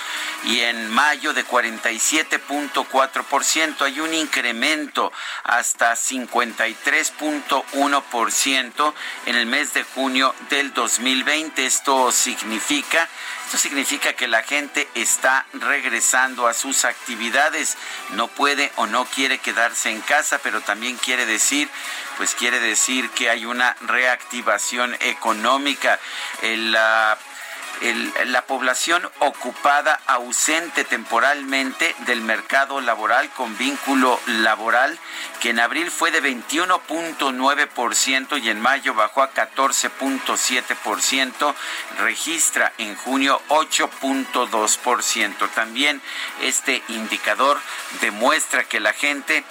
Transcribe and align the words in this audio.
y 0.45 0.61
en 0.61 0.89
mayo 0.89 1.33
de 1.33 1.45
47.4%, 1.45 3.81
hay 3.81 3.99
un 3.99 4.13
incremento 4.13 5.11
hasta 5.43 5.91
53.1% 5.93 8.93
en 9.25 9.35
el 9.35 9.45
mes 9.45 9.73
de 9.73 9.83
junio 9.83 10.33
del 10.49 10.73
2020. 10.73 11.65
Esto 11.65 12.09
significa 12.11 13.09
esto 13.55 13.69
significa 13.69 14.13
que 14.13 14.27
la 14.27 14.43
gente 14.43 14.87
está 14.95 15.45
regresando 15.53 16.47
a 16.47 16.53
sus 16.53 16.83
actividades, 16.83 17.77
no 18.11 18.27
puede 18.27 18.71
o 18.75 18.85
no 18.85 19.05
quiere 19.05 19.37
quedarse 19.39 19.89
en 19.89 20.01
casa, 20.01 20.39
pero 20.43 20.59
también 20.61 20.97
quiere 20.97 21.25
decir, 21.25 21.69
pues 22.17 22.35
quiere 22.35 22.59
decir 22.59 23.09
que 23.11 23.29
hay 23.29 23.45
una 23.45 23.75
reactivación 23.81 24.95
económica. 24.99 25.99
El, 26.41 26.75
uh, 26.75 27.15
la 28.25 28.43
población 28.43 29.09
ocupada 29.19 29.99
ausente 30.07 30.83
temporalmente 30.83 31.95
del 32.05 32.19
mercado 32.21 32.81
laboral 32.81 33.29
con 33.31 33.57
vínculo 33.57 34.19
laboral, 34.27 34.99
que 35.41 35.49
en 35.49 35.59
abril 35.59 35.89
fue 35.91 36.11
de 36.11 36.23
21.9% 36.23 38.41
y 38.41 38.49
en 38.49 38.61
mayo 38.61 38.93
bajó 38.93 39.21
a 39.21 39.33
14.7%, 39.33 41.53
registra 41.99 42.71
en 42.77 42.95
junio 42.95 43.41
8.2%. 43.49 45.49
También 45.53 46.01
este 46.41 46.81
indicador 46.89 47.59
demuestra 48.01 48.63
que 48.63 48.79
la 48.79 48.93
gente 48.93 49.43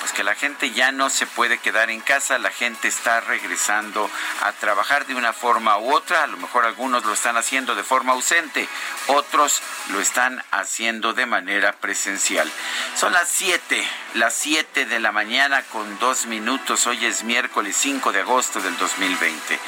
pues 0.00 0.12
que 0.12 0.24
la 0.24 0.34
gente 0.34 0.70
ya 0.70 0.92
no 0.92 1.10
se 1.10 1.26
puede 1.26 1.58
quedar 1.58 1.90
en 1.90 2.00
casa, 2.00 2.38
la 2.38 2.50
gente 2.50 2.88
está 2.88 3.20
regresando 3.20 4.10
a 4.42 4.52
trabajar 4.52 5.06
de 5.06 5.14
una 5.14 5.32
forma 5.32 5.78
u 5.78 5.92
otra, 5.92 6.24
a 6.24 6.26
lo 6.26 6.36
mejor 6.36 6.64
algunos 6.64 7.04
lo 7.04 7.12
están 7.12 7.36
haciendo 7.36 7.74
de 7.74 7.82
forma 7.82 8.12
ausente, 8.12 8.68
otros 9.08 9.60
lo 9.90 10.00
están 10.00 10.42
haciendo 10.50 11.12
de 11.12 11.26
manera 11.26 11.72
presencial. 11.72 12.50
Son 12.96 13.12
las 13.12 13.28
7, 13.28 13.86
las 14.14 14.34
7 14.34 14.86
de 14.86 15.00
la 15.00 15.12
mañana 15.12 15.62
con 15.64 15.98
dos 15.98 16.26
minutos, 16.26 16.86
hoy 16.86 17.04
es 17.04 17.24
miércoles 17.24 17.76
5 17.76 18.12
de 18.12 18.20
agosto 18.20 18.60
del 18.60 18.76
2020. 18.76 19.58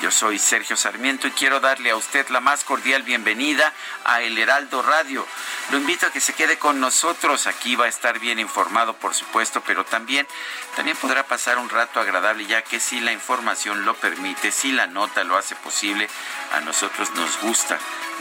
Yo 0.00 0.10
soy 0.10 0.38
Sergio 0.38 0.78
Sarmiento 0.78 1.28
y 1.28 1.30
quiero 1.32 1.60
darle 1.60 1.90
a 1.90 1.96
usted 1.96 2.26
la 2.30 2.40
más 2.40 2.64
cordial 2.64 3.02
bienvenida 3.02 3.74
a 4.04 4.22
El 4.22 4.38
Heraldo 4.38 4.80
Radio. 4.80 5.26
Lo 5.70 5.76
invito 5.76 6.06
a 6.06 6.10
que 6.10 6.22
se 6.22 6.32
quede 6.32 6.58
con 6.58 6.80
nosotros, 6.80 7.46
aquí 7.46 7.76
va 7.76 7.84
a 7.84 7.88
estar 7.88 8.18
bien 8.18 8.38
informado, 8.38 8.94
por 8.94 9.14
supuesto, 9.14 9.62
pero 9.66 9.84
también, 9.84 10.26
también 10.74 10.96
podrá 10.96 11.24
pasar 11.24 11.58
un 11.58 11.68
rato 11.68 12.00
agradable, 12.00 12.46
ya 12.46 12.62
que 12.62 12.80
si 12.80 13.00
la 13.00 13.12
información 13.12 13.84
lo 13.84 13.94
permite, 13.94 14.52
si 14.52 14.72
la 14.72 14.86
nota 14.86 15.22
lo 15.22 15.36
hace 15.36 15.54
posible, 15.56 16.08
a 16.52 16.60
nosotros 16.60 17.10
nos 17.10 17.38
gusta 17.42 17.78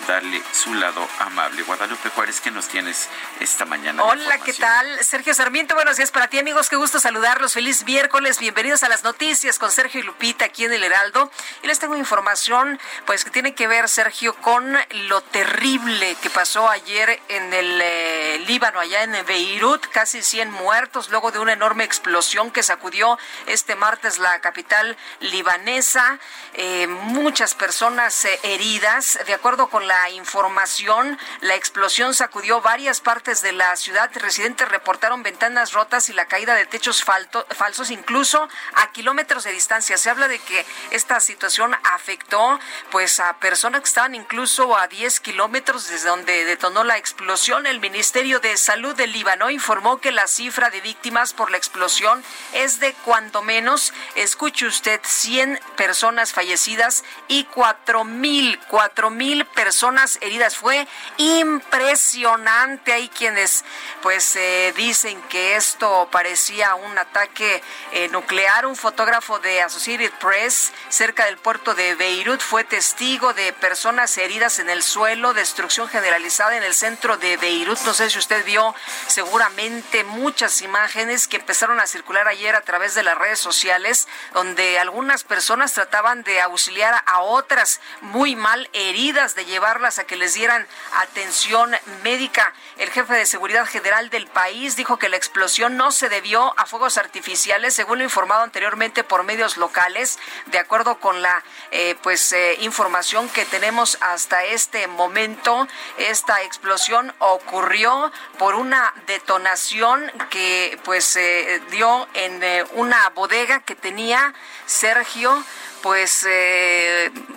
darle 0.07 0.41
su 0.51 0.73
lado 0.73 1.07
amable. 1.19 1.61
Guadalupe 1.63 2.09
Juárez, 2.09 2.41
¿qué 2.41 2.51
nos 2.51 2.67
tienes 2.67 3.07
esta 3.39 3.65
mañana? 3.65 4.03
Hola, 4.03 4.37
¿qué 4.39 4.53
tal? 4.53 5.03
Sergio 5.03 5.33
Sarmiento, 5.33 5.75
buenos 5.75 5.97
días 5.97 6.11
para 6.11 6.27
ti, 6.27 6.39
amigos. 6.39 6.69
Qué 6.69 6.75
gusto 6.75 6.99
saludarlos. 6.99 7.53
Feliz 7.53 7.83
miércoles. 7.85 8.39
Bienvenidos 8.39 8.83
a 8.83 8.89
las 8.89 9.03
noticias 9.03 9.59
con 9.59 9.71
Sergio 9.71 9.99
y 9.99 10.03
Lupita 10.03 10.45
aquí 10.45 10.65
en 10.65 10.73
el 10.73 10.83
Heraldo. 10.83 11.31
Y 11.63 11.67
les 11.69 11.77
tengo 11.77 11.95
información, 11.95 12.79
pues, 13.05 13.23
que 13.23 13.29
tiene 13.29 13.53
que 13.53 13.67
ver, 13.67 13.87
Sergio, 13.87 14.35
con 14.37 14.75
lo 15.07 15.21
terrible 15.21 16.15
que 16.19 16.31
pasó 16.31 16.67
ayer 16.67 17.21
en 17.27 17.53
el 17.53 17.79
eh, 17.79 18.43
Líbano, 18.47 18.79
allá 18.79 19.03
en 19.03 19.23
Beirut. 19.27 19.85
Casi 19.91 20.23
100 20.23 20.49
muertos 20.49 21.11
luego 21.11 21.31
de 21.31 21.37
una 21.37 21.53
enorme 21.53 21.83
explosión 21.83 22.49
que 22.49 22.63
sacudió 22.63 23.19
este 23.45 23.75
martes 23.75 24.17
la 24.17 24.41
capital 24.41 24.97
libanesa. 25.19 26.17
Eh, 26.55 26.87
muchas 26.87 27.53
personas 27.53 28.25
eh, 28.25 28.39
heridas. 28.41 29.19
De 29.27 29.35
acuerdo 29.35 29.69
con 29.69 29.87
la 29.87 30.09
información, 30.09 31.19
la 31.41 31.53
explosión 31.53 32.15
sacudió 32.15 32.61
varias 32.61 32.99
partes 32.99 33.43
de 33.43 33.51
la 33.51 33.75
ciudad. 33.75 34.09
Residentes 34.15 34.67
reportaron 34.69 35.21
ventanas 35.21 35.73
rotas 35.73 36.09
y 36.09 36.13
la 36.13 36.25
caída 36.25 36.55
de 36.55 36.65
techos 36.65 37.03
falsos, 37.03 37.91
incluso 37.91 38.49
a 38.73 38.91
kilómetros 38.91 39.43
de 39.43 39.51
distancia. 39.51 39.97
Se 39.97 40.09
habla 40.09 40.27
de 40.27 40.39
que 40.39 40.65
esta 40.89 41.19
situación 41.19 41.58
afectó 41.83 42.59
pues 42.91 43.19
a 43.19 43.37
personas 43.37 43.81
que 43.81 43.87
estaban 43.87 44.15
incluso 44.15 44.77
a 44.77 44.87
10 44.87 45.19
kilómetros 45.19 45.87
desde 45.87 46.09
donde 46.09 46.45
detonó 46.45 46.83
la 46.83 46.97
explosión. 46.97 47.65
El 47.65 47.79
Ministerio 47.79 48.39
de 48.39 48.57
Salud 48.57 48.95
del 48.95 49.11
Líbano 49.11 49.49
informó 49.49 49.99
que 49.99 50.11
la 50.11 50.27
cifra 50.27 50.69
de 50.69 50.81
víctimas 50.81 51.33
por 51.33 51.51
la 51.51 51.57
explosión 51.57 52.23
es 52.53 52.79
de 52.79 52.93
cuando 53.05 53.41
menos, 53.41 53.93
escuche 54.15 54.65
usted, 54.65 54.99
100 55.03 55.59
personas 55.75 56.33
fallecidas 56.33 57.03
y 57.27 57.43
4 57.45 58.03
mil, 58.03 58.59
4 58.67 59.09
mil 59.09 59.45
personas 59.45 60.17
heridas. 60.21 60.57
Fue 60.57 60.87
impresionante. 61.17 62.93
Hay 62.93 63.09
quienes 63.09 63.65
pues 64.01 64.35
eh, 64.35 64.73
dicen 64.75 65.21
que 65.23 65.55
esto 65.55 66.07
parecía 66.11 66.75
un 66.75 66.97
ataque 66.97 67.61
eh, 67.91 68.07
nuclear. 68.09 68.65
Un 68.65 68.75
fotógrafo 68.75 69.39
de 69.39 69.61
Associated 69.61 70.11
Press 70.19 70.71
cerca 70.89 71.25
del 71.25 71.37
puerto 71.49 71.73
de 71.73 71.95
Beirut 71.95 72.41
fue 72.41 72.63
testigo 72.63 73.33
de 73.33 73.51
personas 73.53 74.15
heridas 74.19 74.59
en 74.59 74.69
el 74.69 74.83
suelo, 74.83 75.33
destrucción 75.33 75.87
generalizada 75.87 76.55
en 76.55 76.61
el 76.61 76.75
centro 76.75 77.17
de 77.17 77.37
Beirut. 77.37 77.79
No 77.85 77.95
sé 77.95 78.07
si 78.11 78.19
usted 78.19 78.45
vio 78.45 78.75
seguramente 79.07 80.03
muchas 80.03 80.61
imágenes 80.61 81.27
que 81.27 81.37
empezaron 81.37 81.79
a 81.79 81.87
circular 81.87 82.27
ayer 82.27 82.55
a 82.55 82.61
través 82.61 82.93
de 82.93 83.01
las 83.01 83.17
redes 83.17 83.39
sociales, 83.39 84.07
donde 84.35 84.77
algunas 84.77 85.23
personas 85.23 85.73
trataban 85.73 86.21
de 86.21 86.39
auxiliar 86.39 87.03
a 87.07 87.21
otras 87.21 87.81
muy 88.01 88.35
mal 88.35 88.69
heridas, 88.73 89.33
de 89.33 89.45
llevarlas 89.45 89.97
a 89.97 90.03
que 90.03 90.17
les 90.17 90.35
dieran 90.35 90.67
atención 90.97 91.75
médica. 92.03 92.53
El 92.77 92.91
jefe 92.91 93.15
de 93.15 93.25
seguridad 93.25 93.65
general 93.65 94.11
del 94.11 94.27
país 94.27 94.75
dijo 94.75 94.99
que 94.99 95.09
la 95.09 95.17
explosión 95.17 95.77
no 95.77 95.91
se 95.91 96.09
debió 96.09 96.53
a 96.59 96.67
fuegos 96.67 96.99
artificiales, 96.99 97.73
según 97.73 97.97
lo 97.97 98.03
informado 98.03 98.43
anteriormente 98.43 99.03
por 99.03 99.23
medios 99.23 99.57
locales, 99.57 100.19
de 100.45 100.59
acuerdo 100.59 100.99
con 100.99 101.23
la 101.23 101.38
eh, 101.71 101.95
pues 102.01 102.33
eh, 102.33 102.55
información 102.61 103.29
que 103.29 103.45
tenemos 103.45 103.97
hasta 104.01 104.43
este 104.45 104.87
momento. 104.87 105.67
Esta 105.97 106.41
explosión 106.43 107.13
ocurrió 107.19 108.11
por 108.37 108.55
una 108.55 108.93
detonación 109.07 110.11
que 110.29 110.79
pues 110.83 111.15
eh, 111.15 111.61
dio 111.71 112.07
en 112.13 112.41
una 112.73 113.09
bodega 113.09 113.59
que 113.61 113.75
tenía 113.75 114.33
Sergio 114.65 115.43
pues 115.81 116.27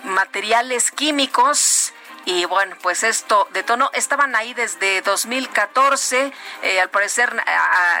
materiales 0.03 0.91
químicos. 0.91 1.93
Y 2.25 2.45
bueno, 2.45 2.77
pues 2.81 3.03
esto 3.03 3.49
detonó, 3.51 3.89
estaban 3.93 4.33
ahí 4.35 4.53
desde 4.53 5.01
2014, 5.01 6.31
eh, 6.61 6.79
al 6.79 6.89
parecer 6.89 7.33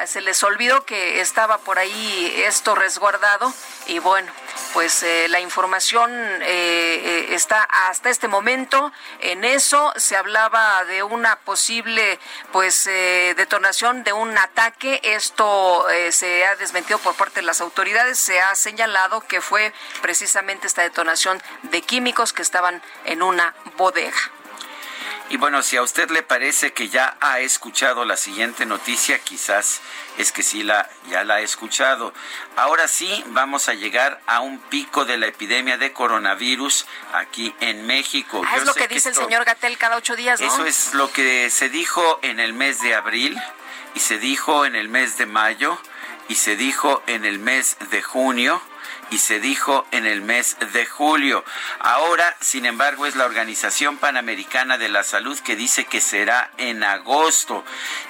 se 0.05 0.21
les 0.21 0.41
olvidó 0.43 0.85
que 0.85 1.19
estaba 1.19 1.57
por 1.57 1.77
ahí 1.77 2.33
esto 2.45 2.73
resguardado 2.73 3.53
y 3.87 3.99
bueno, 3.99 4.31
pues 4.73 5.03
eh, 5.03 5.27
la 5.29 5.39
información 5.39 6.11
eh, 6.41 7.27
está 7.31 7.63
hasta 7.63 8.09
este 8.09 8.27
momento. 8.27 8.91
En 9.19 9.43
eso, 9.43 9.93
se 9.97 10.15
hablaba 10.15 10.83
de 10.85 11.03
una 11.03 11.37
posible 11.37 12.19
pues 12.51 12.85
detonación 12.85 14.03
de 14.03 14.13
un 14.13 14.37
ataque, 14.37 14.99
esto 15.03 15.85
se 16.11 16.45
ha 16.45 16.55
desmentido 16.55 16.99
por 16.99 17.15
parte 17.15 17.41
de 17.41 17.45
las 17.45 17.61
autoridades, 17.61 18.19
se 18.19 18.41
ha 18.41 18.55
señalado 18.55 19.21
que 19.21 19.41
fue 19.41 19.73
precisamente 20.01 20.67
esta 20.67 20.81
detonación 20.81 21.41
de 21.63 21.81
químicos 21.81 22.33
que 22.33 22.41
estaban 22.41 22.81
en 23.05 23.21
una 23.21 23.53
bodega. 23.77 24.17
Y 25.29 25.37
bueno, 25.37 25.63
si 25.63 25.77
a 25.77 25.81
usted 25.81 26.11
le 26.11 26.21
parece 26.21 26.73
que 26.73 26.89
ya 26.89 27.17
ha 27.21 27.39
escuchado 27.39 28.05
la 28.05 28.17
siguiente 28.17 28.65
noticia, 28.65 29.19
quizás 29.19 29.81
es 30.17 30.31
que 30.31 30.43
sí 30.43 30.63
la 30.63 30.89
ya 31.09 31.23
la 31.23 31.35
ha 31.35 31.41
escuchado. 31.41 32.13
Ahora 32.55 32.87
sí 32.87 33.23
vamos 33.27 33.69
a 33.69 33.73
llegar 33.73 34.21
a 34.27 34.41
un 34.41 34.59
pico 34.59 35.05
de 35.05 35.17
la 35.17 35.27
epidemia 35.27 35.77
de 35.77 35.93
coronavirus 35.93 36.85
aquí 37.13 37.55
en 37.61 37.87
México. 37.87 38.41
Ah, 38.45 38.57
es 38.57 38.65
lo 38.65 38.73
que 38.73 38.87
dice 38.87 39.09
el 39.09 39.15
señor 39.15 39.45
Gatel 39.45 39.77
cada 39.77 39.97
ocho 39.97 40.15
días, 40.15 40.39
¿no? 40.41 40.47
Eso 40.47 40.65
es 40.65 40.93
lo 40.93 41.11
que 41.11 41.49
se 41.49 41.69
dijo 41.69 42.19
en 42.21 42.39
el 42.39 42.53
mes 42.53 42.81
de 42.81 42.93
abril 42.93 43.41
y 43.95 43.99
se 43.99 44.17
dijo 44.19 44.65
en 44.65 44.75
el 44.75 44.89
mes 44.89 45.17
de 45.17 45.25
mayo 45.25 45.79
y 46.27 46.35
se 46.35 46.55
dijo 46.55 47.01
en 47.07 47.25
el 47.25 47.39
mes 47.39 47.77
de 47.91 48.01
junio 48.01 48.61
y 49.11 49.17
se 49.17 49.39
dijo 49.39 49.85
en 49.91 50.05
el 50.05 50.21
mes 50.21 50.57
de 50.73 50.85
julio. 50.85 51.43
Ahora, 51.79 52.35
sin 52.39 52.65
embargo, 52.65 53.05
es 53.05 53.15
la 53.15 53.25
Organización 53.25 53.97
Panamericana 53.97 54.77
de 54.77 54.89
la 54.89 55.03
Salud 55.03 55.39
que 55.39 55.55
dice 55.55 55.85
que 55.85 56.01
será 56.01 56.51
en 56.57 56.83
agosto 56.83 57.63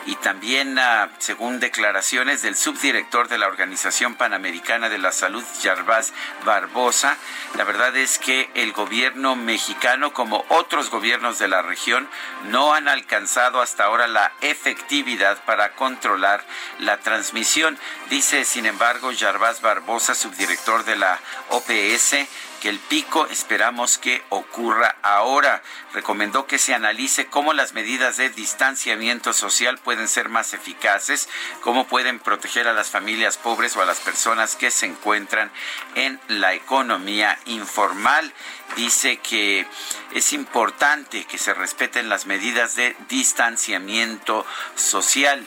y 0.05 0.15
también, 0.15 0.77
ah, 0.79 1.09
según 1.19 1.59
declaraciones 1.59 2.41
del 2.41 2.55
subdirector 2.55 3.27
de 3.27 3.37
la 3.37 3.47
Organización 3.47 4.15
Panamericana 4.15 4.89
de 4.89 4.97
la 4.97 5.11
Salud, 5.11 5.43
Jarvás 5.61 6.13
Barbosa, 6.45 7.17
la 7.55 7.63
verdad 7.63 7.95
es 7.95 8.19
que 8.19 8.49
el 8.53 8.73
gobierno 8.73 9.35
mexicano, 9.35 10.13
como 10.13 10.45
otros 10.49 10.89
gobiernos 10.89 11.39
de 11.39 11.47
la 11.47 11.61
región, 11.61 12.07
no 12.45 12.73
han 12.73 12.87
alcanzado 12.87 13.61
hasta 13.61 13.85
ahora 13.85 14.07
la 14.07 14.31
efectividad 14.41 15.43
para 15.45 15.73
controlar 15.75 16.43
la 16.79 16.97
transmisión. 16.97 17.77
Dice, 18.09 18.45
sin 18.45 18.65
embargo, 18.65 19.11
Jarvás 19.17 19.61
Barbosa, 19.61 20.15
subdirector 20.15 20.82
de 20.85 20.95
la 20.95 21.19
OPS, 21.49 22.15
que 22.63 22.69
el 22.69 22.79
pico 22.79 23.27
esperamos 23.27 23.97
que 23.97 24.23
ocurra 24.29 24.95
ahora. 25.01 25.61
Recomendó 25.93 26.47
que 26.47 26.57
se 26.57 26.73
analice 26.73 27.25
cómo 27.25 27.51
las 27.51 27.73
medidas 27.73 28.15
de 28.15 28.29
distanciamiento 28.29 29.33
social 29.33 29.79
pueden 29.79 30.07
ser 30.07 30.29
más 30.29 30.53
eficaces, 30.53 31.27
cómo 31.59 31.85
pueden 31.87 32.19
proteger 32.19 32.69
a 32.69 32.73
las 32.73 32.89
familias 32.89 33.37
pobres 33.37 33.75
o 33.75 33.81
a 33.81 33.85
las 33.85 33.99
personas 33.99 34.55
que 34.55 34.71
se 34.71 34.85
encuentran 34.85 35.51
en 35.95 36.21
la 36.29 36.53
economía 36.53 37.37
informal. 37.47 38.33
Dice 38.77 39.17
que 39.17 39.67
es 40.13 40.31
importante 40.31 41.25
que 41.25 41.37
se 41.37 41.53
respeten 41.53 42.07
las 42.07 42.25
medidas 42.27 42.77
de 42.77 42.95
distanciamiento 43.09 44.45
social. 44.75 45.45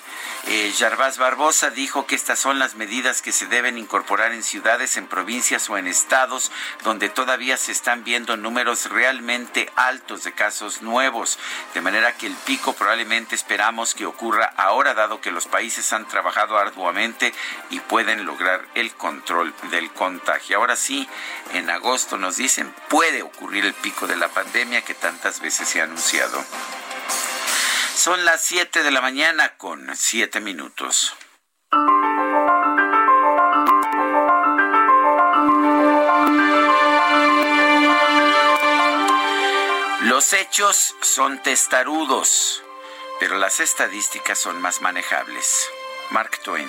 Eh, 0.48 0.72
Barbosa 1.18 1.70
dijo 1.70 2.06
que 2.06 2.14
estas 2.14 2.38
son 2.38 2.58
las 2.58 2.76
medidas 2.76 3.20
que 3.20 3.32
se 3.32 3.46
deben 3.46 3.78
incorporar 3.78 4.32
en 4.32 4.42
ciudades, 4.42 4.96
en 4.96 5.06
provincias 5.06 5.68
o 5.68 5.76
en 5.76 5.86
estados 5.86 6.52
donde 6.84 7.08
todavía 7.08 7.56
se 7.56 7.72
están 7.72 8.04
viendo 8.04 8.36
números 8.36 8.90
realmente 8.90 9.70
altos 9.74 10.24
de 10.24 10.32
casos 10.32 10.82
nuevos. 10.82 11.38
De 11.74 11.80
manera 11.80 12.16
que 12.16 12.26
el 12.26 12.34
pico 12.34 12.74
probablemente 12.74 13.34
esperamos 13.34 13.94
que 13.94 14.06
ocurra 14.06 14.52
ahora, 14.56 14.94
dado 14.94 15.20
que 15.20 15.32
los 15.32 15.46
países 15.46 15.92
han 15.92 16.06
trabajado 16.06 16.58
arduamente 16.58 17.34
y 17.70 17.80
pueden 17.80 18.24
lograr 18.24 18.64
el 18.74 18.92
control 18.94 19.52
del 19.70 19.90
contagio. 19.92 20.58
Ahora 20.58 20.76
sí, 20.76 21.08
en 21.54 21.70
agosto 21.70 22.18
nos 22.18 22.36
dicen, 22.36 22.72
puede 22.88 23.22
ocurrir 23.22 23.64
el 23.64 23.74
pico 23.74 24.06
de 24.06 24.16
la 24.16 24.28
pandemia 24.28 24.82
que 24.82 24.94
tantas 24.94 25.40
veces 25.40 25.68
se 25.68 25.80
ha 25.80 25.84
anunciado. 25.84 26.44
Son 27.96 28.26
las 28.26 28.44
7 28.44 28.82
de 28.82 28.90
la 28.90 29.00
mañana 29.00 29.56
con 29.56 29.96
7 29.96 30.40
minutos. 30.40 31.16
Los 40.02 40.34
hechos 40.34 40.94
son 41.00 41.42
testarudos, 41.42 42.62
pero 43.18 43.38
las 43.38 43.60
estadísticas 43.60 44.38
son 44.38 44.60
más 44.60 44.82
manejables. 44.82 45.66
Mark 46.10 46.38
Twain. 46.44 46.68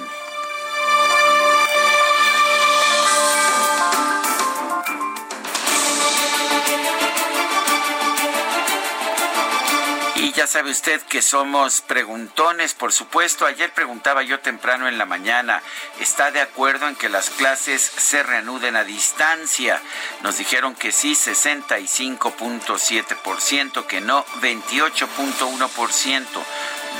Ya 10.37 10.45
sabe 10.45 10.69
usted 10.69 11.01
que 11.01 11.23
somos 11.23 11.81
preguntones, 11.81 12.75
por 12.75 12.93
supuesto. 12.93 13.47
Ayer 13.47 13.73
preguntaba 13.73 14.21
yo 14.21 14.39
temprano 14.39 14.87
en 14.87 14.99
la 14.99 15.07
mañana, 15.07 15.63
¿está 15.99 16.29
de 16.29 16.41
acuerdo 16.41 16.87
en 16.87 16.95
que 16.95 17.09
las 17.09 17.31
clases 17.31 17.81
se 17.81 18.21
reanuden 18.21 18.75
a 18.75 18.83
distancia? 18.83 19.81
Nos 20.21 20.37
dijeron 20.37 20.75
que 20.75 20.91
sí, 20.91 21.13
65.7%, 21.13 23.87
que 23.87 23.99
no, 23.99 24.23
28.1%. 24.41 26.25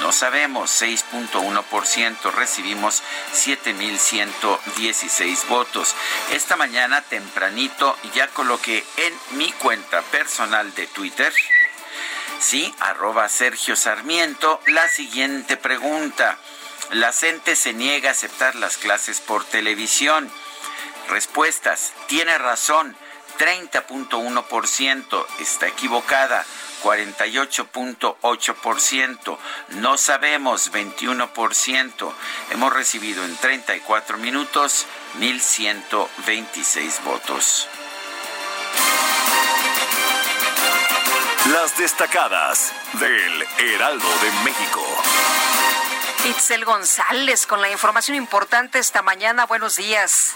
No 0.02 0.12
sabemos, 0.12 0.82
6.1%, 0.82 2.32
recibimos 2.32 3.04
7.116 3.36 5.48
votos. 5.48 5.94
Esta 6.32 6.56
mañana 6.56 7.04
tempranito 7.04 7.96
ya 8.16 8.30
coloqué 8.30 8.84
en 8.98 9.14
mi 9.38 9.52
cuenta 9.52 10.02
personal 10.02 10.74
de 10.74 10.88
Twitter 10.88 11.32
Sí, 12.40 12.74
arroba 12.80 13.28
Sergio 13.30 13.76
Sarmiento. 13.76 14.62
La 14.68 14.88
siguiente 14.88 15.58
pregunta. 15.58 16.38
La 16.92 17.12
gente 17.12 17.56
se 17.56 17.74
niega 17.74 18.10
a 18.10 18.12
aceptar 18.12 18.54
las 18.56 18.78
clases 18.78 19.20
por 19.20 19.44
televisión. 19.44 20.32
Respuestas. 21.10 21.94
Tiene 22.08 22.38
razón. 22.38 22.96
30.1%. 23.40 25.26
Está 25.40 25.68
equivocada. 25.68 26.46
48.8%. 26.84 29.38
No 29.70 29.98
sabemos, 29.98 30.72
21%. 30.72 32.14
Hemos 32.52 32.74
recibido 32.74 33.26
en 33.26 33.36
34 33.36 34.18
minutos 34.18 34.86
1.126 35.20 37.04
votos. 37.04 37.68
Las 41.54 41.78
destacadas 41.78 42.74
del 42.94 43.48
Heraldo 43.60 44.06
de 44.22 44.32
México. 44.44 44.84
Itzel 46.26 46.66
González 46.66 47.48
con 47.48 47.62
la 47.62 47.70
información 47.70 48.18
importante 48.18 48.80
esta 48.80 49.02
mañana. 49.02 49.46
Buenos 49.46 49.78
días. 49.78 50.36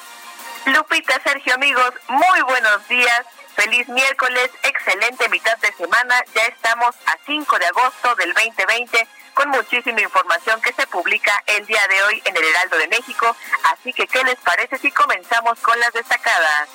Lupita, 0.68 1.20
Sergio, 1.22 1.56
amigos, 1.56 1.92
muy 2.08 2.42
buenos 2.44 2.88
días. 2.88 3.26
Feliz 3.56 3.90
miércoles, 3.90 4.52
excelente 4.64 5.28
mitad 5.28 5.58
de 5.58 5.74
semana. 5.74 6.16
Ya 6.34 6.44
estamos 6.44 6.96
a 7.06 7.18
5 7.26 7.60
de 7.60 7.66
agosto 7.66 8.16
del 8.16 8.34
2020 8.34 9.08
con 9.34 9.50
muchísima 9.50 10.00
información 10.00 10.62
que 10.62 10.72
se 10.72 10.88
publica 10.88 11.44
el 11.48 11.66
día 11.66 11.86
de 11.90 12.04
hoy 12.04 12.22
en 12.24 12.38
el 12.38 12.44
Heraldo 12.44 12.78
de 12.78 12.88
México. 12.88 13.36
Así 13.64 13.92
que, 13.92 14.08
¿qué 14.08 14.24
les 14.24 14.38
parece 14.38 14.78
si 14.78 14.92
comenzamos 14.92 15.60
con 15.60 15.78
las 15.78 15.92
destacadas? 15.92 16.70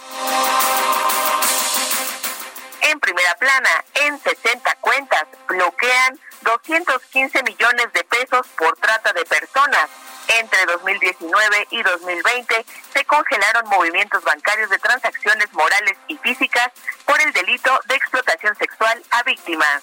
En 2.89 3.01
primera 3.01 3.35
plana, 3.35 3.85
en 3.95 4.21
60 4.21 4.75
cuentas, 4.77 5.25
bloquean 5.49 6.21
215 6.43 7.43
millones 7.43 7.93
de 7.93 8.05
pesos 8.05 8.47
por 8.57 8.77
trata 8.77 9.13
de 9.13 9.25
personas. 9.25 9.91
Entre 10.29 10.65
2019 10.67 11.67
y 11.71 11.83
2020 11.83 12.65
se 12.93 13.05
congelaron 13.07 13.69
movimientos 13.69 14.23
bancarios 14.23 14.71
de 14.71 14.79
transacciones 14.79 15.53
morales 15.53 15.97
y 16.07 16.17
físicas 16.19 16.71
por 17.05 17.21
el 17.21 17.33
delito 17.33 17.77
de 17.87 17.97
explotación 17.97 18.55
sexual 18.57 19.03
a 19.11 19.23
víctimas. 19.25 19.83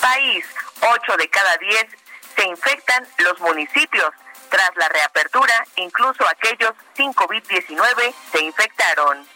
País, 0.00 0.44
8 0.80 1.16
de 1.16 1.30
cada 1.30 1.56
10 1.58 1.86
se 2.34 2.44
infectan 2.46 3.06
los 3.18 3.38
municipios. 3.38 4.10
Tras 4.48 4.70
la 4.74 4.88
reapertura, 4.88 5.54
incluso 5.76 6.26
aquellos 6.28 6.72
sin 6.96 7.14
COVID-19 7.14 8.14
se 8.32 8.40
infectaron. 8.42 9.28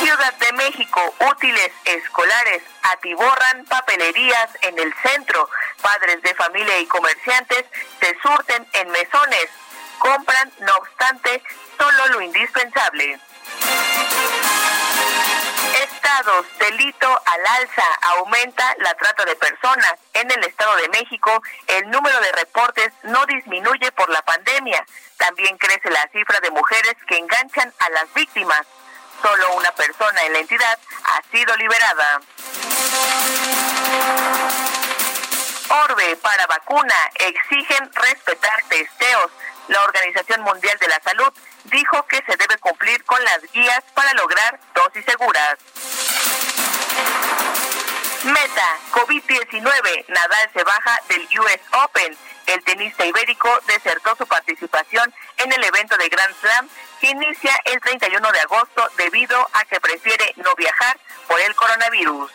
Ciudad 0.00 0.32
de 0.34 0.52
México, 0.52 1.14
útiles 1.28 1.72
escolares 1.84 2.62
atiborran 2.82 3.64
papelerías 3.64 4.48
en 4.62 4.78
el 4.78 4.94
centro. 5.02 5.50
Padres 5.82 6.22
de 6.22 6.34
familia 6.36 6.78
y 6.78 6.86
comerciantes 6.86 7.64
se 8.00 8.16
surten 8.22 8.66
en 8.74 8.90
mesones. 8.90 9.48
Compran, 9.98 10.52
no 10.60 10.76
obstante, 10.76 11.42
solo 11.76 12.06
lo 12.08 12.20
indispensable. 12.22 13.18
Estados, 15.82 16.46
delito 16.58 17.22
al 17.26 17.46
alza, 17.60 17.84
aumenta 18.02 18.74
la 18.78 18.94
trata 18.94 19.24
de 19.24 19.34
personas. 19.34 19.94
En 20.14 20.30
el 20.30 20.44
Estado 20.44 20.76
de 20.76 20.88
México, 20.90 21.42
el 21.66 21.90
número 21.90 22.20
de 22.20 22.32
reportes 22.32 22.92
no 23.02 23.26
disminuye 23.26 23.90
por 23.92 24.08
la 24.10 24.22
pandemia. 24.22 24.86
También 25.16 25.58
crece 25.58 25.90
la 25.90 26.08
cifra 26.12 26.38
de 26.40 26.52
mujeres 26.52 26.94
que 27.08 27.18
enganchan 27.18 27.72
a 27.80 27.90
las 27.90 28.14
víctimas. 28.14 28.64
Solo 29.22 29.54
una 29.54 29.72
persona 29.72 30.22
en 30.24 30.32
la 30.32 30.38
entidad 30.38 30.78
ha 31.04 31.22
sido 31.30 31.56
liberada. 31.56 32.20
Orbe 35.84 36.16
para 36.16 36.46
vacuna 36.46 36.94
exigen 37.14 37.90
respetar 37.94 38.62
testeos. 38.68 39.30
La 39.68 39.82
Organización 39.82 40.40
Mundial 40.42 40.78
de 40.78 40.88
la 40.88 41.00
Salud 41.00 41.32
dijo 41.64 42.06
que 42.06 42.22
se 42.26 42.36
debe 42.36 42.56
cumplir 42.58 43.04
con 43.04 43.22
las 43.24 43.42
guías 43.52 43.84
para 43.94 44.12
lograr 44.14 44.58
dosis 44.74 45.04
seguras. 45.04 45.58
Meta, 48.24 48.78
COVID-19, 48.92 50.04
Nadal 50.08 50.50
se 50.52 50.64
baja 50.64 51.00
del 51.08 51.22
US 51.38 51.60
Open. 51.84 52.16
El 52.48 52.64
tenista 52.64 53.04
ibérico 53.04 53.50
desertó 53.66 54.16
su 54.16 54.26
participación 54.26 55.14
en 55.36 55.52
el 55.52 55.62
evento 55.64 55.98
de 55.98 56.08
Grand 56.08 56.34
Slam 56.40 56.68
que 56.98 57.08
inicia 57.10 57.54
el 57.66 57.78
31 57.78 58.32
de 58.32 58.40
agosto 58.40 58.88
debido 58.96 59.38
a 59.52 59.64
que 59.66 59.78
prefiere 59.80 60.32
no 60.36 60.54
viajar 60.56 60.98
por 61.26 61.38
el 61.40 61.54
coronavirus. 61.54 62.32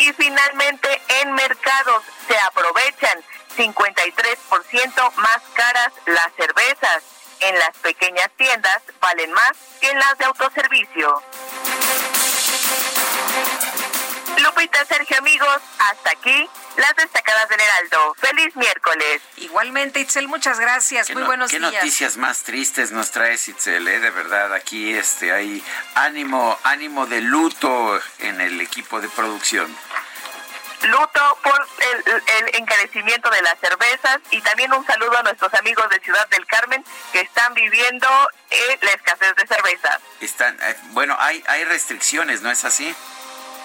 Y 0.00 0.12
finalmente 0.14 1.00
en 1.22 1.32
mercados 1.32 2.02
se 2.26 2.36
aprovechan 2.40 3.22
53% 3.56 5.12
más 5.14 5.40
caras 5.54 5.92
las 6.06 6.32
cervezas. 6.36 7.04
En 7.38 7.56
las 7.58 7.76
pequeñas 7.78 8.30
tiendas 8.36 8.82
valen 9.00 9.32
más 9.32 9.52
que 9.80 9.90
en 9.90 9.98
las 10.00 10.18
de 10.18 10.24
autoservicio. 10.24 11.22
Lupita, 14.54 14.84
Sergio, 14.84 15.18
amigos, 15.18 15.58
hasta 15.78 16.10
aquí 16.10 16.48
las 16.76 16.94
destacadas 16.96 17.48
del 17.48 17.60
Heraldo. 17.60 18.14
Feliz 18.18 18.54
miércoles. 18.54 19.20
Igualmente, 19.36 20.00
Itzel, 20.00 20.28
muchas 20.28 20.60
gracias. 20.60 21.10
Muy 21.10 21.24
buenos 21.24 21.50
días. 21.50 21.60
Qué 21.60 21.76
noticias 21.76 22.16
más 22.16 22.42
tristes 22.44 22.92
nos 22.92 23.10
traes, 23.10 23.48
Itzel, 23.48 23.86
eh? 23.88 23.98
de 23.98 24.10
verdad. 24.10 24.52
Aquí 24.54 24.94
este, 24.94 25.32
hay 25.32 25.62
ánimo, 25.96 26.56
ánimo 26.62 27.06
de 27.06 27.20
luto 27.20 28.00
en 28.20 28.40
el 28.40 28.60
equipo 28.60 29.00
de 29.00 29.08
producción 29.08 29.74
luto 30.84 31.38
por 31.42 31.66
el, 31.78 32.54
encarecimiento 32.56 33.30
de 33.30 33.40
las 33.40 33.58
cervezas 33.58 34.18
y 34.30 34.38
también 34.42 34.70
un 34.74 34.86
saludo 34.86 35.16
a 35.16 35.22
nuestros 35.22 35.52
amigos 35.54 35.88
de 35.88 35.98
Ciudad 36.00 36.28
del 36.28 36.44
Carmen 36.44 36.84
que 37.10 37.20
están 37.20 37.54
viviendo 37.54 38.06
eh, 38.50 38.78
la 38.82 38.90
escasez 38.90 39.34
de 39.34 39.46
cervezas. 39.46 39.98
Están, 40.20 40.58
eh, 40.60 40.76
bueno, 40.90 41.16
hay, 41.18 41.42
hay 41.46 41.64
restricciones, 41.64 42.42
¿no 42.42 42.50
es 42.50 42.66
así? 42.66 42.94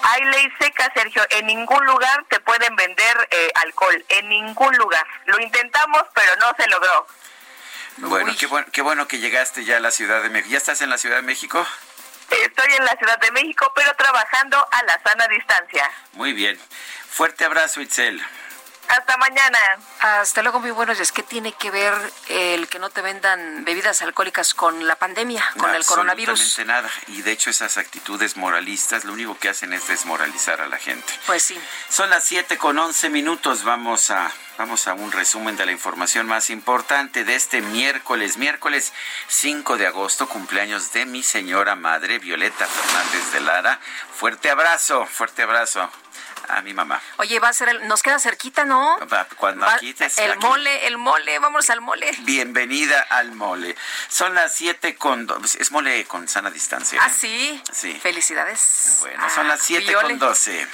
Hay 0.02 0.24
ley 0.24 0.48
seca, 0.60 0.90
Sergio. 0.94 1.22
En 1.30 1.46
ningún 1.46 1.84
lugar 1.86 2.24
te 2.28 2.40
pueden 2.40 2.74
vender 2.76 3.28
eh, 3.30 3.50
alcohol. 3.56 4.04
En 4.08 4.28
ningún 4.28 4.74
lugar. 4.76 5.06
Lo 5.26 5.40
intentamos, 5.40 6.02
pero 6.14 6.36
no 6.36 6.52
se 6.58 6.68
logró. 6.68 7.06
Bueno, 7.98 8.32
qué 8.38 8.46
bueno, 8.46 8.66
qué 8.72 8.82
bueno 8.82 9.06
que 9.06 9.18
llegaste 9.18 9.64
ya 9.64 9.76
a 9.76 9.80
la 9.80 9.90
Ciudad 9.90 10.22
de 10.22 10.30
México. 10.30 10.52
¿Ya 10.52 10.58
estás 10.58 10.80
en 10.80 10.90
la 10.90 10.98
Ciudad 10.98 11.16
de 11.16 11.22
México? 11.22 11.66
Estoy 12.30 12.72
en 12.74 12.84
la 12.84 12.96
Ciudad 12.96 13.18
de 13.18 13.30
México, 13.32 13.70
pero 13.74 13.92
trabajando 13.94 14.56
a 14.70 14.82
la 14.84 15.00
sana 15.02 15.26
distancia. 15.28 15.90
Muy 16.12 16.32
bien. 16.32 16.58
Fuerte 17.10 17.44
abrazo, 17.44 17.80
Itzel. 17.80 18.24
Hasta 18.90 19.16
mañana. 19.18 19.58
Hasta 20.00 20.42
luego, 20.42 20.58
muy 20.58 20.72
buenos 20.72 20.96
días. 20.96 21.12
¿Qué 21.12 21.22
tiene 21.22 21.52
que 21.52 21.70
ver 21.70 21.94
el 22.28 22.66
que 22.66 22.80
no 22.80 22.90
te 22.90 23.02
vendan 23.02 23.64
bebidas 23.64 24.02
alcohólicas 24.02 24.52
con 24.52 24.84
la 24.88 24.96
pandemia, 24.96 25.48
con 25.56 25.72
el 25.72 25.84
coronavirus? 25.84 26.40
Absolutamente 26.40 26.88
nada. 26.88 26.90
Y 27.06 27.22
de 27.22 27.30
hecho 27.30 27.50
esas 27.50 27.78
actitudes 27.78 28.36
moralistas 28.36 29.04
lo 29.04 29.12
único 29.12 29.38
que 29.38 29.48
hacen 29.48 29.72
es 29.72 29.86
desmoralizar 29.86 30.60
a 30.60 30.66
la 30.66 30.76
gente. 30.76 31.12
Pues 31.26 31.44
sí. 31.44 31.60
Son 31.88 32.10
las 32.10 32.24
7 32.24 32.58
con 32.58 32.78
11 32.78 33.10
minutos. 33.10 33.62
Vamos 33.62 34.10
a, 34.10 34.32
vamos 34.58 34.88
a 34.88 34.94
un 34.94 35.12
resumen 35.12 35.56
de 35.56 35.66
la 35.66 35.72
información 35.72 36.26
más 36.26 36.50
importante 36.50 37.22
de 37.22 37.36
este 37.36 37.60
miércoles. 37.60 38.38
Miércoles 38.38 38.92
5 39.28 39.76
de 39.76 39.86
agosto, 39.86 40.28
cumpleaños 40.28 40.92
de 40.92 41.06
mi 41.06 41.22
señora 41.22 41.76
madre, 41.76 42.18
Violeta 42.18 42.66
Fernández 42.66 43.32
de 43.32 43.40
Lara. 43.40 43.78
Fuerte 44.16 44.50
abrazo, 44.50 45.06
fuerte 45.06 45.44
abrazo 45.44 45.88
a 46.56 46.62
mi 46.62 46.74
mamá. 46.74 47.00
Oye, 47.18 47.38
va 47.38 47.48
a 47.48 47.52
ser, 47.52 47.68
el, 47.68 47.88
nos 47.88 48.02
queda 48.02 48.18
cerquita, 48.18 48.64
¿no? 48.64 48.98
Cuando 49.36 49.66
aquí 49.66 49.94
te 49.94 50.08
El 50.18 50.38
mole, 50.38 50.86
el 50.86 50.98
mole, 50.98 51.38
vamos 51.38 51.70
al 51.70 51.80
mole. 51.80 52.10
Bienvenida 52.20 53.00
al 53.10 53.32
mole. 53.32 53.76
Son 54.08 54.34
las 54.34 54.54
siete 54.54 54.96
con, 54.96 55.28
es 55.58 55.70
mole 55.70 56.04
con 56.06 56.28
sana 56.28 56.50
distancia. 56.50 57.00
¿Ah, 57.02 57.08
¿eh? 57.08 57.14
sí? 57.16 57.62
Sí. 57.72 57.98
Felicidades. 58.00 58.98
Bueno, 59.00 59.28
son 59.30 59.48
las 59.48 59.62
siete 59.62 59.92
con 59.94 60.18
doce. 60.18 60.66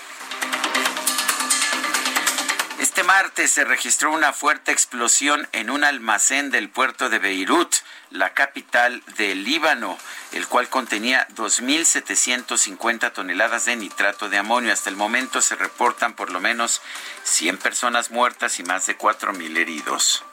Este 2.97 3.07
martes 3.07 3.51
se 3.51 3.65
registró 3.65 4.11
una 4.11 4.33
fuerte 4.33 4.73
explosión 4.73 5.47
en 5.53 5.69
un 5.69 5.85
almacén 5.85 6.51
del 6.51 6.71
puerto 6.71 7.11
de 7.11 7.19
Beirut, 7.19 7.75
la 8.09 8.33
capital 8.33 9.03
del 9.19 9.45
Líbano, 9.45 9.99
el 10.33 10.47
cual 10.47 10.71
contenía 10.71 11.29
2.750 11.37 13.13
toneladas 13.13 13.67
de 13.67 13.77
nitrato 13.77 14.31
de 14.31 14.39
amonio. 14.39 14.73
Hasta 14.73 14.89
el 14.89 14.97
momento 14.97 15.43
se 15.43 15.57
reportan 15.57 16.15
por 16.15 16.31
lo 16.31 16.41
menos 16.41 16.81
100 17.25 17.59
personas 17.59 18.11
muertas 18.11 18.59
y 18.61 18.63
más 18.63 18.87
de 18.87 18.97
4.000 18.97 19.59
heridos. 19.59 20.25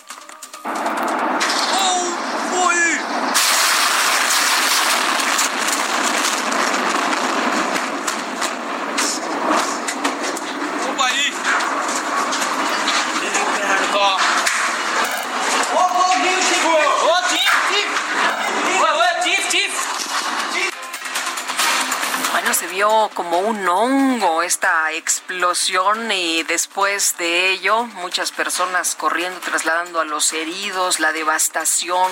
Se 22.63 22.70
vio 22.70 23.12
como 23.13 23.39
un 23.39 23.67
hongo 23.67 24.41
esta 24.41 24.93
explosión 24.93 26.10
y 26.13 26.43
después 26.43 27.17
de 27.17 27.50
ello 27.50 27.84
muchas 27.84 28.32
personas 28.32 28.96
corriendo, 28.96 29.38
trasladando 29.41 30.00
a 30.00 30.05
los 30.05 30.32
heridos, 30.32 31.01
la 31.01 31.12
devastación, 31.12 32.10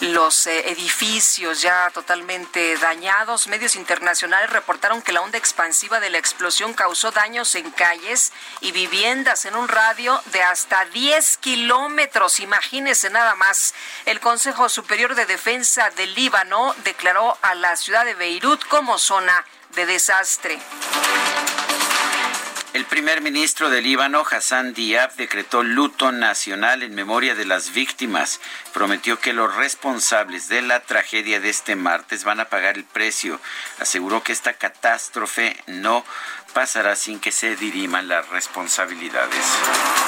los 0.00 0.48
eh, 0.48 0.70
edificios 0.70 1.62
ya 1.62 1.88
totalmente 1.90 2.76
dañados. 2.78 3.46
Medios 3.46 3.76
internacionales 3.76 4.50
reportaron 4.50 5.02
que 5.02 5.12
la 5.12 5.20
onda 5.20 5.38
expansiva 5.38 6.00
de 6.00 6.10
la 6.10 6.18
explosión 6.18 6.74
causó 6.74 7.12
daños 7.12 7.54
en 7.54 7.70
calles 7.70 8.32
y 8.62 8.72
viviendas 8.72 9.44
en 9.44 9.54
un 9.54 9.68
radio 9.68 10.20
de 10.32 10.42
hasta 10.42 10.84
10 10.86 11.36
kilómetros. 11.36 12.40
Imagínense 12.40 13.08
nada 13.10 13.36
más. 13.36 13.72
El 14.04 14.18
Consejo 14.18 14.68
Superior 14.68 15.14
de 15.14 15.26
Defensa 15.26 15.90
del 15.90 16.12
Líbano 16.14 16.74
declaró 16.82 17.38
a 17.42 17.54
la 17.54 17.76
ciudad 17.76 18.04
de 18.04 18.14
Beirut 18.14 18.66
como 18.66 18.98
zona 18.98 19.44
de 19.76 19.86
desastre. 19.86 20.58
El 22.72 22.84
primer 22.86 23.20
ministro 23.20 23.70
del 23.70 23.84
Líbano, 23.84 24.24
Hassan 24.28 24.74
Diab, 24.74 25.14
decretó 25.16 25.62
luto 25.62 26.12
nacional 26.12 26.82
en 26.82 26.94
memoria 26.94 27.34
de 27.34 27.44
las 27.44 27.72
víctimas. 27.72 28.40
Prometió 28.72 29.18
que 29.18 29.32
los 29.32 29.54
responsables 29.54 30.48
de 30.48 30.62
la 30.62 30.80
tragedia 30.80 31.40
de 31.40 31.50
este 31.50 31.76
martes 31.76 32.24
van 32.24 32.40
a 32.40 32.48
pagar 32.48 32.76
el 32.76 32.84
precio. 32.84 33.40
Aseguró 33.78 34.22
que 34.22 34.32
esta 34.32 34.54
catástrofe 34.54 35.56
no 35.66 36.04
pasará 36.56 36.96
sin 36.96 37.20
que 37.20 37.32
se 37.32 37.54
diriman 37.54 38.08
las 38.08 38.26
responsabilidades. 38.30 39.44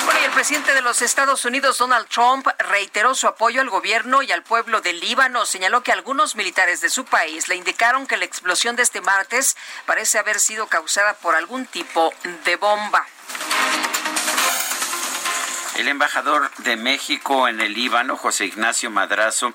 Bueno, 0.07 0.21
y 0.23 0.25
el 0.25 0.31
presidente 0.31 0.73
de 0.73 0.81
los 0.81 1.03
Estados 1.03 1.45
Unidos, 1.45 1.77
Donald 1.77 2.09
Trump, 2.09 2.49
reiteró 2.71 3.15
su 3.15 3.27
apoyo 3.27 3.61
al 3.61 3.69
gobierno 3.69 4.23
y 4.23 4.33
al 4.33 4.43
pueblo 4.43 4.81
del 4.81 4.99
Líbano. 4.99 5.45
Señaló 5.45 5.83
que 5.83 5.93
algunos 5.93 6.37
militares 6.37 6.81
de 6.81 6.89
su 6.89 7.05
país 7.05 7.49
le 7.49 7.57
indicaron 7.57 8.07
que 8.07 8.17
la 8.17 8.25
explosión 8.25 8.77
de 8.77 8.83
este 8.83 9.03
martes 9.03 9.59
parece 9.85 10.19
haber 10.19 10.41
sido 10.41 10.69
causada 10.69 11.13
por 11.19 11.35
algún 11.35 11.67
tipo 11.67 12.15
de 12.47 12.57
bomba. 12.57 13.07
El 15.77 15.87
embajador 15.87 16.51
de 16.61 16.77
México 16.77 17.47
en 17.47 17.61
el 17.61 17.75
Líbano, 17.75 18.17
José 18.17 18.47
Ignacio 18.47 18.91
Madrazo, 18.91 19.53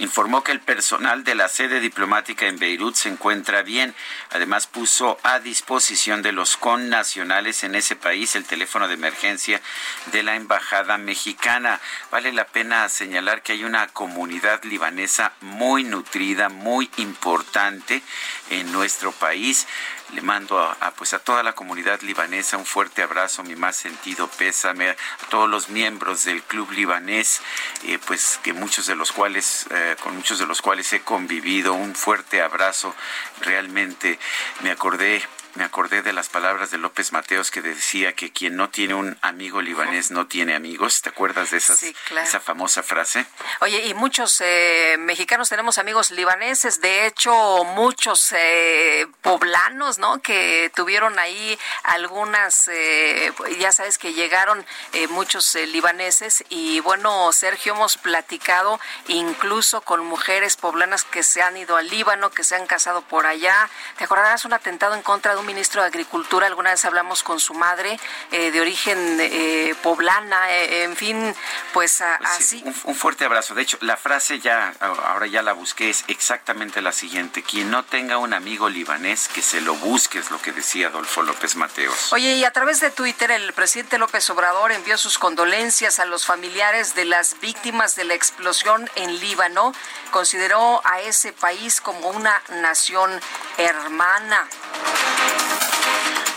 informó 0.00 0.42
que 0.42 0.52
el 0.52 0.60
personal 0.60 1.24
de 1.24 1.34
la 1.34 1.48
sede 1.48 1.78
diplomática 1.78 2.46
en 2.46 2.58
Beirut 2.58 2.96
se 2.96 3.10
encuentra 3.10 3.62
bien. 3.62 3.94
Además 4.30 4.66
puso 4.66 5.18
a 5.22 5.38
disposición 5.38 6.22
de 6.22 6.32
los 6.32 6.56
connacionales 6.56 7.62
en 7.64 7.74
ese 7.74 7.96
país 7.96 8.34
el 8.34 8.44
teléfono 8.44 8.88
de 8.88 8.94
emergencia 8.94 9.60
de 10.06 10.22
la 10.22 10.36
embajada 10.36 10.98
mexicana. 10.98 11.80
Vale 12.10 12.32
la 12.32 12.46
pena 12.46 12.88
señalar 12.88 13.42
que 13.42 13.52
hay 13.52 13.64
una 13.64 13.88
comunidad 13.88 14.64
libanesa 14.64 15.32
muy 15.40 15.84
nutrida, 15.84 16.48
muy 16.48 16.90
importante 16.96 18.02
en 18.48 18.72
nuestro 18.72 19.12
país. 19.12 19.66
Le 20.14 20.22
mando 20.22 20.58
a, 20.58 20.90
pues 20.96 21.14
a 21.14 21.18
toda 21.18 21.42
la 21.42 21.52
comunidad 21.52 22.00
libanesa 22.00 22.56
un 22.56 22.66
fuerte 22.66 23.02
abrazo, 23.02 23.42
mi 23.44 23.54
más 23.54 23.76
sentido 23.76 24.28
pésame 24.28 24.90
a 24.90 24.96
todos 25.30 25.48
los 25.48 25.68
miembros 25.68 26.24
del 26.24 26.42
club 26.42 26.70
libanés, 26.72 27.40
eh, 27.84 27.98
pues 28.06 28.40
que 28.42 28.52
muchos 28.52 28.86
de 28.86 28.96
los 28.96 29.12
cuales, 29.12 29.66
eh, 29.70 29.96
con 30.02 30.16
muchos 30.16 30.38
de 30.38 30.46
los 30.46 30.62
cuales 30.62 30.92
he 30.92 31.00
convivido, 31.00 31.74
un 31.74 31.94
fuerte 31.94 32.42
abrazo. 32.42 32.94
Realmente 33.40 34.18
me 34.62 34.70
acordé 34.70 35.22
me 35.54 35.64
acordé 35.64 36.02
de 36.02 36.12
las 36.12 36.28
palabras 36.28 36.70
de 36.70 36.78
López 36.78 37.12
Mateos 37.12 37.50
que 37.50 37.62
decía 37.62 38.12
que 38.12 38.32
quien 38.32 38.56
no 38.56 38.70
tiene 38.70 38.94
un 38.94 39.18
amigo 39.22 39.60
libanés 39.60 40.10
no 40.10 40.26
tiene 40.26 40.54
amigos. 40.54 41.02
¿Te 41.02 41.08
acuerdas 41.08 41.50
de 41.50 41.58
esa 41.58 42.40
famosa 42.40 42.82
frase? 42.82 43.26
Oye, 43.60 43.86
y 43.86 43.94
muchos 43.94 44.40
eh, 44.40 44.96
mexicanos 44.98 45.48
tenemos 45.48 45.78
amigos 45.78 46.10
libaneses, 46.10 46.80
de 46.80 47.06
hecho 47.06 47.64
muchos 47.64 48.32
eh, 48.32 49.06
poblanos, 49.22 49.98
¿no? 49.98 50.22
Que 50.22 50.70
tuvieron 50.74 51.18
ahí 51.18 51.58
algunas, 51.82 52.68
eh, 52.68 53.32
ya 53.58 53.72
sabes 53.72 53.98
que 53.98 54.12
llegaron 54.12 54.64
muchos 55.10 55.54
libaneses 55.54 56.44
y 56.48 56.80
bueno, 56.80 57.32
Sergio, 57.32 57.74
hemos 57.74 57.96
platicado 57.96 58.80
incluso 59.08 59.80
con 59.80 60.04
mujeres 60.06 60.56
poblanas 60.56 61.04
que 61.04 61.22
se 61.22 61.42
han 61.42 61.56
ido 61.56 61.76
al 61.76 61.88
Líbano, 61.88 62.30
que 62.30 62.44
se 62.44 62.54
han 62.54 62.66
casado 62.66 63.02
por 63.02 63.26
allá. 63.26 63.68
¿Te 63.96 64.04
acordarás 64.04 64.44
un 64.44 64.52
atentado 64.52 64.94
en 64.94 65.02
contra 65.02 65.34
de 65.34 65.39
un 65.40 65.46
ministro 65.46 65.80
de 65.82 65.88
Agricultura, 65.88 66.46
alguna 66.46 66.70
vez 66.70 66.84
hablamos 66.84 67.22
con 67.22 67.40
su 67.40 67.54
madre 67.54 67.98
eh, 68.30 68.50
de 68.50 68.60
origen 68.60 69.18
eh, 69.20 69.74
poblana, 69.82 70.52
eh, 70.52 70.84
en 70.84 70.96
fin, 70.96 71.34
pues, 71.72 72.02
pues 72.18 72.30
así. 72.30 72.62
un, 72.84 72.94
fuerte 72.94 73.24
abrazo. 73.24 73.54
De 73.54 73.62
hecho, 73.62 73.78
la 73.80 73.96
frase 73.96 74.38
ya, 74.38 74.74
ahora 74.80 75.26
ya 75.26 75.42
la 75.42 75.52
busqué, 75.52 75.90
es 75.90 76.04
exactamente 76.08 76.82
la 76.82 76.92
siguiente. 76.92 77.42
Quien 77.42 77.70
no 77.70 77.84
tenga 77.84 78.18
un 78.18 78.34
amigo 78.34 78.68
libanés, 78.68 79.28
que 79.28 79.42
se 79.42 79.60
lo 79.60 79.74
busque, 79.74 80.18
es 80.18 80.30
lo 80.30 80.40
que 80.40 80.52
decía 80.52 80.88
Adolfo 80.88 81.22
López 81.22 81.56
Mateos. 81.56 82.12
Oye, 82.12 82.34
y 82.34 82.44
a 82.44 82.52
través 82.52 82.80
de 82.80 82.90
Twitter, 82.90 83.30
el 83.30 83.52
presidente 83.52 83.98
López 83.98 84.28
Obrador 84.30 84.72
envió 84.72 84.98
sus 84.98 85.18
condolencias 85.18 85.98
a 85.98 86.04
los 86.04 86.26
familiares 86.26 86.94
de 86.94 87.06
las 87.06 87.40
víctimas 87.40 87.96
de 87.96 88.04
la 88.04 88.14
explosión 88.14 88.88
en 88.94 89.18
Líbano. 89.20 89.72
Consideró 90.10 90.82
a 90.84 91.00
ese 91.00 91.32
país 91.32 91.80
como 91.80 92.08
una 92.10 92.40
nación 92.50 93.10
hermana. 93.56 94.48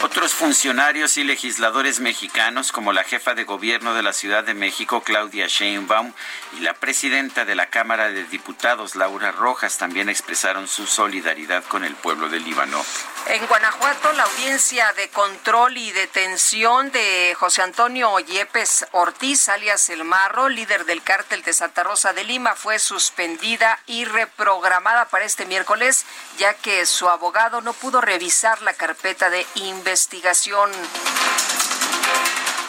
Otros 0.03 0.33
funcionarios 0.33 1.15
y 1.15 1.23
legisladores 1.23 2.01
mexicanos, 2.01 2.73
como 2.73 2.91
la 2.91 3.05
jefa 3.05 3.35
de 3.35 3.45
gobierno 3.45 3.93
de 3.93 4.03
la 4.03 4.11
Ciudad 4.11 4.43
de 4.43 4.53
México, 4.53 5.01
Claudia 5.01 5.47
Sheinbaum, 5.47 6.11
y 6.57 6.59
la 6.59 6.73
presidenta 6.73 7.45
de 7.45 7.55
la 7.55 7.67
Cámara 7.67 8.09
de 8.09 8.25
Diputados, 8.25 8.95
Laura 8.95 9.31
Rojas, 9.31 9.77
también 9.77 10.09
expresaron 10.09 10.67
su 10.67 10.87
solidaridad 10.87 11.63
con 11.63 11.85
el 11.85 11.95
pueblo 11.95 12.27
del 12.27 12.43
Líbano. 12.43 12.83
En 13.27 13.47
Guanajuato, 13.47 14.11
la 14.11 14.23
audiencia 14.23 14.91
de 14.93 15.07
control 15.09 15.77
y 15.77 15.91
detención 15.93 16.91
de 16.91 17.33
José 17.39 17.61
Antonio 17.61 18.19
Yepes 18.19 18.85
Ortiz, 18.91 19.47
alias 19.47 19.89
El 19.89 20.03
Marro, 20.03 20.49
líder 20.49 20.83
del 20.83 21.01
cártel 21.01 21.41
de 21.43 21.53
Santa 21.53 21.83
Rosa 21.83 22.11
de 22.11 22.25
Lima, 22.25 22.55
fue 22.55 22.77
suspendida 22.77 23.79
y 23.87 24.03
reprogramada 24.03 25.05
para 25.05 25.23
este 25.23 25.45
miércoles, 25.45 26.05
ya 26.37 26.53
que 26.53 26.85
su 26.85 27.07
abogado 27.09 27.61
no 27.61 27.71
pudo 27.71 28.01
revisar 28.01 28.61
la 28.61 28.73
carpeta 28.87 29.29
de 29.29 29.45
investigación. 29.55 30.69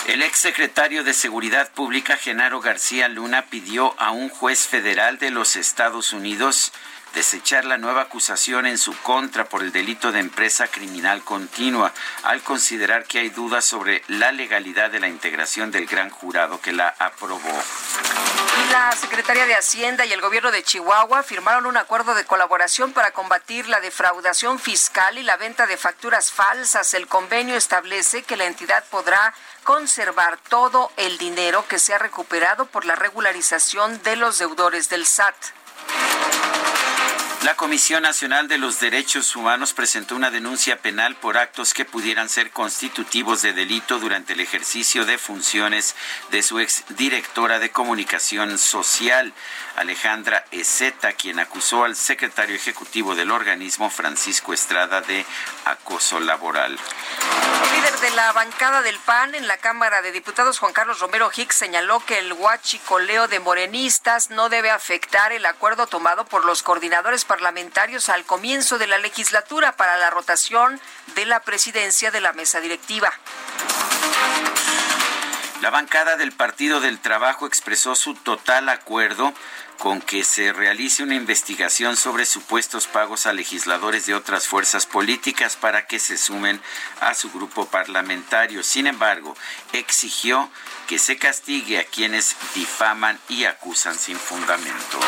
El 0.06 0.23
exsecretario 0.23 1.02
de 1.02 1.12
Seguridad 1.12 1.73
Pública, 1.73 2.16
Genaro 2.16 2.61
García 2.61 3.09
Luna, 3.09 3.47
pidió 3.47 4.00
a 4.00 4.12
un 4.12 4.28
juez 4.28 4.68
federal 4.68 5.18
de 5.18 5.33
los 5.33 5.56
Estados 5.56 6.12
Unidos 6.12 6.71
desechar 7.14 7.64
la 7.64 7.78
nueva 7.78 8.02
acusación 8.02 8.66
en 8.66 8.78
su 8.78 8.97
contra 8.99 9.44
por 9.44 9.62
el 9.62 9.73
delito 9.73 10.12
de 10.12 10.21
empresa 10.21 10.68
criminal 10.68 11.23
continua, 11.23 11.92
al 12.25 12.42
considerar 12.42 13.04
que 13.04 13.21
hay 13.21 13.30
dudas 13.30 13.64
sobre 13.64 14.02
la 14.09 14.33
legalidad 14.33 14.90
de 14.90 15.00
la 15.00 15.09
integración 15.09 15.71
del 15.71 15.87
gran 15.87 16.11
jurado 16.11 16.61
que 16.61 16.73
la 16.73 16.94
aprobó. 16.99 17.62
La 18.71 18.92
Secretaría 18.92 19.47
de 19.47 19.54
Hacienda 19.54 20.04
y 20.04 20.12
el 20.12 20.20
gobierno 20.20 20.50
de 20.50 20.62
Chihuahua 20.62 21.22
firmaron 21.22 21.66
un 21.66 21.77
acuerdo 21.77 22.14
de 22.14 22.24
colaboración 22.24 22.92
para 22.92 23.12
combatir 23.12 23.68
la 23.68 23.81
defraudación 23.81 24.59
fiscal 24.59 25.18
y 25.18 25.22
la 25.22 25.37
venta 25.37 25.66
de 25.66 25.77
facturas 25.77 26.33
falsas. 26.33 26.94
El 26.94 27.07
convenio 27.07 27.57
establece 27.57 28.22
que 28.22 28.37
la 28.37 28.46
entidad 28.46 28.85
podrá 28.90 29.35
conservar 29.64 30.38
todo 30.48 30.92
el 30.96 31.18
dinero 31.18 31.66
que 31.68 31.79
se 31.79 31.94
ha 31.94 31.98
recuperado 31.98 32.66
por 32.66 32.85
la 32.85 32.94
regularización 32.94 34.03
de 34.03 34.16
los 34.16 34.38
deudores 34.38 34.88
del 34.88 35.07
SAT. 35.07 35.35
La 37.42 37.57
Comisión 37.57 38.03
Nacional 38.03 38.49
de 38.49 38.57
los 38.57 38.81
Derechos 38.81 39.37
Humanos 39.37 39.75
presentó 39.75 40.16
una 40.16 40.31
denuncia 40.31 40.79
penal 40.79 41.16
por 41.16 41.37
actos 41.37 41.75
que 41.75 41.85
pudieran 41.85 42.29
ser 42.29 42.51
constitutivos 42.51 43.42
de 43.42 43.53
delito 43.53 43.99
durante 43.99 44.33
el 44.33 44.40
ejercicio 44.40 45.05
de 45.05 45.18
funciones 45.18 45.94
de 46.31 46.42
su 46.42 46.59
exdirectora 46.59 47.59
de 47.59 47.70
comunicación 47.70 48.57
social, 48.57 49.35
Alejandra 49.76 50.44
Ezeta, 50.50 51.12
quien 51.12 51.40
acusó 51.40 51.84
al 51.84 51.96
secretario 51.96 52.54
ejecutivo 52.54 53.14
del 53.14 53.30
organismo, 53.30 53.90
Francisco 53.90 54.52
Estrada, 54.52 55.00
de 55.00 55.24
acoso 55.64 56.20
laboral. 56.20 56.78
El 57.64 57.76
líder 57.76 57.98
de 58.00 58.10
la 58.12 58.32
bancada 58.32 58.82
del 58.82 58.98
PAN 58.98 59.34
en 59.34 59.48
la 59.48 59.56
Cámara 59.56 60.02
de 60.02 60.12
Diputados, 60.12 60.58
Juan 60.58 60.72
Carlos 60.72 61.00
Romero 61.00 61.30
Hicks, 61.34 61.56
señaló 61.56 62.00
que 62.00 62.18
el 62.18 62.32
huachicoleo 62.32 63.28
de 63.28 63.40
morenistas 63.40 64.30
no 64.30 64.48
debe 64.48 64.70
afectar 64.70 65.32
el 65.32 65.46
acuerdo 65.46 65.87
tomado 65.87 66.24
por 66.24 66.44
los 66.44 66.62
coordinadores 66.62 67.24
parlamentarios 67.24 68.08
al 68.08 68.24
comienzo 68.24 68.78
de 68.78 68.87
la 68.87 68.98
legislatura 68.98 69.76
para 69.76 69.96
la 69.96 70.10
rotación 70.10 70.80
de 71.14 71.26
la 71.26 71.40
presidencia 71.40 72.10
de 72.10 72.20
la 72.20 72.32
mesa 72.32 72.60
directiva. 72.60 73.12
La 75.64 75.70
bancada 75.70 76.18
del 76.18 76.31
Partido 76.31 76.83
del 76.83 76.98
Trabajo 76.98 77.46
expresó 77.46 77.96
su 77.96 78.12
total 78.12 78.68
acuerdo 78.68 79.33
con 79.79 80.03
que 80.03 80.22
se 80.22 80.53
realice 80.53 81.03
una 81.03 81.14
investigación 81.14 81.96
sobre 81.96 82.27
supuestos 82.27 82.87
pagos 82.87 83.24
a 83.24 83.33
legisladores 83.33 84.05
de 84.05 84.14
otras 84.14 84.46
fuerzas 84.46 84.85
políticas 84.85 85.57
para 85.57 85.87
que 85.87 85.98
se 86.00 86.18
sumen 86.18 86.61
a 87.00 87.14
su 87.14 87.33
grupo 87.33 87.64
parlamentario. 87.64 88.62
Sin 88.62 88.87
embargo, 88.87 89.35
exigió 89.72 90.50
que 90.87 90.98
se 90.98 91.16
castigue 91.16 91.79
a 91.79 91.85
quienes 91.85 92.37
difaman 92.55 93.18
y 93.31 93.44
acusan 93.44 93.94
sin 93.94 94.18
fundamento. 94.18 95.00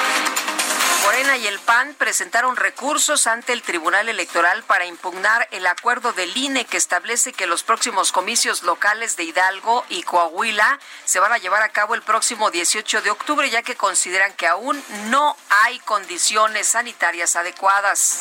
Morena 1.04 1.36
y 1.36 1.46
el 1.46 1.58
PAN 1.60 1.94
presentaron 1.96 2.56
recursos 2.56 3.26
ante 3.26 3.52
el 3.52 3.62
Tribunal 3.62 4.08
Electoral 4.08 4.64
para 4.64 4.86
impugnar 4.86 5.46
el 5.52 5.66
acuerdo 5.66 6.12
del 6.12 6.36
INE 6.36 6.64
que 6.64 6.76
establece 6.76 7.32
que 7.32 7.46
los 7.46 7.62
próximos 7.62 8.10
comicios 8.10 8.64
locales 8.64 9.16
de 9.16 9.24
Hidalgo 9.24 9.84
y 9.88 10.02
Coahuila 10.02 10.80
se 11.04 11.20
van 11.20 11.32
a 11.32 11.38
llevar 11.38 11.62
a 11.62 11.68
cabo 11.68 11.94
el 11.94 12.02
próximo 12.02 12.50
18 12.50 13.02
de 13.02 13.10
octubre, 13.10 13.48
ya 13.48 13.62
que 13.62 13.76
consideran 13.76 14.32
que 14.32 14.46
aún 14.46 14.82
no 15.08 15.36
hay 15.64 15.78
condiciones 15.80 16.68
sanitarias 16.68 17.36
adecuadas. 17.36 18.18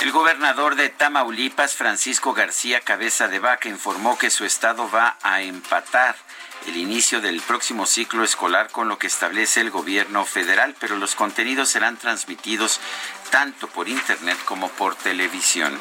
El 0.00 0.10
gobernador 0.10 0.74
de 0.74 0.88
Tamaulipas, 0.88 1.74
Francisco 1.74 2.34
García 2.34 2.80
Cabeza 2.80 3.28
de 3.28 3.38
Vaca, 3.38 3.68
informó 3.68 4.18
que 4.18 4.30
su 4.30 4.44
estado 4.44 4.90
va 4.90 5.18
a 5.22 5.42
empatar 5.42 6.16
el 6.66 6.76
inicio 6.76 7.20
del 7.20 7.40
próximo 7.40 7.86
ciclo 7.86 8.24
escolar 8.24 8.70
con 8.70 8.88
lo 8.88 8.98
que 8.98 9.06
establece 9.06 9.60
el 9.60 9.70
gobierno 9.70 10.24
federal, 10.24 10.74
pero 10.78 10.96
los 10.96 11.14
contenidos 11.14 11.68
serán 11.68 11.96
transmitidos 11.96 12.80
tanto 13.30 13.68
por 13.68 13.88
Internet 13.88 14.38
como 14.44 14.68
por 14.68 14.94
televisión. 14.94 15.78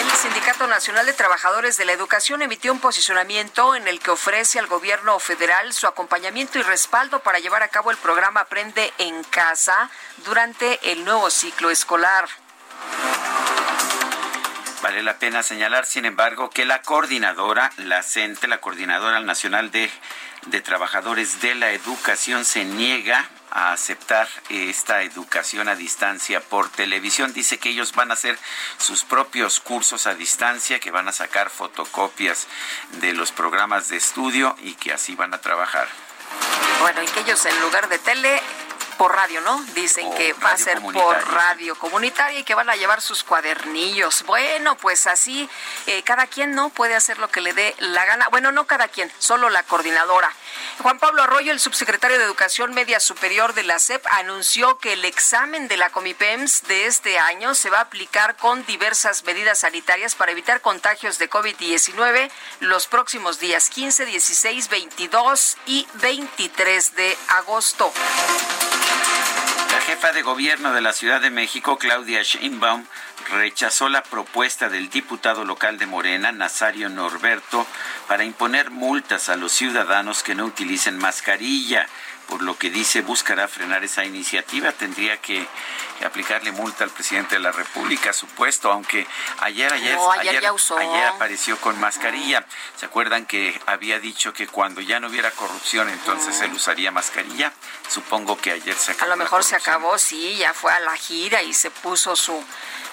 El 0.00 0.10
Sindicato 0.10 0.66
Nacional 0.66 1.06
de 1.06 1.12
Trabajadores 1.12 1.76
de 1.76 1.84
la 1.84 1.92
Educación 1.92 2.42
emitió 2.42 2.72
un 2.72 2.80
posicionamiento 2.80 3.74
en 3.74 3.88
el 3.88 4.00
que 4.00 4.10
ofrece 4.10 4.58
al 4.58 4.66
gobierno 4.66 5.18
federal 5.18 5.72
su 5.72 5.86
acompañamiento 5.86 6.58
y 6.58 6.62
respaldo 6.62 7.20
para 7.20 7.38
llevar 7.38 7.62
a 7.62 7.68
cabo 7.68 7.90
el 7.90 7.96
programa 7.96 8.40
Aprende 8.40 8.92
en 8.98 9.22
Casa 9.24 9.90
durante 10.24 10.92
el 10.92 11.04
nuevo 11.04 11.30
ciclo 11.30 11.70
escolar. 11.70 12.28
Vale 14.82 15.04
la 15.04 15.16
pena 15.16 15.44
señalar, 15.44 15.86
sin 15.86 16.04
embargo, 16.06 16.50
que 16.50 16.64
la 16.64 16.82
coordinadora, 16.82 17.70
la 17.76 18.02
CENTE, 18.02 18.48
la 18.48 18.60
Coordinadora 18.60 19.20
Nacional 19.20 19.70
de, 19.70 19.88
de 20.46 20.60
Trabajadores 20.60 21.40
de 21.40 21.54
la 21.54 21.70
Educación, 21.70 22.44
se 22.44 22.64
niega 22.64 23.28
a 23.52 23.72
aceptar 23.72 24.28
esta 24.48 25.02
educación 25.02 25.68
a 25.68 25.76
distancia 25.76 26.40
por 26.40 26.68
televisión. 26.68 27.32
Dice 27.32 27.58
que 27.58 27.68
ellos 27.68 27.92
van 27.92 28.10
a 28.10 28.14
hacer 28.14 28.36
sus 28.78 29.04
propios 29.04 29.60
cursos 29.60 30.08
a 30.08 30.14
distancia, 30.14 30.80
que 30.80 30.90
van 30.90 31.06
a 31.06 31.12
sacar 31.12 31.48
fotocopias 31.48 32.48
de 33.00 33.12
los 33.12 33.30
programas 33.30 33.88
de 33.88 33.98
estudio 33.98 34.56
y 34.62 34.74
que 34.74 34.92
así 34.92 35.14
van 35.14 35.32
a 35.32 35.38
trabajar. 35.38 35.86
Bueno, 36.80 37.02
y 37.02 37.06
que 37.06 37.20
ellos 37.20 37.46
en 37.46 37.60
lugar 37.60 37.88
de 37.88 37.98
tele 38.00 38.42
por 39.02 39.16
radio, 39.16 39.40
¿no? 39.40 39.60
Dicen 39.74 40.14
que 40.14 40.32
va 40.34 40.52
a 40.52 40.56
ser 40.56 40.80
por 40.80 41.28
radio 41.32 41.74
comunitaria 41.74 42.38
y 42.38 42.44
que 42.44 42.54
van 42.54 42.70
a 42.70 42.76
llevar 42.76 43.00
sus 43.00 43.24
cuadernillos. 43.24 44.22
Bueno, 44.26 44.76
pues 44.76 45.08
así 45.08 45.50
eh, 45.88 46.04
cada 46.04 46.28
quien 46.28 46.54
no 46.54 46.68
puede 46.68 46.94
hacer 46.94 47.18
lo 47.18 47.28
que 47.28 47.40
le 47.40 47.52
dé 47.52 47.74
la 47.80 48.04
gana. 48.04 48.28
Bueno, 48.28 48.52
no 48.52 48.68
cada 48.68 48.86
quien, 48.86 49.12
solo 49.18 49.50
la 49.50 49.64
coordinadora. 49.64 50.32
Juan 50.82 51.00
Pablo 51.00 51.24
Arroyo, 51.24 51.50
el 51.50 51.58
subsecretario 51.58 52.16
de 52.16 52.24
Educación 52.24 52.74
Media 52.74 53.00
Superior 53.00 53.54
de 53.54 53.64
la 53.64 53.80
SEP, 53.80 54.06
anunció 54.06 54.78
que 54.78 54.92
el 54.92 55.04
examen 55.04 55.66
de 55.66 55.78
la 55.78 55.90
Comipems 55.90 56.62
de 56.68 56.86
este 56.86 57.18
año 57.18 57.56
se 57.56 57.70
va 57.70 57.78
a 57.78 57.82
aplicar 57.82 58.36
con 58.36 58.64
diversas 58.66 59.24
medidas 59.24 59.58
sanitarias 59.58 60.14
para 60.14 60.30
evitar 60.30 60.60
contagios 60.60 61.18
de 61.18 61.28
COVID-19 61.28 62.30
los 62.60 62.86
próximos 62.86 63.40
días 63.40 63.68
15, 63.68 64.06
16, 64.06 64.68
22 64.68 65.56
y 65.66 65.88
23 65.94 66.94
de 66.94 67.18
agosto. 67.26 67.92
La 69.72 69.80
jefa 69.80 70.12
de 70.12 70.22
gobierno 70.22 70.72
de 70.72 70.80
la 70.80 70.92
Ciudad 70.92 71.20
de 71.20 71.30
México, 71.30 71.78
Claudia 71.78 72.22
Sheinbaum, 72.22 72.84
rechazó 73.30 73.88
la 73.88 74.02
propuesta 74.02 74.68
del 74.68 74.90
diputado 74.90 75.44
local 75.44 75.78
de 75.78 75.86
Morena, 75.86 76.32
Nazario 76.32 76.88
Norberto, 76.88 77.66
para 78.06 78.24
imponer 78.24 78.70
multas 78.70 79.28
a 79.28 79.36
los 79.36 79.52
ciudadanos 79.52 80.22
que 80.22 80.34
no 80.34 80.44
utilicen 80.44 80.98
mascarilla 80.98 81.88
por 82.32 82.40
lo 82.40 82.56
que 82.56 82.70
dice 82.70 83.02
buscará 83.02 83.46
frenar 83.46 83.84
esa 83.84 84.06
iniciativa. 84.06 84.72
Tendría 84.72 85.20
que 85.20 85.46
aplicarle 86.02 86.50
multa 86.50 86.82
al 86.82 86.88
presidente 86.88 87.34
de 87.34 87.42
la 87.42 87.52
República, 87.52 88.10
supuesto, 88.14 88.72
aunque 88.72 89.06
ayer 89.40 89.70
ayer 89.70 89.98
ayer, 90.18 90.42
ayer, 90.78 91.06
apareció 91.08 91.58
con 91.58 91.78
mascarilla. 91.78 92.46
¿Se 92.74 92.86
acuerdan 92.86 93.26
que 93.26 93.60
había 93.66 93.98
dicho 93.98 94.32
que 94.32 94.46
cuando 94.46 94.80
ya 94.80 94.98
no 94.98 95.08
hubiera 95.08 95.30
corrupción 95.32 95.90
entonces 95.90 96.40
él 96.40 96.54
usaría 96.54 96.90
mascarilla? 96.90 97.52
Supongo 97.90 98.38
que 98.38 98.52
ayer 98.52 98.76
se 98.76 98.92
acabó. 98.92 99.12
A 99.12 99.14
lo 99.14 99.22
mejor 99.22 99.44
se 99.44 99.56
acabó, 99.56 99.98
sí, 99.98 100.38
ya 100.38 100.54
fue 100.54 100.72
a 100.72 100.80
la 100.80 100.96
gira 100.96 101.42
y 101.42 101.52
se 101.52 101.70
puso 101.70 102.16
su 102.16 102.42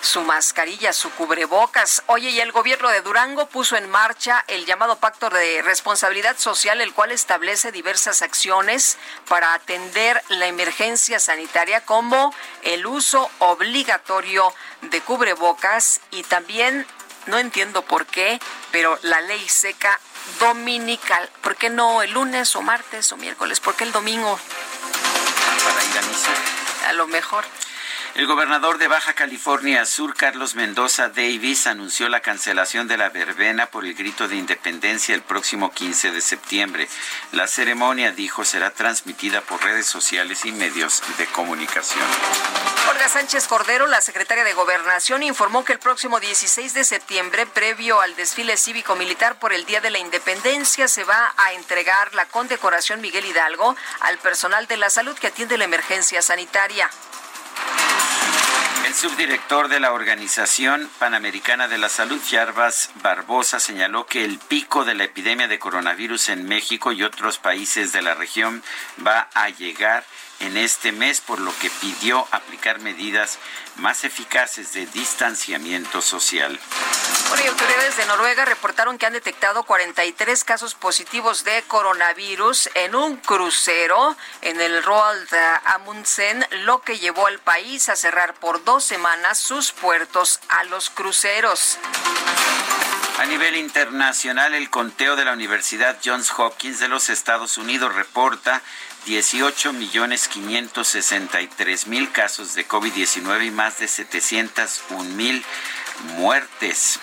su 0.02 0.22
mascarilla, 0.22 0.94
su 0.94 1.10
cubrebocas. 1.12 2.04
Oye, 2.08 2.30
y 2.30 2.40
el 2.40 2.52
gobierno 2.52 2.90
de 2.90 3.02
Durango 3.02 3.48
puso 3.48 3.76
en 3.76 3.90
marcha 3.90 4.44
el 4.48 4.66
llamado 4.66 4.98
Pacto 4.98 5.30
de 5.30 5.62
Responsabilidad 5.62 6.38
Social, 6.38 6.82
el 6.82 6.94
cual 6.94 7.12
establece 7.12 7.72
diversas 7.72 8.22
acciones 8.22 8.98
para 9.28 9.54
atender 9.54 10.22
la 10.30 10.48
emergencia 10.48 11.20
sanitaria, 11.20 11.82
como 11.86 12.34
el 12.64 12.86
uso 12.86 13.30
obligatorio 13.40 14.54
de 14.82 15.02
cubrebocas 15.02 16.02
y 16.12 16.24
también, 16.24 16.86
no 17.26 17.38
entiendo 17.38 17.82
por 17.84 18.06
qué, 18.06 18.40
pero 18.72 18.98
la 19.04 19.22
ley 19.22 19.48
seca 19.50 20.00
dominical. 20.40 21.30
¿Por 21.42 21.56
qué 21.56 21.70
no 21.70 22.02
el 22.02 22.12
lunes 22.12 22.56
o 22.56 22.62
martes 22.62 23.12
o 23.12 23.18
miércoles? 23.18 23.60
¿Por 23.60 23.76
qué 23.76 23.84
el 23.84 23.92
domingo? 23.92 24.40
Para 25.64 25.84
ir 25.86 25.98
a 25.98 26.02
misa. 26.04 26.32
A 26.88 26.94
lo 26.94 27.08
mejor. 27.08 27.46
El 28.16 28.26
gobernador 28.26 28.80
de 28.80 28.88
Baja 28.88 29.14
California 29.14 29.86
Sur, 29.86 30.16
Carlos 30.16 30.56
Mendoza 30.56 31.10
Davis, 31.10 31.68
anunció 31.68 32.10
la 32.10 32.22
cancelación 32.22 32.88
de 32.88 32.98
la 32.98 33.10
verbena 33.10 33.68
por 33.68 33.86
el 33.86 33.94
grito 33.94 34.28
de 34.28 34.36
independencia 34.36 35.14
el 35.14 35.22
próximo 35.22 35.72
15 35.72 36.12
de 36.12 36.20
septiembre. 36.20 36.90
La 37.32 37.48
ceremonia, 37.48 38.12
dijo, 38.12 38.44
será 38.44 38.72
transmitida 38.72 39.42
por 39.42 39.64
redes 39.64 39.86
sociales 39.86 40.44
y 40.46 40.52
medios 40.52 41.04
de 41.18 41.28
comunicación. 41.28 42.04
Olga 42.90 43.08
Sánchez 43.08 43.48
Cordero, 43.48 43.86
la 43.86 44.02
secretaria 44.02 44.44
de 44.44 44.54
Gobernación, 44.54 45.22
informó 45.22 45.64
que 45.64 45.74
el 45.74 45.80
próximo 45.80 46.20
16 46.20 46.74
de 46.74 46.84
septiembre, 46.84 47.46
previo 47.46 48.02
al 48.02 48.16
desfile 48.16 48.58
cívico-militar 48.58 49.38
por 49.38 49.54
el 49.54 49.66
Día 49.66 49.82
de 49.82 49.92
la 49.92 50.00
Independencia, 50.00 50.88
se 50.88 51.04
va 51.04 51.34
a 51.38 51.54
entregar 51.54 52.16
la 52.16 52.26
condecoración 52.26 53.02
Miguel 53.02 53.26
Hidalgo 53.26 53.76
al 54.02 54.18
personal 54.18 54.66
de 54.68 54.78
la 54.78 54.90
salud 54.90 55.18
que 55.18 55.28
atiende 55.28 55.58
la 55.58 55.66
emergencia 55.66 56.22
sanitaria. 56.22 56.90
El 58.86 58.96
subdirector 58.96 59.68
de 59.68 59.80
la 59.80 59.94
Organización 59.94 60.90
Panamericana 61.00 61.68
de 61.68 61.78
la 61.78 61.90
Salud, 61.90 62.20
Yarbas 62.30 62.90
Barbosa, 63.04 63.60
señaló 63.60 64.06
que 64.08 64.26
el 64.26 64.40
pico 64.40 64.84
de 64.84 64.96
la 64.96 65.04
epidemia 65.04 65.48
de 65.48 65.60
coronavirus 65.60 66.30
en 66.30 66.48
México 66.48 66.92
y 66.92 67.04
otros 67.04 67.38
países 67.38 67.94
de 67.94 68.02
la 68.02 68.16
región 68.16 68.64
va 69.06 69.30
a 69.34 69.50
llegar 69.50 70.04
en 70.40 70.58
este 70.58 70.92
mes, 70.92 71.22
por 71.22 71.40
lo 71.40 71.54
que 71.60 71.70
pidió 71.70 72.28
aplicar 72.32 72.80
medidas 72.80 73.38
más 73.76 74.04
eficaces 74.04 74.74
de 74.74 74.86
distanciamiento 74.88 76.02
social. 76.02 76.60
Bueno, 77.30 77.46
y 77.46 77.48
autoridades 77.48 77.96
de 77.96 78.06
Noruega 78.08 78.44
reportaron 78.46 78.98
que 78.98 79.06
han 79.06 79.14
detectado 79.14 79.62
43 79.64 80.44
casos 80.44 80.74
positivos 80.74 81.44
de 81.44 81.64
coronavirus 81.68 82.72
en 82.74 82.96
un 82.96 83.18
crucero 83.18 84.18
en 84.42 84.60
el 84.60 84.82
Roald 84.84 85.30
Amundsen, 85.66 86.44
lo 86.64 86.82
que 86.82 86.98
llevó 86.98 87.28
al 87.28 87.38
país 87.38 87.88
a 87.90 87.96
cerrar 87.96 88.34
por 88.34 88.64
dos 88.64 88.84
semanas 88.84 89.38
sus 89.38 89.72
puertos 89.72 90.40
a 90.50 90.64
los 90.66 90.90
cruceros. 90.90 91.78
A 93.20 93.26
nivel 93.26 93.58
internacional, 93.58 94.56
el 94.56 94.70
conteo 94.70 95.16
de 95.16 95.26
la 95.26 95.34
Universidad 95.34 95.98
Johns 96.04 96.32
Hopkins 96.36 96.80
de 96.80 96.88
los 96.88 97.10
Estados 97.10 97.58
Unidos 97.58 97.94
reporta 97.94 98.62
18 99.06 99.74
millones 99.74 100.28
563 100.30 101.88
mil 101.88 102.12
casos 102.12 102.56
de 102.56 102.68
COVID-19 102.68 103.46
y 103.46 103.52
más 103.52 103.78
de 103.78 103.88
701 103.88 105.04
mil 105.16 105.44
muertes. 106.16 107.00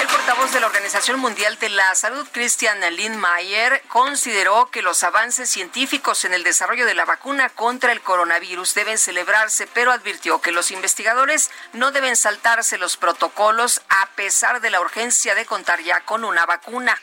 El 0.00 0.06
portavoz 0.08 0.52
de 0.52 0.60
la 0.60 0.66
Organización 0.66 1.20
Mundial 1.20 1.58
de 1.58 1.68
la 1.68 1.94
Salud, 1.94 2.26
Christian 2.32 2.80
Lindmeier, 2.94 3.82
consideró 3.88 4.70
que 4.70 4.82
los 4.82 5.02
avances 5.02 5.48
científicos 5.48 6.24
en 6.24 6.34
el 6.34 6.42
desarrollo 6.42 6.86
de 6.86 6.94
la 6.94 7.04
vacuna 7.04 7.48
contra 7.48 7.92
el 7.92 8.00
coronavirus 8.00 8.74
deben 8.74 8.98
celebrarse, 8.98 9.66
pero 9.66 9.92
advirtió 9.92 10.40
que 10.40 10.52
los 10.52 10.70
investigadores 10.70 11.50
no 11.72 11.92
deben 11.92 12.16
saltarse 12.16 12.78
los 12.78 12.96
protocolos 12.96 13.82
a 13.88 14.06
pesar 14.16 14.60
de 14.60 14.70
la 14.70 14.80
urgencia 14.80 15.34
de 15.34 15.46
contar 15.46 15.80
ya 15.82 16.00
con 16.00 16.24
una 16.24 16.46
vacuna. 16.46 17.00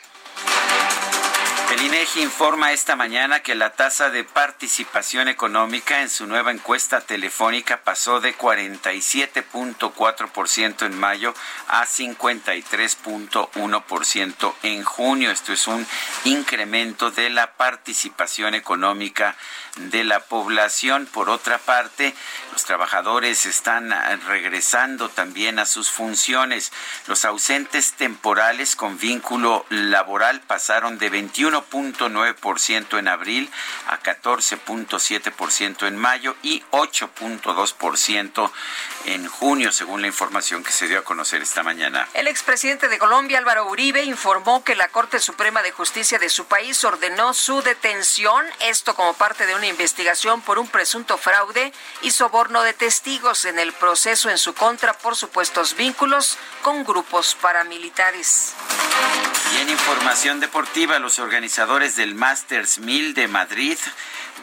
El 1.72 1.80
INEGI 1.80 2.20
informa 2.20 2.72
esta 2.72 2.96
mañana 2.96 3.40
que 3.40 3.54
la 3.54 3.70
tasa 3.70 4.10
de 4.10 4.24
participación 4.24 5.28
económica 5.28 6.02
en 6.02 6.10
su 6.10 6.26
nueva 6.26 6.50
encuesta 6.50 7.00
telefónica 7.00 7.80
pasó 7.82 8.20
de 8.20 8.36
47.4% 8.36 10.84
en 10.84 11.00
mayo 11.00 11.32
a 11.68 11.86
53.1% 11.86 14.54
en 14.64 14.84
junio. 14.84 15.30
Esto 15.30 15.54
es 15.54 15.66
un 15.66 15.86
incremento 16.24 17.10
de 17.10 17.30
la 17.30 17.54
participación 17.54 18.54
económica 18.54 19.34
de 19.76 20.04
la 20.04 20.20
población. 20.20 21.06
Por 21.06 21.30
otra 21.30 21.58
parte, 21.58 22.14
los 22.52 22.64
trabajadores 22.64 23.46
están 23.46 23.90
regresando 24.26 25.08
también 25.08 25.58
a 25.58 25.66
sus 25.66 25.90
funciones. 25.90 26.72
Los 27.06 27.24
ausentes 27.24 27.92
temporales 27.94 28.76
con 28.76 28.98
vínculo 28.98 29.64
laboral 29.70 30.40
pasaron 30.40 30.98
de 30.98 31.10
21.9% 31.10 32.98
en 32.98 33.08
abril 33.08 33.50
a 33.88 34.00
14.7% 34.00 35.86
en 35.86 35.96
mayo 35.96 36.36
y 36.42 36.62
8.2% 36.70 38.50
en 39.06 39.26
junio, 39.26 39.72
según 39.72 40.02
la 40.02 40.08
información 40.08 40.62
que 40.62 40.72
se 40.72 40.88
dio 40.88 40.98
a 40.98 41.04
conocer 41.04 41.42
esta 41.42 41.62
mañana. 41.62 42.06
El 42.14 42.28
expresidente 42.28 42.88
de 42.88 42.98
Colombia, 42.98 43.38
Álvaro 43.38 43.66
Uribe, 43.66 44.02
informó 44.04 44.62
que 44.64 44.76
la 44.76 44.88
Corte 44.88 45.18
Suprema 45.18 45.62
de 45.62 45.72
Justicia 45.72 46.18
de 46.18 46.28
su 46.28 46.44
país 46.46 46.84
ordenó 46.84 47.34
su 47.34 47.62
detención, 47.62 48.44
esto 48.60 48.94
como 48.94 49.14
parte 49.14 49.46
de 49.46 49.54
una 49.62 49.68
investigación 49.68 50.40
por 50.40 50.58
un 50.58 50.66
presunto 50.66 51.16
fraude 51.16 51.72
y 52.00 52.10
soborno 52.10 52.64
de 52.64 52.74
testigos 52.74 53.44
en 53.44 53.60
el 53.60 53.72
proceso 53.72 54.28
en 54.28 54.36
su 54.36 54.54
contra 54.54 54.92
por 54.92 55.14
supuestos 55.14 55.76
vínculos 55.76 56.36
con 56.62 56.82
grupos 56.82 57.36
paramilitares. 57.40 58.54
Y 59.54 59.60
en 59.60 59.70
información 59.70 60.40
deportiva, 60.40 60.98
los 60.98 61.20
organizadores 61.20 61.94
del 61.94 62.16
Masters 62.16 62.80
1000 62.80 63.14
de 63.14 63.28
Madrid 63.28 63.78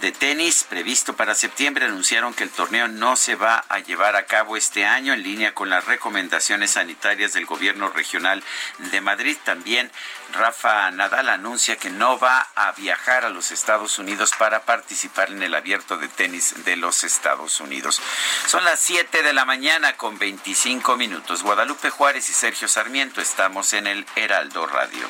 de 0.02 0.12
tenis 0.12 0.64
previsto 0.64 1.16
para 1.16 1.36
septiembre 1.36 1.86
anunciaron 1.86 2.34
que 2.34 2.44
el 2.44 2.50
torneo 2.50 2.88
no 2.88 3.16
se 3.16 3.36
va 3.36 3.66
a 3.70 3.80
llevar 3.80 4.16
a 4.16 4.26
cabo 4.26 4.56
este 4.56 4.86
año 4.86 5.14
en 5.14 5.24
línea 5.24 5.54
con 5.54 5.70
las 5.70 5.86
recomendaciones 5.86 6.72
sanitarias 6.72 7.34
del 7.34 7.46
gobierno 7.46 7.90
regional 7.90 8.44
de 8.92 9.02
Madrid. 9.02 9.38
También 9.44 9.92
Rafa 10.34 10.90
Nadal 10.92 11.30
anuncia 11.30 11.76
que 11.76 11.90
no 11.90 12.18
va 12.18 12.48
a 12.56 12.72
viajar 12.74 13.26
a 13.26 13.30
los 13.30 13.52
Estados 13.52 14.00
Unidos 14.00 14.32
para 14.38 14.64
participar 14.64 15.32
en 15.32 15.44
el 15.44 15.54
abierto 15.54 15.98
de 15.98 16.08
tenis 16.08 16.64
de 16.64 16.78
los 16.78 17.04
Estados 17.04 17.60
Unidos. 17.60 18.02
Son 18.48 18.64
las 18.64 18.80
7 18.80 19.22
de 19.22 19.34
la 19.34 19.46
mañana 19.46 19.98
con 19.98 20.18
25 20.18 20.96
minutos. 20.98 21.44
Guadalupe 21.44 21.90
Juárez 21.90 22.30
y 22.30 22.34
Sergio 22.34 22.68
Sarmiento 22.68 23.22
estamos 23.22 23.74
en 23.74 23.88
el 23.88 24.06
Heraldo 24.16 24.66
Radio. 24.68 25.10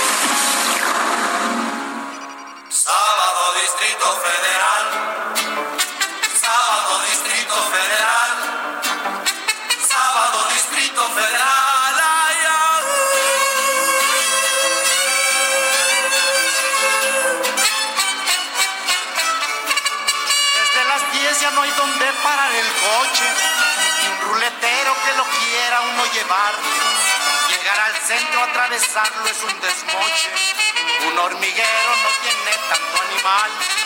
Sábado 2.71 3.53
Distrito 3.61 4.05
Federal. 4.23 4.85
Sábado 6.39 7.01
Distrito 7.03 7.55
Federal. 7.69 8.31
Sábado 9.89 10.47
Distrito 10.53 11.03
Federal. 11.09 11.95
Ay, 11.99 12.37
Desde 20.55 20.83
las 20.87 21.11
10 21.11 21.41
ya 21.41 21.51
no 21.51 21.63
hay 21.63 21.71
donde 21.71 22.05
parar 22.23 22.51
el 22.53 22.67
coche, 22.71 23.25
ni 24.01 24.07
un 24.07 24.21
ruletero 24.31 24.95
que 25.03 25.13
lo 25.17 25.25
quiera 25.25 25.81
uno 25.81 26.05
llevar. 26.13 26.53
Llegar 27.49 27.79
al 27.81 27.95
centro, 27.97 28.43
atravesarlo 28.43 29.27
es 29.27 29.43
un 29.43 29.59
desmoche. 29.59 30.70
Un 31.07 31.17
hormiguero 31.17 31.91
no 32.03 32.09
tiene 32.21 32.51
tanto 32.69 33.01
animal. 33.01 33.80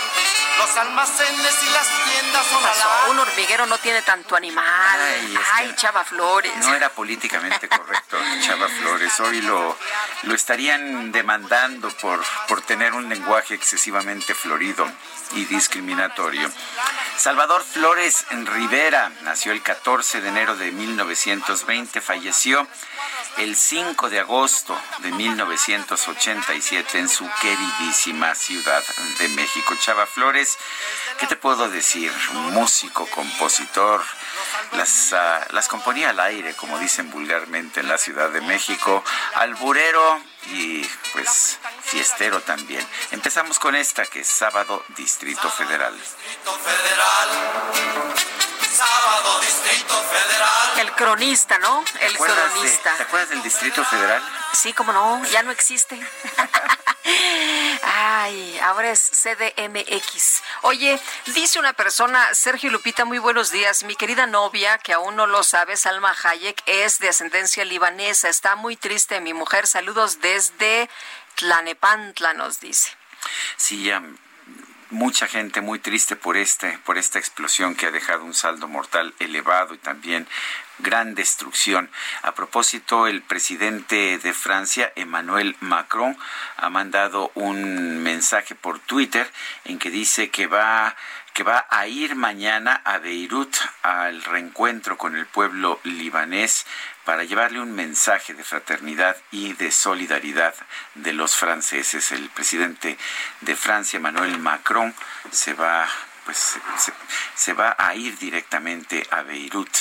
Los 0.57 0.77
almacenes 0.77 1.63
y 1.63 1.69
las 1.69 1.87
tiendas 2.05 2.45
son 2.47 2.61
Pasó, 2.61 2.89
al 2.89 3.11
Un 3.11 3.19
hormiguero 3.19 3.65
no 3.65 3.77
tiene 3.77 4.01
tanto 4.01 4.35
animal. 4.35 4.99
Ay, 4.99 5.37
Ay, 5.53 5.75
Chava 5.75 6.03
Flores. 6.03 6.55
No 6.57 6.73
era 6.73 6.89
políticamente 6.89 7.67
correcto, 7.67 8.17
Chava 8.41 8.67
Flores. 8.67 9.19
Hoy 9.19 9.41
lo, 9.41 9.77
lo 10.23 10.33
estarían 10.33 11.11
demandando 11.11 11.89
por, 11.97 12.23
por 12.47 12.61
tener 12.61 12.93
un 12.93 13.09
lenguaje 13.09 13.53
excesivamente 13.55 14.33
florido 14.33 14.89
y 15.33 15.45
discriminatorio. 15.45 16.51
Salvador 17.17 17.63
Flores 17.63 18.25
Rivera 18.29 19.11
nació 19.21 19.51
el 19.51 19.61
14 19.61 20.21
de 20.21 20.29
enero 20.29 20.55
de 20.55 20.71
1920, 20.71 22.01
falleció 22.01 22.67
el 23.37 23.55
5 23.55 24.09
de 24.09 24.19
agosto 24.19 24.79
de 24.99 25.11
1987 25.11 26.99
en 26.99 27.09
su 27.09 27.29
queridísima 27.41 28.33
Ciudad 28.35 28.83
de 29.19 29.27
México. 29.29 29.75
Chava 29.79 30.05
Flores, 30.05 30.44
¿qué 31.19 31.27
te 31.27 31.35
puedo 31.35 31.69
decir? 31.69 32.11
Músico, 32.51 33.05
compositor, 33.07 34.03
las, 34.73 35.13
ah, 35.13 35.45
las 35.51 35.67
componía 35.67 36.09
al 36.09 36.19
aire, 36.19 36.55
como 36.55 36.79
dicen 36.79 37.09
vulgarmente 37.11 37.79
en 37.79 37.87
la 37.87 37.97
Ciudad 37.97 38.29
de 38.29 38.41
México, 38.41 39.03
alburero 39.35 40.21
y 40.51 40.83
pues 41.13 41.59
fiestero 41.83 42.41
también. 42.41 42.85
Empezamos 43.11 43.59
con 43.59 43.75
esta 43.75 44.05
que 44.05 44.21
es 44.21 44.27
Sábado 44.27 44.83
Distrito 44.95 45.49
Federal. 45.49 45.93
Distrito 45.93 46.51
Federal. 46.59 47.29
Sábado 48.75 49.39
Distrito 49.39 50.03
Federal. 50.03 50.79
El 50.79 50.91
cronista, 50.93 51.57
¿no? 51.59 51.83
El 52.01 52.09
¿Te 52.09 52.15
acuerdas 52.15 52.45
de- 52.45 52.51
cronista. 52.59 52.95
¿Te 52.97 53.03
acuerdas 53.03 53.29
del 53.29 53.43
Distrito 53.43 53.83
Federal? 53.85 54.21
Sí, 54.53 54.73
como 54.73 54.91
no, 54.93 55.23
ya 55.25 55.43
no 55.43 55.51
existe. 55.51 55.99
Ay, 57.83 58.59
ahora 58.63 58.91
es 58.91 58.99
CDMX. 59.11 60.41
Oye, 60.63 60.99
dice 61.27 61.59
una 61.59 61.73
persona, 61.73 62.33
Sergio 62.33 62.71
Lupita, 62.71 63.05
muy 63.05 63.19
buenos 63.19 63.51
días. 63.51 63.83
Mi 63.83 63.95
querida 63.95 64.25
novia, 64.25 64.77
que 64.79 64.93
aún 64.93 65.15
no 65.15 65.27
lo 65.27 65.43
sabe, 65.43 65.77
Salma 65.77 66.15
Hayek, 66.23 66.61
es 66.65 66.99
de 66.99 67.09
ascendencia 67.09 67.63
libanesa. 67.65 68.27
Está 68.29 68.55
muy 68.55 68.75
triste 68.75 69.21
mi 69.21 69.33
mujer. 69.33 69.67
Saludos 69.67 70.19
desde 70.21 70.89
Tlanepantla, 71.35 72.33
nos 72.33 72.59
dice. 72.59 72.95
Sí, 73.57 73.83
ya 73.83 74.01
mucha 74.89 75.27
gente 75.27 75.61
muy 75.61 75.79
triste 75.79 76.15
por 76.15 76.37
este, 76.37 76.77
por 76.85 76.97
esta 76.97 77.19
explosión 77.19 77.75
que 77.75 77.87
ha 77.87 77.91
dejado 77.91 78.23
un 78.23 78.33
saldo 78.33 78.67
mortal 78.67 79.13
elevado 79.19 79.73
y 79.73 79.77
también 79.77 80.27
gran 80.79 81.15
destrucción. 81.15 81.89
A 82.21 82.33
propósito, 82.33 83.07
el 83.07 83.21
presidente 83.21 84.17
de 84.17 84.33
Francia, 84.33 84.91
Emmanuel 84.95 85.55
Macron, 85.59 86.17
ha 86.57 86.69
mandado 86.69 87.31
un 87.35 88.03
mensaje 88.03 88.55
por 88.55 88.79
Twitter 88.79 89.29
en 89.63 89.79
que 89.79 89.89
dice 89.89 90.29
que 90.29 90.47
va 90.47 90.95
que 91.35 91.43
va 91.43 91.67
a 91.69 91.85
ir 91.85 92.15
mañana 92.15 92.81
a 92.85 92.97
Beirut 92.97 93.53
al 93.83 94.23
reencuentro 94.23 94.97
con 94.97 95.17
el 95.17 95.25
pueblo 95.25 95.81
libanés 95.83 96.65
para 97.03 97.25
llevarle 97.25 97.59
un 97.59 97.73
mensaje 97.73 98.33
de 98.33 98.45
fraternidad 98.45 99.17
y 99.31 99.51
de 99.51 99.69
solidaridad 99.73 100.55
de 100.93 101.11
los 101.11 101.35
franceses. 101.35 102.13
El 102.13 102.29
presidente 102.29 102.97
de 103.41 103.55
Francia, 103.57 103.97
Emmanuel 103.97 104.37
Macron, 104.39 104.95
se 105.29 105.53
va 105.53 105.85
pues 106.23 106.37
se, 106.37 106.93
se 107.35 107.51
va 107.51 107.75
a 107.77 107.93
ir 107.95 108.17
directamente 108.17 109.05
a 109.11 109.21
Beirut 109.23 109.75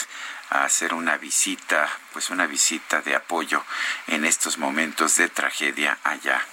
a 0.50 0.64
hacer 0.64 0.92
una 0.92 1.18
visita, 1.18 1.88
pues 2.12 2.30
una 2.30 2.48
visita 2.48 3.00
de 3.00 3.14
apoyo 3.14 3.64
en 4.08 4.24
estos 4.24 4.58
momentos 4.58 5.16
de 5.18 5.28
tragedia 5.28 5.98
allá 6.02 6.44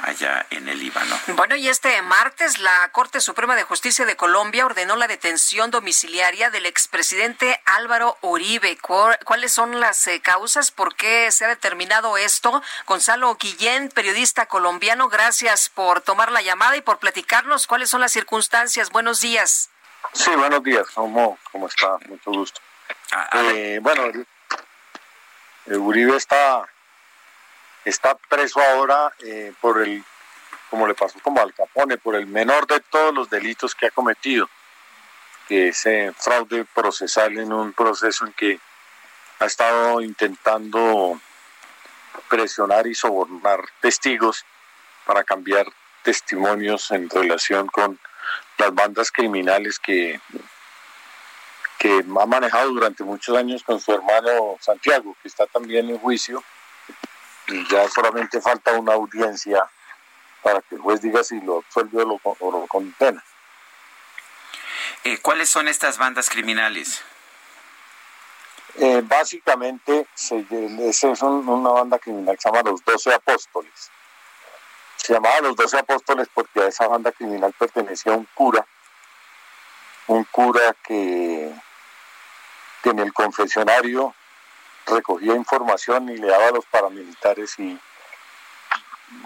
allá 0.00 0.46
en 0.50 0.68
el 0.68 0.78
Líbano. 0.78 1.18
Bueno, 1.28 1.56
y 1.56 1.68
este 1.68 2.00
martes 2.02 2.58
la 2.58 2.88
Corte 2.92 3.20
Suprema 3.20 3.56
de 3.56 3.64
Justicia 3.64 4.04
de 4.04 4.16
Colombia 4.16 4.64
ordenó 4.66 4.96
la 4.96 5.08
detención 5.08 5.70
domiciliaria 5.70 6.50
del 6.50 6.66
expresidente 6.66 7.60
Álvaro 7.64 8.16
Uribe. 8.20 8.78
¿Cuáles 8.78 9.52
son 9.52 9.80
las 9.80 10.06
eh, 10.06 10.20
causas? 10.20 10.70
¿Por 10.70 10.94
qué 10.94 11.30
se 11.32 11.44
ha 11.44 11.48
determinado 11.48 12.16
esto? 12.16 12.62
Gonzalo 12.86 13.34
Guillén, 13.36 13.88
periodista 13.88 14.46
colombiano, 14.46 15.08
gracias 15.08 15.68
por 15.68 16.00
tomar 16.00 16.30
la 16.30 16.42
llamada 16.42 16.76
y 16.76 16.80
por 16.82 16.98
platicarnos 16.98 17.66
cuáles 17.66 17.90
son 17.90 18.00
las 18.00 18.12
circunstancias. 18.12 18.90
Buenos 18.90 19.20
días. 19.20 19.70
Sí, 20.12 20.30
buenos 20.36 20.62
días. 20.62 20.86
¿Cómo, 20.94 21.38
cómo 21.50 21.66
está? 21.66 21.98
Mucho 22.08 22.30
gusto. 22.30 22.60
A, 23.10 23.22
a 23.22 23.42
ver, 23.42 23.56
Eh, 23.56 23.78
bueno, 23.80 24.02
Uribe 25.66 26.16
está 26.16 26.66
está 27.88 28.14
preso 28.14 28.60
ahora 28.60 29.12
eh, 29.20 29.52
por 29.60 29.82
el, 29.82 30.04
como 30.70 30.86
le 30.86 30.94
pasó 30.94 31.18
como 31.20 31.40
al 31.40 31.54
Capone, 31.54 31.98
por 31.98 32.14
el 32.14 32.26
menor 32.26 32.66
de 32.66 32.80
todos 32.80 33.14
los 33.14 33.30
delitos 33.30 33.74
que 33.74 33.86
ha 33.86 33.90
cometido, 33.90 34.48
que 35.46 35.68
es 35.68 35.86
eh, 35.86 36.12
fraude 36.16 36.64
procesal 36.66 37.38
en 37.38 37.52
un 37.52 37.72
proceso 37.72 38.26
en 38.26 38.32
que 38.34 38.60
ha 39.40 39.46
estado 39.46 40.00
intentando 40.00 41.20
presionar 42.28 42.86
y 42.86 42.94
sobornar 42.94 43.60
testigos 43.80 44.44
para 45.06 45.24
cambiar 45.24 45.66
testimonios 46.02 46.90
en 46.90 47.08
relación 47.08 47.66
con 47.68 47.98
las 48.58 48.74
bandas 48.74 49.10
criminales 49.10 49.78
que, 49.78 50.20
que 51.78 52.04
ha 52.20 52.26
manejado 52.26 52.70
durante 52.70 53.04
muchos 53.04 53.36
años 53.36 53.62
con 53.62 53.80
su 53.80 53.92
hermano 53.92 54.56
Santiago, 54.60 55.16
que 55.22 55.28
está 55.28 55.46
también 55.46 55.88
en 55.88 55.98
juicio, 55.98 56.42
y 57.48 57.66
ya 57.68 57.88
solamente 57.88 58.40
falta 58.40 58.72
una 58.72 58.94
audiencia 58.94 59.68
para 60.42 60.60
que 60.62 60.76
el 60.76 60.80
juez 60.80 61.00
diga 61.00 61.24
si 61.24 61.40
lo 61.40 61.58
absuelve 61.58 62.02
o 62.02 62.06
lo, 62.06 62.20
o 62.22 62.52
lo 62.52 62.66
condena. 62.66 63.22
Eh, 65.04 65.18
¿Cuáles 65.18 65.48
son 65.48 65.68
estas 65.68 65.98
bandas 65.98 66.28
criminales? 66.28 67.02
Eh, 68.76 69.02
básicamente, 69.04 70.06
se, 70.14 70.46
es 70.80 71.02
una 71.22 71.70
banda 71.70 71.98
criminal 71.98 72.36
que 72.36 72.42
se 72.42 72.48
llama 72.48 72.70
Los 72.70 72.84
Doce 72.84 73.12
Apóstoles. 73.12 73.90
Se 74.96 75.14
llamaba 75.14 75.40
Los 75.40 75.56
Doce 75.56 75.78
Apóstoles 75.78 76.28
porque 76.32 76.60
a 76.60 76.66
esa 76.66 76.86
banda 76.86 77.10
criminal 77.12 77.52
pertenecía 77.58 78.12
un 78.12 78.28
cura, 78.34 78.64
un 80.06 80.24
cura 80.24 80.76
que, 80.84 81.52
que 82.82 82.90
en 82.90 82.98
el 83.00 83.12
confesionario 83.12 84.14
recogía 84.88 85.34
información 85.34 86.08
y 86.08 86.16
le 86.16 86.26
daba 86.28 86.48
a 86.48 86.52
los 86.52 86.66
paramilitares 86.66 87.58
y 87.58 87.78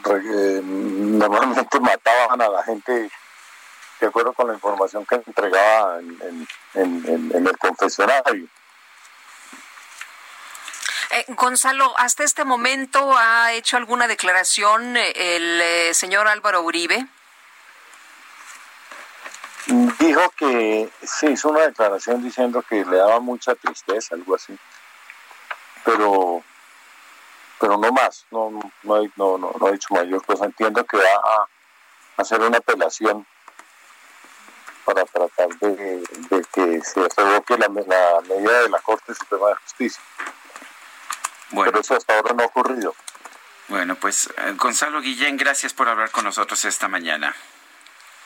eh, 0.04 0.60
normalmente 0.62 1.80
mataban 1.80 2.40
a 2.40 2.48
la 2.48 2.62
gente 2.62 3.10
de 4.00 4.06
acuerdo 4.06 4.32
con 4.32 4.48
la 4.48 4.54
información 4.54 5.06
que 5.06 5.14
entregaba 5.14 6.00
en, 6.00 6.48
en, 6.74 7.30
en 7.34 7.46
el 7.46 7.58
confesionario. 7.58 8.48
Eh, 11.12 11.26
Gonzalo, 11.28 11.92
¿hasta 11.98 12.24
este 12.24 12.42
momento 12.42 13.14
ha 13.18 13.52
hecho 13.52 13.76
alguna 13.76 14.08
declaración 14.08 14.96
eh, 14.96 15.12
el 15.14 15.60
eh, 15.60 15.94
señor 15.94 16.26
Álvaro 16.26 16.62
Uribe? 16.62 17.06
Dijo 19.66 20.30
que 20.30 20.88
sí, 21.02 21.26
hizo 21.26 21.50
una 21.50 21.66
declaración 21.66 22.22
diciendo 22.22 22.62
que 22.62 22.82
le 22.86 22.96
daba 22.96 23.20
mucha 23.20 23.54
tristeza, 23.54 24.14
algo 24.14 24.36
así. 24.36 24.56
Pero 25.84 26.42
pero 27.62 27.76
no 27.76 27.92
más, 27.92 28.26
no, 28.32 28.50
no, 28.50 28.72
no, 28.82 29.38
no, 29.38 29.52
no 29.58 29.66
ha 29.66 29.70
dicho 29.70 29.94
mayor 29.94 30.24
cosa. 30.26 30.46
Entiendo 30.46 30.84
que 30.84 30.96
va 30.96 31.04
a 31.04 31.46
hacer 32.16 32.40
una 32.40 32.58
apelación 32.58 33.24
para 34.84 35.04
tratar 35.04 35.48
de, 35.60 36.02
que 36.52 36.80
se 36.82 37.08
revoque 37.16 37.56
la, 37.56 37.68
la 37.68 38.20
medida 38.22 38.62
de 38.62 38.68
la 38.68 38.80
Corte 38.80 39.14
Suprema 39.14 39.50
de 39.50 39.54
Justicia. 39.54 40.02
Bueno. 41.50 41.70
Pero 41.70 41.82
eso 41.82 41.96
hasta 41.96 42.16
ahora 42.16 42.34
no 42.34 42.42
ha 42.42 42.46
ocurrido. 42.46 42.96
Bueno, 43.68 43.94
pues 43.94 44.28
eh, 44.38 44.54
Gonzalo 44.56 45.00
Guillén, 45.00 45.36
gracias 45.36 45.72
por 45.72 45.88
hablar 45.88 46.10
con 46.10 46.24
nosotros 46.24 46.64
esta 46.64 46.88
mañana. 46.88 47.32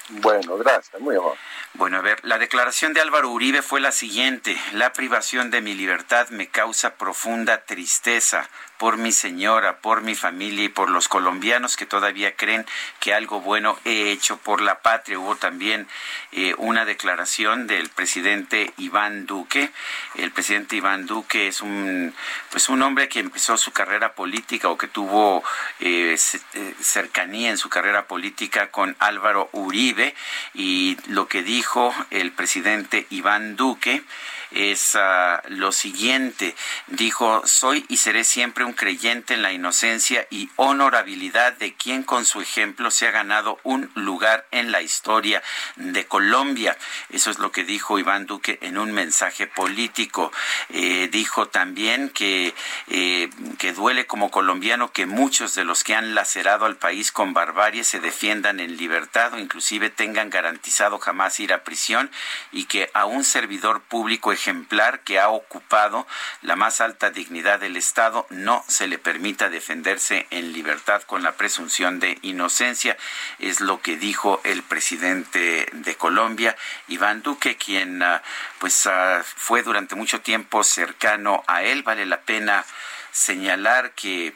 Bueno, 0.08 0.56
gracias, 0.56 1.00
muy 1.00 1.16
amable. 1.16 1.38
Bueno, 1.74 1.98
a 1.98 2.00
ver, 2.00 2.24
la 2.24 2.38
declaración 2.38 2.92
de 2.92 3.00
Álvaro 3.00 3.30
Uribe 3.30 3.60
fue 3.60 3.80
la 3.80 3.90
siguiente. 3.90 4.56
La 4.72 4.92
privación 4.92 5.50
de 5.50 5.60
mi 5.60 5.74
libertad 5.74 6.28
me 6.28 6.48
causa 6.48 6.94
profunda 6.96 7.64
tristeza 7.64 8.48
por 8.78 8.96
mi 8.96 9.12
señora, 9.12 9.78
por 9.78 10.02
mi 10.02 10.14
familia 10.14 10.64
y 10.64 10.68
por 10.68 10.90
los 10.90 11.08
colombianos 11.08 11.76
que 11.76 11.86
todavía 11.86 12.36
creen 12.36 12.66
que 13.00 13.14
algo 13.14 13.40
bueno 13.40 13.78
he 13.84 14.10
hecho 14.10 14.36
por 14.36 14.60
la 14.60 14.80
patria. 14.80 15.18
Hubo 15.18 15.36
también 15.36 15.86
eh, 16.32 16.54
una 16.58 16.84
declaración 16.84 17.66
del 17.66 17.88
presidente 17.88 18.72
Iván 18.76 19.26
Duque. 19.26 19.70
El 20.16 20.30
presidente 20.30 20.76
Iván 20.76 21.06
Duque 21.06 21.48
es 21.48 21.62
un, 21.62 22.14
pues 22.50 22.68
un 22.68 22.82
hombre 22.82 23.08
que 23.08 23.20
empezó 23.20 23.56
su 23.56 23.72
carrera 23.72 24.14
política 24.14 24.68
o 24.68 24.78
que 24.78 24.88
tuvo 24.88 25.42
eh, 25.80 26.16
eh, 26.54 26.74
cercanía 26.80 27.50
en 27.50 27.58
su 27.58 27.68
carrera 27.68 28.06
política 28.06 28.70
con 28.70 28.96
Álvaro 28.98 29.48
Uribe 29.52 30.14
y 30.54 30.96
lo 31.06 31.28
que 31.28 31.42
dijo 31.42 31.94
el 32.10 32.32
presidente 32.32 33.06
Iván 33.10 33.56
Duque 33.56 34.02
es 34.50 34.94
uh, 34.94 35.48
lo 35.48 35.72
siguiente. 35.72 36.54
Dijo, 36.88 37.42
soy 37.44 37.84
y 37.88 37.98
seré 37.98 38.24
siempre 38.24 38.64
un 38.64 38.72
creyente 38.72 39.34
en 39.34 39.42
la 39.42 39.52
inocencia 39.52 40.26
y 40.30 40.50
honorabilidad 40.56 41.54
de 41.54 41.74
quien 41.74 42.02
con 42.02 42.24
su 42.24 42.40
ejemplo 42.40 42.90
se 42.90 43.08
ha 43.08 43.10
ganado 43.10 43.58
un 43.62 43.90
lugar 43.94 44.46
en 44.50 44.72
la 44.72 44.82
historia 44.82 45.42
de 45.76 46.06
Colombia. 46.06 46.76
Eso 47.10 47.30
es 47.30 47.38
lo 47.38 47.52
que 47.52 47.64
dijo 47.64 47.98
Iván 47.98 48.26
Duque 48.26 48.58
en 48.62 48.78
un 48.78 48.92
mensaje 48.92 49.46
político. 49.46 50.32
Eh, 50.70 51.08
dijo 51.10 51.48
también 51.48 52.08
que, 52.10 52.54
eh, 52.88 53.30
que 53.58 53.72
duele 53.72 54.06
como 54.06 54.30
colombiano 54.30 54.92
que 54.92 55.06
muchos 55.06 55.54
de 55.54 55.64
los 55.64 55.84
que 55.84 55.94
han 55.94 56.14
lacerado 56.14 56.66
al 56.66 56.76
país 56.76 57.12
con 57.12 57.32
barbarie 57.32 57.84
se 57.84 58.00
defiendan 58.00 58.60
en 58.60 58.76
libertad 58.76 59.34
o 59.34 59.38
inclusive 59.38 59.90
tengan 59.90 60.30
garantizado 60.30 60.98
jamás 60.98 61.38
ir 61.40 61.52
a 61.52 61.64
prisión 61.64 62.10
y 62.52 62.64
que 62.64 62.90
a 62.94 63.04
un 63.04 63.24
servidor 63.24 63.82
público 63.82 64.32
ejemplar 64.36 65.00
que 65.00 65.18
ha 65.18 65.28
ocupado 65.28 66.06
la 66.42 66.54
más 66.56 66.80
alta 66.80 67.10
dignidad 67.10 67.58
del 67.58 67.76
Estado 67.76 68.26
no 68.30 68.64
se 68.68 68.86
le 68.86 68.98
permita 68.98 69.48
defenderse 69.48 70.26
en 70.30 70.52
libertad 70.52 71.02
con 71.02 71.22
la 71.22 71.32
presunción 71.32 71.98
de 71.98 72.18
inocencia. 72.22 72.96
Es 73.38 73.60
lo 73.60 73.80
que 73.82 73.96
dijo 73.96 74.40
el 74.44 74.62
presidente 74.62 75.68
de 75.72 75.94
Colombia, 75.96 76.56
Iván 76.88 77.22
Duque, 77.22 77.56
quien 77.56 78.02
ah, 78.02 78.22
pues 78.58 78.86
ah, 78.86 79.22
fue 79.24 79.62
durante 79.62 79.94
mucho 79.94 80.20
tiempo 80.20 80.62
cercano 80.62 81.42
a 81.46 81.62
él. 81.62 81.82
Vale 81.82 82.06
la 82.06 82.20
pena 82.20 82.64
señalar 83.10 83.92
que 83.92 84.34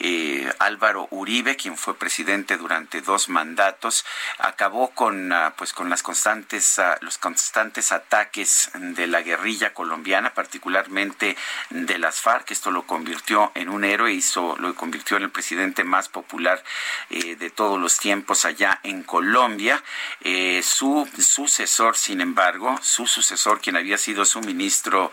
eh, 0.00 0.50
Álvaro 0.58 1.08
Uribe, 1.10 1.56
quien 1.56 1.76
fue 1.76 1.98
presidente 1.98 2.56
durante 2.56 3.00
dos 3.00 3.28
mandatos, 3.28 4.04
acabó 4.38 4.90
con 4.90 5.32
ah, 5.32 5.54
pues 5.56 5.72
con 5.72 5.90
las 5.90 6.02
constantes 6.02 6.78
ah, 6.78 6.98
los 7.00 7.18
constantes 7.18 7.92
ataques 7.92 8.70
de 8.74 9.06
la 9.06 9.22
guerrilla 9.22 9.74
colombiana, 9.74 10.34
particularmente 10.34 11.36
de 11.70 11.98
las 11.98 12.20
FARC. 12.20 12.50
Esto 12.50 12.70
lo 12.70 12.86
convirtió 12.86 13.52
en 13.54 13.68
un 13.68 13.84
héroe, 13.84 14.12
hizo 14.12 14.56
lo 14.58 14.74
convirtió 14.74 15.16
en 15.16 15.24
el 15.24 15.30
presidente 15.30 15.84
más 15.84 16.08
popular 16.08 16.62
eh, 17.10 17.36
de 17.36 17.50
todos 17.50 17.80
los 17.80 17.98
tiempos 17.98 18.44
allá 18.44 18.80
en 18.82 19.02
Colombia. 19.02 19.82
Eh, 20.20 20.62
su 20.62 21.08
sucesor, 21.18 21.96
sin 21.96 22.20
embargo, 22.20 22.78
su 22.82 23.06
sucesor, 23.06 23.60
quien 23.60 23.76
había 23.76 23.98
sido 23.98 24.24
su 24.24 24.40
ministro 24.40 25.10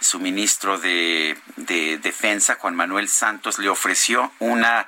su 0.00 0.18
ministro 0.18 0.78
de, 0.78 1.38
de 1.56 1.98
Defensa, 1.98 2.56
Juan 2.60 2.74
Manuel 2.74 3.08
Santos, 3.08 3.58
le 3.58 3.68
ofreció 3.68 4.32
una 4.38 4.86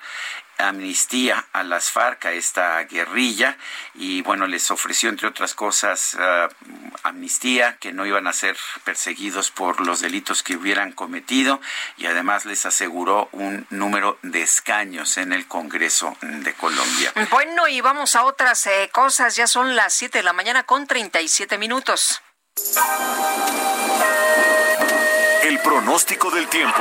amnistía 0.58 1.46
a 1.52 1.62
las 1.62 1.90
FARC, 1.90 2.26
a 2.26 2.32
esta 2.32 2.82
guerrilla, 2.84 3.56
y 3.94 4.22
bueno, 4.22 4.46
les 4.46 4.70
ofreció, 4.70 5.08
entre 5.08 5.28
otras 5.28 5.54
cosas, 5.54 6.14
uh, 6.14 6.52
amnistía, 7.04 7.76
que 7.76 7.92
no 7.92 8.04
iban 8.04 8.26
a 8.26 8.32
ser 8.32 8.56
perseguidos 8.84 9.50
por 9.50 9.80
los 9.86 10.00
delitos 10.00 10.42
que 10.42 10.56
hubieran 10.56 10.92
cometido, 10.92 11.60
y 11.96 12.06
además 12.06 12.44
les 12.44 12.66
aseguró 12.66 13.28
un 13.32 13.66
número 13.70 14.18
de 14.22 14.42
escaños 14.42 15.16
en 15.16 15.32
el 15.32 15.46
Congreso 15.46 16.16
de 16.20 16.52
Colombia. 16.54 17.12
Bueno, 17.30 17.68
y 17.68 17.80
vamos 17.80 18.16
a 18.16 18.24
otras 18.24 18.66
eh, 18.66 18.90
cosas, 18.92 19.36
ya 19.36 19.46
son 19.46 19.76
las 19.76 19.94
7 19.94 20.18
de 20.18 20.24
la 20.24 20.32
mañana 20.32 20.64
con 20.64 20.86
37 20.86 21.56
minutos. 21.56 22.20
El 25.58 25.64
pronóstico 25.64 26.30
del 26.30 26.46
tiempo. 26.48 26.78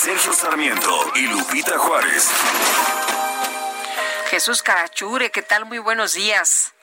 Sergio 0.00 0.32
Sarmiento 0.32 1.12
y 1.14 1.28
Lupita 1.28 1.78
Juárez. 1.78 2.30
Jesús 4.28 4.62
Carachure, 4.62 5.30
¿qué 5.30 5.42
tal? 5.42 5.66
Muy 5.66 5.78
buenos 5.78 6.14
días. 6.14 6.74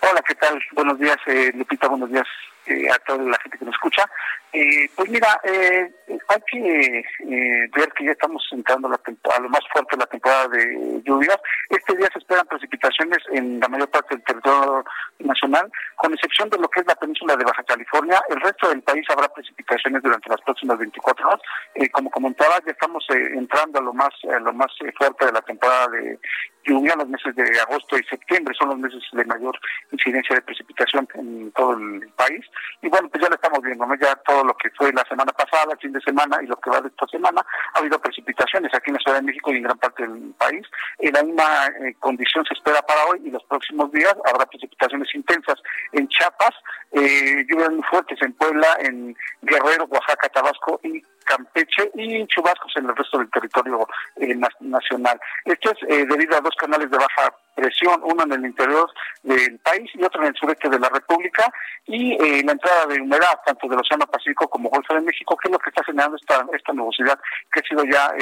Hola, 0.00 0.22
¿qué 0.26 0.34
tal? 0.34 0.62
Buenos 0.72 0.98
días, 0.98 1.16
eh, 1.26 1.52
Lupita, 1.54 1.88
buenos 1.88 2.10
días 2.10 2.26
eh, 2.66 2.90
a 2.90 2.98
toda 3.00 3.22
la 3.24 3.38
gente 3.40 3.58
que 3.58 3.64
nos 3.64 3.74
escucha. 3.74 4.08
Eh, 4.52 4.88
pues 4.94 5.08
mira, 5.08 5.40
eh, 5.44 5.90
hay 6.28 6.40
que 6.50 6.98
eh, 6.98 7.70
ver 7.74 7.92
que 7.96 8.04
ya 8.04 8.12
estamos 8.12 8.46
entrando 8.52 8.88
la 8.88 9.00
a 9.34 9.40
lo 9.40 9.48
más 9.48 9.60
fuerte 9.72 9.96
de 9.96 10.00
la 10.00 10.06
temporada 10.06 10.48
de 10.48 11.02
lluvias. 11.04 11.38
Este 11.70 11.96
día 11.96 12.08
se 12.12 12.18
esperan 12.18 12.46
precipitaciones 12.46 13.18
en 13.32 13.60
la 13.60 13.68
mayor 13.68 13.88
parte 13.88 14.14
del 14.14 14.24
territorio 14.24 14.84
nacional, 15.20 15.70
con 15.96 16.12
excepción 16.12 16.50
de 16.50 16.58
lo 16.58 16.68
que 16.68 16.80
es 16.80 16.86
la 16.86 16.94
península 16.94 17.36
de 17.36 17.44
Baja 17.44 17.62
California. 17.64 18.20
El 18.28 18.40
resto 18.40 18.68
del 18.68 18.82
país 18.82 19.04
habrá 19.10 19.28
precipitaciones 19.28 20.02
durante 20.02 20.28
las 20.28 20.40
próximas 20.42 20.78
24 20.78 21.26
horas. 21.26 21.40
Eh, 21.74 21.88
como 21.90 22.10
comentaba, 22.10 22.58
ya 22.66 22.72
estamos 22.72 23.04
eh, 23.10 23.32
entrando 23.34 23.78
a 23.78 23.82
lo 23.82 23.92
más, 23.92 24.12
a 24.34 24.38
lo 24.40 24.52
más 24.52 24.72
fuerte 24.98 25.26
de 25.26 25.32
la 25.32 25.42
temporada 25.42 25.88
de 25.88 26.18
lluvia. 26.64 26.94
Los 26.96 27.08
meses 27.08 27.34
de 27.34 27.60
agosto 27.60 27.98
y 27.98 28.04
septiembre 28.04 28.54
son 28.58 28.68
los 28.70 28.78
meses 28.78 29.02
de 29.12 29.24
mayor 29.24 29.58
incidencia 29.90 30.36
de 30.36 30.42
precipitación 30.42 31.08
en 31.14 31.50
todo 31.52 31.72
el 31.72 32.08
país. 32.16 32.44
Y 32.82 32.88
bueno, 32.88 33.08
pues 33.08 33.22
ya 33.22 33.28
lo 33.28 33.34
estamos 33.34 33.60
viendo, 33.62 33.86
¿no? 33.86 33.94
Ya 33.96 34.14
todo 34.26 34.41
lo 34.44 34.54
que 34.54 34.70
fue 34.70 34.92
la 34.92 35.04
semana 35.08 35.32
pasada, 35.32 35.72
el 35.72 35.78
fin 35.78 35.92
de 35.92 36.00
semana 36.00 36.38
y 36.42 36.46
lo 36.46 36.56
que 36.56 36.70
va 36.70 36.80
de 36.80 36.88
esta 36.88 37.06
semana, 37.06 37.44
ha 37.74 37.78
habido 37.78 37.98
precipitaciones 37.98 38.72
aquí 38.74 38.90
en 38.90 38.94
la 38.94 39.00
Ciudad 39.00 39.18
de 39.18 39.26
México 39.26 39.52
y 39.52 39.56
en 39.56 39.62
gran 39.62 39.78
parte 39.78 40.06
del 40.06 40.34
país. 40.38 40.66
En 40.98 41.12
la 41.12 41.22
misma 41.22 41.66
eh, 41.80 41.94
condición 41.98 42.44
se 42.44 42.54
espera 42.54 42.82
para 42.82 43.04
hoy 43.06 43.22
y 43.24 43.30
los 43.30 43.44
próximos 43.44 43.90
días 43.92 44.14
habrá 44.24 44.46
precipitaciones 44.46 45.08
intensas 45.14 45.56
en 45.92 46.08
Chiapas, 46.08 46.54
eh, 46.92 47.44
lluvias 47.48 47.70
muy 47.70 47.82
fuertes 47.84 48.20
en 48.22 48.32
Puebla, 48.34 48.76
en 48.80 49.16
Guerrero, 49.42 49.84
Oaxaca, 49.84 50.28
Tabasco 50.28 50.80
y 50.82 51.02
Campeche 51.24 51.90
y 51.94 52.26
chubascos 52.26 52.72
en 52.76 52.86
el 52.86 52.96
resto 52.96 53.18
del 53.18 53.30
territorio 53.30 53.86
eh, 54.16 54.34
nacional. 54.60 55.20
Esto 55.44 55.72
es 55.72 55.78
eh, 55.88 56.06
debido 56.06 56.36
a 56.36 56.40
dos 56.40 56.54
canales 56.56 56.90
de 56.90 56.98
baja 56.98 57.34
presión, 57.54 58.00
uno 58.04 58.24
en 58.24 58.32
el 58.32 58.46
interior 58.46 58.90
del 59.22 59.58
país 59.58 59.90
y 59.94 60.02
otro 60.02 60.22
en 60.22 60.28
el 60.28 60.34
sureste 60.34 60.68
de 60.68 60.78
la 60.78 60.88
República, 60.88 61.52
y 61.86 62.12
eh, 62.14 62.42
la 62.44 62.52
entrada 62.52 62.86
de 62.86 63.00
humedad 63.00 63.38
tanto 63.44 63.68
del 63.68 63.80
Océano 63.80 64.06
Pacífico 64.06 64.48
como 64.48 64.70
Golfo 64.70 64.94
de 64.94 65.02
México, 65.02 65.36
que 65.36 65.48
es 65.48 65.52
lo 65.52 65.58
que 65.58 65.70
está 65.70 65.84
generando 65.84 66.16
esta, 66.16 66.46
esta 66.52 66.72
nubosidad 66.72 67.18
que 67.52 67.60
ha 67.60 67.62
sido 67.62 67.84
ya 67.84 68.12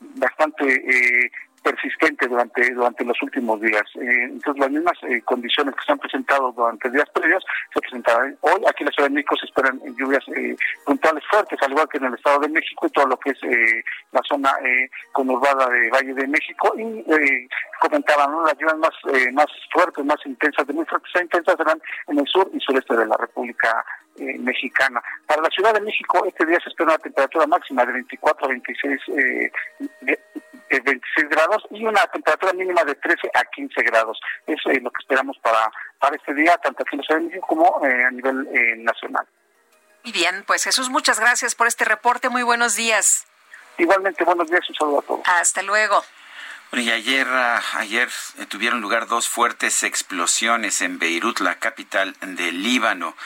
bastante 0.00 1.30
persistente 1.64 2.28
durante 2.28 2.72
durante 2.74 3.04
los 3.04 3.20
últimos 3.22 3.60
días. 3.60 3.82
Eh, 3.96 4.24
entonces, 4.24 4.60
las 4.60 4.70
mismas 4.70 4.98
eh, 5.08 5.20
condiciones 5.22 5.74
que 5.74 5.84
se 5.84 5.92
han 5.92 5.98
presentado 5.98 6.52
durante 6.52 6.90
días 6.90 7.08
previos 7.14 7.42
se 7.72 7.80
presentarán 7.80 8.36
hoy. 8.42 8.60
Aquí 8.68 8.82
en 8.82 8.86
la 8.86 8.92
Ciudad 8.92 9.08
de 9.08 9.14
México 9.14 9.34
se 9.40 9.46
esperan 9.46 9.80
lluvias 9.96 10.22
eh, 10.36 10.54
puntuales 10.84 11.24
fuertes, 11.30 11.58
al 11.62 11.72
igual 11.72 11.88
que 11.88 11.98
en 11.98 12.04
el 12.04 12.14
Estado 12.14 12.40
de 12.40 12.48
México 12.48 12.86
y 12.86 12.90
todo 12.90 13.06
lo 13.06 13.16
que 13.16 13.30
es 13.30 13.40
la 14.12 14.20
zona 14.28 14.52
conurbada 15.12 15.68
de 15.70 15.90
Valle 15.90 16.14
de 16.14 16.26
México. 16.26 16.72
Y 16.76 17.48
comentaban, 17.80 18.44
las 18.44 18.56
lluvias 18.58 18.78
más, 18.78 18.94
más 19.32 19.46
fuertes, 19.72 20.04
más 20.04 20.18
intensas, 20.26 20.66
de 20.66 20.72
muy 20.74 20.84
fuertes 20.84 21.10
a 21.16 21.22
intensas 21.22 21.56
serán 21.56 21.80
en 22.08 22.18
el 22.18 22.26
sur 22.26 22.48
y 22.52 22.60
sureste 22.60 22.94
de 22.94 23.06
la 23.06 23.16
República 23.16 23.84
mexicana. 24.16 25.02
Para 25.26 25.42
la 25.42 25.48
Ciudad 25.48 25.74
de 25.74 25.80
México, 25.80 26.24
este 26.26 26.46
día 26.46 26.58
se 26.62 26.68
espera 26.68 26.90
una 26.90 26.98
temperatura 26.98 27.46
máxima 27.46 27.84
de 27.84 27.92
24 27.92 28.46
a 28.46 28.48
26 28.48 29.00
eh, 29.16 29.50
26 30.80 31.28
grados 31.28 31.62
y 31.70 31.84
una 31.84 32.06
temperatura 32.06 32.52
mínima 32.52 32.84
de 32.84 32.94
13 32.94 33.30
a 33.34 33.44
15 33.44 33.82
grados. 33.82 34.18
Eso 34.46 34.70
es 34.70 34.82
lo 34.82 34.90
que 34.90 35.02
esperamos 35.02 35.38
para, 35.38 35.70
para 35.98 36.16
este 36.16 36.34
día, 36.34 36.56
tanto 36.58 36.82
aquí 36.82 36.96
en 36.96 36.98
la 36.98 37.04
Ciudad 37.04 37.40
como 37.46 37.86
eh, 37.86 38.04
a 38.04 38.10
nivel 38.10 38.46
eh, 38.52 38.76
nacional. 38.78 39.26
Muy 40.02 40.12
bien, 40.12 40.44
pues 40.46 40.64
Jesús, 40.64 40.90
muchas 40.90 41.18
gracias 41.20 41.54
por 41.54 41.66
este 41.66 41.84
reporte. 41.84 42.28
Muy 42.28 42.42
buenos 42.42 42.76
días. 42.76 43.26
Igualmente, 43.78 44.24
buenos 44.24 44.50
días, 44.50 44.68
un 44.68 44.74
saludo 44.74 44.98
a 45.00 45.02
todos. 45.02 45.20
Hasta 45.26 45.62
luego. 45.62 46.02
Y 46.76 46.90
ayer, 46.90 47.28
ah, 47.28 47.62
ayer 47.74 48.08
eh, 48.38 48.46
tuvieron 48.46 48.80
lugar 48.80 49.06
dos 49.06 49.28
fuertes 49.28 49.84
explosiones 49.84 50.82
en 50.82 50.98
Beirut, 50.98 51.38
la 51.38 51.60
capital 51.60 52.16
del 52.20 52.64
Líbano. 52.64 53.16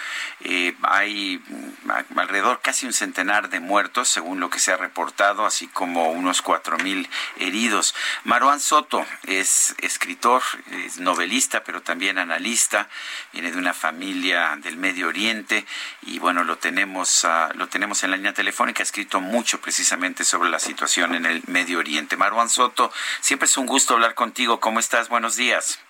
Eh, 0.40 0.76
hay 0.82 1.42
mm, 1.48 2.18
alrededor 2.18 2.60
casi 2.60 2.84
un 2.84 2.92
centenar 2.92 3.48
de 3.48 3.60
muertos, 3.60 4.10
según 4.10 4.38
lo 4.38 4.50
que 4.50 4.58
se 4.58 4.72
ha 4.72 4.76
reportado, 4.76 5.46
así 5.46 5.66
como 5.66 6.10
unos 6.10 6.42
cuatro 6.42 6.76
mil 6.78 7.08
heridos. 7.38 7.94
Marwan 8.24 8.60
Soto 8.60 9.06
es 9.24 9.74
escritor, 9.78 10.42
es 10.84 10.98
novelista, 10.98 11.64
pero 11.64 11.80
también 11.80 12.18
analista. 12.18 12.88
Viene 13.32 13.50
de 13.50 13.56
una 13.56 13.72
familia 13.72 14.58
del 14.58 14.76
Medio 14.76 15.08
Oriente 15.08 15.64
y 16.02 16.18
bueno, 16.18 16.44
lo 16.44 16.58
tenemos, 16.58 17.24
ah, 17.24 17.50
lo 17.54 17.68
tenemos 17.68 18.02
en 18.04 18.10
la 18.10 18.18
línea 18.18 18.34
telefónica. 18.34 18.82
Ha 18.82 18.84
escrito 18.84 19.20
mucho 19.20 19.58
precisamente 19.60 20.24
sobre 20.24 20.50
la 20.50 20.58
situación 20.58 21.14
en 21.14 21.24
el 21.24 21.42
Medio 21.46 21.78
Oriente. 21.78 22.16
Marwan 22.16 22.50
Soto, 22.50 22.92
es 23.44 23.56
un 23.56 23.66
gusto 23.66 23.94
hablar 23.94 24.14
contigo. 24.14 24.60
¿Cómo 24.60 24.80
estás? 24.80 25.08
Buenos 25.08 25.36
días. 25.36 25.80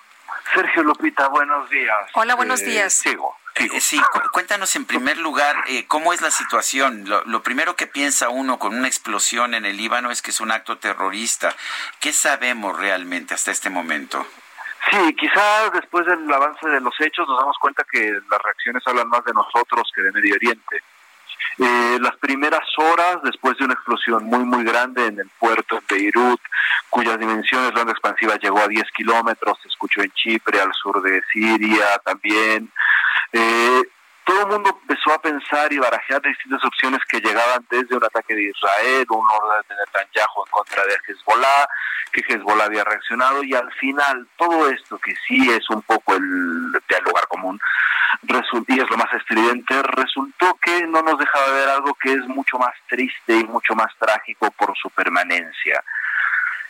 Sergio 0.55 0.82
Lupita, 0.82 1.28
buenos 1.28 1.68
días. 1.70 2.11
Hola, 2.14 2.34
buenos 2.34 2.61
eh, 2.62 2.66
días. 2.66 2.92
sigo. 2.92 3.36
Eh, 3.55 3.80
sí, 3.80 4.01
cuéntanos 4.32 4.76
en 4.76 4.84
primer 4.84 5.18
lugar 5.18 5.57
eh, 5.66 5.86
cómo 5.86 6.12
es 6.12 6.20
la 6.20 6.30
situación. 6.30 7.05
Lo, 7.26 7.42
primero 7.42 7.74
que 7.74 7.86
piensa 7.86 8.28
uno 8.28 8.59
con 8.59 8.76
una 8.76 8.86
explosión 8.86 9.55
en 9.55 9.64
el 9.64 9.76
Líbano 9.76 10.11
es 10.11 10.22
que 10.22 10.30
es 10.30 10.40
un 10.40 10.53
acto 10.53 10.78
terrorista. 10.78 11.55
¿Qué 12.01 12.12
sabemos 12.12 12.78
realmente 12.78 13.34
hasta 13.34 13.51
este 13.51 13.68
momento? 13.68 14.24
Sí, 14.90 15.14
quizás 15.16 15.72
después 15.72 16.07
del 16.07 16.32
avance 16.32 16.68
de 16.68 16.80
los 16.80 16.94
hechos 17.01 17.26
nos 17.28 17.40
damos 17.40 17.59
cuenta 17.59 17.84
que 17.90 18.20
las 18.30 18.42
reacciones 18.42 18.82
hablan 18.86 19.09
más 19.09 19.24
de 19.24 19.32
nosotros 19.32 19.90
que 19.94 20.03
de 20.03 20.12
Medio 20.12 20.34
Oriente. 20.36 20.82
Eh, 21.59 21.99
las 22.01 22.16
primeras 22.16 22.66
horas 22.76 23.18
después 23.24 23.59
de 23.59 23.64
una 23.64 23.74
explosión 23.74 24.24
muy 24.24 24.45
muy 24.45 24.64
grande 24.64 25.07
en 25.07 25.18
el 25.18 25.28
puerto 25.39 25.76
de 25.89 25.97
Beirut, 25.97 26.41
cuyas 26.91 27.18
dimensiones 27.18 27.74
la 27.74 27.80
onda 27.80 27.93
expansiva 27.93 28.36
llegó 28.36 28.61
a 28.61 28.68
10 28.68 28.84
kilómetros, 28.97 29.59
se 29.62 29.68
escuchó 29.68 30.03
en 30.03 30.11
Chipre, 30.12 30.61
al 30.61 30.72
sur 30.74 31.03
de 31.03 31.20
Siria 31.32 31.99
también. 32.05 32.70
Eh, 33.32 33.82
todo 34.29 34.43
el 34.43 34.47
mundo 34.49 34.79
empezó 34.83 35.14
a 35.14 35.22
pensar 35.22 35.72
y 35.72 35.79
barajear 35.79 36.20
distintas 36.20 36.62
opciones 36.62 37.01
que 37.09 37.18
llegaban 37.18 37.64
desde 37.70 37.97
un 37.97 38.05
ataque 38.05 38.35
de 38.35 38.51
Israel, 38.51 39.07
un 39.09 39.26
orden 39.26 39.62
de 39.66 39.74
Netanyahu 39.74 40.45
en 40.45 40.51
contra 40.51 40.85
de 40.85 40.99
Hezbollah, 41.07 41.66
que 42.12 42.20
Hezbollah 42.29 42.64
había 42.66 42.85
reaccionado 42.85 43.43
y 43.43 43.55
al 43.55 43.72
final 43.72 44.29
todo 44.37 44.68
esto 44.68 44.99
que 44.99 45.14
sí 45.26 45.51
es 45.51 45.70
un 45.70 45.81
poco 45.81 46.14
el, 46.14 46.22
lugar 46.22 47.26
común, 47.29 47.59
y 48.66 48.79
es 48.79 48.91
lo 48.91 48.97
más 48.99 49.11
estridente, 49.14 49.83
resultó 49.83 50.59
que 50.61 50.87
no 50.87 51.01
nos 51.01 51.18
dejaba 51.18 51.51
ver 51.53 51.68
algo 51.70 51.95
que 51.95 52.12
es 52.12 52.26
mucho 52.29 52.59
más 52.59 52.74
triste 52.87 53.35
y 53.35 53.45
mucho 53.45 53.74
más 53.74 53.97
trágico 53.99 54.51
por 54.51 54.76
su 54.76 54.91
permanencia. 54.91 55.83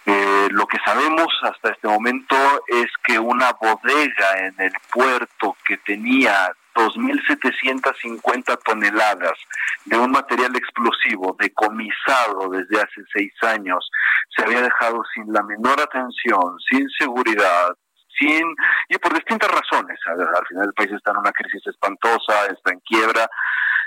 Eh, 0.06 0.48
lo 0.52 0.64
que 0.66 0.78
sabemos 0.84 1.26
hasta 1.42 1.70
este 1.70 1.88
momento 1.88 2.36
es 2.68 2.86
que 3.02 3.18
una 3.18 3.52
bodega 3.60 4.46
en 4.46 4.54
el 4.58 4.72
puerto 4.92 5.56
que 5.66 5.76
tenía 5.78 6.52
2.750 6.78 8.58
toneladas 8.64 9.38
de 9.84 9.98
un 9.98 10.12
material 10.12 10.54
explosivo 10.54 11.36
decomisado 11.38 12.48
desde 12.50 12.80
hace 12.80 13.02
seis 13.12 13.32
años 13.42 13.90
se 14.34 14.44
había 14.44 14.62
dejado 14.62 15.02
sin 15.12 15.32
la 15.32 15.42
menor 15.42 15.80
atención, 15.80 16.56
sin 16.70 16.88
seguridad, 16.90 17.74
sin 18.18 18.44
y 18.88 18.98
por 18.98 19.12
distintas 19.14 19.50
razones. 19.50 19.98
Al 20.06 20.46
final 20.46 20.66
el 20.66 20.74
país 20.74 20.92
está 20.92 21.10
en 21.10 21.18
una 21.18 21.32
crisis 21.32 21.66
espantosa, 21.66 22.46
está 22.46 22.72
en 22.72 22.80
quiebra 22.80 23.28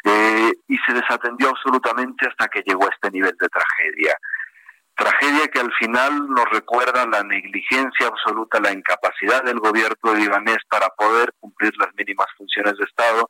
eh, 0.03 0.51
y 0.67 0.77
se 0.79 0.93
desatendió 0.93 1.49
absolutamente 1.49 2.27
hasta 2.27 2.47
que 2.47 2.63
llegó 2.65 2.85
a 2.85 2.93
este 2.93 3.11
nivel 3.11 3.35
de 3.39 3.47
tragedia. 3.47 4.17
Tragedia 5.01 5.47
que 5.47 5.59
al 5.59 5.73
final 5.79 6.29
nos 6.29 6.45
recuerda 6.51 7.07
la 7.07 7.23
negligencia 7.23 8.05
absoluta, 8.05 8.59
la 8.59 8.71
incapacidad 8.71 9.43
del 9.43 9.59
gobierno 9.59 10.13
libanés 10.13 10.59
para 10.69 10.89
poder 10.89 11.33
cumplir 11.39 11.73
las 11.79 11.89
mínimas 11.95 12.27
funciones 12.37 12.77
de 12.77 12.83
Estado 12.83 13.27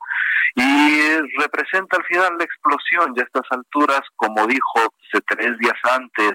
y 0.54 1.16
representa 1.40 1.96
al 1.96 2.04
final 2.04 2.36
la 2.36 2.44
explosión 2.44 3.14
ya 3.16 3.22
a 3.22 3.24
estas 3.24 3.46
alturas, 3.50 4.02
como 4.16 4.46
dijo 4.46 4.92
tres 5.26 5.56
días 5.60 5.80
antes, 5.90 6.32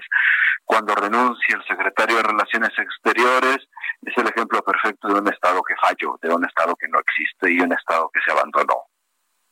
cuando 0.64 0.96
renuncia 0.96 1.54
el 1.54 1.64
secretario 1.68 2.16
de 2.16 2.22
Relaciones 2.24 2.76
Exteriores, 2.76 3.58
es 4.02 4.18
el 4.18 4.26
ejemplo 4.26 4.60
perfecto 4.62 5.06
de 5.06 5.20
un 5.20 5.28
Estado 5.28 5.62
que 5.62 5.76
falló, 5.76 6.18
de 6.20 6.34
un 6.34 6.44
Estado 6.44 6.74
que 6.74 6.88
no 6.88 6.98
existe 6.98 7.52
y 7.52 7.60
un 7.60 7.72
Estado 7.72 8.10
que 8.12 8.20
se 8.26 8.32
abandonó. 8.32 8.88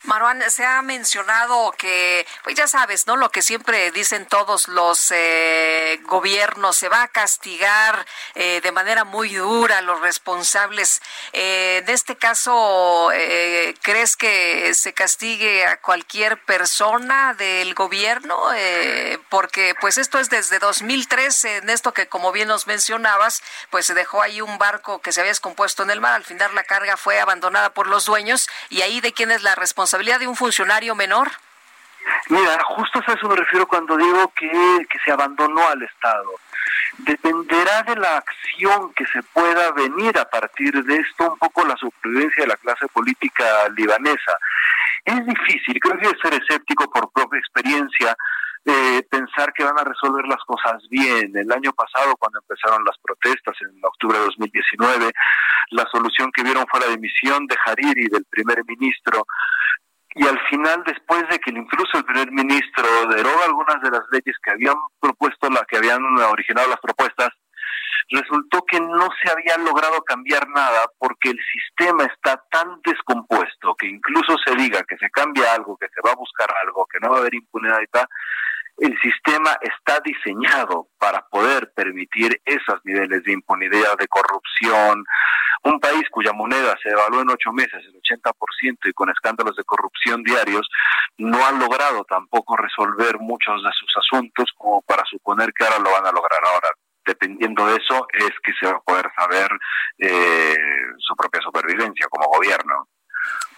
Maruán, 0.04 0.42
se 0.50 0.64
ha 0.64 0.82
mencionado 0.82 1.72
que, 1.72 2.26
pues 2.44 2.54
ya 2.54 2.68
sabes, 2.68 3.06
¿no? 3.06 3.16
Lo 3.16 3.30
que 3.30 3.40
siempre 3.40 3.90
dicen 3.90 4.26
todos 4.26 4.68
los 4.68 5.10
eh, 5.10 5.98
gobiernos, 6.04 6.76
se 6.76 6.88
va 6.88 7.02
a 7.02 7.08
castigar 7.08 8.06
eh, 8.34 8.60
de 8.60 8.72
manera 8.72 9.04
muy 9.04 9.34
dura 9.34 9.78
a 9.78 9.82
los 9.82 10.00
responsables. 10.00 11.00
Eh, 11.32 11.78
en 11.82 11.88
este 11.88 12.16
caso, 12.16 13.10
¿crees 13.82 14.16
que 14.16 14.74
se 14.74 14.92
castigue 14.92 15.66
a 15.66 15.80
cualquier 15.80 16.44
persona 16.44 17.34
del 17.34 17.74
gobierno? 17.74 18.36
porque, 19.30 19.74
pues 19.80 19.98
esto 19.98 20.18
es 20.18 20.30
desde 20.30 20.58
2013, 20.58 21.58
en 21.58 21.70
esto 21.70 21.92
que, 21.92 22.06
como 22.06 22.32
bien 22.32 22.48
nos 22.48 22.66
mencionabas, 22.66 23.42
pues 23.70 23.86
se 23.86 23.94
dejó 23.94 24.22
ahí 24.22 24.40
un 24.40 24.58
barco 24.58 25.00
que 25.00 25.12
se 25.12 25.20
había 25.20 25.30
descompuesto 25.30 25.82
en 25.82 25.90
el 25.90 26.00
mar. 26.00 26.12
Al 26.12 26.24
final 26.24 26.54
la 26.54 26.64
carga 26.64 26.96
fue 26.96 27.18
abandonada 27.18 27.70
por 27.70 27.86
los 27.86 28.04
dueños 28.04 28.48
y 28.68 28.82
ahí 28.82 29.00
de 29.00 29.12
quién 29.12 29.30
es 29.30 29.42
la 29.42 29.54
responsabilidad 29.54 29.85
responsabilidad 29.86 30.18
de 30.18 30.26
un 30.26 30.34
funcionario 30.34 30.96
menor? 30.96 31.28
Mira, 32.28 32.58
justo 32.64 33.00
a 33.06 33.12
eso 33.12 33.28
me 33.28 33.36
refiero 33.36 33.68
cuando 33.68 33.96
digo 33.96 34.32
que, 34.34 34.50
que 34.90 34.98
se 35.04 35.12
abandonó 35.12 35.64
al 35.68 35.80
Estado. 35.80 36.28
Dependerá 36.98 37.84
de 37.84 37.94
la 37.94 38.16
acción 38.16 38.92
que 38.94 39.06
se 39.06 39.22
pueda 39.22 39.70
venir 39.72 40.18
a 40.18 40.28
partir 40.28 40.72
de 40.82 40.96
esto, 40.96 41.30
un 41.32 41.38
poco 41.38 41.64
la 41.64 41.76
supervivencia 41.76 42.42
de 42.42 42.48
la 42.48 42.56
clase 42.56 42.88
política 42.88 43.44
libanesa. 43.76 44.36
Es 45.04 45.24
difícil, 45.24 45.78
creo 45.78 45.98
que 45.98 46.18
ser 46.20 46.34
escéptico 46.34 46.90
por 46.90 47.08
propia 47.12 47.38
experiencia, 47.38 48.16
eh, 48.66 49.02
pensar 49.08 49.52
que 49.52 49.64
van 49.64 49.78
a 49.78 49.84
resolver 49.84 50.26
las 50.26 50.42
cosas 50.44 50.82
bien. 50.90 51.30
El 51.36 51.50
año 51.52 51.72
pasado, 51.72 52.16
cuando 52.18 52.40
empezaron 52.40 52.84
las 52.84 52.96
protestas, 52.98 53.54
en 53.60 53.78
octubre 53.82 54.18
de 54.18 54.24
2019, 54.24 55.12
la 55.70 55.86
solución 55.92 56.30
que 56.32 56.42
vieron 56.42 56.66
fue 56.70 56.80
la 56.80 56.88
dimisión 56.88 57.46
de 57.46 57.56
Hariri, 57.64 58.08
del 58.08 58.24
primer 58.28 58.64
ministro, 58.66 59.24
y 60.16 60.26
al 60.26 60.40
final, 60.48 60.82
después 60.86 61.28
de 61.28 61.38
que 61.38 61.50
incluso 61.50 61.98
el 61.98 62.04
primer 62.04 62.32
ministro 62.32 62.84
deroga 63.08 63.44
algunas 63.44 63.80
de 63.82 63.90
las 63.90 64.02
leyes 64.10 64.34
que 64.42 64.50
habían 64.50 64.76
propuesto, 64.98 65.50
la 65.50 65.64
que 65.68 65.76
habían 65.76 66.02
originado 66.18 66.68
las 66.68 66.80
propuestas, 66.80 67.28
resultó 68.08 68.64
que 68.64 68.80
no 68.80 69.08
se 69.22 69.30
había 69.30 69.58
logrado 69.58 70.02
cambiar 70.02 70.48
nada 70.48 70.90
porque 70.98 71.30
el 71.30 71.38
sistema 71.52 72.04
está 72.04 72.42
tan 72.50 72.80
descompuesto 72.82 73.74
que 73.74 73.88
incluso 73.88 74.36
se 74.44 74.54
diga 74.54 74.82
que 74.88 74.96
se 74.96 75.10
cambia 75.10 75.52
algo, 75.52 75.76
que 75.76 75.88
se 75.94 76.00
va 76.04 76.12
a 76.12 76.16
buscar 76.16 76.48
algo, 76.62 76.86
que 76.86 76.98
no 77.00 77.10
va 77.10 77.16
a 77.16 77.20
haber 77.20 77.34
impunidad 77.34 77.80
y 77.80 77.86
tal, 77.88 78.06
el 78.78 78.98
sistema 79.00 79.56
está 79.62 80.00
diseñado 80.04 80.88
para 80.98 81.26
poder 81.28 81.72
permitir 81.74 82.40
esos 82.44 82.80
niveles 82.84 83.22
de 83.24 83.32
impunidad, 83.32 83.96
de 83.98 84.08
corrupción. 84.08 85.04
Un 85.62 85.80
país 85.80 86.04
cuya 86.10 86.32
moneda 86.32 86.76
se 86.82 86.90
devaluó 86.90 87.22
en 87.22 87.30
ocho 87.30 87.52
meses 87.52 87.82
el 87.84 88.00
80% 88.00 88.76
y 88.84 88.92
con 88.92 89.08
escándalos 89.10 89.56
de 89.56 89.64
corrupción 89.64 90.22
diarios, 90.22 90.68
no 91.18 91.44
ha 91.44 91.52
logrado 91.52 92.04
tampoco 92.04 92.56
resolver 92.56 93.18
muchos 93.18 93.62
de 93.62 93.70
sus 93.72 93.92
asuntos 93.96 94.50
como 94.56 94.82
para 94.82 95.04
suponer 95.06 95.52
que 95.52 95.64
ahora 95.64 95.78
lo 95.78 95.90
van 95.90 96.06
a 96.06 96.12
lograr 96.12 96.40
ahora 96.44 96.68
dependiendo 97.06 97.66
de 97.66 97.76
eso 97.76 98.06
es 98.12 98.32
que 98.42 98.52
se 98.60 98.66
va 98.66 98.78
a 98.78 98.80
poder 98.80 99.06
saber 99.16 99.48
eh, 99.98 100.56
su 100.98 101.14
propia 101.14 101.40
supervivencia 101.40 102.08
como 102.10 102.28
gobierno. 102.28 102.88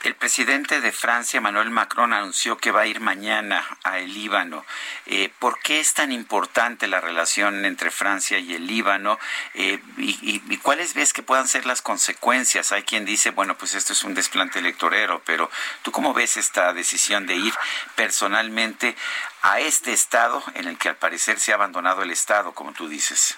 El 0.05 0.15
presidente 0.15 0.81
de 0.81 0.93
Francia, 0.93 1.39
Emmanuel 1.39 1.71
Macron, 1.71 2.13
anunció 2.13 2.57
que 2.57 2.71
va 2.71 2.83
a 2.83 2.87
ir 2.87 3.01
mañana 3.01 3.67
a 3.83 3.99
el 3.99 4.15
Líbano. 4.15 4.65
Eh, 5.07 5.33
¿Por 5.41 5.59
qué 5.59 5.81
es 5.81 5.93
tan 5.93 6.13
importante 6.13 6.87
la 6.87 7.01
relación 7.01 7.65
entre 7.65 7.91
Francia 7.91 8.39
y 8.39 8.55
el 8.55 8.69
Líbano? 8.69 9.19
Eh, 9.55 9.83
y, 9.97 10.41
y, 10.47 10.57
cuáles 10.59 10.95
ves 10.95 11.13
que 11.13 11.25
puedan 11.25 11.49
ser 11.49 11.67
las 11.67 11.83
consecuencias? 11.83 12.71
Hay 12.71 12.85
quien 12.85 13.05
dice, 13.05 13.31
bueno, 13.31 13.59
pues 13.59 13.75
esto 13.75 13.93
es 13.93 14.05
un 14.05 14.15
desplante 14.15 14.61
electorero, 14.61 15.21
pero 15.27 15.51
¿tú 15.83 15.91
cómo 15.91 16.15
ves 16.15 16.37
esta 16.37 16.73
decisión 16.73 17.27
de 17.27 17.35
ir 17.35 17.55
personalmente 17.97 18.95
a 19.43 19.59
este 19.59 19.93
Estado 19.93 20.45
en 20.55 20.69
el 20.69 20.79
que 20.79 20.91
al 20.91 20.97
parecer 20.97 21.41
se 21.41 21.51
ha 21.51 21.57
abandonado 21.57 22.03
el 22.03 22.13
Estado, 22.13 22.53
como 22.53 22.73
tú 22.73 22.89
dices? 22.89 23.37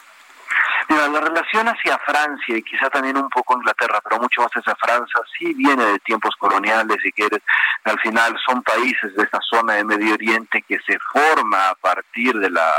Mira, 0.88 1.08
la 1.08 1.20
relación 1.20 1.68
hacia 1.68 1.98
Francia 1.98 2.56
y 2.56 2.62
quizá 2.62 2.88
también 2.90 3.16
un 3.16 3.28
poco 3.28 3.56
Inglaterra, 3.56 4.00
pero 4.02 4.20
mucho 4.20 4.42
más 4.42 4.50
hacia 4.52 4.74
Francia, 4.76 5.20
sí 5.38 5.52
viene 5.54 5.84
de 5.84 5.98
tiempos 6.00 6.34
coloniales, 6.38 6.96
si 7.02 7.12
quieres. 7.12 7.40
Al 7.84 7.98
final 8.00 8.36
son 8.46 8.62
países 8.62 9.14
de 9.14 9.22
esta 9.22 9.38
zona 9.42 9.74
de 9.74 9.84
Medio 9.84 10.14
Oriente 10.14 10.64
que 10.66 10.78
se 10.86 10.98
forma 11.12 11.70
a 11.70 11.74
partir 11.74 12.34
de 12.38 12.50
la 12.50 12.72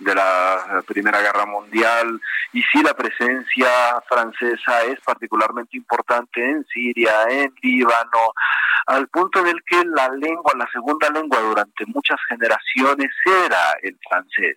de 0.00 0.14
la 0.14 0.82
Primera 0.86 1.20
Guerra 1.20 1.46
Mundial 1.46 2.20
y 2.52 2.62
sí 2.62 2.82
la 2.82 2.94
presencia 2.94 3.68
francesa 4.08 4.82
es 4.84 4.98
particularmente 5.00 5.76
importante 5.76 6.44
en 6.44 6.64
Siria, 6.66 7.12
en 7.28 7.54
Líbano, 7.62 8.32
al 8.86 9.06
punto 9.08 9.40
en 9.40 9.48
el 9.48 9.62
que 9.64 9.84
la 9.84 10.08
lengua, 10.08 10.52
la 10.56 10.68
segunda 10.72 11.08
lengua 11.10 11.38
durante 11.40 11.84
muchas 11.86 12.18
generaciones 12.28 13.10
era 13.26 13.76
el 13.82 13.96
francés. 14.08 14.56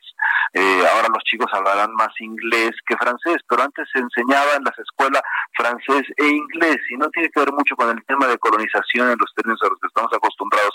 Eh, 0.53 0.83
ahora 0.93 1.09
los 1.13 1.23
chicos 1.23 1.47
hablarán 1.53 1.93
más 1.93 2.09
inglés 2.19 2.71
que 2.87 2.97
francés, 2.97 3.37
pero 3.47 3.63
antes 3.63 3.87
se 3.91 3.99
enseñaba 3.99 4.55
en 4.55 4.63
las 4.63 4.77
escuelas 4.79 5.21
francés 5.55 6.03
e 6.17 6.25
inglés 6.25 6.77
y 6.89 6.97
no 6.97 7.09
tiene 7.09 7.29
que 7.29 7.39
ver 7.39 7.51
mucho 7.51 7.75
con 7.75 7.89
el 7.89 8.03
tema 8.05 8.27
de 8.27 8.37
colonización 8.37 9.11
en 9.11 9.17
los 9.19 9.33
términos 9.35 9.59
a 9.61 9.69
los 9.69 9.79
que 9.79 9.87
estamos 9.87 10.11
acostumbrados. 10.13 10.72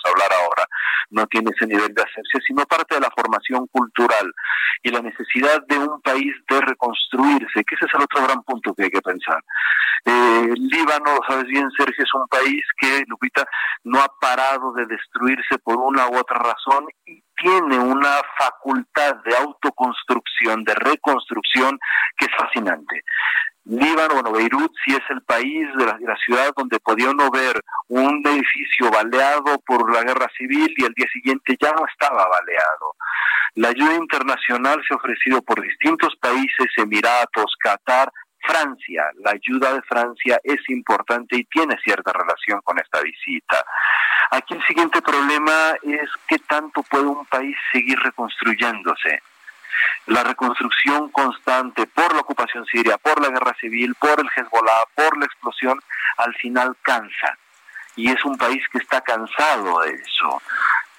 No 1.11 1.26
tiene 1.26 1.50
ese 1.54 1.66
nivel 1.66 1.94
de 1.94 2.02
asepsia, 2.02 2.40
sino 2.46 2.64
parte 2.66 2.96
de 2.96 3.00
la 3.00 3.11
formación 3.16 3.66
cultural 3.68 4.32
y 4.82 4.90
la 4.90 5.00
necesidad 5.00 5.64
de 5.66 5.78
un 5.78 6.00
país 6.02 6.34
de 6.48 6.61
reconstruirse, 6.61 7.64
que 7.64 7.74
ese 7.74 7.86
es 7.86 7.94
el 7.94 8.02
otro 8.02 8.24
gran 8.24 8.42
punto 8.42 8.74
que 8.74 8.84
hay 8.84 8.90
que 8.90 9.00
pensar. 9.00 9.42
Eh, 10.04 10.54
Líbano, 10.56 11.18
sabes 11.28 11.46
bien, 11.46 11.68
Sergio, 11.76 12.04
es 12.04 12.14
un 12.14 12.26
país 12.28 12.62
que, 12.78 13.04
Lupita, 13.06 13.44
no 13.84 14.00
ha 14.00 14.09
parado 14.20 14.72
de 14.72 14.86
destruirse 14.86 15.59
por 15.62 15.76
una 15.76 16.09
u 16.09 16.16
otra 16.16 16.38
razón 16.38 16.86
y 17.06 17.22
tiene 17.41 17.78
una 17.78 18.20
facultad 18.39 19.16
de 19.24 19.36
autoconstrucción, 19.36 20.64
de 20.64 20.74
reconstrucción, 20.74 21.78
que 22.16 22.26
es 22.26 22.32
fascinante. 22.36 23.03
Líbano, 23.64 24.14
bueno, 24.14 24.32
Beirut 24.32 24.72
sí 24.84 24.95
es 24.95 25.03
el 25.11 25.22
país 25.22 25.68
de 25.76 25.84
la, 25.84 25.99
la, 26.01 26.16
ciudad 26.16 26.53
donde 26.57 26.80
podía 26.80 27.11
uno 27.11 27.30
ver 27.30 27.61
un 27.89 28.22
edificio 28.26 28.91
baleado 28.91 29.59
por 29.66 29.93
la 29.93 30.03
guerra 30.03 30.26
civil 30.39 30.72
y 30.74 30.84
el 30.84 30.95
día 30.95 31.07
siguiente 31.12 31.55
ya 31.61 31.72
no 31.72 31.84
estaba 31.86 32.26
baleado. 32.28 32.97
La 33.57 33.68
ayuda 33.68 33.95
internacional 33.95 34.80
se 34.86 34.95
ha 34.95 34.97
ofrecido 34.97 35.43
por 35.43 35.61
distintos 35.61 36.14
países, 36.20 36.68
Emiratos, 36.76 37.55
Qatar, 37.62 38.11
Francia. 38.41 39.05
La 39.24 39.32
ayuda 39.32 39.74
de 39.74 39.82
Francia 39.82 40.41
es 40.43 40.61
importante 40.68 41.36
y 41.36 41.45
tiene 41.45 41.76
cierta 41.82 42.12
relación 42.12 42.61
con 42.62 42.78
esta 42.78 43.01
visita. 43.01 43.64
Aquí 44.30 44.55
el 44.55 44.66
siguiente 44.66 45.01
problema 45.03 45.72
es 45.82 46.11
qué 46.26 46.39
tanto 46.41 46.82
puede 46.82 47.07
un 47.07 47.26
país 47.26 47.57
seguir 47.72 47.99
reconstruyéndose 47.99 49.22
la 50.07 50.24
reconstrucción 50.24 51.11
constante 51.11 51.86
por 51.86 52.14
la 52.14 52.20
ocupación 52.20 52.64
siria, 52.66 52.99
por 52.99 53.20
la 53.20 53.28
guerra 53.28 53.55
civil, 53.61 53.95
por 53.95 54.18
el 54.20 54.28
Hezbollah, 54.34 54.84
por 54.95 55.18
la 55.18 55.26
explosión, 55.26 55.80
al 56.16 56.34
final 56.36 56.76
cansa. 56.82 57.39
Y 57.97 58.11
es 58.11 58.24
un 58.24 58.36
país 58.39 58.62
que 58.72 58.78
está 58.78 59.01
cansado 59.01 59.80
de 59.80 59.93
eso. 59.93 60.43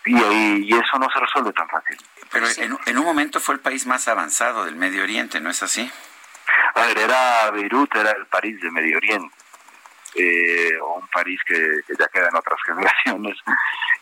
Y, 0.06 0.16
y 0.16 0.74
eso 0.74 0.98
no 1.00 1.10
se 1.12 1.20
resuelve 1.20 1.54
tan 1.54 1.68
fácil. 1.70 1.98
Pero 2.32 2.48
en, 2.58 2.78
en, 2.86 2.98
un 2.98 3.06
momento 3.06 3.40
fue 3.40 3.56
el 3.56 3.62
país 3.62 3.86
más 3.86 4.08
avanzado 4.08 4.66
del 4.66 4.76
Medio 4.76 5.04
Oriente, 5.04 5.40
¿no 5.40 5.50
es 5.50 5.64
así? 5.64 5.92
A 6.76 6.86
ver, 6.86 6.98
era 6.98 7.52
Beirut, 7.52 7.96
era 7.96 8.12
el 8.12 8.26
París 8.28 8.60
de 8.62 8.72
Medio 8.72 8.98
Oriente. 8.98 9.36
Eh, 10.16 10.72
un 10.82 11.07
París 11.10 11.39
que, 11.45 11.55
que, 11.88 11.93
ya 11.97 12.07
queda 12.07 12.30
en 12.30 12.36
otras 12.36 12.60
generaciones 12.66 13.38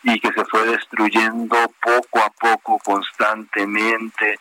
y 0.04 0.20
que 0.20 0.32
se 0.32 0.46
fue 0.46 0.66
destruyendo 0.66 1.58
poco 1.82 2.20
a 2.22 2.30
poco, 2.30 2.80
constantemente, 2.80 4.40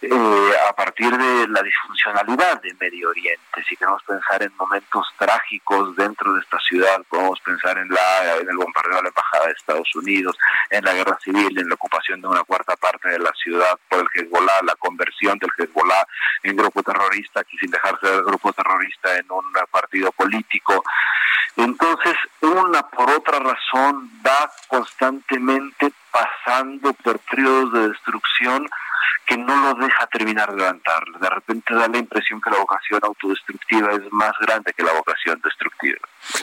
eh, 0.00 0.52
a 0.68 0.72
partir 0.74 1.10
de 1.10 1.48
la 1.48 1.60
disfuncionalidad 1.60 2.62
de 2.62 2.72
Medio 2.74 3.10
Oriente. 3.10 3.64
Si 3.68 3.76
queremos 3.76 4.02
pensar 4.04 4.42
en 4.42 4.52
momentos 4.56 5.06
trágicos 5.18 5.96
dentro 5.96 6.34
de 6.34 6.40
esta 6.40 6.58
ciudad, 6.60 7.02
podemos 7.08 7.40
pensar 7.40 7.76
en, 7.78 7.88
la, 7.88 8.36
en 8.40 8.48
el 8.48 8.56
bombardeo 8.56 8.96
de 8.96 9.02
la 9.02 9.08
Embajada 9.08 9.46
de 9.46 9.52
Estados 9.52 9.88
Unidos, 9.96 10.38
en 10.70 10.84
la 10.84 10.94
guerra 10.94 11.18
civil, 11.24 11.58
en 11.58 11.68
la 11.68 11.74
ocupación 11.74 12.20
de 12.20 12.28
una 12.28 12.44
cuarta 12.44 12.76
parte 12.76 13.08
de 13.08 13.18
la 13.18 13.32
ciudad 13.42 13.76
por 13.88 14.00
el 14.00 14.06
Hezbollah, 14.14 14.62
la 14.62 14.76
conversión 14.76 15.36
del 15.38 15.50
Hezbollah 15.58 16.06
en 16.44 16.56
grupo 16.56 16.82
terrorista, 16.82 17.40
aquí 17.40 17.56
sin 17.58 17.70
dejarse 17.70 18.06
del 18.06 18.22
grupo 18.22 18.52
terrorista 18.52 19.16
en 19.16 19.26
un 19.30 19.44
partido 19.70 20.12
político. 20.12 20.84
Entonces, 21.56 22.14
una 22.40 22.82
por 22.82 23.10
otra 23.10 23.38
razón 23.38 24.10
va 24.24 24.50
constantemente 24.68 25.92
pasando 26.18 26.92
por 26.94 27.18
periodos 27.20 27.72
de 27.72 27.88
destrucción 27.90 28.68
que 29.28 29.36
no 29.36 29.54
lo 29.56 29.74
deja 29.74 30.06
terminar 30.06 30.50
de 30.50 30.56
levantar. 30.56 31.04
De 31.20 31.28
repente 31.28 31.74
da 31.74 31.86
la 31.86 31.98
impresión 31.98 32.40
que 32.40 32.48
la 32.48 32.56
vocación 32.56 32.98
autodestructiva 33.02 33.92
es 33.92 34.10
más 34.10 34.32
grande 34.40 34.72
que 34.72 34.82
la 34.82 34.92
vocación 34.94 35.38
destructiva. 35.44 35.98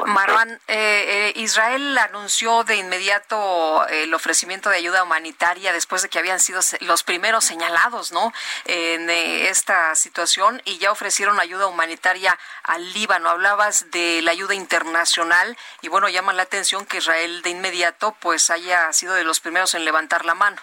Marwan, 0.06 0.50
eh, 0.52 0.60
eh, 0.68 1.34
Israel 1.36 1.98
anunció 1.98 2.64
de 2.64 2.76
inmediato 2.76 3.88
el 3.88 4.14
ofrecimiento 4.14 4.70
de 4.70 4.78
ayuda 4.78 5.04
humanitaria 5.04 5.74
después 5.74 6.04
de 6.04 6.10
que 6.10 6.20
habían 6.20 6.40
sido 6.40 6.62
los 6.82 7.04
primeros 7.04 7.44
señalados, 7.44 8.12
¿no? 8.12 8.32
En 8.66 9.10
eh, 9.10 9.50
esta 9.50 9.96
situación 9.96 10.62
y 10.66 10.78
ya 10.78 10.92
ofrecieron 10.92 11.40
ayuda 11.40 11.66
humanitaria 11.66 12.38
al 12.64 12.94
Líbano. 12.94 13.30
Hablabas 13.30 13.90
de 13.90 14.22
la 14.22 14.32
ayuda 14.32 14.54
internacional 14.54 15.58
y 15.82 15.88
bueno, 15.88 16.08
llama 16.08 16.34
la 16.34 16.44
atención 16.44 16.86
que 16.86 16.98
Israel 16.98 17.42
de 17.42 17.50
inmediato 17.50 18.16
pues 18.20 18.52
haya 18.52 18.94
sido 18.94 19.16
de 19.16 19.24
los 19.24 19.40
primeros 19.40 19.65
en 19.74 19.86
levantar 19.86 20.26
la 20.26 20.36
mano. 20.36 20.58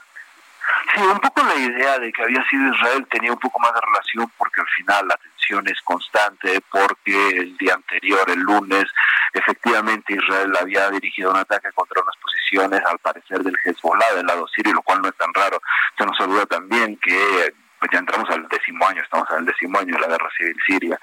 Sí, 0.95 1.01
un 1.03 1.19
poco 1.21 1.43
la 1.43 1.55
idea 1.57 1.99
de 1.99 2.13
que 2.13 2.23
había 2.23 2.45
sido 2.49 2.73
Israel 2.75 3.07
tenía 3.11 3.33
un 3.33 3.39
poco 3.39 3.59
más 3.59 3.73
de 3.75 3.81
relación 3.81 4.31
porque 4.37 4.61
al 4.61 4.69
final 4.69 5.09
la 5.09 5.17
tensión 5.17 5.67
es 5.67 5.81
constante, 5.83 6.61
porque 6.71 7.29
el 7.31 7.57
día 7.57 7.75
anterior, 7.75 8.31
el 8.31 8.41
lunes, 8.41 8.85
efectivamente 9.33 10.15
Israel 10.15 10.53
había 10.61 10.91
dirigido 10.91 11.31
un 11.31 11.39
ataque 11.39 11.71
contra 11.73 12.01
unas 12.03 12.17
posiciones, 12.17 12.81
al 12.85 12.99
parecer, 12.99 13.41
del 13.43 13.57
Hezbollah 13.65 14.15
del 14.15 14.27
lado 14.27 14.47
sirio, 14.49 14.75
lo 14.75 14.83
cual 14.83 15.03
no 15.03 15.09
es 15.09 15.17
tan 15.17 15.33
raro. 15.35 15.61
Se 15.99 16.05
nos 16.05 16.19
olvida 16.21 16.47
también 16.47 16.97
que 16.99 17.55
pues 17.79 17.91
ya 17.93 17.99
entramos 17.99 18.31
al 18.31 18.47
décimo 18.49 18.87
año, 18.87 19.03
estamos 19.03 19.27
el 19.37 19.45
décimo 19.45 19.79
año 19.81 19.95
de 19.95 20.01
la 20.01 20.07
guerra 20.07 20.31
civil 20.37 20.57
siria. 20.65 20.99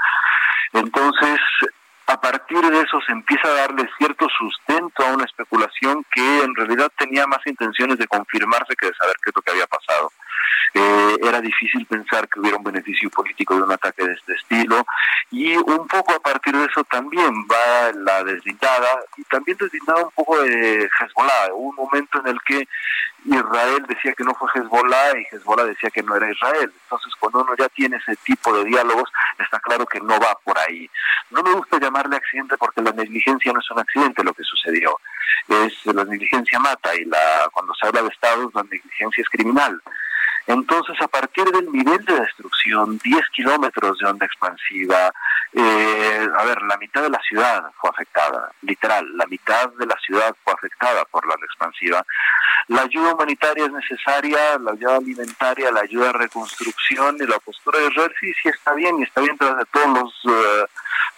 Entonces, 0.72 1.40
a 2.10 2.20
partir 2.20 2.60
de 2.60 2.82
eso 2.82 3.00
se 3.06 3.12
empieza 3.12 3.48
a 3.48 3.68
darle 3.68 3.88
cierto 4.00 4.28
sustento 4.36 5.06
a 5.06 5.14
una 5.14 5.26
especulación 5.26 6.04
que 6.12 6.44
en 6.44 6.56
realidad 6.56 6.92
tenía 6.98 7.28
más 7.28 7.40
intenciones 7.46 8.00
de 8.00 8.08
confirmarse 8.08 8.76
que 8.76 8.88
de 8.88 8.96
saber 8.96 9.16
qué 9.24 9.30
es 9.30 9.36
lo 9.36 9.42
que 9.44 9.52
había 9.52 9.68
pasado. 9.68 10.12
Eh, 10.74 11.18
era 11.24 11.42
difícil 11.42 11.86
pensar 11.86 12.28
que 12.30 12.40
hubiera 12.40 12.58
un 12.58 12.64
beneficio 12.64 13.10
político 13.10 13.56
de 13.56 13.64
un 13.64 13.72
ataque 13.72 14.06
de 14.06 14.14
este 14.14 14.34
estilo 14.34 14.86
y 15.32 15.56
un 15.56 15.88
poco 15.88 16.14
a 16.14 16.20
partir 16.20 16.56
de 16.56 16.66
eso 16.66 16.84
también 16.84 17.32
va 17.52 17.92
la 17.94 18.24
deslindada 18.24 19.04
y 19.18 19.24
también 19.24 19.58
deslindada 19.58 20.04
un 20.04 20.12
poco 20.12 20.42
de 20.42 20.88
Hezbollah. 21.00 21.54
Hubo 21.54 21.70
un 21.70 21.76
momento 21.76 22.20
en 22.20 22.28
el 22.28 22.40
que 22.46 22.68
Israel 23.26 23.86
decía 23.88 24.14
que 24.14 24.24
no 24.24 24.34
fue 24.36 24.50
Hezbollah 24.54 25.18
y 25.18 25.36
Hezbollah 25.36 25.66
decía 25.66 25.90
que 25.90 26.04
no 26.04 26.16
era 26.16 26.32
Israel. 26.32 26.72
Entonces, 26.84 27.14
cuando 27.20 27.42
uno 27.42 27.54
ya 27.58 27.68
tiene 27.70 27.98
ese 27.98 28.16
tipo 28.18 28.56
de 28.56 28.66
diálogos, 28.66 29.12
está 29.40 29.60
claro 29.60 29.86
que 29.86 30.00
no 30.00 30.20
va 30.20 30.38
por 30.44 30.58
ahí. 30.60 30.90
No 31.32 31.44
me 31.44 31.54
gusta 31.54 31.80
llamarle 31.80 32.16
accidente 32.16 32.58
porque 32.58 32.82
la 32.82 32.92
negligencia 32.92 33.52
no 33.52 33.60
es 33.60 33.72
un 33.72 33.80
accidente 33.80 34.24
lo 34.24 34.34
que 34.34 34.44
sucedió. 34.44 35.00
Es 35.48 35.86
la 35.86 36.06
negligencia 36.06 36.60
mata 36.60 36.96
y 36.96 37.06
la 37.06 37.50
cuando 37.52 37.74
se 37.76 37.88
habla 37.88 38.04
de 38.04 38.10
estados 38.10 38.54
la 38.54 38.64
negligencia 38.64 39.22
es 39.22 39.30
criminal. 39.30 39.82
Entonces, 40.50 41.00
a 41.00 41.08
partir 41.08 41.46
del 41.46 41.72
nivel 41.72 42.04
de 42.06 42.22
destrucción, 42.22 42.98
10 43.04 43.22
kilómetros 43.36 44.00
de 44.00 44.08
onda 44.08 44.26
expansiva, 44.26 45.12
eh, 45.54 46.28
a 46.36 46.44
ver, 46.44 46.60
la 46.64 46.76
mitad 46.78 47.04
de 47.04 47.12
la 47.12 47.20
ciudad 47.20 47.66
fue 47.80 47.92
afectada, 47.92 48.52
literal, 48.64 49.06
la 49.16 49.28
mitad 49.28 49.70
de 49.78 49.86
la 49.86 49.96
ciudad 50.04 50.36
fue 50.44 50.52
afectada 50.52 51.06
por 51.06 51.28
la 51.28 51.36
onda 51.36 51.46
expansiva. 51.46 52.04
La 52.68 52.82
ayuda 52.82 53.14
humanitaria 53.14 53.66
es 53.66 53.72
necesaria, 53.72 54.58
la 54.58 54.72
ayuda 54.72 54.96
alimentaria, 54.98 55.72
la 55.72 55.82
ayuda 55.82 56.08
de 56.08 56.14
reconstrucción 56.14 57.18
y 57.20 57.28
la 57.28 57.38
postura 57.38 57.78
de 57.78 57.90
Israel 57.90 58.14
sí, 58.20 58.34
sí 58.42 58.50
está 58.50 58.74
bien 58.74 58.98
y 58.98 59.04
está 59.04 59.22
bien 59.22 59.38
tras 59.38 59.56
de 59.56 59.66
todos 59.66 60.00
los, 60.00 60.34
eh, 60.34 60.66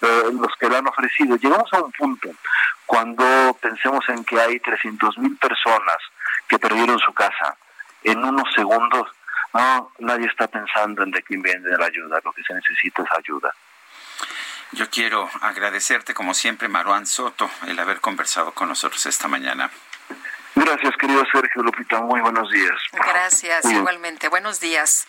eh, 0.02 0.24
los 0.42 0.54
que 0.60 0.68
lo 0.68 0.76
han 0.76 0.88
ofrecido. 0.90 1.38
Llegamos 1.38 1.72
a 1.72 1.82
un 1.82 1.92
punto 1.94 2.28
cuando 2.86 3.24
pensemos 3.62 4.04
en 4.10 4.26
que 4.26 4.38
hay 4.42 4.60
300 4.60 5.18
mil 5.20 5.38
personas 5.38 6.00
que 6.50 6.60
perdieron 6.60 7.00
su 7.00 7.14
casa 7.14 7.56
en 8.04 8.24
unos 8.24 8.52
segundos, 8.56 9.08
no, 9.54 9.92
nadie 10.00 10.28
está 10.28 10.48
pensando 10.48 11.04
en 11.04 11.12
de 11.12 11.22
quién 11.24 11.42
viene 11.42 11.70
la 11.78 11.86
ayuda, 11.86 12.20
lo 12.24 12.32
que 12.32 12.44
se 12.44 12.54
necesita 12.54 13.04
es 13.04 13.10
ayuda. 13.18 13.54
Yo 14.74 14.90
quiero 14.90 15.30
agradecerte, 15.42 16.14
como 16.14 16.34
siempre, 16.34 16.70
Maruán 16.70 17.06
Soto, 17.06 17.50
el 17.68 17.78
haber 17.78 18.00
conversado 18.00 18.54
con 18.54 18.70
nosotros 18.70 19.06
esta 19.06 19.28
mañana. 19.28 19.70
Gracias, 20.56 20.96
querido 20.98 21.24
Sergio 21.32 21.64
Lupita. 21.64 22.02
Muy 22.02 22.22
buenos 22.22 22.50
días. 22.50 22.78
Gracias, 22.94 23.66
igualmente. 23.66 24.30
Buenos 24.30 24.60
días. 24.60 25.08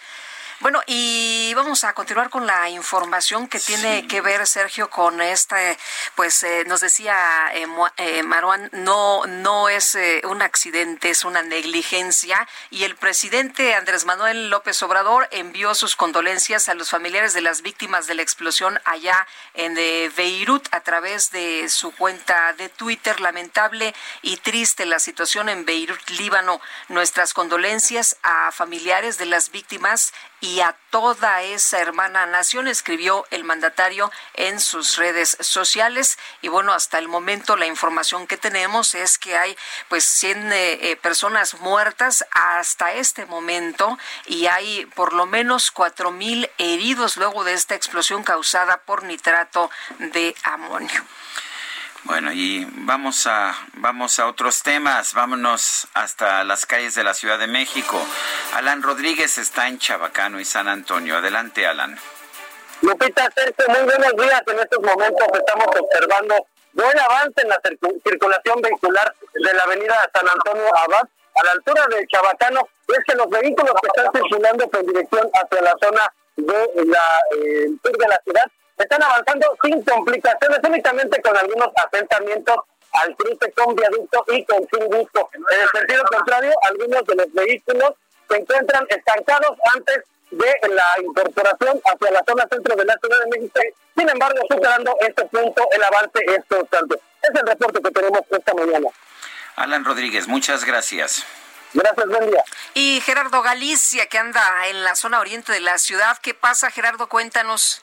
Bueno, 0.63 0.81
y 0.87 1.53
vamos 1.55 1.83
a 1.83 1.93
continuar 1.93 2.31
con 2.31 2.47
la 2.47 2.71
información 2.71 3.49
que 3.49 3.59
tiene 3.59 4.07
que 4.07 4.21
ver, 4.21 4.47
Sergio, 4.47 4.89
con 4.91 5.21
este, 5.21 5.77
pues 6.15 6.41
eh, 6.45 6.63
nos 6.69 6.81
decía 6.81 7.17
eh, 7.53 7.67
eh 7.97 8.23
Maruán, 8.23 8.71
no, 8.71 9.27
no 9.27 9.69
es 9.69 9.97
eh, 9.97 10.23
un 10.25 10.41
accidente, 10.41 11.11
es 11.11 11.25
una 11.25 11.43
negligencia. 11.43 12.47
Y 12.71 12.85
el 12.85 12.95
presidente 12.95 13.75
Andrés 13.75 14.05
Manuel 14.05 14.51
López 14.51 14.81
Obrador 14.85 15.27
envió 15.33 15.75
sus 15.75 15.97
condolencias 15.97 16.69
a 16.69 16.75
los 16.75 16.91
familiares 16.91 17.35
de 17.35 17.41
las 17.41 17.63
víctimas 17.63 18.07
de 18.07 18.15
la 18.15 18.23
explosión 18.23 18.79
allá 18.85 19.27
en 19.55 19.75
Beirut 20.15 20.69
a 20.71 20.79
través 20.83 21.33
de 21.33 21.69
su 21.71 21.91
cuenta 21.91 22.53
de 22.53 22.69
Twitter. 22.69 23.21
Lamentable 23.21 23.97
y 24.23 24.37
triste 24.37 24.87
la 24.87 25.01
situación 25.01 25.49
en 25.49 25.65
Beirut, 25.65 26.09
Líbano. 26.11 26.61
Nuestras 26.89 27.35
condolencias 27.35 28.17
a 28.23 28.53
familiares 28.53 29.19
de 29.19 29.27
las 29.27 29.51
víctimas 29.51 30.13
y 30.43 30.61
a 30.61 30.77
toda 30.91 31.41
esa 31.43 31.79
hermana 31.79 32.27
nación, 32.27 32.67
escribió 32.67 33.25
el 33.31 33.45
mandatario 33.45 34.11
en 34.35 34.59
sus 34.59 34.97
redes 34.97 35.37
sociales. 35.41 36.19
Y 36.43 36.49
bueno, 36.49 36.73
hasta 36.73 36.99
el 36.99 37.07
momento 37.07 37.57
la 37.57 37.67
información 37.67 38.27
que 38.27 38.37
tenemos 38.37 38.97
es 38.97 39.19
que 39.19 39.39
hay 39.39 39.57
pues 39.89 40.05
100 40.05 40.53
eh, 40.53 40.91
eh, 40.91 40.97
personas 40.97 41.61
muertas 41.61 42.27
hasta 42.33 42.93
este 42.93 43.25
momento 43.25 43.97
y 44.27 44.47
hay 44.47 44.85
por 44.87 45.13
lo 45.13 45.27
menos 45.27 45.71
cuatro 45.71 46.11
mil 46.11 46.51
heridos 46.59 47.17
luego 47.17 47.45
de 47.45 47.53
esta 47.53 47.77
explosión 47.77 48.25
causada 48.25 48.79
por 48.79 49.05
nitrato 49.05 49.71
de 50.01 50.35
amonio. 50.43 51.07
Bueno, 52.05 52.33
y 52.33 52.67
vamos 52.79 53.29
a, 53.29 53.55
vamos 53.75 54.19
a 54.19 54.27
otros 54.27 54.63
temas. 54.63 55.15
Vámonos 55.15 55.87
hasta 55.95 56.43
las 56.43 56.67
calles 56.67 56.97
de 56.97 57.05
la 57.05 57.15
Ciudad 57.15 57.39
de 57.39 57.47
México. 57.47 57.97
Alan 58.55 58.83
Rodríguez 58.83 59.39
está 59.39 59.69
en 59.69 59.79
Chabacano 59.79 60.41
y 60.41 60.45
San 60.45 60.67
Antonio. 60.67 61.17
Adelante, 61.17 61.65
Alan. 61.65 61.97
Lupita, 62.81 63.31
Sergio, 63.33 63.67
muy 63.69 63.85
buenos 63.85 64.17
días. 64.17 64.43
En 64.49 64.59
estos 64.59 64.81
momentos 64.83 65.27
estamos 65.33 65.67
observando 65.79 66.47
buen 66.73 66.99
avance 66.99 67.41
en 67.41 67.49
la 67.49 67.61
circulación 68.05 68.61
vehicular 68.61 69.15
de 69.35 69.55
la 69.55 69.63
avenida 69.63 70.11
San 70.13 70.29
Antonio 70.29 70.77
Abad 70.77 71.09
a 71.35 71.45
la 71.45 71.53
altura 71.53 71.87
de 71.87 72.05
Chabacano. 72.09 72.69
Es 72.89 72.99
que 73.07 73.15
los 73.15 73.31
vehículos 73.31 73.75
que 73.81 73.87
están 73.87 74.13
circulando 74.13 74.69
con 74.69 74.85
dirección 74.85 75.31
hacia 75.35 75.63
la 75.63 75.75
zona 75.81 76.13
de 76.35 76.85
la 76.87 77.21
eh, 77.37 77.69
sur 77.81 77.97
de 77.97 78.09
la 78.09 78.21
ciudad 78.25 78.51
están 78.77 79.03
avanzando 79.03 79.57
sin 79.63 79.83
complicaciones, 79.83 80.59
únicamente 80.63 81.21
con 81.23 81.37
algunos 81.37 81.69
asentamientos 81.75 82.57
al 82.93 83.17
cruce 83.17 83.53
con 83.53 83.75
viaducto 83.75 84.25
y 84.29 84.45
con 84.45 84.67
sin 84.71 84.87
gusto. 84.87 85.31
En 85.35 85.61
el 85.61 85.69
sentido 85.71 86.03
contrario, 86.05 86.53
algunos 86.63 87.05
de 87.05 87.15
los 87.15 87.33
vehículos 87.33 87.93
se 88.29 88.37
encuentran 88.37 88.87
estancados 88.89 89.57
antes 89.75 90.05
de 90.31 90.69
la 90.71 90.87
incorporación 91.03 91.81
hacia 91.85 92.11
la 92.11 92.25
zona 92.27 92.47
centro 92.51 92.77
de 92.77 92.85
la 92.85 92.97
Ciudad 92.99 93.19
de 93.21 93.27
México. 93.39 93.61
Sin 93.97 94.09
embargo, 94.09 94.41
superando 94.49 94.97
este 95.01 95.25
punto, 95.27 95.69
el 95.73 95.83
avance 95.83 96.19
es 96.27 96.45
constante. 96.49 96.97
Es 97.23 97.31
el 97.41 97.47
reporte 97.47 97.81
que 97.83 97.91
tenemos 97.91 98.21
esta 98.31 98.55
mañana. 98.55 98.89
Alan 99.57 99.85
Rodríguez, 99.85 100.29
muchas 100.29 100.65
gracias. 100.65 101.25
Gracias, 101.75 102.07
buen 102.07 102.31
día. 102.31 102.45
Y 102.75 103.01
Gerardo 103.05 103.43
Galicia, 103.43 104.07
que 104.07 104.19
anda 104.19 104.67
en 104.69 104.85
la 104.85 104.95
zona 104.95 105.21
oriente 105.21 105.53
de 105.53 105.61
la 105.61 105.79
ciudad. 105.79 106.19
¿Qué 106.21 106.35
pasa, 106.35 106.71
Gerardo? 106.71 107.09
Cuéntanos. 107.09 107.83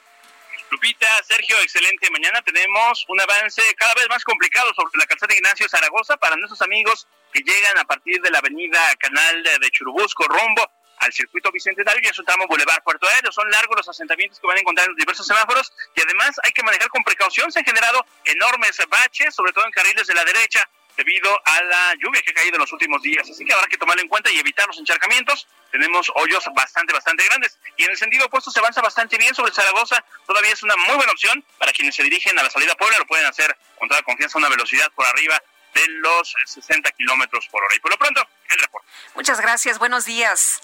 Lupita, 0.71 1.07
Sergio, 1.23 1.59
excelente. 1.61 2.09
Mañana 2.11 2.41
tenemos 2.41 3.05
un 3.07 3.19
avance 3.19 3.61
cada 3.75 3.93
vez 3.95 4.07
más 4.09 4.23
complicado 4.23 4.71
sobre 4.75 4.91
la 4.99 5.05
calzada 5.05 5.33
Ignacio 5.33 5.67
Zaragoza 5.67 6.17
para 6.17 6.35
nuestros 6.35 6.61
amigos 6.61 7.07
que 7.33 7.41
llegan 7.41 7.77
a 7.77 7.85
partir 7.85 8.21
de 8.21 8.29
la 8.29 8.39
avenida 8.39 8.79
Canal 8.99 9.43
de 9.43 9.71
Churubusco, 9.71 10.25
rumbo 10.27 10.69
al 10.99 11.13
circuito 11.13 11.51
bicentenario 11.51 12.01
y 12.03 12.07
en 12.07 12.13
su 12.13 12.23
Boulevard 12.23 12.83
Puerto 12.83 13.07
Aéreo. 13.07 13.31
Son 13.31 13.49
largos 13.49 13.77
los 13.77 13.89
asentamientos 13.89 14.39
que 14.39 14.47
van 14.47 14.57
a 14.57 14.59
encontrar 14.59 14.85
en 14.85 14.91
los 14.91 14.97
diversos 14.97 15.25
semáforos 15.25 15.71
y 15.95 16.01
además 16.01 16.39
hay 16.43 16.51
que 16.51 16.63
manejar 16.63 16.89
con 16.89 17.03
precaución. 17.03 17.51
Se 17.51 17.59
han 17.59 17.65
generado 17.65 18.05
enormes 18.25 18.77
baches, 18.89 19.33
sobre 19.33 19.53
todo 19.53 19.65
en 19.65 19.71
carriles 19.71 20.05
de 20.07 20.13
la 20.13 20.23
derecha 20.23 20.69
debido 20.99 21.29
a 21.45 21.63
la 21.63 21.95
lluvia 21.95 22.21
que 22.21 22.31
ha 22.31 22.33
caído 22.33 22.55
en 22.55 22.61
los 22.61 22.73
últimos 22.73 23.01
días. 23.01 23.29
Así 23.29 23.45
que 23.45 23.53
habrá 23.53 23.67
que 23.67 23.77
tomarlo 23.77 24.01
en 24.01 24.09
cuenta 24.09 24.29
y 24.31 24.37
evitar 24.37 24.67
los 24.67 24.77
encharcamientos. 24.77 25.47
Tenemos 25.71 26.11
hoyos 26.15 26.43
bastante, 26.53 26.91
bastante 26.91 27.23
grandes. 27.23 27.57
Y 27.77 27.85
en 27.85 27.91
el 27.91 27.97
sentido 27.97 28.25
opuesto 28.25 28.51
se 28.51 28.59
avanza 28.59 28.81
bastante 28.81 29.17
bien 29.17 29.33
sobre 29.33 29.53
Zaragoza. 29.53 30.03
Todavía 30.27 30.51
es 30.51 30.61
una 30.61 30.75
muy 30.75 30.95
buena 30.97 31.13
opción 31.13 31.43
para 31.57 31.71
quienes 31.71 31.95
se 31.95 32.03
dirigen 32.03 32.37
a 32.37 32.43
la 32.43 32.49
salida 32.49 32.73
a 32.73 32.75
Puebla. 32.75 32.97
Lo 32.97 33.07
pueden 33.07 33.25
hacer 33.25 33.55
con 33.77 33.87
toda 33.87 34.01
confianza 34.01 34.37
a 34.37 34.39
una 34.39 34.49
velocidad 34.49 34.91
por 34.91 35.05
arriba 35.07 35.41
de 35.73 35.87
los 35.87 36.33
60 36.45 36.91
kilómetros 36.91 37.47
por 37.47 37.63
hora. 37.63 37.73
Y 37.75 37.79
por 37.79 37.91
lo 37.91 37.97
pronto, 37.97 38.27
el 38.49 38.59
reporte. 38.59 38.89
Muchas 39.15 39.39
gracias. 39.39 39.79
Buenos 39.79 40.03
días. 40.03 40.61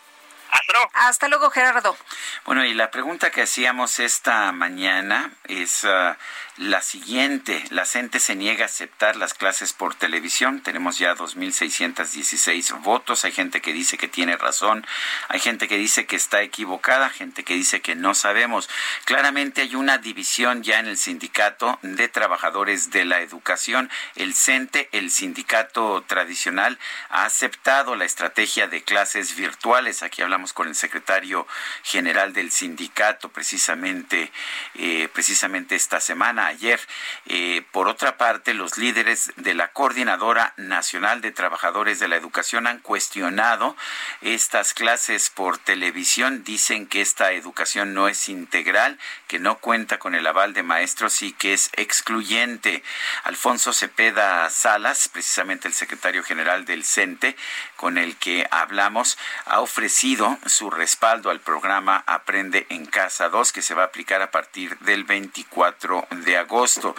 Hasta 0.52 0.74
luego. 0.74 0.92
Hasta 0.94 1.28
luego, 1.30 1.50
Gerardo. 1.50 1.98
Bueno, 2.46 2.66
y 2.66 2.74
la 2.74 2.92
pregunta 2.92 3.32
que 3.32 3.44
hacíamos 3.44 4.00
esta 4.00 4.52
mañana 4.52 5.32
es 5.46 5.84
uh, 5.84 6.16
la 6.58 6.82
siguiente. 6.82 7.64
La 7.70 7.86
gente 7.86 8.20
se 8.20 8.36
niega 8.36 8.64
a 8.64 8.68
aceptar 8.68 9.18
las 9.18 9.34
clases 9.34 9.74
por 9.74 9.96
televisión. 9.96 10.62
Tenemos 10.62 10.98
ya 10.98 11.16
2.616 11.16 12.82
votos. 12.82 13.26
Hay 13.26 13.34
gente 13.34 13.62
que 13.62 13.74
dice 13.74 13.98
que 13.98 14.08
tiene 14.08 14.38
razón. 14.38 14.86
Hay 15.28 15.40
gente 15.40 15.68
que 15.68 15.78
dice 15.78 16.06
que 16.06 16.16
está 16.16 16.42
equivocada. 16.42 17.10
Gente 17.10 17.44
que 17.44 17.56
dice 17.56 17.82
que 17.82 17.96
no 17.96 18.16
sabemos. 18.16 18.70
Claramente 19.04 19.62
hay 19.62 19.76
una 19.76 19.98
división 19.98 20.64
ya 20.64 20.80
en 20.80 20.88
el 20.88 20.98
sindicato 20.98 21.78
de 21.82 22.08
trabajadores 22.08 22.90
de 22.92 23.04
la 23.04 23.20
educación. 23.20 23.90
El 24.16 24.34
CENTE, 24.34 24.90
el 24.94 25.12
sindicato 25.12 26.04
tradicional, 26.08 26.80
ha 27.10 27.26
aceptado 27.26 27.96
la 27.96 28.06
estrategia 28.06 28.68
de 28.68 28.82
clases 28.82 29.36
virtuales. 29.36 30.04
Aquí 30.04 30.22
hablamos 30.22 30.54
con 30.54 30.68
el 30.70 30.76
secretario 30.76 31.48
general 31.84 32.34
del 32.34 32.52
sindicato 32.52 33.30
precisamente, 33.30 34.32
eh, 34.76 35.10
precisamente 35.14 35.76
esta 35.76 36.00
semana 36.00 36.45
ayer. 36.46 36.80
Eh, 37.26 37.64
por 37.72 37.88
otra 37.88 38.18
parte, 38.18 38.54
los 38.54 38.78
líderes 38.78 39.32
de 39.38 39.54
la 39.54 39.72
Coordinadora 39.72 40.54
Nacional 40.58 41.22
de 41.22 41.32
Trabajadores 41.32 42.00
de 42.00 42.08
la 42.08 42.16
Educación 42.16 42.68
han 42.68 42.80
cuestionado 42.80 43.76
estas 44.22 44.74
clases 44.74 45.30
por 45.30 45.58
televisión. 45.58 46.44
Dicen 46.44 46.88
que 46.88 47.02
esta 47.02 47.32
educación 47.32 47.94
no 47.94 48.08
es 48.08 48.30
integral, 48.30 49.00
que 49.28 49.40
no 49.40 49.58
cuenta 49.58 50.00
con 50.00 50.16
el 50.16 50.28
aval 50.28 50.54
de 50.54 50.64
maestros 50.64 51.22
y 51.22 51.34
que 51.34 51.54
es 51.54 51.70
excluyente. 51.74 52.84
Alfonso 53.24 53.74
Cepeda 53.74 54.50
Salas, 54.50 55.08
precisamente 55.10 55.68
el 55.68 55.74
secretario 55.74 56.24
general 56.24 56.66
del 56.66 56.84
CENTE, 56.84 57.36
con 57.76 57.98
el 57.98 58.16
que 58.18 58.48
hablamos, 58.52 59.18
ha 59.46 59.62
ofrecido 59.62 60.38
su 60.46 60.70
respaldo 60.70 61.30
al 61.30 61.40
programa 61.40 62.04
Aprende 62.06 62.66
en 62.70 62.86
Casa 62.86 63.30
2, 63.30 63.52
que 63.52 63.62
se 63.62 63.74
va 63.74 63.84
a 63.84 63.88
aplicar 63.88 64.22
a 64.22 64.32
partir 64.32 64.78
del 64.80 65.04
24 65.04 66.08
de 66.10 66.35
agosto. 66.38 66.96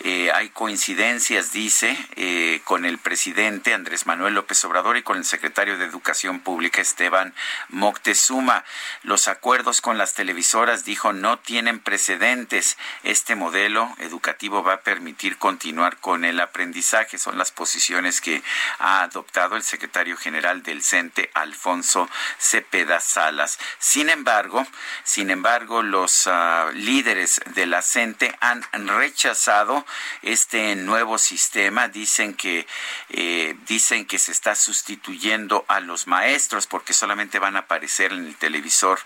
Eh, 0.00 0.30
hay 0.32 0.48
coincidencias, 0.50 1.52
dice, 1.52 1.96
eh, 2.16 2.60
con 2.64 2.84
el 2.84 2.98
presidente 2.98 3.74
Andrés 3.74 4.06
Manuel 4.06 4.34
López 4.34 4.64
Obrador 4.64 4.96
y 4.96 5.02
con 5.02 5.16
el 5.16 5.24
secretario 5.24 5.78
de 5.78 5.84
Educación 5.84 6.40
Pública 6.40 6.80
Esteban 6.80 7.34
Moctezuma. 7.68 8.64
Los 9.02 9.28
acuerdos 9.28 9.80
con 9.80 9.98
las 9.98 10.14
televisoras, 10.14 10.84
dijo, 10.84 11.12
no 11.12 11.38
tienen 11.38 11.80
precedentes. 11.80 12.76
Este 13.02 13.34
modelo 13.34 13.94
educativo 13.98 14.62
va 14.62 14.74
a 14.74 14.80
permitir 14.80 15.38
continuar 15.38 15.98
con 15.98 16.24
el 16.24 16.40
aprendizaje. 16.40 17.18
Son 17.18 17.38
las 17.38 17.50
posiciones 17.50 18.20
que 18.20 18.42
ha 18.78 19.02
adoptado 19.02 19.56
el 19.56 19.62
secretario 19.62 20.16
general 20.16 20.62
del 20.62 20.82
CENTE, 20.82 21.30
Alfonso 21.34 22.08
Cepeda 22.38 23.00
Salas. 23.00 23.58
Sin 23.78 24.08
embargo, 24.08 24.66
sin 25.04 25.30
embargo, 25.30 25.82
los 25.82 26.26
ah, 26.26 26.70
líderes 26.74 27.40
de 27.54 27.66
la 27.66 27.82
CENTE 27.82 28.34
han 28.40 28.64
rechazado 28.72 29.84
este 30.22 30.74
nuevo 30.76 31.18
sistema. 31.18 31.88
Dicen 31.88 32.34
que 32.34 32.66
eh, 33.10 33.54
dicen 33.66 34.06
que 34.06 34.18
se 34.18 34.32
está 34.32 34.54
sustituyendo 34.54 35.64
a 35.68 35.80
los 35.80 36.06
maestros 36.06 36.66
porque 36.66 36.94
solamente 36.94 37.38
van 37.38 37.56
a 37.56 37.60
aparecer 37.60 38.12
en 38.12 38.26
el 38.26 38.36
televisor 38.36 38.98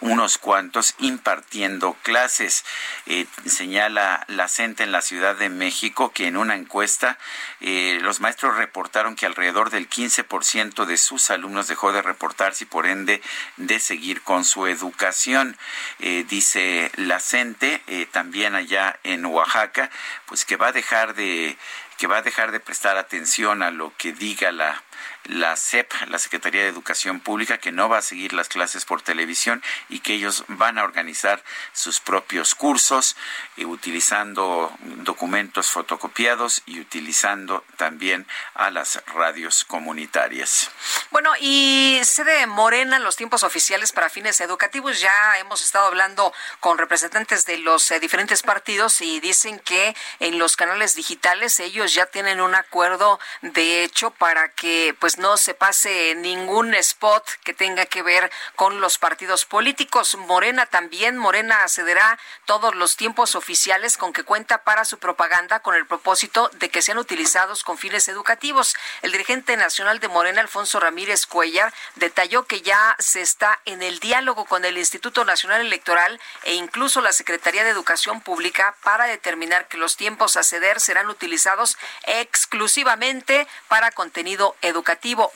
unos 0.00 0.38
cuantos 0.38 0.94
impartiendo 0.98 1.96
clases. 2.02 2.64
Eh, 3.06 3.26
señala 3.46 4.24
la 4.28 4.48
CENTE 4.48 4.84
en 4.84 4.92
la 4.92 5.02
Ciudad 5.02 5.36
de 5.36 5.48
México 5.48 6.12
que 6.12 6.26
en 6.26 6.36
una 6.36 6.54
encuesta 6.54 7.18
eh, 7.60 7.98
los 8.02 8.20
maestros 8.20 8.56
reportaron 8.56 9.16
que 9.16 9.26
alrededor 9.26 9.70
del 9.70 9.88
15% 9.88 10.84
de 10.84 10.96
sus 10.96 11.30
alumnos 11.30 11.66
dejó 11.68 11.92
de 11.92 12.02
reportarse 12.02 12.64
y 12.64 12.66
por 12.66 12.86
ende 12.86 13.20
de 13.56 13.80
seguir 13.80 14.22
con 14.22 14.44
su 14.44 14.66
educación. 14.66 15.56
Dice 15.98 16.90
la 16.96 17.20
CENTE, 17.20 17.82
también 18.12 18.54
allá 18.54 18.98
en 19.12 19.24
Oaxaca, 19.26 19.90
pues 20.26 20.44
que 20.44 20.56
va 20.56 20.68
a 20.68 20.72
dejar 20.72 21.14
de 21.14 21.56
que 21.98 22.06
va 22.06 22.18
a 22.18 22.22
dejar 22.22 22.52
de 22.52 22.60
prestar 22.60 22.96
atención 22.96 23.62
a 23.62 23.70
lo 23.70 23.92
que 23.96 24.12
diga 24.12 24.52
la 24.52 24.82
la 25.24 25.56
SEP, 25.56 25.92
la 26.08 26.18
Secretaría 26.18 26.62
de 26.62 26.68
Educación 26.68 27.20
Pública, 27.20 27.58
que 27.58 27.72
no 27.72 27.88
va 27.88 27.98
a 27.98 28.02
seguir 28.02 28.32
las 28.32 28.48
clases 28.48 28.84
por 28.84 29.02
televisión 29.02 29.62
y 29.88 30.00
que 30.00 30.14
ellos 30.14 30.44
van 30.48 30.78
a 30.78 30.84
organizar 30.84 31.42
sus 31.72 32.00
propios 32.00 32.54
cursos 32.54 33.16
eh, 33.56 33.64
utilizando 33.64 34.72
documentos 34.80 35.70
fotocopiados 35.70 36.62
y 36.66 36.80
utilizando 36.80 37.64
también 37.76 38.26
a 38.54 38.70
las 38.70 39.02
radios 39.06 39.64
comunitarias. 39.64 40.70
Bueno, 41.10 41.32
y 41.40 42.00
sede 42.04 42.46
Morena, 42.46 42.98
los 42.98 43.16
tiempos 43.16 43.42
oficiales 43.42 43.92
para 43.92 44.10
fines 44.10 44.40
educativos, 44.40 45.00
ya 45.00 45.38
hemos 45.38 45.62
estado 45.62 45.86
hablando 45.86 46.32
con 46.60 46.78
representantes 46.78 47.44
de 47.46 47.58
los 47.58 47.90
eh, 47.90 48.00
diferentes 48.00 48.42
partidos 48.42 49.00
y 49.00 49.20
dicen 49.20 49.58
que 49.58 49.94
en 50.20 50.38
los 50.38 50.56
canales 50.56 50.94
digitales 50.94 51.60
ellos 51.60 51.94
ya 51.94 52.06
tienen 52.06 52.40
un 52.40 52.54
acuerdo 52.54 53.18
de 53.42 53.84
hecho 53.84 54.10
para 54.10 54.50
que 54.52 54.87
pues 54.94 55.18
no 55.18 55.36
se 55.36 55.54
pase 55.54 56.14
ningún 56.16 56.74
spot 56.74 57.24
que 57.44 57.54
tenga 57.54 57.86
que 57.86 58.02
ver 58.02 58.30
con 58.56 58.80
los 58.80 58.98
partidos 58.98 59.44
políticos. 59.44 60.16
Morena 60.16 60.66
también, 60.66 61.16
Morena 61.16 61.66
cederá 61.68 62.18
todos 62.44 62.74
los 62.74 62.96
tiempos 62.96 63.34
oficiales 63.34 63.96
con 63.96 64.12
que 64.12 64.24
cuenta 64.24 64.64
para 64.64 64.84
su 64.84 64.98
propaganda 64.98 65.60
con 65.60 65.74
el 65.74 65.86
propósito 65.86 66.50
de 66.54 66.68
que 66.70 66.82
sean 66.82 66.98
utilizados 66.98 67.64
con 67.64 67.78
fines 67.78 68.08
educativos. 68.08 68.74
El 69.02 69.12
dirigente 69.12 69.56
nacional 69.56 70.00
de 70.00 70.08
Morena, 70.08 70.40
Alfonso 70.40 70.80
Ramírez 70.80 71.26
Cuellar, 71.26 71.72
detalló 71.96 72.46
que 72.46 72.62
ya 72.62 72.96
se 72.98 73.20
está 73.20 73.60
en 73.64 73.82
el 73.82 73.98
diálogo 74.00 74.44
con 74.44 74.64
el 74.64 74.78
Instituto 74.78 75.24
Nacional 75.24 75.60
Electoral 75.60 76.20
e 76.44 76.54
incluso 76.54 77.00
la 77.00 77.12
Secretaría 77.12 77.64
de 77.64 77.70
Educación 77.70 78.20
Pública 78.20 78.74
para 78.82 79.06
determinar 79.06 79.68
que 79.68 79.76
los 79.76 79.96
tiempos 79.96 80.36
a 80.36 80.42
ceder 80.42 80.80
serán 80.80 81.08
utilizados 81.08 81.76
exclusivamente 82.06 83.46
para 83.68 83.90
contenido 83.90 84.56
educativo, 84.62 84.77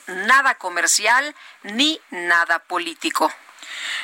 nada 0.07 0.55
comercial 0.55 1.35
ni 1.63 1.99
nada 2.09 2.59
político. 2.59 3.31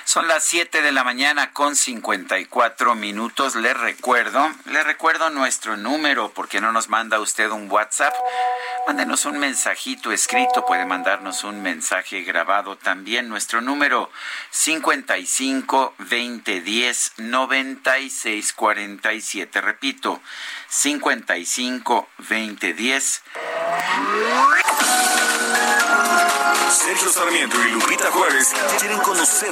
Son 0.06 0.28
las 0.28 0.44
7 0.46 0.82
de 0.82 0.92
la 0.92 1.04
mañana 1.04 1.52
con 1.54 1.76
54 1.76 2.96
minutos. 2.96 3.56
Le 3.56 3.74
recuerdo, 3.74 4.52
le 4.66 4.84
recuerdo 4.84 5.30
nuestro 5.30 5.78
número 5.78 6.32
porque 6.34 6.62
no 6.62 6.72
nos 6.72 6.90
manda 6.90 7.20
usted 7.20 7.50
un 7.50 7.70
WhatsApp. 7.70 8.14
Mándenos 8.88 9.26
un 9.26 9.38
mensajito 9.38 10.12
escrito, 10.12 10.66
puede 10.66 10.86
mandarnos 10.86 11.44
un 11.44 11.62
mensaje 11.62 12.24
grabado 12.24 12.78
también. 12.78 13.30
Nuestro 13.30 13.62
número 13.62 14.10
55 14.52 15.96
20 16.00 16.62
10 16.62 17.14
96 17.18 18.54
47. 18.54 19.62
Repito, 19.62 20.22
55 20.70 22.10
20 22.18 22.74
10 22.74 23.24
Sergio 26.72 27.10
Sarmiento 27.10 27.58
y 27.66 27.72
Lupita 27.72 28.12
Juárez 28.12 28.54
quieren 28.80 29.00
conocer 29.00 29.52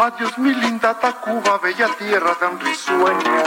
Adiós 0.00 0.38
mi 0.38 0.54
linda 0.54 0.94
Tacuba, 0.94 1.58
bella 1.58 1.88
tierra 1.98 2.34
tan 2.36 2.58
risueña. 2.58 3.42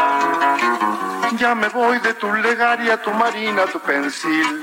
Ya 1.40 1.56
me 1.56 1.68
voy 1.70 1.98
de 1.98 2.14
tu 2.14 2.32
legaria, 2.32 3.02
tu 3.02 3.10
marina, 3.10 3.66
tu 3.66 3.80
pensil. 3.80 4.62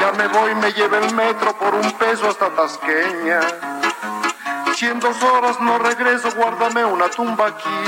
Ya 0.00 0.10
me 0.18 0.26
voy, 0.26 0.52
me 0.56 0.72
lleva 0.72 0.98
el 0.98 1.14
metro 1.14 1.56
por 1.56 1.76
un 1.76 1.92
peso 1.92 2.28
hasta 2.28 2.50
Tasqueña. 2.50 3.38
Si 4.74 4.86
en 4.86 4.98
dos 4.98 5.22
horas 5.22 5.60
no 5.60 5.78
regreso, 5.78 6.32
guárdame 6.32 6.84
una 6.84 7.08
tumba 7.08 7.46
aquí. 7.46 7.80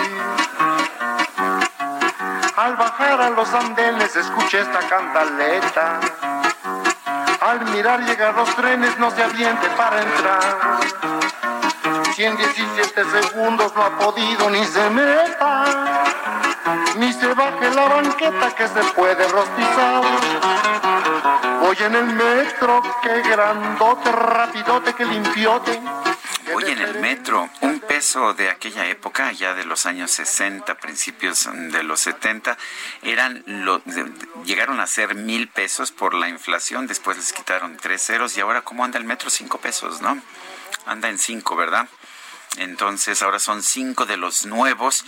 Al 2.56 2.76
bajar 2.76 3.20
a 3.20 3.30
los 3.30 3.52
andenes 3.52 4.14
escuché 4.14 4.60
esta 4.60 4.78
cantaleta. 4.88 5.98
Al 7.40 7.64
mirar 7.72 7.98
llegar 8.04 8.32
los 8.36 8.54
trenes 8.54 8.96
no 9.00 9.10
se 9.10 9.24
aviente 9.24 9.68
para 9.70 10.02
entrar. 10.02 10.97
Si 12.18 12.24
en 12.24 12.36
17 12.36 13.04
segundos 13.04 13.72
no 13.76 13.82
ha 13.84 13.96
podido 13.96 14.50
ni 14.50 14.64
se 14.64 14.90
meta, 14.90 16.04
ni 16.96 17.12
se 17.12 17.32
baje 17.32 17.70
la 17.70 17.86
banqueta 17.86 18.56
que 18.56 18.66
se 18.66 18.82
puede 18.92 19.28
rostizar. 19.28 20.02
Voy 21.60 21.76
en 21.78 21.94
el 21.94 22.06
metro, 22.06 22.82
qué 23.04 23.22
grandote, 23.22 24.10
rapidote, 24.10 24.94
que 24.94 25.04
limpiote. 25.04 25.80
Voy 26.52 26.64
en 26.64 26.80
el 26.80 26.98
metro, 26.98 27.48
un 27.60 27.78
peso 27.78 28.34
de 28.34 28.50
aquella 28.50 28.86
época, 28.86 29.30
ya 29.30 29.54
de 29.54 29.64
los 29.64 29.86
años 29.86 30.10
60, 30.10 30.74
principios 30.78 31.48
de 31.52 31.84
los 31.84 32.00
70, 32.00 32.58
eran 33.02 33.44
lo, 33.46 33.80
llegaron 34.44 34.80
a 34.80 34.88
ser 34.88 35.14
mil 35.14 35.46
pesos 35.46 35.92
por 35.92 36.14
la 36.14 36.28
inflación, 36.28 36.88
después 36.88 37.16
les 37.16 37.32
quitaron 37.32 37.76
tres 37.76 38.02
ceros 38.02 38.36
y 38.36 38.40
ahora 38.40 38.62
cómo 38.62 38.84
anda 38.84 38.98
el 38.98 39.04
metro, 39.04 39.30
cinco 39.30 39.58
pesos, 39.58 40.00
¿no? 40.00 40.20
Anda 40.84 41.10
en 41.10 41.20
cinco, 41.20 41.54
¿verdad? 41.54 41.88
Entonces 42.56 43.22
ahora 43.22 43.38
son 43.38 43.62
cinco 43.62 44.06
de 44.06 44.16
los 44.16 44.46
nuevos, 44.46 45.04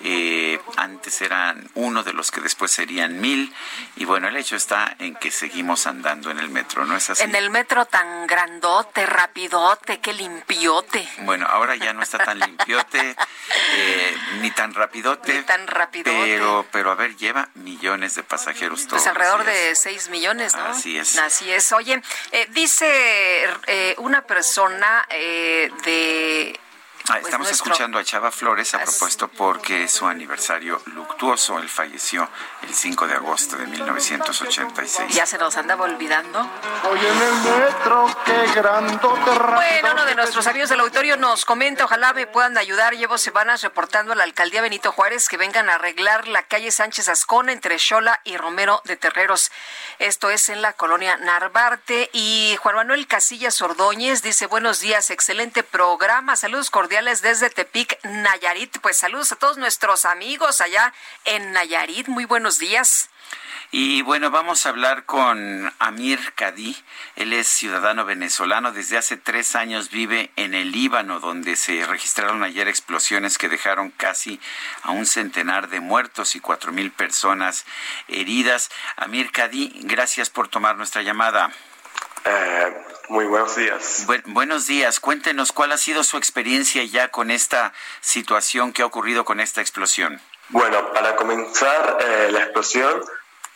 eh, 0.00 0.60
antes 0.76 1.22
eran 1.22 1.70
uno 1.74 2.02
de 2.02 2.12
los 2.12 2.30
que 2.30 2.40
después 2.40 2.70
serían 2.70 3.20
mil 3.20 3.54
y 3.96 4.04
bueno, 4.04 4.28
el 4.28 4.36
hecho 4.36 4.56
está 4.56 4.94
en 4.98 5.14
que 5.14 5.30
seguimos 5.30 5.86
andando 5.86 6.30
en 6.30 6.38
el 6.38 6.50
metro, 6.50 6.84
¿no 6.84 6.96
es 6.96 7.08
así? 7.08 7.22
En 7.22 7.34
el 7.34 7.50
metro 7.50 7.86
tan 7.86 8.26
grandote, 8.26 9.06
rapidote, 9.06 10.00
qué 10.00 10.12
limpiote. 10.12 11.08
Bueno, 11.20 11.46
ahora 11.48 11.76
ya 11.76 11.92
no 11.92 12.02
está 12.02 12.18
tan 12.18 12.38
limpiote, 12.38 13.16
eh, 13.76 14.16
ni 14.40 14.50
tan 14.50 14.74
rapidote. 14.74 15.34
Ni 15.34 15.42
tan 15.44 15.66
rapidote. 15.66 16.10
Pero, 16.10 16.66
pero 16.72 16.90
a 16.90 16.94
ver, 16.94 17.16
lleva 17.16 17.48
millones 17.54 18.14
de 18.14 18.22
pasajeros 18.22 18.86
todos. 18.86 19.02
Pues 19.02 19.06
alrededor 19.06 19.44
de 19.44 19.74
6 19.74 20.08
millones, 20.10 20.54
¿no? 20.54 20.64
Así 20.64 20.98
es. 20.98 21.16
Así 21.18 21.50
es. 21.50 21.72
Oye, 21.72 22.02
eh, 22.32 22.46
dice 22.50 23.44
eh, 23.66 23.94
una 23.98 24.22
persona 24.22 25.06
eh, 25.10 25.70
de... 25.84 26.58
Ah, 27.12 27.16
pues, 27.20 27.26
estamos 27.26 27.46
nuestro- 27.48 27.66
escuchando 27.72 27.98
a 27.98 28.04
Chava 28.04 28.30
Flores 28.30 28.72
a 28.74 28.78
propósito 28.78 29.28
porque 29.28 29.84
es 29.84 29.92
su 29.92 30.06
aniversario 30.06 30.80
luctuoso. 30.86 31.58
Él 31.58 31.68
falleció 31.68 32.26
el 32.62 32.74
5 32.74 33.06
de 33.06 33.14
agosto 33.14 33.56
de 33.56 33.66
1986. 33.66 35.14
Ya 35.14 35.26
se 35.26 35.36
nos 35.36 35.56
andaba 35.58 35.84
olvidando. 35.84 36.40
Voy 36.82 36.98
en 36.98 37.22
el 37.22 37.58
metro, 37.60 38.06
qué 38.24 38.46
grandote, 38.54 39.34
rapidote. 39.34 39.80
Bueno, 39.82 39.92
uno 39.92 40.04
de 40.06 40.14
nuestros 40.14 40.46
amigos 40.46 40.70
del 40.70 40.80
auditorio 40.80 41.18
nos 41.18 41.44
comenta, 41.44 41.84
ojalá 41.84 42.14
me 42.14 42.26
puedan 42.26 42.56
ayudar. 42.56 42.94
Llevo 42.96 43.18
semanas 43.18 43.60
reportando 43.62 44.12
a 44.12 44.16
la 44.16 44.24
alcaldía 44.24 44.62
Benito 44.62 44.90
Juárez 44.90 45.28
que 45.28 45.36
vengan 45.36 45.68
a 45.68 45.74
arreglar 45.74 46.28
la 46.28 46.44
calle 46.44 46.70
Sánchez 46.70 47.08
Ascona 47.10 47.52
entre 47.52 47.78
Xola 47.78 48.20
y 48.24 48.38
Romero 48.38 48.80
de 48.86 48.96
Terreros. 48.96 49.50
Esto 49.98 50.30
es 50.30 50.48
en 50.48 50.62
la 50.62 50.72
colonia 50.72 51.18
Narvarte. 51.18 52.08
Y 52.14 52.56
Juan 52.62 52.76
Manuel 52.76 53.06
Casillas 53.06 53.60
Ordóñez 53.60 54.22
dice, 54.22 54.46
buenos 54.46 54.80
días, 54.80 55.10
excelente 55.10 55.62
programa. 55.62 56.36
Saludos 56.36 56.70
cordiales 56.70 57.01
desde 57.02 57.50
Tepic, 57.50 57.98
Nayarit. 58.04 58.78
Pues 58.80 58.96
saludos 58.96 59.32
a 59.32 59.36
todos 59.36 59.58
nuestros 59.58 60.04
amigos 60.04 60.60
allá 60.60 60.94
en 61.24 61.52
Nayarit. 61.52 62.06
Muy 62.06 62.26
buenos 62.26 62.60
días. 62.60 63.10
Y 63.72 64.02
bueno, 64.02 64.30
vamos 64.30 64.64
a 64.64 64.68
hablar 64.68 65.04
con 65.04 65.72
Amir 65.80 66.32
Kadí. 66.34 66.76
Él 67.16 67.32
es 67.32 67.48
ciudadano 67.48 68.04
venezolano. 68.04 68.70
Desde 68.70 68.98
hace 68.98 69.16
tres 69.16 69.56
años 69.56 69.90
vive 69.90 70.30
en 70.36 70.54
el 70.54 70.70
Líbano, 70.70 71.18
donde 71.18 71.56
se 71.56 71.84
registraron 71.86 72.44
ayer 72.44 72.68
explosiones 72.68 73.36
que 73.36 73.48
dejaron 73.48 73.90
casi 73.90 74.38
a 74.82 74.92
un 74.92 75.06
centenar 75.06 75.70
de 75.70 75.80
muertos 75.80 76.36
y 76.36 76.40
cuatro 76.40 76.70
mil 76.70 76.92
personas 76.92 77.64
heridas. 78.06 78.70
Amir 78.96 79.32
Kadí, 79.32 79.72
gracias 79.82 80.30
por 80.30 80.48
tomar 80.48 80.76
nuestra 80.76 81.02
llamada. 81.02 81.50
Eh, 82.24 82.84
muy 83.12 83.26
buenos 83.26 83.54
días. 83.56 84.06
buenos 84.24 84.66
días. 84.66 84.98
Cuéntenos 84.98 85.52
cuál 85.52 85.72
ha 85.72 85.76
sido 85.76 86.02
su 86.02 86.16
experiencia 86.16 86.82
ya 86.84 87.08
con 87.08 87.30
esta 87.30 87.74
situación 88.00 88.72
que 88.72 88.80
ha 88.80 88.86
ocurrido 88.86 89.26
con 89.26 89.38
esta 89.38 89.60
explosión. 89.60 90.18
Bueno, 90.48 90.92
para 90.94 91.14
comenzar, 91.14 91.98
eh, 92.00 92.28
la 92.32 92.40
explosión 92.40 93.04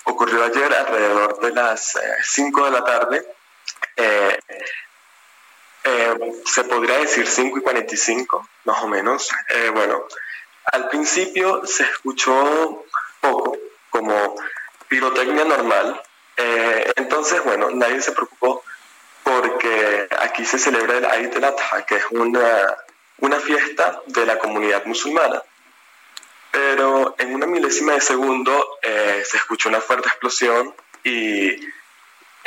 ocurrió 0.05 0.45
ayer 0.45 0.73
alrededor 0.75 1.41
de 1.41 1.53
las 1.53 1.99
5 2.23 2.61
eh, 2.61 2.65
de 2.67 2.71
la 2.71 2.85
tarde. 2.85 3.27
Eh, 3.97 4.39
se 6.45 6.65
podría 6.65 6.99
decir 6.99 7.27
5 7.27 7.59
y 7.59 7.63
45, 7.63 8.49
más 8.65 8.83
o 8.83 8.89
menos. 8.89 9.31
bueno, 9.73 10.05
al 10.73 10.89
principio 10.91 11.67
se 11.67 11.85
escuchó 11.85 12.85
poco, 13.21 13.57
como 13.89 14.37
pirotecnia 14.89 15.45
normal. 15.45 16.03
entonces, 16.97 17.43
bueno, 17.45 17.71
nadie 17.71 18.03
se 18.03 18.13
preocupó 18.13 18.63
porque 19.27 20.07
aquí 20.21 20.45
se 20.45 20.57
celebra 20.57 20.99
el 20.99 21.05
Eid 21.05 21.37
el-Adha, 21.37 21.85
que 21.85 21.97
es 21.97 22.05
una, 22.11 22.77
una 23.19 23.41
fiesta 23.41 24.01
de 24.07 24.25
la 24.25 24.39
comunidad 24.39 24.85
musulmana. 24.85 25.43
Pero 26.53 27.17
en 27.19 27.35
una 27.35 27.47
milésima 27.47 27.95
de 27.95 28.01
segundo 28.01 28.79
eh, 28.83 29.25
se 29.29 29.39
escuchó 29.39 29.69
una 29.69 29.81
fuerte 29.81 30.09
explosión 30.09 30.73
y 31.03 31.49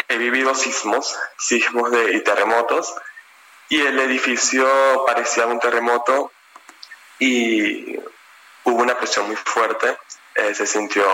he 0.08 0.18
vivido 0.18 0.56
sismos, 0.56 1.20
sismos 1.38 1.92
de, 1.92 2.14
y 2.14 2.22
terremotos, 2.22 2.96
y 3.68 3.82
el 3.82 4.00
edificio 4.00 4.66
parecía 5.06 5.48
un 5.48 5.60
terremoto 5.60 6.32
y 7.20 7.98
hubo 8.64 8.82
una 8.82 8.98
presión 8.98 9.28
muy 9.28 9.36
fuerte, 9.36 9.98
eh, 10.34 10.56
se 10.56 10.66
sintió 10.66 11.06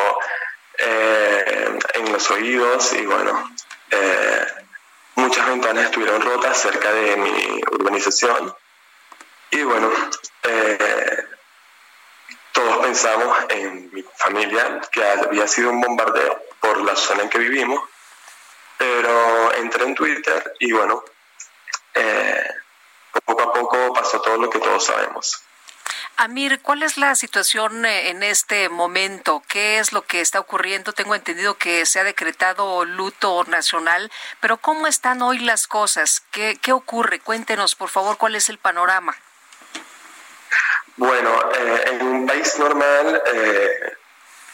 eh, 0.78 1.80
en 1.96 2.14
los 2.14 2.30
oídos 2.30 2.94
y 2.94 3.04
bueno, 3.08 3.50
muchas 5.16 5.48
ventanas 5.48 5.86
estuvieron 5.86 6.22
rotas 6.22 6.60
cerca 6.60 6.92
de 6.92 7.18
mi 7.18 7.62
urbanización 7.72 8.54
y 9.52 9.64
bueno, 9.64 9.90
todos 12.52 12.78
pensamos 12.78 13.38
en 13.50 13.90
mi 13.94 14.04
familia 14.18 14.82
que 14.92 15.04
había 15.04 15.48
sido 15.48 15.70
un 15.70 15.82
bombardeo 15.82 16.42
por 16.60 16.82
la 16.82 16.96
zona 16.96 17.24
en 17.24 17.30
que 17.30 17.38
vivimos, 17.38 17.82
pero 18.78 19.54
entré 19.54 19.86
en 19.86 19.96
Twitter 19.96 20.54
y 20.60 20.72
bueno, 20.72 21.04
eh, 21.94 22.50
poco 23.24 23.44
a 23.44 23.54
poco 23.54 23.94
pasó 23.94 24.22
todo 24.22 24.38
lo 24.38 24.50
que 24.50 24.60
todos 24.60 24.84
sabemos. 24.84 25.42
Amir, 26.18 26.62
¿cuál 26.62 26.84
es 26.84 26.98
la 26.98 27.14
situación 27.16 27.86
eh, 27.86 28.10
en 28.10 28.24
este 28.24 28.70
momento? 28.70 29.44
¿Qué 29.48 29.80
es 29.80 29.92
lo 29.92 30.04
que 30.04 30.22
está 30.22 30.40
ocurriendo? 30.40 30.94
Tengo 30.94 31.14
entendido 31.14 31.58
que 31.58 31.86
se 31.86 32.00
ha 32.00 32.04
decretado 32.04 32.86
luto 32.86 33.44
nacional, 33.46 34.12
pero 34.40 34.58
¿cómo 34.58 34.88
están 34.88 35.22
hoy 35.22 35.40
las 35.40 35.68
cosas? 35.68 36.24
¿Qué, 36.32 36.58
qué 36.62 36.72
ocurre? 36.72 37.20
Cuéntenos, 37.20 37.76
por 37.76 37.90
favor, 37.90 38.18
cuál 38.18 38.36
es 38.36 38.50
el 38.50 38.58
panorama. 38.58 39.16
Bueno, 40.98 41.30
eh, 41.52 41.86
en 41.92 42.08
un 42.08 42.26
país 42.26 42.58
normal, 42.58 43.22
eh, 43.34 43.98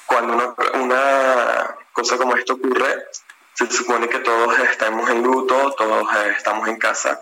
cuando 0.07 0.55
una, 0.73 1.75
cosa 1.93 2.17
como 2.17 2.35
esto 2.35 2.53
ocurre, 2.53 3.05
se 3.53 3.69
supone 3.69 4.09
que 4.09 4.19
todos 4.19 4.57
estamos 4.59 5.07
en 5.11 5.21
luto, 5.21 5.75
todos 5.77 6.07
eh, 6.15 6.33
estamos 6.35 6.67
en 6.67 6.77
casa, 6.77 7.19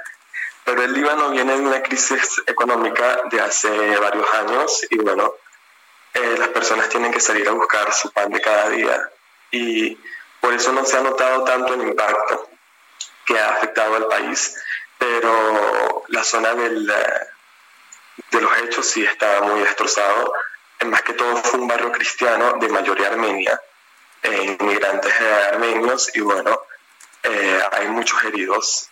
pero 0.63 0.83
el 0.83 0.93
Líbano 0.93 1.31
viene 1.31 1.55
de 1.55 1.61
una 1.61 1.81
crisis 1.81 2.41
económica 2.45 3.21
de 3.31 3.41
hace 3.41 3.97
varios 3.97 4.33
años 4.33 4.85
y 4.89 4.97
bueno, 4.97 5.33
las 6.13 6.49
personas 6.49 6.89
tienen 6.89 7.11
que 7.11 7.19
salir 7.19 7.47
a 7.47 7.53
buscar 7.53 7.91
su 7.93 8.11
pan 8.11 8.29
de 8.29 8.41
cada 8.41 8.69
día 8.69 9.09
y 9.51 9.97
por 10.39 10.53
eso 10.53 10.71
no 10.71 10.85
se 10.85 10.97
ha 10.97 11.01
notado 11.01 11.43
tanto 11.43 11.73
el 11.73 11.81
impacto 11.81 12.49
que 13.25 13.39
ha 13.39 13.51
afectado 13.51 13.95
al 13.95 14.07
país, 14.07 14.55
pero 14.97 16.03
la 16.07 16.23
zona 16.23 16.53
del 16.55 16.91
de 18.31 18.41
los 18.41 18.57
hechos 18.59 18.85
sí 18.85 19.03
está 19.03 19.41
muy 19.41 19.61
destrozado. 19.61 20.33
Más 20.85 21.01
que 21.01 21.13
todo 21.13 21.35
fue 21.37 21.59
un 21.59 21.67
barrio 21.67 21.91
cristiano 21.91 22.53
de 22.53 22.69
mayoría 22.69 23.07
armenia, 23.07 23.59
eh, 24.23 24.57
inmigrantes 24.59 25.13
armenios 25.51 26.15
y 26.15 26.21
bueno, 26.21 26.61
eh, 27.23 27.61
hay 27.71 27.87
muchos 27.87 28.23
heridos. 28.23 28.89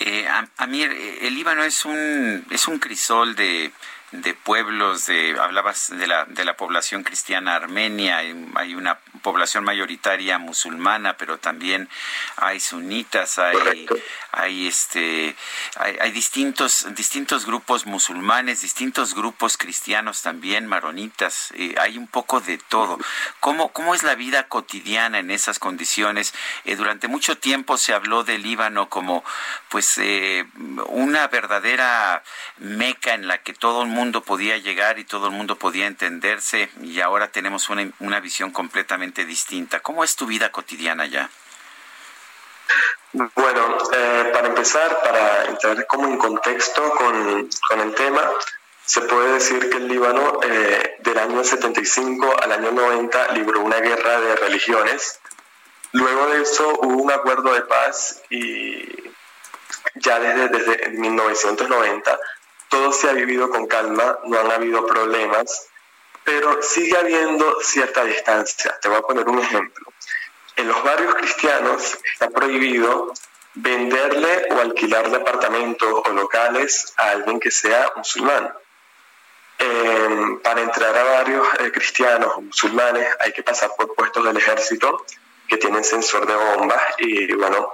Eh, 0.00 0.26
Amir, 0.56 0.90
el 1.20 1.34
Líbano 1.34 1.62
es 1.62 1.84
un, 1.84 2.46
es 2.50 2.66
un 2.68 2.78
crisol 2.78 3.36
de 3.36 3.70
de 4.12 4.34
pueblos, 4.34 5.06
de, 5.06 5.36
hablabas 5.40 5.96
de 5.96 6.06
la, 6.06 6.24
de 6.24 6.44
la 6.44 6.56
población 6.56 7.04
cristiana 7.04 7.54
armenia, 7.54 8.18
hay, 8.18 8.74
una 8.74 8.98
población 9.22 9.62
mayoritaria 9.62 10.38
musulmana, 10.38 11.16
pero 11.16 11.38
también 11.38 11.88
hay 12.36 12.58
sunitas, 12.58 13.38
hay, 13.38 13.86
hay 14.32 14.66
este, 14.66 15.36
hay, 15.76 16.10
distintos, 16.10 16.86
distintos 16.94 17.46
grupos 17.46 17.86
musulmanes, 17.86 18.62
distintos 18.62 19.14
grupos 19.14 19.56
cristianos 19.56 20.22
también, 20.22 20.66
maronitas, 20.66 21.52
eh, 21.54 21.74
hay 21.78 21.96
un 21.96 22.08
poco 22.08 22.40
de 22.40 22.58
todo. 22.58 22.98
¿Cómo, 23.38 23.72
¿Cómo 23.72 23.94
es 23.94 24.02
la 24.02 24.16
vida 24.16 24.48
cotidiana 24.48 25.20
en 25.20 25.30
esas 25.30 25.60
condiciones? 25.60 26.34
Eh, 26.64 26.74
durante 26.74 27.06
mucho 27.06 27.38
tiempo 27.38 27.76
se 27.76 27.94
habló 27.94 28.24
del 28.24 28.42
Líbano 28.42 28.88
como, 28.88 29.22
pues, 29.68 29.98
eh, 29.98 30.46
una 30.88 31.28
verdadera 31.28 32.24
meca 32.58 33.14
en 33.14 33.28
la 33.28 33.38
que 33.38 33.52
todo 33.52 33.82
el 33.82 33.88
mundo 33.88 33.99
mundo 34.00 34.22
podía 34.22 34.56
llegar 34.56 34.98
y 34.98 35.04
todo 35.04 35.26
el 35.26 35.32
mundo 35.32 35.56
podía 35.56 35.86
entenderse 35.86 36.70
y 36.80 37.00
ahora 37.00 37.28
tenemos 37.28 37.68
una, 37.68 37.86
una 37.98 38.18
visión 38.18 38.50
completamente 38.50 39.26
distinta. 39.26 39.80
¿Cómo 39.80 40.02
es 40.04 40.16
tu 40.16 40.24
vida 40.26 40.50
cotidiana 40.50 41.04
ya? 41.04 41.28
Bueno, 43.12 43.76
eh, 43.92 44.30
para 44.32 44.48
empezar, 44.48 45.02
para 45.02 45.44
entrar 45.44 45.86
como 45.86 46.08
en 46.08 46.16
contexto 46.16 46.90
con, 46.92 47.50
con, 47.68 47.80
el 47.80 47.94
tema, 47.94 48.22
se 48.86 49.02
puede 49.02 49.34
decir 49.34 49.68
que 49.68 49.76
el 49.76 49.88
Líbano 49.88 50.40
eh, 50.44 50.96
del 51.00 51.18
año 51.18 51.44
75 51.44 52.36
al 52.42 52.52
año 52.52 52.70
90 52.72 53.32
libró 53.32 53.60
una 53.60 53.80
guerra 53.80 54.18
de 54.18 54.36
religiones. 54.36 55.20
Luego 55.92 56.26
de 56.28 56.40
eso 56.40 56.78
hubo 56.80 57.02
un 57.02 57.12
acuerdo 57.12 57.52
de 57.52 57.62
paz 57.62 58.22
y 58.30 59.12
ya 59.96 60.18
desde, 60.20 60.48
desde 60.48 60.88
1990 60.88 62.18
todo 62.70 62.92
se 62.92 63.10
ha 63.10 63.12
vivido 63.12 63.50
con 63.50 63.66
calma, 63.66 64.20
no 64.24 64.38
han 64.38 64.50
habido 64.50 64.86
problemas, 64.86 65.68
pero 66.24 66.62
sigue 66.62 66.96
habiendo 66.96 67.60
cierta 67.60 68.04
distancia. 68.04 68.78
Te 68.80 68.88
voy 68.88 68.98
a 68.98 69.02
poner 69.02 69.28
un 69.28 69.40
ejemplo. 69.40 69.86
En 70.56 70.68
los 70.68 70.82
barrios 70.82 71.14
cristianos 71.16 71.98
está 72.12 72.30
prohibido 72.30 73.12
venderle 73.54 74.46
o 74.50 74.60
alquilar 74.60 75.10
departamentos 75.10 76.02
o 76.06 76.12
locales 76.12 76.94
a 76.96 77.10
alguien 77.10 77.40
que 77.40 77.50
sea 77.50 77.92
musulmán. 77.96 78.54
Em, 79.58 80.38
para 80.40 80.62
entrar 80.62 80.96
a 80.96 81.04
barrios 81.04 81.46
eh, 81.58 81.70
cristianos 81.72 82.32
o 82.36 82.40
musulmanes 82.40 83.06
hay 83.18 83.32
que 83.32 83.42
pasar 83.42 83.70
por 83.76 83.94
puestos 83.94 84.24
del 84.24 84.36
ejército 84.36 85.04
que 85.46 85.58
tienen 85.58 85.84
sensor 85.84 86.26
de 86.26 86.34
bombas 86.34 86.80
y 86.98 87.34
bueno, 87.34 87.70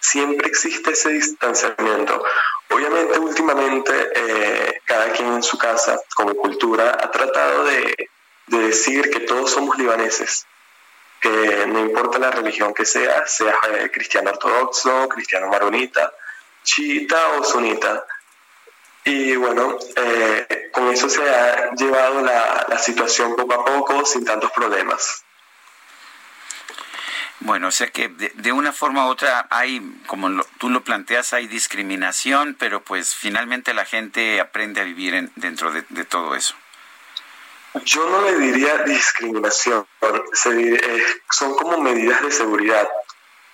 siempre 0.00 0.48
existe 0.48 0.90
ese 0.90 1.10
distanciamiento. 1.10 2.24
Obviamente 2.70 3.18
últimamente 3.18 3.92
eh, 4.14 4.80
cada 4.84 5.12
quien 5.12 5.34
en 5.34 5.42
su 5.42 5.58
casa, 5.58 6.00
como 6.14 6.34
cultura, 6.34 6.98
ha 7.00 7.10
tratado 7.10 7.64
de, 7.64 8.10
decir 8.46 9.10
que 9.10 9.20
todos 9.20 9.50
somos 9.50 9.76
libaneses, 9.76 10.46
que 11.20 11.66
no 11.66 11.80
importa 11.80 12.18
la 12.18 12.30
religión 12.30 12.72
que 12.72 12.84
sea, 12.84 13.26
sea 13.26 13.56
eh, 13.72 13.90
cristiano 13.90 14.30
ortodoxo, 14.30 15.08
cristiano 15.08 15.48
maronita, 15.48 16.12
chiita 16.62 17.28
o 17.38 17.44
sunita. 17.44 18.06
Y 19.04 19.34
bueno, 19.36 19.78
eh, 19.96 20.70
con 20.72 20.88
eso 20.88 21.08
se 21.08 21.28
ha 21.28 21.72
llevado 21.74 22.22
la 22.22 22.78
situación 22.78 23.34
poco 23.36 23.54
a 23.54 23.64
poco 23.64 24.04
sin 24.04 24.24
tantos 24.24 24.50
problemas. 24.52 25.25
Bueno, 27.40 27.68
o 27.68 27.70
sea 27.70 27.88
que 27.88 28.08
de, 28.08 28.52
una 28.52 28.72
forma 28.72 29.06
u 29.06 29.10
otra 29.10 29.46
hay, 29.50 29.80
como 30.06 30.42
tú 30.58 30.70
lo 30.70 30.82
planteas, 30.82 31.32
hay 31.32 31.46
discriminación, 31.46 32.56
pero 32.58 32.82
pues 32.82 33.14
finalmente 33.14 33.74
la 33.74 33.84
gente 33.84 34.40
aprende 34.40 34.80
a 34.80 34.84
vivir 34.84 35.30
dentro 35.36 35.70
de, 35.70 35.82
todo 36.04 36.34
eso. 36.34 36.54
Yo 37.84 38.08
no 38.08 38.22
le 38.22 38.38
diría 38.38 38.78
discriminación, 38.84 39.86
eh, 40.46 41.04
son 41.30 41.54
como 41.54 41.78
medidas 41.78 42.22
de 42.22 42.30
seguridad 42.30 42.88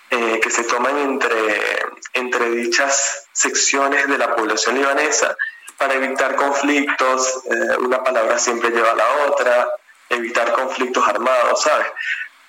eh, 0.09 0.39
que 0.41 0.49
se 0.49 0.63
toman 0.63 0.97
entre, 0.97 1.83
entre 2.13 2.51
dichas 2.51 3.27
secciones 3.33 4.07
de 4.07 4.17
la 4.17 4.33
población 4.33 4.75
libanesa 4.75 5.35
para 5.77 5.95
evitar 5.95 6.35
conflictos, 6.35 7.41
eh, 7.45 7.77
una 7.79 8.01
palabra 8.03 8.39
siempre 8.39 8.69
lleva 8.69 8.91
a 8.91 8.95
la 8.95 9.07
otra, 9.27 9.69
evitar 10.09 10.53
conflictos 10.53 11.05
armados, 11.07 11.61
¿sabes? 11.61 11.87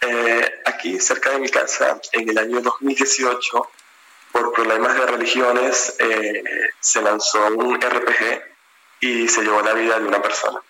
Eh, 0.00 0.62
aquí 0.64 1.00
cerca 1.00 1.30
de 1.30 1.38
mi 1.38 1.48
casa, 1.48 2.00
en 2.12 2.28
el 2.28 2.38
año 2.38 2.60
2018, 2.60 3.70
por 4.32 4.52
problemas 4.52 4.94
de 4.94 5.06
religiones, 5.06 5.94
eh, 5.98 6.42
se 6.80 7.00
lanzó 7.00 7.46
un 7.54 7.80
RPG 7.80 8.42
y 9.00 9.28
se 9.28 9.42
llevó 9.42 9.62
la 9.62 9.74
vida 9.74 9.98
de 9.98 10.06
una 10.06 10.20
persona. 10.20 10.60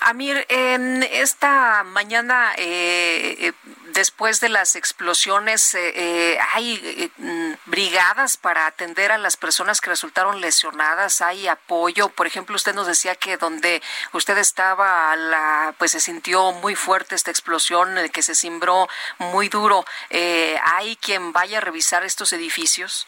Amir, 0.00 0.44
en 0.48 1.04
esta 1.04 1.84
mañana, 1.84 2.54
eh, 2.56 3.36
eh, 3.38 3.52
después 3.92 4.40
de 4.40 4.48
las 4.48 4.76
explosiones, 4.76 5.74
eh, 5.74 6.38
¿hay 6.54 7.12
mm, 7.16 7.52
brigadas 7.66 8.36
para 8.36 8.66
atender 8.66 9.12
a 9.12 9.18
las 9.18 9.36
personas 9.36 9.80
que 9.80 9.90
resultaron 9.90 10.40
lesionadas? 10.40 11.20
¿Hay 11.20 11.48
apoyo? 11.48 12.08
Por 12.08 12.26
ejemplo, 12.26 12.56
usted 12.56 12.74
nos 12.74 12.86
decía 12.86 13.14
que 13.14 13.36
donde 13.36 13.82
usted 14.12 14.38
estaba, 14.38 15.14
la, 15.16 15.74
pues 15.78 15.92
se 15.92 16.00
sintió 16.00 16.52
muy 16.52 16.74
fuerte 16.74 17.14
esta 17.14 17.30
explosión, 17.30 17.96
que 18.12 18.22
se 18.22 18.34
cimbró 18.34 18.88
muy 19.18 19.48
duro. 19.48 19.84
¿Hay 20.10 20.96
quien 20.96 21.32
vaya 21.32 21.58
a 21.58 21.60
revisar 21.60 22.04
estos 22.04 22.32
edificios? 22.32 23.06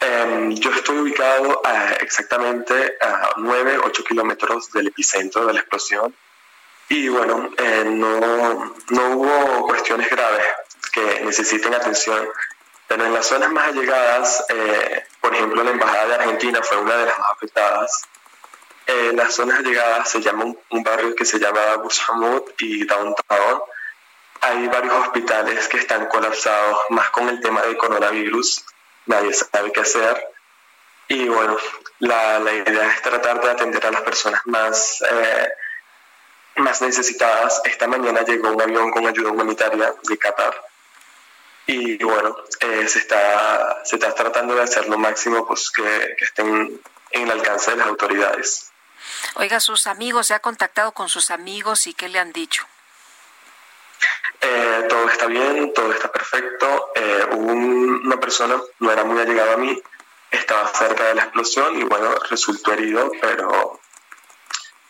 Em, 0.00 0.54
yo 0.56 0.70
estoy 0.70 0.98
ubicado 0.98 1.62
exactamente 2.00 2.96
a 3.00 3.30
9, 3.36 3.78
8 3.84 4.04
kilómetros 4.04 4.70
del 4.72 4.88
epicentro 4.88 5.46
de 5.46 5.54
la 5.54 5.60
explosión 5.60 6.14
y 6.88 7.08
bueno, 7.08 7.50
eh, 7.56 7.84
no, 7.86 8.74
no 8.90 9.08
hubo 9.16 9.66
cuestiones 9.66 10.08
graves 10.10 10.44
que 10.92 11.20
necesiten 11.24 11.74
atención, 11.74 12.28
pero 12.86 13.04
en 13.06 13.14
las 13.14 13.26
zonas 13.26 13.50
más 13.50 13.68
allegadas, 13.68 14.44
eh, 14.48 15.04
por 15.20 15.34
ejemplo 15.34 15.64
la 15.64 15.70
Embajada 15.70 16.06
de 16.06 16.14
Argentina 16.14 16.60
fue 16.62 16.78
una 16.78 16.96
de 16.96 17.06
las 17.06 17.18
más 17.18 17.30
afectadas. 17.32 18.02
En 18.86 19.16
las 19.16 19.34
zonas 19.34 19.60
allegadas 19.60 20.10
se 20.10 20.20
llama 20.20 20.44
un, 20.44 20.82
barrio 20.82 21.14
que 21.14 21.24
se 21.24 21.38
llama 21.38 21.76
Bushamud 21.76 22.42
y 22.58 22.84
Downtown. 22.84 23.62
Hay 24.42 24.68
varios 24.68 24.94
hospitales 24.94 25.68
que 25.68 25.78
están 25.78 26.06
colapsados, 26.06 26.78
más 26.90 27.08
con 27.10 27.28
el 27.30 27.40
tema 27.40 27.62
del 27.62 27.78
coronavirus 27.78 28.62
nadie 29.06 29.32
sabe 29.32 29.72
qué 29.72 29.80
hacer. 29.80 30.28
Y 31.08 31.28
bueno, 31.28 31.56
la, 31.98 32.38
la 32.38 32.52
idea 32.52 32.88
es 32.88 33.02
tratar 33.02 33.40
de 33.40 33.50
atender 33.50 33.84
a 33.86 33.90
las 33.90 34.02
personas 34.02 34.40
más, 34.46 35.02
eh, 35.02 35.48
más 36.56 36.80
necesitadas. 36.82 37.60
Esta 37.64 37.86
mañana 37.86 38.22
llegó 38.22 38.50
un 38.50 38.60
avión 38.60 38.90
con 38.90 39.06
ayuda 39.06 39.30
humanitaria 39.30 39.94
de 40.02 40.18
Qatar. 40.18 40.54
Y 41.66 42.02
bueno, 42.02 42.36
eh, 42.60 42.86
se, 42.86 42.98
está, 42.98 43.82
se 43.84 43.96
está 43.96 44.14
tratando 44.14 44.54
de 44.54 44.62
hacer 44.62 44.86
lo 44.88 44.98
máximo 44.98 45.46
pues, 45.46 45.70
que, 45.70 45.82
que 46.18 46.24
estén 46.24 46.80
en 47.10 47.22
el 47.22 47.30
alcance 47.30 47.70
de 47.70 47.78
las 47.78 47.86
autoridades. 47.86 48.70
Oiga, 49.36 49.60
sus 49.60 49.86
amigos, 49.86 50.26
¿se 50.26 50.34
ha 50.34 50.40
contactado 50.40 50.92
con 50.92 51.08
sus 51.08 51.30
amigos 51.30 51.86
y 51.86 51.94
qué 51.94 52.08
le 52.08 52.18
han 52.18 52.32
dicho? 52.32 52.66
Eh, 54.40 54.86
todo 54.88 55.08
está 55.08 55.26
bien, 55.26 55.72
todo 55.72 55.90
está 55.92 56.12
perfecto. 56.12 56.92
Eh, 56.94 57.26
una 57.32 58.20
persona, 58.20 58.60
no 58.80 58.92
era 58.92 59.04
muy 59.04 59.20
allegada 59.20 59.54
a 59.54 59.56
mí, 59.56 59.80
estaba 60.30 60.68
cerca 60.68 61.04
de 61.04 61.14
la 61.14 61.22
explosión 61.22 61.78
y 61.78 61.84
bueno, 61.84 62.14
resultó 62.28 62.72
herido, 62.72 63.10
pero, 63.20 63.80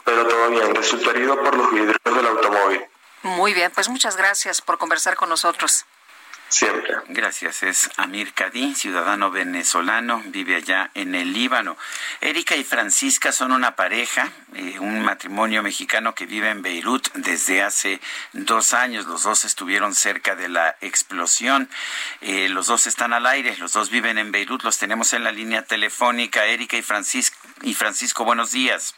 pero 0.04 0.26
todo 0.26 0.50
bien, 0.50 0.74
resultó 0.74 1.10
herido 1.10 1.42
por 1.42 1.56
los 1.56 1.72
vidrios 1.72 1.96
del 2.04 2.26
automóvil. 2.26 2.84
Muy 3.22 3.54
bien, 3.54 3.72
pues 3.74 3.88
muchas 3.88 4.16
gracias 4.16 4.60
por 4.60 4.78
conversar 4.78 5.16
con 5.16 5.28
nosotros. 5.28 5.86
Siempre. 6.48 6.94
Gracias. 7.08 7.64
Es 7.64 7.90
Amir 7.96 8.32
Kadí, 8.32 8.76
ciudadano 8.76 9.30
venezolano, 9.30 10.22
vive 10.26 10.54
allá 10.54 10.90
en 10.94 11.14
el 11.16 11.32
Líbano. 11.32 11.76
Erika 12.20 12.54
y 12.54 12.62
Francisca 12.62 13.32
son 13.32 13.50
una 13.50 13.74
pareja, 13.74 14.30
eh, 14.54 14.78
un 14.78 15.02
matrimonio 15.02 15.64
mexicano 15.64 16.14
que 16.14 16.26
vive 16.26 16.50
en 16.50 16.62
Beirut 16.62 17.08
desde 17.14 17.62
hace 17.62 18.00
dos 18.32 18.72
años. 18.72 19.06
Los 19.06 19.24
dos 19.24 19.44
estuvieron 19.44 19.94
cerca 19.94 20.36
de 20.36 20.48
la 20.48 20.76
explosión. 20.80 21.68
Eh, 22.20 22.48
los 22.48 22.66
dos 22.66 22.86
están 22.86 23.12
al 23.14 23.26
aire, 23.26 23.56
los 23.56 23.72
dos 23.72 23.90
viven 23.90 24.18
en 24.18 24.30
Beirut. 24.30 24.62
Los 24.62 24.78
tenemos 24.78 25.12
en 25.12 25.24
la 25.24 25.32
línea 25.32 25.62
telefónica. 25.62 26.44
Erika 26.44 26.76
y 26.76 26.82
Francisco, 26.82 27.36
y 27.62 27.74
Francisco 27.74 28.24
buenos 28.24 28.52
días. 28.52 28.94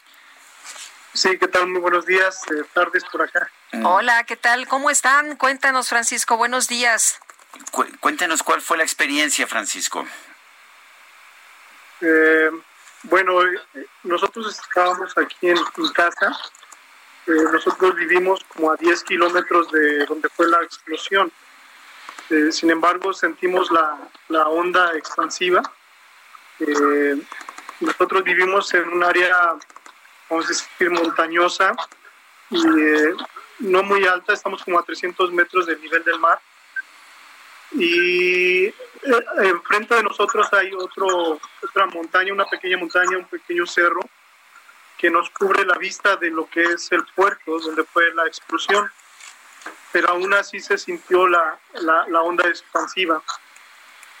Sí, 1.17 1.37
¿qué 1.39 1.47
tal? 1.47 1.67
Muy 1.67 1.81
buenos 1.81 2.05
días, 2.05 2.43
eh, 2.51 2.63
tardes 2.73 3.03
por 3.11 3.23
acá. 3.23 3.49
Hola, 3.83 4.23
¿qué 4.23 4.35
tal? 4.35 4.67
¿Cómo 4.67 4.89
están? 4.89 5.35
Cuéntanos, 5.35 5.89
Francisco, 5.89 6.37
buenos 6.37 6.67
días 6.67 7.19
cuéntenos 7.99 8.43
cuál 8.43 8.61
fue 8.61 8.77
la 8.77 8.83
experiencia, 8.83 9.47
Francisco. 9.47 10.05
Eh, 12.01 12.49
bueno, 13.03 13.41
eh, 13.43 13.87
nosotros 14.03 14.59
estábamos 14.59 15.17
aquí 15.17 15.49
en, 15.49 15.57
mi 15.77 15.93
casa. 15.93 16.37
Eh, 17.27 17.31
nosotros 17.51 17.95
vivimos 17.95 18.43
como 18.45 18.71
a 18.71 18.75
10 18.75 19.03
kilómetros 19.03 19.71
de 19.71 20.05
donde 20.05 20.29
fue 20.29 20.47
la 20.47 20.61
explosión. 20.63 21.31
sin 22.51 22.69
embargo, 22.69 23.13
sentimos 23.13 23.71
la, 23.71 23.97
la 24.27 24.47
onda 24.47 24.91
expansiva. 24.95 25.61
nosotros 27.79 28.23
vivimos 28.23 28.73
en 28.73 28.89
un 28.89 29.03
área, 29.03 29.53
vamos 30.29 30.45
a 30.45 30.49
decir, 30.49 30.89
montañosa 30.89 31.75
y 32.49 32.59
no 33.59 33.83
muy 33.83 34.05
alta. 34.05 34.33
Estamos 34.33 34.63
como 34.63 34.79
a 34.79 34.83
300 34.83 35.31
metros 35.31 35.65
del 35.65 35.81
nivel 35.81 36.03
del 36.03 36.19
mar 36.19 36.39
y 37.71 38.65
eh, 38.65 38.73
enfrente 39.43 39.95
de 39.95 40.03
nosotros 40.03 40.47
hay 40.53 40.71
otro, 40.73 41.39
otra 41.63 41.85
montaña, 41.87 42.33
una 42.33 42.45
pequeña 42.45 42.77
montaña, 42.77 43.17
un 43.17 43.25
pequeño 43.25 43.65
cerro 43.65 44.01
que 44.97 45.09
nos 45.09 45.29
cubre 45.29 45.65
la 45.65 45.77
vista 45.77 46.15
de 46.15 46.29
lo 46.29 46.49
que 46.49 46.63
es 46.63 46.91
el 46.91 47.05
puerto 47.15 47.59
donde 47.59 47.83
fue 47.83 48.13
la 48.15 48.25
explosión. 48.25 48.89
Pero 49.91 50.09
aún 50.09 50.33
así 50.33 50.59
se 50.59 50.77
sintió 50.77 51.27
la, 51.27 51.59
la, 51.75 52.21
onda 52.21 52.47
expansiva. 52.47 53.21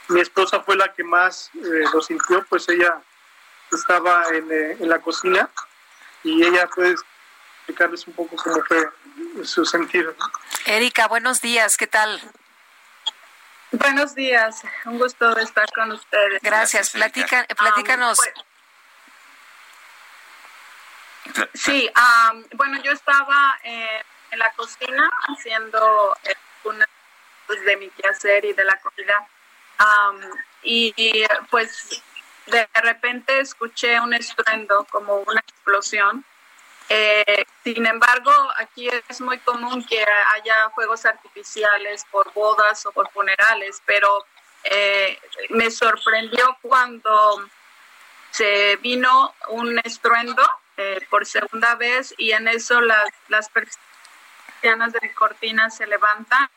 Mi 0.09 0.21
esposa 0.21 0.61
fue 0.61 0.75
la 0.75 0.93
que 0.93 1.03
más 1.03 1.49
eh, 1.55 1.85
lo 1.93 2.01
sintió, 2.01 2.45
pues 2.47 2.69
ella 2.69 3.01
estaba 3.71 4.25
en, 4.33 4.51
eh, 4.51 4.77
en 4.79 4.87
la 4.87 4.99
cocina 4.99 5.49
y 6.23 6.43
ella 6.43 6.67
puede 6.67 6.95
explicarles 7.67 8.07
un 8.07 8.13
poco 8.13 8.35
cómo 8.35 8.63
fue 8.63 8.89
su 9.43 9.65
sentir. 9.65 10.15
Erika, 10.65 11.07
buenos 11.07 11.41
días, 11.41 11.77
¿qué 11.77 11.87
tal? 11.87 12.21
Buenos 13.71 14.15
días, 14.15 14.61
un 14.85 14.97
gusto 14.97 15.37
estar 15.37 15.69
con 15.73 15.91
ustedes. 15.91 16.41
Gracias, 16.41 16.91
Platica, 16.91 17.45
platícanos. 17.57 18.17
sí, 21.53 21.89
bueno, 22.53 22.81
yo 22.81 22.91
estaba 22.91 23.59
eh, 23.63 24.03
en 24.31 24.39
la 24.39 24.51
cocina 24.53 25.09
haciendo 25.27 26.15
eh, 26.23 26.33
una 26.63 26.87
pues, 27.45 27.63
de 27.65 27.77
mi 27.77 27.89
quehacer 27.89 28.45
y 28.45 28.53
de 28.53 28.63
la 28.63 28.79
comida. 28.79 29.27
y, 30.63 31.25
pues 31.49 32.01
de 32.47 32.67
repente 32.81 33.39
escuché 33.39 33.99
un 33.99 34.13
estruendo 34.13 34.85
como 34.89 35.17
una 35.17 35.39
explosión 35.39 36.25
eh, 36.89 37.45
sin 37.63 37.85
embargo, 37.85 38.31
aquí 38.55 38.89
es 39.09 39.19
muy 39.19 39.39
común 39.39 39.85
que 39.85 40.03
haya 40.33 40.69
fuegos 40.73 41.05
artificiales 41.05 42.05
por 42.09 42.31
bodas 42.33 42.85
o 42.85 42.91
por 42.91 43.09
funerales, 43.11 43.81
pero 43.85 44.25
eh, 44.63 45.19
me 45.49 45.69
sorprendió 45.69 46.57
cuando 46.61 47.45
se 48.31 48.77
vino 48.77 49.33
un 49.49 49.79
estruendo 49.83 50.43
eh, 50.77 51.05
por 51.09 51.25
segunda 51.25 51.75
vez 51.75 52.13
y 52.17 52.31
en 52.31 52.47
eso 52.47 52.79
las, 52.79 53.09
las 53.27 53.49
persianas 53.49 54.93
de 54.93 54.99
mi 55.01 55.09
cortina 55.09 55.69
se 55.69 55.87
levantan 55.87 56.49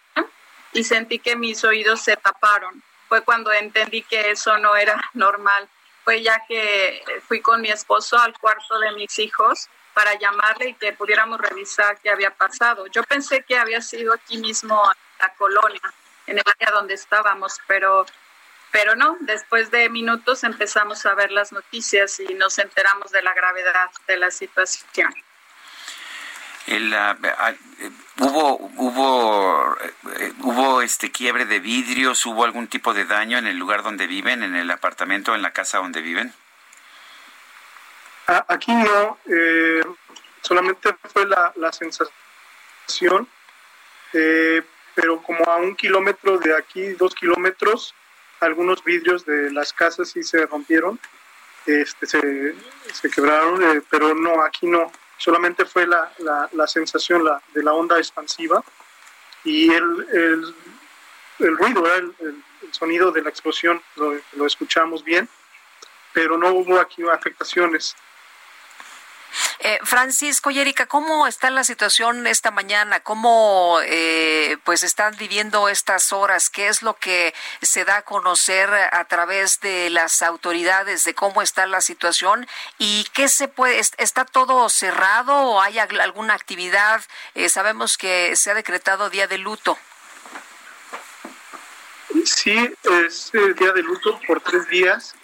y 0.73 0.85
sentí 0.85 1.19
que 1.19 1.35
mis 1.35 1.65
oídos 1.65 2.03
se 2.03 2.17
taparon. 2.17 2.83
Fue 3.09 3.23
cuando 3.23 3.51
entendí 3.51 4.03
que 4.03 4.31
eso 4.31 4.57
no 4.59 4.77
era 4.77 5.11
normal. 5.15 5.69
Fue 6.11 6.23
ya 6.23 6.45
que 6.45 7.05
fui 7.29 7.41
con 7.41 7.61
mi 7.61 7.71
esposo 7.71 8.19
al 8.19 8.37
cuarto 8.37 8.81
de 8.81 8.91
mis 8.97 9.17
hijos 9.21 9.69
para 9.95 10.19
llamarle 10.19 10.71
y 10.71 10.75
que 10.75 10.93
pudiéramos 10.93 11.41
revisar 11.41 12.01
qué 12.01 12.11
había 12.11 12.33
pasado. 12.33 12.89
Yo 12.89 13.05
pensé 13.05 13.45
que 13.45 13.57
había 13.57 13.81
sido 13.81 14.13
aquí 14.13 14.39
mismo 14.39 14.75
en 14.91 14.99
la 15.21 15.33
colonia, 15.35 15.81
en 16.27 16.39
el 16.39 16.45
área 16.45 16.73
donde 16.73 16.95
estábamos, 16.95 17.61
pero, 17.69 18.07
pero 18.73 18.97
no, 18.97 19.19
después 19.21 19.71
de 19.71 19.89
minutos 19.89 20.43
empezamos 20.43 21.07
a 21.07 21.15
ver 21.15 21.31
las 21.31 21.53
noticias 21.53 22.19
y 22.19 22.35
nos 22.35 22.59
enteramos 22.59 23.13
de 23.13 23.23
la 23.23 23.33
gravedad 23.33 23.91
de 24.09 24.17
la 24.17 24.33
situación. 24.33 25.15
Ah, 26.73 27.17
ah, 27.39 27.53
hubo 28.19 28.57
hubo 28.77 29.77
eh, 29.83 30.33
hubo 30.41 30.83
este 30.83 31.11
quiebre 31.11 31.45
de 31.45 31.59
vidrios 31.59 32.25
hubo 32.27 32.45
algún 32.45 32.69
tipo 32.69 32.95
de 32.95 33.05
daño 33.05 33.39
en 33.39 33.49
el 33.49 33.57
lugar 33.57 33.83
donde 33.83 34.07
viven 34.07 34.45
en 34.45 34.55
el 34.55 34.71
apartamento 34.71 35.35
en 35.35 35.43
la 35.43 35.53
casa 35.53 35.79
donde 35.79 36.01
viven 36.01 36.33
Aquí 38.47 38.73
no, 38.73 39.19
eh, 39.27 39.83
solamente 40.41 40.95
fue 41.13 41.27
la, 41.27 41.73
sensación, 41.73 43.27
eh, 44.13 44.63
pero 44.95 45.21
como 45.21 45.45
a 45.47 45.57
un 45.57 45.75
kilómetro 45.75 46.39
de 46.39 46.57
aquí, 46.57 46.93
dos 46.93 47.13
kilómetros, 47.17 47.93
algunos 48.39 48.85
vidrios 48.85 49.27
de 49.27 49.51
las 49.51 49.73
casas 49.73 50.11
sí 50.11 50.23
se 50.23 50.47
rompieron. 50.47 51.01
este, 51.67 52.07
se, 52.07 52.55
se 52.93 53.11
quebraron, 53.11 53.63
eh, 53.65 53.83
pero 53.91 54.15
no, 54.15 54.43
aquí 54.43 54.67
no. 54.67 54.93
Solamente 55.21 55.67
fue 55.67 55.87
la, 55.87 56.11
la, 56.53 56.67
sensación 56.67 57.23
la, 57.23 57.43
de 57.53 57.63
la 57.63 57.75
onda 57.75 57.99
expansiva 57.99 58.65
y 59.45 59.71
el, 59.71 60.07
el, 60.15 60.55
el 61.41 61.59
ruido, 61.59 61.85
el, 61.95 62.15
el, 62.21 62.43
sonido 62.71 63.13
de 63.13 63.21
la 63.21 63.29
explosión, 63.29 63.83
lo, 63.97 64.19
lo 64.33 64.47
escuchamos 64.47 65.05
bien, 65.05 65.29
pero 66.15 66.39
no 66.39 66.55
hubo 66.55 66.81
aquí 66.81 67.03
afectaciones. 67.13 67.95
Eh, 69.63 69.79
Francisco 69.83 70.51
y 70.51 70.73
¿cómo 70.89 71.27
está 71.27 71.51
la 71.51 71.65
situación 71.65 72.27
esta 72.27 72.51
mañana? 72.51 73.01
¿Cómo 73.01 73.79
eh, 73.85 74.57
pues 74.65 74.83
están 74.83 75.15
viviendo 75.19 75.69
estas 75.69 76.15
horas? 76.15 76.49
¿Qué 76.49 76.69
es 76.69 76.81
lo 76.81 76.95
que 76.95 77.35
se 77.61 77.85
da 77.85 77.99
a 77.99 78.03
conocer 78.03 78.71
a 78.73 79.05
través 79.05 79.61
de 79.61 79.91
las 79.91 80.23
autoridades 80.23 81.05
de 81.05 81.15
cómo 81.15 81.43
está 81.43 81.67
la 81.67 81.83
situación? 81.83 82.47
¿Y 82.79 83.05
qué 83.13 83.29
se 83.29 83.49
puede? 83.49 83.79
¿Está 83.99 84.25
todo 84.25 84.71
cerrado 84.71 85.35
o 85.35 85.61
hay 85.61 85.79
alguna 85.79 86.33
actividad? 86.33 87.03
Eh, 87.35 87.51
sabemos 87.51 87.99
que 87.99 88.37
se 88.37 88.51
ha 88.51 88.55
decretado 88.55 89.11
día 89.11 89.27
de 89.27 89.37
luto. 89.37 89.77
Sí, 92.25 92.75
es 93.05 93.31
el 93.35 93.55
día 93.55 93.73
de 93.73 93.83
luto 93.83 94.19
por 94.27 94.41
tres 94.41 94.67
días 94.69 95.15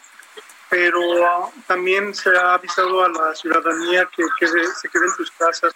pero 0.68 1.52
también 1.66 2.14
se 2.14 2.30
ha 2.36 2.54
avisado 2.54 3.04
a 3.04 3.08
la 3.08 3.34
ciudadanía 3.34 4.08
que, 4.14 4.24
se 4.46 4.88
quede 4.88 5.04
en 5.04 5.12
sus 5.12 5.30
casas 5.32 5.74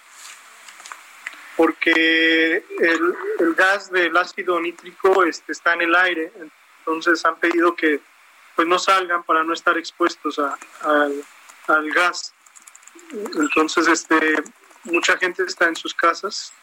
porque 1.55 2.65
el, 2.79 3.15
el, 3.39 3.53
gas 3.53 3.91
del 3.91 4.15
ácido 4.17 4.59
nítrico 4.59 5.23
este, 5.23 5.51
está 5.51 5.73
en 5.73 5.81
el 5.81 5.95
aire, 5.95 6.31
entonces 6.79 7.23
han 7.25 7.35
pedido 7.35 7.75
que 7.75 8.01
pues 8.55 8.67
no 8.67 8.79
salgan 8.79 9.23
para 9.23 9.43
no 9.43 9.53
estar 9.53 9.77
expuestos 9.77 10.39
a, 10.39 10.57
al 11.67 11.91
gas. 11.91 12.33
Entonces, 13.11 13.87
este, 13.87 14.43
mucha 14.83 15.17
gente 15.17 15.43
está 15.43 15.67
en 15.67 15.75
sus 15.75 15.93
casas, 15.93 16.53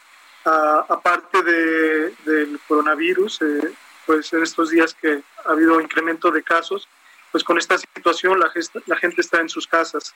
aparte 0.44 1.42
de, 1.42 2.14
del 2.24 2.60
coronavirus, 2.66 3.42
eh, 3.42 3.72
pues 4.06 4.32
en 4.32 4.42
estos 4.42 4.70
días 4.70 4.94
que 4.94 5.22
ha 5.44 5.50
habido 5.50 5.80
incremento 5.80 6.30
de 6.30 6.42
casos, 6.42 6.88
pues 7.30 7.44
con 7.44 7.58
esta 7.58 7.76
situación 7.78 8.40
la, 8.40 8.50
la 8.86 8.96
gente 8.96 9.20
está 9.20 9.40
en 9.40 9.48
sus 9.48 9.66
casas. 9.66 10.14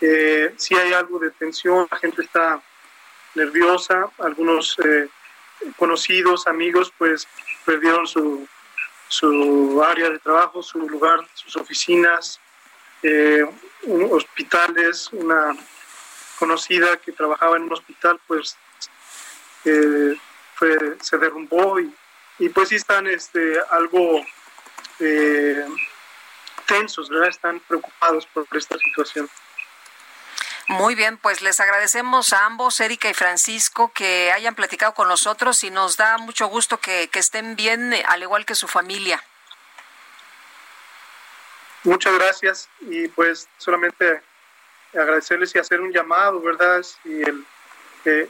Eh, 0.00 0.54
si 0.56 0.74
hay 0.76 0.92
algo 0.92 1.18
de 1.18 1.30
tensión, 1.30 1.86
la 1.90 1.98
gente 1.98 2.22
está 2.22 2.62
nerviosa, 3.34 4.06
algunos 4.18 4.76
eh, 4.84 5.08
conocidos, 5.76 6.46
amigos, 6.46 6.92
pues 6.96 7.28
perdieron 7.66 8.06
su, 8.06 8.48
su 9.08 9.82
área 9.82 10.08
de 10.08 10.18
trabajo, 10.18 10.62
su 10.62 10.78
lugar, 10.88 11.20
sus 11.34 11.56
oficinas, 11.56 12.40
eh, 13.02 13.44
hospitales, 14.10 15.10
una 15.12 15.54
conocida 16.38 16.96
que 16.96 17.12
trabajaba 17.12 17.56
en 17.56 17.64
un 17.64 17.72
hospital, 17.72 18.18
pues 18.26 18.56
se 19.62 21.18
derrumbó 21.18 21.78
y, 21.80 21.94
y 22.38 22.48
pues 22.48 22.70
sí 22.70 22.76
están 22.76 23.06
este, 23.06 23.58
algo 23.70 24.24
tensos, 26.70 27.08
¿verdad? 27.08 27.28
Están 27.28 27.60
preocupados 27.60 28.26
por 28.26 28.46
esta 28.52 28.78
situación. 28.78 29.28
Muy 30.68 30.94
bien, 30.94 31.18
pues 31.18 31.42
les 31.42 31.58
agradecemos 31.58 32.32
a 32.32 32.46
ambos, 32.46 32.78
Erika 32.78 33.10
y 33.10 33.14
Francisco, 33.14 33.92
que 33.92 34.30
hayan 34.30 34.54
platicado 34.54 34.94
con 34.94 35.08
nosotros 35.08 35.64
y 35.64 35.70
nos 35.70 35.96
da 35.96 36.16
mucho 36.18 36.46
gusto 36.46 36.78
que, 36.78 37.08
que 37.08 37.18
estén 37.18 37.56
bien, 37.56 37.92
al 38.06 38.22
igual 38.22 38.46
que 38.46 38.54
su 38.54 38.68
familia. 38.68 39.22
Muchas 41.82 42.14
gracias 42.14 42.68
y 42.82 43.08
pues 43.08 43.48
solamente 43.58 44.22
agradecerles 44.94 45.54
y 45.56 45.58
hacer 45.58 45.80
un 45.80 45.92
llamado, 45.92 46.40
¿verdad? 46.40 46.84
Y 47.04 47.22
el, 47.22 47.44
que, 48.02 48.28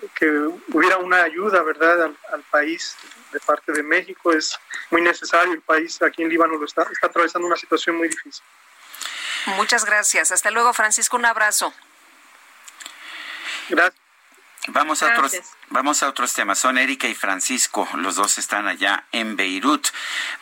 hubiera 0.69 0.99
una 0.99 1.23
ayuda, 1.23 1.63
¿verdad?, 1.63 2.03
al, 2.03 2.19
al, 2.33 2.43
país 2.51 2.97
de 3.33 3.41
parte 3.41 3.73
de 3.73 3.83
México. 3.83 4.33
Es 4.33 4.59
muy 4.91 5.03
necesario. 5.03 5.53
El 5.53 5.63
país 5.63 6.01
aquí 6.03 6.23
en 6.23 6.29
Líbano 6.29 6.57
lo 6.57 6.65
está, 6.65 6.83
está 6.91 7.07
atravesando 7.07 7.47
una 7.47 7.57
situación 7.57 7.97
muy 7.97 8.09
difícil. 8.09 8.43
Muchas 9.57 9.85
gracias. 9.85 10.33
Hasta 10.33 10.51
luego, 10.51 10.73
Francisco. 10.73 11.17
Un 11.17 11.25
abrazo. 11.25 11.73
Gracias. 13.69 14.01
Vamos 14.69 15.03
a, 15.03 15.13
otros, 15.13 15.33
vamos 15.71 16.03
a 16.03 16.09
otros 16.09 16.35
temas. 16.35 16.59
Son 16.59 16.77
Erika 16.77 17.09
y 17.09 17.15
Francisco. 17.15 17.89
Los 17.95 18.17
dos 18.17 18.37
están 18.37 18.69
allá 18.69 19.05
en 19.11 19.35
Beirut. 19.35 19.89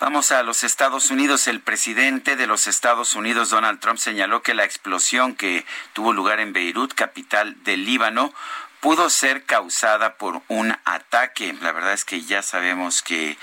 Vamos 0.01 0.33
a 0.33 0.43
los 0.43 0.65
Estados 0.65 1.11
Unidos. 1.11 1.47
El 1.47 1.61
presidente 1.61 2.35
de 2.35 2.49
los 2.49 2.67
Estados 2.67 3.15
Unidos, 3.15 3.51
Donald 3.51 3.79
Trump, 3.79 3.99
señaló 3.99 4.43
que 4.43 4.55
la 4.55 4.65
explosión 4.65 5.37
que 5.37 5.65
tuvo 5.93 6.13
lugar 6.13 6.41
en 6.41 6.53
Beirut, 6.53 6.95
capital 6.95 7.63
del 7.63 7.85
Líbano, 7.85 8.35
pudo 8.81 9.11
ser 9.11 9.45
causada 9.45 10.17
por 10.17 10.43
un 10.49 10.77
ataque. 10.85 11.55
La 11.61 11.73
verdad 11.73 11.93
es 11.93 12.05
que 12.05 12.21
ya 12.23 12.43
sabemos 12.43 13.03
que, 13.03 13.37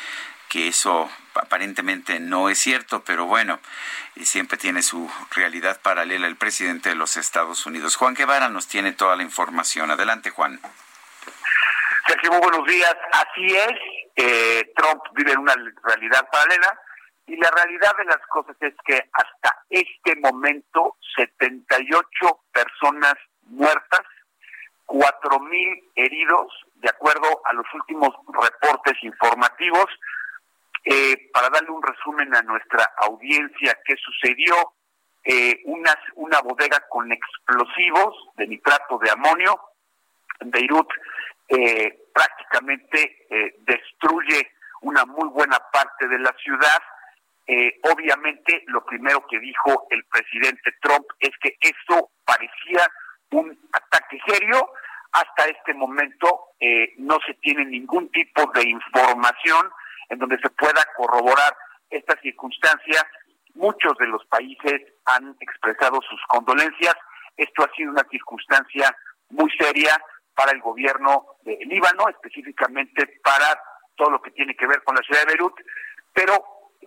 que 0.49 0.67
eso 0.67 1.09
aparentemente 1.33 2.19
no 2.19 2.49
es 2.49 2.59
cierto, 2.59 3.03
pero 3.03 3.25
bueno, 3.25 3.59
siempre 4.23 4.57
tiene 4.57 4.81
su 4.81 5.11
realidad 5.31 5.81
paralela 5.81 6.27
el 6.27 6.37
presidente 6.37 6.89
de 6.89 6.95
los 6.95 7.17
Estados 7.17 7.65
Unidos. 7.65 7.95
Juan 7.95 8.13
Guevara 8.13 8.49
nos 8.49 8.67
tiene 8.67 8.93
toda 8.93 9.15
la 9.15 9.23
información. 9.23 9.91
Adelante, 9.91 10.29
Juan. 10.29 10.59
Sergio, 12.07 12.31
muy 12.31 12.39
buenos 12.39 12.65
días. 12.67 12.95
Así 13.11 13.55
es, 13.55 13.73
eh, 14.15 14.71
Trump 14.75 15.01
vive 15.15 15.33
en 15.33 15.39
una 15.39 15.55
realidad 15.83 16.27
paralela 16.31 16.79
y 17.27 17.35
la 17.37 17.49
realidad 17.49 17.97
de 17.97 18.05
las 18.05 18.21
cosas 18.29 18.55
es 18.61 18.73
que 18.85 19.09
hasta 19.11 19.63
este 19.69 20.15
momento 20.17 20.97
78 21.17 22.39
personas 22.53 23.15
muertas 23.41 24.01
cuatro 24.85 25.39
mil 25.39 25.91
heridos, 25.95 26.47
de 26.75 26.89
acuerdo 26.89 27.41
a 27.45 27.53
los 27.53 27.65
últimos 27.73 28.09
reportes 28.27 28.95
informativos. 29.03 29.85
Eh, 30.83 31.31
para 31.33 31.49
darle 31.49 31.71
un 31.71 31.81
resumen 31.81 32.35
a 32.35 32.43
nuestra 32.43 32.93
audiencia, 32.97 33.77
¿qué 33.85 33.95
sucedió? 33.97 34.73
Eh, 35.23 35.61
una, 35.65 35.91
una 36.15 36.39
bodega 36.41 36.79
con 36.87 37.11
explosivos 37.11 38.15
de 38.37 38.47
nitrato 38.47 38.99
de 38.99 39.09
amonio 39.09 39.59
en 40.39 40.51
Beirut 40.51 40.87
eh, 41.47 42.05
prácticamente 42.13 43.25
eh, 43.29 43.55
destruye 43.59 44.51
una 44.81 45.05
muy 45.05 45.29
buena 45.29 45.59
parte 45.71 46.07
de 46.07 46.19
la 46.19 46.33
ciudad. 46.43 46.81
Eh, 47.47 47.79
obviamente, 47.91 48.63
lo 48.67 48.83
primero 48.85 49.25
que 49.27 49.39
dijo 49.39 49.87
el 49.89 50.03
presidente 50.05 50.71
Trump 50.81 51.05
es 51.19 51.31
que 51.41 51.55
esto 51.59 52.09
parecía 52.25 52.87
un 53.31 53.57
ataque 53.71 54.19
serio. 54.27 54.69
Hasta 55.11 55.45
este 55.45 55.73
momento 55.73 56.49
eh, 56.59 56.93
no 56.97 57.17
se 57.25 57.33
tiene 57.35 57.65
ningún 57.65 58.09
tipo 58.11 58.51
de 58.53 58.67
información 58.67 59.69
en 60.09 60.19
donde 60.19 60.37
se 60.39 60.49
pueda 60.49 60.83
corroborar 60.97 61.55
esta 61.89 62.19
circunstancia. 62.21 63.07
Muchos 63.53 63.97
de 63.97 64.07
los 64.07 64.25
países 64.25 64.81
han 65.05 65.35
expresado 65.39 66.01
sus 66.01 66.21
condolencias. 66.27 66.95
Esto 67.37 67.63
ha 67.63 67.75
sido 67.75 67.91
una 67.91 68.05
circunstancia 68.09 68.95
muy 69.29 69.49
seria 69.57 69.97
para 70.35 70.51
el 70.51 70.59
gobierno 70.59 71.37
de 71.43 71.57
Líbano, 71.65 72.09
específicamente 72.09 73.19
para 73.23 73.59
todo 73.95 74.11
lo 74.11 74.21
que 74.21 74.31
tiene 74.31 74.55
que 74.55 74.67
ver 74.67 74.83
con 74.83 74.95
la 74.95 75.01
ciudad 75.01 75.21
de 75.21 75.27
Beirut, 75.27 75.55
pero 76.13 76.33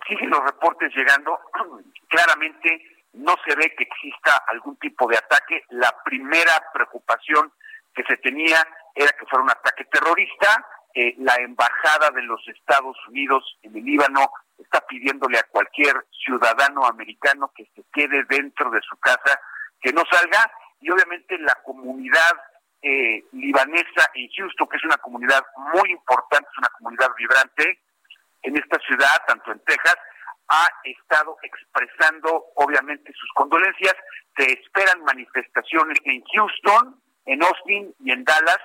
siguen 0.07 0.29
los 0.29 0.43
reportes 0.43 0.95
llegando. 0.95 1.39
Claramente 2.07 2.98
no 3.13 3.35
se 3.45 3.55
ve 3.55 3.73
que 3.75 3.83
exista 3.83 4.43
algún 4.47 4.77
tipo 4.77 5.07
de 5.07 5.17
ataque. 5.17 5.63
La 5.69 5.95
primera 6.03 6.51
preocupación 6.73 7.51
que 7.93 8.03
se 8.03 8.17
tenía 8.17 8.57
era 8.95 9.11
que 9.11 9.25
fuera 9.25 9.43
un 9.43 9.51
ataque 9.51 9.85
terrorista. 9.85 10.65
Eh, 10.93 11.15
la 11.19 11.35
embajada 11.35 12.09
de 12.11 12.23
los 12.23 12.41
Estados 12.47 12.97
Unidos 13.07 13.57
en 13.61 13.75
el 13.75 13.83
Líbano 13.83 14.31
está 14.57 14.81
pidiéndole 14.87 15.37
a 15.37 15.43
cualquier 15.43 16.05
ciudadano 16.11 16.85
americano 16.85 17.51
que 17.55 17.65
se 17.75 17.83
quede 17.93 18.23
dentro 18.27 18.69
de 18.71 18.81
su 18.81 18.97
casa, 18.97 19.39
que 19.81 19.93
no 19.93 20.03
salga, 20.11 20.51
y 20.81 20.89
obviamente 20.89 21.37
la 21.39 21.55
comunidad 21.63 22.33
eh, 22.81 23.23
libanesa 23.33 24.09
en 24.13 24.29
Houston, 24.37 24.67
que 24.67 24.77
es 24.77 24.83
una 24.83 24.97
comunidad 24.97 25.43
muy 25.73 25.91
importante, 25.91 26.47
es 26.51 26.57
una 26.57 26.69
comunidad 26.69 27.09
vibrante 27.17 27.79
en 28.41 28.57
esta 28.57 28.79
ciudad, 28.79 29.23
tanto 29.27 29.51
en 29.51 29.59
Texas, 29.59 29.97
ha 30.49 30.67
estado 30.83 31.37
expresando 31.43 32.45
obviamente 32.55 33.13
sus 33.13 33.29
condolencias. 33.33 33.95
Se 34.35 34.51
esperan 34.51 35.03
manifestaciones 35.03 35.97
en 36.03 36.23
Houston, 36.33 36.99
en 37.25 37.43
Austin 37.43 37.93
y 37.99 38.11
en 38.11 38.23
Dallas 38.23 38.59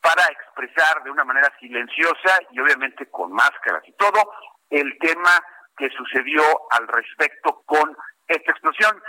para 0.00 0.24
expresar 0.26 1.02
de 1.02 1.10
una 1.10 1.24
manera 1.24 1.52
silenciosa 1.60 2.38
y 2.50 2.60
obviamente 2.60 3.06
con 3.10 3.32
máscaras 3.32 3.82
y 3.86 3.92
todo 3.92 4.32
el 4.70 4.96
tema 4.98 5.42
que 5.76 5.88
sucedió 5.90 6.42
al 6.70 6.88
respecto 6.88 7.62
con 7.66 7.96
esta 8.26 8.50
explosión. 8.52 9.00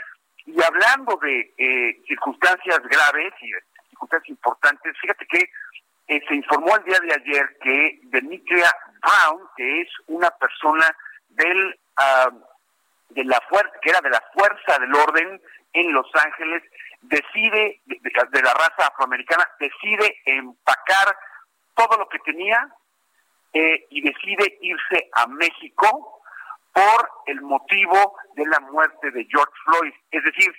Y 0.45 0.61
hablando 0.63 1.17
de 1.21 1.53
eh, 1.57 2.01
circunstancias 2.07 2.79
graves 2.83 3.33
y 3.41 3.51
circunstancias 3.89 4.29
importantes, 4.29 4.97
fíjate 4.99 5.25
que 5.27 5.49
eh, 6.07 6.21
se 6.27 6.35
informó 6.35 6.75
el 6.75 6.83
día 6.85 6.99
de 7.01 7.13
ayer 7.13 7.57
que 7.61 7.99
Demetria 8.03 8.71
Brown, 9.01 9.47
que 9.55 9.81
es 9.81 9.89
una 10.07 10.29
persona 10.31 10.85
del 11.29 11.79
de 13.09 13.23
la 13.23 13.41
que 13.81 13.89
era 13.89 14.01
de 14.01 14.09
la 14.09 14.23
fuerza 14.33 14.79
del 14.79 14.93
orden 14.93 15.41
en 15.73 15.93
Los 15.93 16.07
Ángeles, 16.13 16.63
decide, 17.01 17.81
de, 17.85 18.41
la 18.41 18.53
raza 18.53 18.87
afroamericana, 18.87 19.47
decide 19.59 20.21
empacar 20.25 21.15
todo 21.75 21.97
lo 21.97 22.09
que 22.09 22.19
tenía 22.19 22.69
eh, 23.53 23.87
y 23.89 24.01
decide 24.01 24.57
irse 24.61 25.09
a 25.13 25.27
México 25.27 26.21
por 26.73 27.09
el 27.25 27.41
motivo 27.41 28.15
de 28.35 28.45
la 28.45 28.59
muerte 28.59 29.11
de 29.11 29.25
George 29.25 29.53
Floyd. 29.65 29.93
Es 30.11 30.23
decir, 30.23 30.53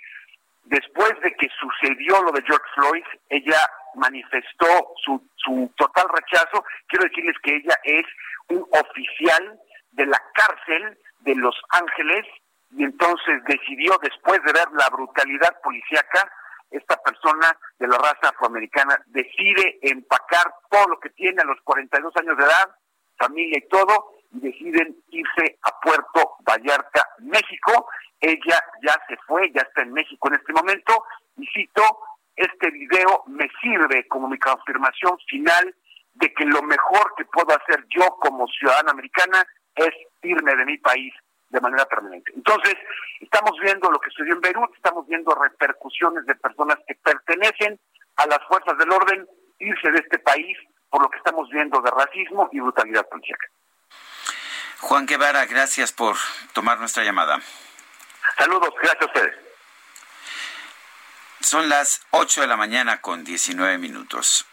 después 0.63 1.13
de 1.21 1.33
que 1.35 1.47
sucedió 1.59 2.21
lo 2.21 2.31
de 2.31 2.43
George 2.43 2.65
Floyd, 2.75 3.03
ella 3.29 3.59
manifestó 3.95 4.93
su, 5.03 5.21
su 5.35 5.71
total 5.77 6.07
rechazo. 6.09 6.63
Quiero 6.87 7.05
decirles 7.05 7.35
que 7.43 7.55
ella 7.55 7.77
es 7.83 8.05
un 8.49 8.67
oficial 8.71 9.59
de 9.91 10.05
la 10.05 10.21
cárcel 10.33 10.97
de 11.21 11.35
Los 11.35 11.55
Ángeles 11.69 12.25
y 12.71 12.83
entonces 12.83 13.43
decidió, 13.45 13.97
después 14.01 14.41
de 14.43 14.53
ver 14.53 14.67
la 14.73 14.89
brutalidad 14.89 15.59
policíaca, 15.61 16.31
esta 16.69 16.95
persona 17.03 17.57
de 17.79 17.87
la 17.87 17.97
raza 17.97 18.29
afroamericana 18.29 18.97
decide 19.07 19.79
empacar 19.81 20.53
todo 20.69 20.87
lo 20.87 20.99
que 20.99 21.09
tiene 21.09 21.41
a 21.41 21.45
los 21.45 21.59
42 21.63 22.15
años 22.17 22.37
de 22.37 22.45
edad, 22.45 22.75
familia 23.17 23.57
y 23.57 23.67
todo, 23.67 24.13
y 24.31 24.39
deciden 24.39 24.95
irse 25.09 25.59
a 25.63 25.79
Puerto 25.81 26.37
Vallarta, 26.47 27.05
México. 27.19 27.89
Ella 28.21 28.63
ya 28.83 28.93
se 29.07 29.17
fue, 29.27 29.51
ya 29.51 29.61
está 29.61 29.81
en 29.81 29.91
México 29.91 30.29
en 30.29 30.35
este 30.35 30.53
momento, 30.53 31.03
y 31.37 31.45
cito, 31.47 31.83
este 32.35 32.71
video 32.71 33.23
me 33.27 33.49
sirve 33.61 34.07
como 34.07 34.29
mi 34.29 34.39
confirmación 34.39 35.17
final 35.27 35.75
de 36.13 36.33
que 36.33 36.45
lo 36.45 36.61
mejor 36.61 37.13
que 37.17 37.25
puedo 37.25 37.55
hacer 37.55 37.85
yo 37.89 38.07
como 38.21 38.47
ciudadana 38.47 38.91
americana 38.91 39.45
es 39.75 39.93
irme 40.21 40.55
de 40.55 40.65
mi 40.65 40.77
país 40.77 41.13
de 41.49 41.59
manera 41.59 41.85
permanente. 41.85 42.31
Entonces, 42.35 42.75
estamos 43.19 43.51
viendo 43.61 43.91
lo 43.91 43.99
que 43.99 44.09
sucedió 44.09 44.35
en 44.35 44.41
Beirut, 44.41 44.73
estamos 44.75 45.05
viendo 45.07 45.35
repercusiones 45.35 46.25
de 46.25 46.35
personas 46.35 46.77
que 46.87 46.95
pertenecen 46.95 47.79
a 48.17 48.25
las 48.27 48.39
fuerzas 48.47 48.77
del 48.77 48.91
orden 48.91 49.27
irse 49.59 49.91
de 49.91 49.99
este 49.99 50.19
país 50.19 50.57
por 50.89 51.01
lo 51.01 51.09
que 51.09 51.17
estamos 51.17 51.49
viendo 51.49 51.81
de 51.81 51.91
racismo 51.91 52.49
y 52.51 52.59
brutalidad 52.59 53.07
política. 53.07 53.47
Juan 54.79 55.05
Guevara, 55.05 55.45
gracias 55.45 55.91
por 55.91 56.15
tomar 56.53 56.79
nuestra 56.79 57.03
llamada. 57.03 57.39
Saludos, 58.37 58.69
gracias 58.81 59.01
a 59.01 59.05
ustedes. 59.05 59.35
Son 61.39 61.69
las 61.69 62.05
8 62.11 62.41
de 62.41 62.47
la 62.47 62.57
mañana 62.57 63.01
con 63.01 63.23
19 63.23 63.77
minutos. 63.77 64.45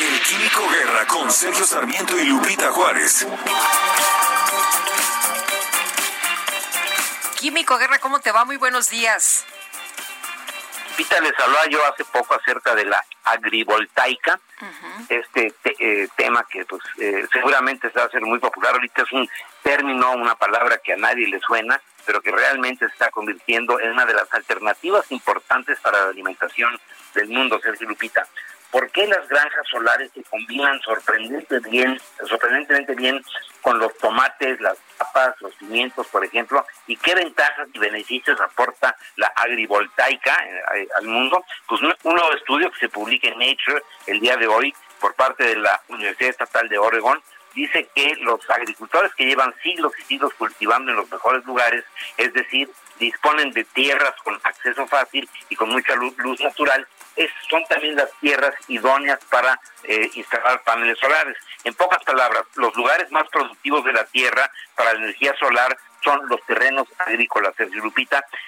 El 0.00 0.22
Químico 0.22 0.66
Guerra 0.70 1.06
con 1.06 1.30
Sergio 1.30 1.66
Sarmiento 1.66 2.18
y 2.18 2.24
Lupita 2.24 2.72
Juárez. 2.72 3.26
Químico 7.38 7.76
Guerra, 7.76 7.98
¿cómo 7.98 8.18
te 8.18 8.32
va? 8.32 8.46
Muy 8.46 8.56
buenos 8.56 8.88
días. 8.88 9.44
Lupita, 10.88 11.20
les 11.20 11.38
hablaba 11.38 11.66
yo 11.66 11.84
hace 11.84 12.06
poco 12.06 12.34
acerca 12.34 12.74
de 12.74 12.86
la 12.86 13.04
agrivoltaica, 13.24 14.40
este 15.10 15.52
eh, 15.64 16.08
tema 16.16 16.46
que 16.50 16.64
pues 16.64 16.82
eh, 16.98 17.26
seguramente 17.30 17.90
se 17.90 17.98
va 17.98 18.04
a 18.04 18.08
hacer 18.08 18.22
muy 18.22 18.38
popular. 18.38 18.72
Ahorita 18.72 19.02
es 19.02 19.12
un 19.12 19.28
término, 19.62 20.12
una 20.12 20.34
palabra 20.34 20.78
que 20.78 20.94
a 20.94 20.96
nadie 20.96 21.28
le 21.28 21.40
suena, 21.40 21.78
pero 22.06 22.22
que 22.22 22.30
realmente 22.30 22.86
se 22.86 22.92
está 22.92 23.10
convirtiendo 23.10 23.78
en 23.78 23.90
una 23.90 24.06
de 24.06 24.14
las 24.14 24.32
alternativas 24.32 25.12
importantes 25.12 25.78
para 25.80 26.04
la 26.04 26.08
alimentación 26.08 26.80
del 27.12 27.28
mundo, 27.28 27.60
Sergio 27.62 27.86
Lupita. 27.86 28.26
¿Por 28.70 28.90
qué 28.90 29.06
las 29.06 29.28
granjas 29.28 29.66
solares 29.68 30.10
se 30.12 30.22
combinan 30.24 30.80
sorprendentemente 30.80 31.68
bien, 31.68 32.00
sorprendentemente 32.28 32.94
bien 32.94 33.22
con 33.62 33.78
los 33.78 33.96
tomates, 33.98 34.60
las 34.60 34.78
papas, 34.96 35.34
los 35.40 35.54
pimientos, 35.54 36.06
por 36.08 36.24
ejemplo? 36.24 36.64
¿Y 36.86 36.96
qué 36.96 37.14
ventajas 37.14 37.68
y 37.72 37.78
beneficios 37.78 38.40
aporta 38.40 38.96
la 39.16 39.28
agrivoltaica 39.28 40.36
eh, 40.74 40.88
al 40.96 41.06
mundo? 41.06 41.44
Pues 41.68 41.82
un 41.82 42.14
nuevo 42.14 42.32
estudio 42.32 42.70
que 42.70 42.80
se 42.80 42.88
publica 42.88 43.28
en 43.28 43.38
Nature 43.38 43.82
el 44.06 44.20
día 44.20 44.36
de 44.36 44.46
hoy 44.46 44.74
por 45.00 45.14
parte 45.14 45.44
de 45.44 45.56
la 45.56 45.80
Universidad 45.88 46.30
Estatal 46.30 46.68
de 46.68 46.78
Oregon 46.78 47.20
dice 47.54 47.88
que 47.94 48.14
los 48.20 48.48
agricultores 48.50 49.12
que 49.14 49.26
llevan 49.26 49.54
siglos 49.62 49.92
y 49.98 50.02
siglos 50.02 50.32
cultivando 50.34 50.90
en 50.90 50.96
los 50.96 51.10
mejores 51.10 51.44
lugares, 51.44 51.84
es 52.16 52.32
decir, 52.32 52.70
disponen 52.98 53.50
de 53.52 53.64
tierras 53.64 54.14
con 54.22 54.38
acceso 54.44 54.86
fácil 54.86 55.28
y 55.48 55.56
con 55.56 55.70
mucha 55.70 55.94
luz, 55.96 56.14
natural, 56.40 56.86
son 57.48 57.64
también 57.64 57.96
las 57.96 58.10
tierras 58.20 58.54
idóneas 58.68 59.18
para 59.30 59.60
eh, 59.84 60.10
instalar 60.14 60.62
paneles 60.62 60.98
solares. 60.98 61.36
En 61.64 61.74
pocas 61.74 62.02
palabras, 62.04 62.44
los 62.54 62.74
lugares 62.76 63.10
más 63.10 63.28
productivos 63.28 63.84
de 63.84 63.92
la 63.92 64.04
tierra 64.04 64.50
para 64.74 64.94
la 64.94 65.00
energía 65.00 65.34
solar 65.38 65.76
son 66.02 66.26
los 66.28 66.40
terrenos 66.46 66.88
agrícolas, 66.98 67.54
Sergio 67.56 67.82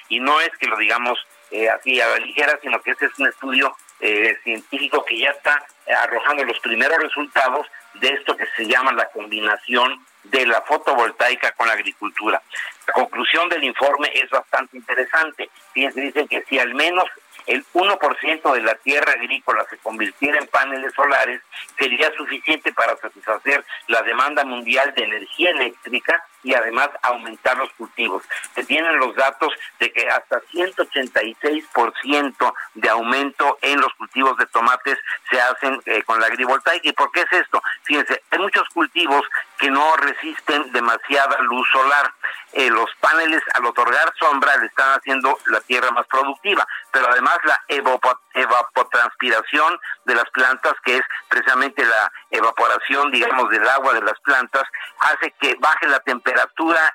y 0.08 0.20
no 0.20 0.40
es 0.40 0.50
que 0.58 0.66
lo 0.66 0.76
digamos 0.78 1.18
eh, 1.50 1.68
así 1.68 2.00
a 2.00 2.08
la 2.08 2.18
ligera, 2.18 2.58
sino 2.62 2.80
que 2.80 2.92
este 2.92 3.06
es 3.06 3.18
un 3.18 3.28
estudio 3.28 3.76
eh, 4.00 4.38
científico 4.42 5.04
que 5.04 5.18
ya 5.18 5.30
está 5.30 5.62
arrojando 6.02 6.44
los 6.44 6.58
primeros 6.60 6.98
resultados 6.98 7.66
de 7.94 8.08
esto 8.08 8.36
que 8.36 8.46
se 8.56 8.66
llama 8.66 8.92
la 8.92 9.06
combinación 9.10 10.02
de 10.24 10.46
la 10.46 10.62
fotovoltaica 10.62 11.52
con 11.52 11.66
la 11.66 11.74
agricultura. 11.74 12.40
La 12.86 12.92
conclusión 12.94 13.48
del 13.48 13.64
informe 13.64 14.10
es 14.14 14.30
bastante 14.30 14.76
interesante. 14.76 15.50
Fíjense, 15.72 16.00
dicen 16.00 16.28
que 16.28 16.42
si 16.48 16.58
al 16.58 16.74
menos 16.74 17.04
el 17.46 17.64
1% 17.72 18.54
de 18.54 18.60
la 18.60 18.74
tierra 18.76 19.12
agrícola 19.12 19.64
se 19.68 19.78
convirtiera 19.78 20.38
en 20.38 20.46
paneles 20.46 20.92
solares, 20.94 21.40
sería 21.78 22.10
suficiente 22.16 22.72
para 22.72 22.96
satisfacer 22.96 23.64
la 23.88 24.02
demanda 24.02 24.44
mundial 24.44 24.92
de 24.94 25.04
energía 25.04 25.50
eléctrica 25.50 26.24
y 26.42 26.54
además 26.54 26.90
aumentar 27.02 27.56
los 27.56 27.72
cultivos. 27.74 28.24
Se 28.54 28.64
tienen 28.64 28.98
los 28.98 29.14
datos 29.14 29.52
de 29.78 29.92
que 29.92 30.08
hasta 30.08 30.40
186% 30.52 32.54
de 32.74 32.88
aumento 32.88 33.58
en 33.60 33.80
los 33.80 33.92
cultivos 33.94 34.36
de 34.36 34.46
tomates 34.46 34.98
se 35.30 35.40
hacen 35.40 35.80
eh, 35.86 36.02
con 36.04 36.18
la 36.20 36.26
agrivoltaica. 36.26 36.88
¿Y 36.88 36.92
por 36.92 37.10
qué 37.12 37.20
es 37.22 37.32
esto? 37.32 37.62
Fíjense, 37.84 38.22
hay 38.30 38.38
muchos 38.38 38.68
cultivos 38.70 39.22
que 39.58 39.70
no 39.70 39.96
resisten 39.96 40.72
demasiada 40.72 41.38
luz 41.42 41.68
solar. 41.70 42.12
Eh, 42.52 42.70
los 42.70 42.90
paneles 43.00 43.42
al 43.54 43.64
otorgar 43.64 44.12
sombra 44.18 44.56
le 44.58 44.66
están 44.66 44.98
haciendo 44.98 45.38
la 45.46 45.60
tierra 45.60 45.90
más 45.92 46.06
productiva, 46.06 46.66
pero 46.90 47.08
además 47.08 47.38
la 47.44 47.62
evapotranspiración 47.68 49.78
de 50.04 50.14
las 50.14 50.28
plantas, 50.30 50.74
que 50.84 50.96
es 50.96 51.02
precisamente 51.28 51.84
la 51.84 52.10
evaporación, 52.30 53.10
digamos, 53.10 53.50
del 53.50 53.68
agua 53.68 53.92
de 53.94 54.02
las 54.02 54.18
plantas, 54.20 54.64
hace 55.00 55.32
que 55.40 55.56
baje 55.60 55.86
la 55.86 56.00
temperatura 56.00 56.31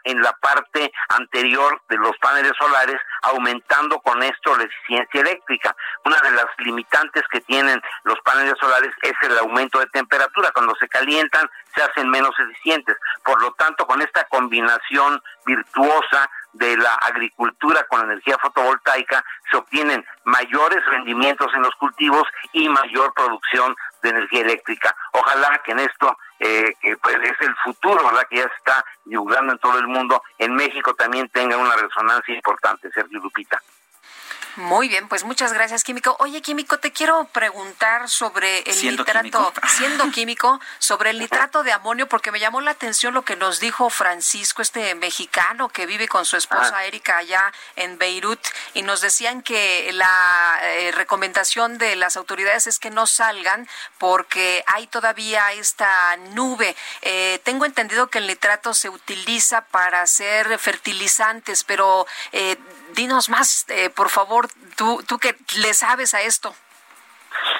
en 0.04 0.22
la 0.22 0.32
parte 0.34 0.92
anterior 1.10 1.82
de 1.90 1.98
los 1.98 2.18
paneles 2.18 2.54
solares, 2.58 3.00
aumentando 3.24 4.00
con 4.00 4.22
esto 4.24 4.56
la 4.56 4.64
eficiencia 4.64 5.22
eléctrica. 5.22 5.76
Una 6.06 6.18
de 6.22 6.32
las 6.32 6.46
limitantes 6.60 7.24
que 7.32 7.42
tienen 7.42 7.82
los 8.04 8.20
paneles 8.22 8.54
solares 8.60 8.94
es 9.02 9.14
el 9.24 9.38
aumento 9.40 9.80
de 9.80 9.88
temperatura. 9.88 10.52
Cuando 10.54 10.76
se 10.76 10.88
calientan, 10.88 11.50
se 11.76 11.84
hacen 11.84 12.10
menos 12.10 12.32
eficientes. 12.40 12.96
Por 13.24 13.42
lo 13.42 13.52
tanto, 13.54 13.86
con 13.86 14.02
esta 14.02 14.24
combinación 14.26 15.22
virtuosa 15.46 16.30
de 16.54 16.78
la 16.78 16.94
agricultura 16.96 17.84
con 17.90 18.02
energía 18.02 18.38
fotovoltaica, 18.42 19.24
se 19.52 19.58
obtienen 19.58 20.06
mayores 20.24 20.84
rendimientos 20.88 21.54
en 21.54 21.62
los 21.62 21.76
cultivos 21.76 22.24
y 22.54 22.68
mayor 22.70 23.14
producción 23.14 23.76
de 24.02 24.10
energía 24.10 24.42
eléctrica. 24.42 24.96
Ojalá 25.12 25.62
que 25.64 25.74
en 25.74 25.80
esto, 25.80 26.18
eh, 26.40 26.74
que 26.82 26.98
pues 26.98 27.16
es 27.24 27.42
el 27.42 27.56
futuro, 27.64 28.04
¿verdad? 28.06 28.28
que 28.30 28.38
ya 28.38 28.44
se 28.44 28.56
está 28.56 28.86
divulgando 29.06 29.54
en 29.54 29.60
todo 29.60 29.80
el 29.80 29.88
mundo, 29.88 30.22
en 30.38 30.56
México 30.56 30.94
también 30.94 31.30
tenga 31.30 31.58
una 31.58 31.76
resonancia 31.76 32.36
importante, 32.36 32.92
Sergio 32.92 33.20
Lupita. 33.20 33.62
Muy 34.58 34.88
bien, 34.88 35.08
pues 35.08 35.24
muchas 35.24 35.54
gracias, 35.54 35.84
Químico. 35.84 36.16
Oye, 36.20 36.42
Químico, 36.42 36.80
te 36.80 36.92
quiero 36.92 37.26
preguntar 37.26 38.10
sobre 38.10 38.62
el 38.62 38.98
nitrato, 38.98 39.54
siendo 39.78 40.10
químico, 40.10 40.60
sobre 40.80 41.12
el 41.12 41.20
nitrato 41.20 41.62
de 41.62 41.72
amonio, 41.72 42.08
porque 42.08 42.32
me 42.32 42.40
llamó 42.40 42.60
la 42.62 42.72
atención 42.72 43.14
lo 43.14 43.22
que 43.22 43.36
nos 43.36 43.60
dijo 43.60 43.92
Francisco, 43.92 44.64
este 44.64 44.96
mexicano 44.96 45.70
que 45.70 45.86
vive 45.86 46.08
con 46.08 46.26
su 46.26 46.38
esposa 46.38 46.76
ah. 46.76 46.86
Erika 46.86 47.18
allá 47.18 47.54
en 47.76 48.00
Beirut, 48.00 48.40
y 48.74 48.82
nos 48.82 49.02
decían 49.02 49.44
que 49.44 49.92
la 49.94 50.60
eh, 50.64 50.92
recomendación 50.92 51.78
de 51.78 51.96
las 51.96 52.18
autoridades 52.18 52.66
es 52.66 52.80
que 52.80 52.90
no 52.90 53.06
salgan 53.06 53.68
porque 54.00 54.64
hay 54.66 54.88
todavía 54.88 55.52
esta 55.52 56.18
nube. 56.32 56.76
Eh, 57.04 57.40
tengo 57.44 57.66
entendido 57.66 58.08
que 58.08 58.18
el 58.18 58.26
nitrato 58.26 58.74
se 58.74 58.90
utiliza 58.90 59.62
para 59.66 60.02
hacer 60.02 60.58
fertilizantes, 60.58 61.64
pero 61.64 62.08
eh, 62.32 62.58
dinos 62.94 63.30
más, 63.30 63.66
por 63.96 64.10
favor, 64.10 64.48
tú, 64.76 65.04
tú 65.08 65.18
que 65.18 65.36
le 65.58 65.74
sabes 65.74 66.14
a 66.14 66.22
esto. 66.22 66.56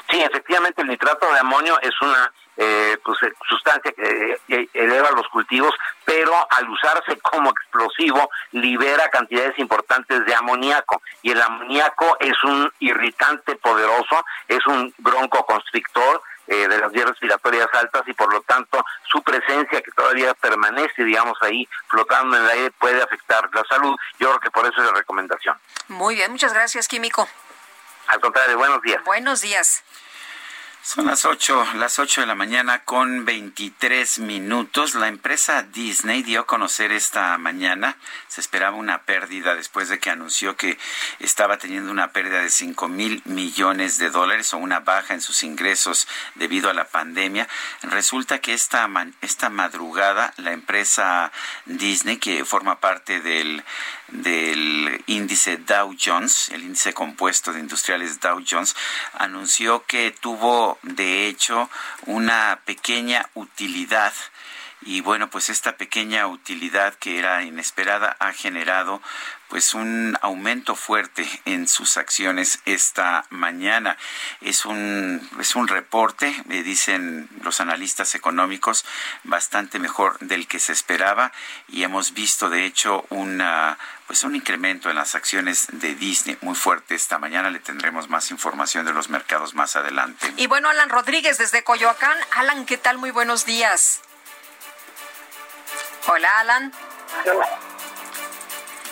Sí, 0.10 0.20
efectivamente 0.22 0.82
el 0.82 0.88
nitrato 0.88 1.32
de 1.32 1.40
amonio 1.40 1.80
es 1.82 1.94
una 2.02 2.32
eh, 2.60 2.98
pues, 3.04 3.22
eh, 3.22 3.34
sustancia 3.48 3.92
que 3.92 4.40
eh, 4.48 4.70
eleva 4.74 5.12
los 5.12 5.28
cultivos, 5.28 5.72
pero 6.06 6.34
al 6.50 6.68
usarse 6.70 7.20
como 7.20 7.52
explosivo 7.52 8.32
libera 8.52 9.10
cantidades 9.10 9.60
importantes 9.60 10.26
de 10.26 10.34
amoníaco 10.34 11.02
y 11.22 11.32
el 11.32 11.42
amoníaco 11.42 12.18
es 12.20 12.44
un 12.44 12.72
irritante 12.80 13.56
poderoso, 13.58 14.26
es 14.48 14.66
un 14.66 14.92
broncoconstrictor 14.98 16.24
eh, 16.48 16.68
de 16.68 16.78
las 16.78 16.92
vías 16.92 17.08
respiratorias 17.08 17.68
altas 17.74 18.04
y 18.08 18.14
por 18.14 18.32
lo 18.32 18.42
tanto 18.42 18.84
su 19.10 19.22
presencia 19.22 19.82
que 19.82 19.92
todavía 19.92 20.34
permanece, 20.34 21.04
digamos, 21.04 21.38
ahí 21.42 21.68
flotando 21.88 22.38
en 22.38 22.44
el 22.44 22.50
aire 22.50 22.72
puede 22.72 23.02
afectar 23.02 23.50
la 23.54 23.64
salud. 23.70 23.96
Yo 24.20 24.30
creo 24.30 24.40
que 24.40 24.52
por 24.52 24.66
eso 24.66 24.82
es 24.82 24.88
la 24.88 24.98
recomendación. 24.98 25.58
Muy 25.88 26.16
bien, 26.16 26.32
muchas 26.32 26.54
gracias, 26.54 26.88
Químico. 26.88 27.28
Al 28.08 28.20
contrario, 28.22 28.58
buenos 28.58 28.82
días. 28.82 29.04
Buenos 29.04 29.42
días. 29.42 29.84
Son 30.88 31.06
las 31.06 31.26
8, 31.26 31.74
las 31.76 32.00
8 32.00 32.22
de 32.22 32.28
la 32.28 32.34
mañana 32.34 32.86
con 32.86 33.26
23 33.26 34.20
minutos. 34.20 34.96
La 34.96 35.10
empresa 35.10 35.62
Disney 35.64 36.24
dio 36.24 36.40
a 36.40 36.48
conocer 36.48 36.94
esta 36.94 37.38
mañana, 37.38 37.98
se 38.30 38.40
esperaba 38.40 38.78
una 38.78 39.02
pérdida 39.04 39.54
después 39.54 39.90
de 39.90 40.00
que 40.00 40.12
anunció 40.12 40.56
que 40.56 40.78
estaba 41.20 41.58
teniendo 41.58 41.92
una 41.92 42.14
pérdida 42.14 42.40
de 42.40 42.50
5 42.50 42.88
mil 42.88 43.22
millones 43.26 43.98
de 43.98 44.10
dólares 44.12 44.54
o 44.54 44.60
una 44.60 44.80
baja 44.80 45.14
en 45.14 45.20
sus 45.20 45.44
ingresos 45.44 46.08
debido 46.36 46.70
a 46.70 46.74
la 46.74 46.88
pandemia. 46.88 47.50
Resulta 47.82 48.40
que 48.40 48.54
esta, 48.54 48.90
esta 49.20 49.50
madrugada 49.50 50.34
la 50.38 50.54
empresa 50.54 51.34
Disney, 51.66 52.16
que 52.16 52.46
forma 52.46 52.80
parte 52.80 53.20
del, 53.20 53.62
del 54.10 55.04
índice 55.08 55.58
Dow 55.58 55.96
Jones, 56.00 56.50
el 56.50 56.64
índice 56.64 56.94
compuesto 56.94 57.54
de 57.54 57.60
industriales 57.60 58.20
Dow 58.20 58.44
Jones, 58.50 58.76
anunció 59.14 59.86
que 59.86 60.12
tuvo 60.12 60.78
de 60.84 61.28
hecho 61.28 61.70
una 62.06 62.60
pequeña 62.66 63.30
utilidad 63.34 64.14
y 64.82 65.02
bueno, 65.02 65.30
pues 65.30 65.50
esta 65.50 65.76
pequeña 65.76 66.28
utilidad 66.28 66.94
que 66.96 67.18
era 67.18 67.44
inesperada 67.44 68.16
ha 68.20 68.32
generado 68.32 69.02
pues 69.50 69.74
un 69.74 70.18
aumento 70.22 70.76
fuerte 70.76 71.28
en 71.46 71.68
sus 71.68 71.98
acciones 71.98 72.60
esta 72.66 73.26
mañana. 73.30 73.98
Es 74.42 74.66
un, 74.66 75.28
es 75.40 75.56
un 75.56 75.68
reporte, 75.68 76.36
me 76.46 76.64
dicen 76.64 77.30
los 77.42 77.60
analistas 77.62 78.14
económicos, 78.16 78.86
bastante 79.24 79.80
mejor 79.80 80.20
del 80.20 80.48
que 80.48 80.60
se 80.60 80.74
esperaba 80.74 81.32
y 81.70 81.84
hemos 81.84 82.14
visto 82.14 82.50
de 82.50 82.66
hecho 82.66 83.06
una 83.10 83.78
pues 84.06 84.24
un 84.24 84.38
incremento 84.38 84.90
en 84.90 84.96
las 84.96 85.16
acciones 85.16 85.68
de 85.70 85.94
Disney 85.96 86.38
muy 86.40 86.56
fuerte 86.56 86.96
esta 86.96 87.20
mañana. 87.20 87.50
Le 87.50 87.60
tendremos 87.60 88.08
más 88.08 88.32
información 88.32 88.86
de 88.86 88.94
los 88.94 89.10
mercados 89.10 89.54
más 89.54 89.76
adelante. 89.76 90.32
Y 90.38 90.48
bueno, 90.48 90.70
Alan 90.70 90.90
Rodríguez 90.90 91.38
desde 91.38 91.66
Coyoacán. 91.66 92.18
Alan, 92.32 92.66
¿qué 92.66 92.78
tal? 92.78 92.98
Muy 92.98 93.12
buenos 93.12 93.46
días. 93.46 94.02
Hola, 96.10 96.40
Alan. 96.40 96.72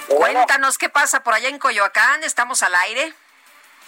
Cuéntanos 0.09 0.77
qué 0.77 0.89
pasa 0.89 1.23
por 1.23 1.33
allá 1.33 1.47
en 1.47 1.59
Coyoacán. 1.59 2.23
¿Estamos 2.23 2.61
al 2.61 2.75
aire? 2.75 3.13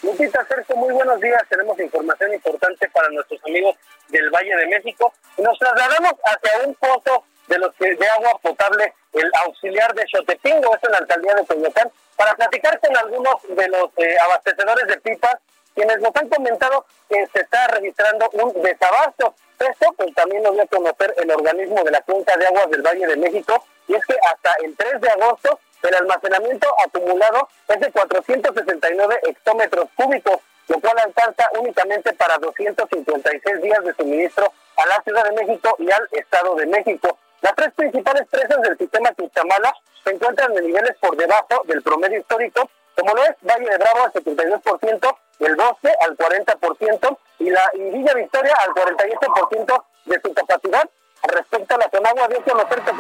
Lupita, 0.02 0.46
Sergio, 0.48 0.76
muy 0.78 0.94
buenos 0.94 1.20
días. 1.20 1.44
Tenemos 1.50 1.78
información 1.78 2.34
importante 2.34 2.90
para 2.90 3.10
nuestros 3.10 3.44
amigos 3.46 3.76
del 4.08 4.30
Valle 4.30 4.56
de 4.56 4.68
México. 4.68 5.14
Nos 5.38 5.60
trasladamos 5.60 6.14
hacia 6.24 6.68
un 6.68 6.76
pozo 6.76 7.26
de 7.48 7.60
los 7.60 7.74
que, 7.76 7.96
de 7.96 8.10
agua 8.10 8.40
potable, 8.42 8.94
el 9.12 9.30
auxiliar 9.46 9.94
de 9.94 10.06
Xotepingo, 10.08 10.76
es 10.76 10.84
en 10.84 10.92
la 10.92 10.98
alcaldía 11.00 11.36
de 11.36 11.46
Coyoacán, 11.46 11.92
para 12.16 12.34
platicar 12.34 12.80
con 12.80 12.96
algunos 12.96 13.36
de 13.50 13.68
los 13.68 13.90
eh, 13.98 14.16
abastecedores 14.24 14.88
de 14.88 14.98
pipas, 15.02 15.36
quienes 15.78 16.00
nos 16.00 16.12
han 16.16 16.28
comentado 16.28 16.86
que 17.08 17.28
se 17.28 17.42
está 17.42 17.68
registrando 17.68 18.28
un 18.34 18.52
desabasto. 18.64 19.36
Esto 19.60 19.94
pues 19.96 20.14
también 20.16 20.42
lo 20.42 20.52
dio 20.52 20.64
a 20.64 20.66
conocer 20.66 21.14
el 21.18 21.30
organismo 21.30 21.84
de 21.84 21.92
la 21.92 22.02
cuenca 22.02 22.36
de 22.36 22.48
aguas 22.48 22.72
del 22.72 22.82
Valle 22.82 23.06
de 23.06 23.16
México, 23.16 23.64
y 23.88 23.94
es 23.94 24.04
que 24.06 24.16
hasta 24.24 24.56
el 24.64 24.76
3 24.76 25.02
de 25.02 25.10
agosto 25.10 25.60
el 25.84 25.94
almacenamiento 25.94 26.68
acumulado 26.84 27.48
es 27.68 27.80
de 27.80 27.92
469 27.92 29.20
hectómetros 29.28 29.88
cúbicos, 29.96 30.40
lo 30.68 30.80
cual 30.80 30.98
alcanza 30.98 31.48
únicamente 31.60 32.12
para 32.14 32.38
256 32.40 33.62
días 33.62 33.84
de 33.84 33.94
suministro 33.94 34.52
a 34.78 34.86
la 34.88 35.02
Ciudad 35.04 35.26
de 35.26 35.46
México 35.46 35.76
y 35.78 35.92
al 35.92 36.10
Estado 36.12 36.56
de 36.56 36.66
México. 36.66 37.20
Las 37.42 37.54
tres 37.56 37.72
principales 37.76 38.28
presas 38.32 38.60
del 38.64 38.78
sistema 38.80 39.14
Cuchamala 39.14 39.76
se 40.04 40.10
encuentran 40.10 40.58
en 40.58 40.66
niveles 40.66 40.98
por 41.00 41.16
debajo 41.16 41.62
del 41.66 41.84
promedio 41.84 42.20
histórico, 42.20 42.68
como 42.98 43.14
lo 43.14 43.24
es 43.24 43.36
Valle 43.42 43.70
de 43.70 43.78
Bravo 43.78 44.06
al 44.06 44.14
72%, 44.14 45.18
el 45.40 45.56
Bosque 45.56 45.94
al 46.02 46.18
40% 46.18 47.18
y 47.40 47.50
la 47.50 47.70
y 47.74 47.90
Villa 47.92 48.14
Victoria 48.16 48.54
al 48.62 48.74
48% 48.74 49.84
de 50.06 50.22
su 50.22 50.34
capacidad. 50.34 50.90
Respecto 51.24 51.76
a 51.76 51.78
la 51.78 51.90
Conagua, 51.90 52.28
dio 52.28 52.44
conocer 52.44 52.82
que... 52.82 52.92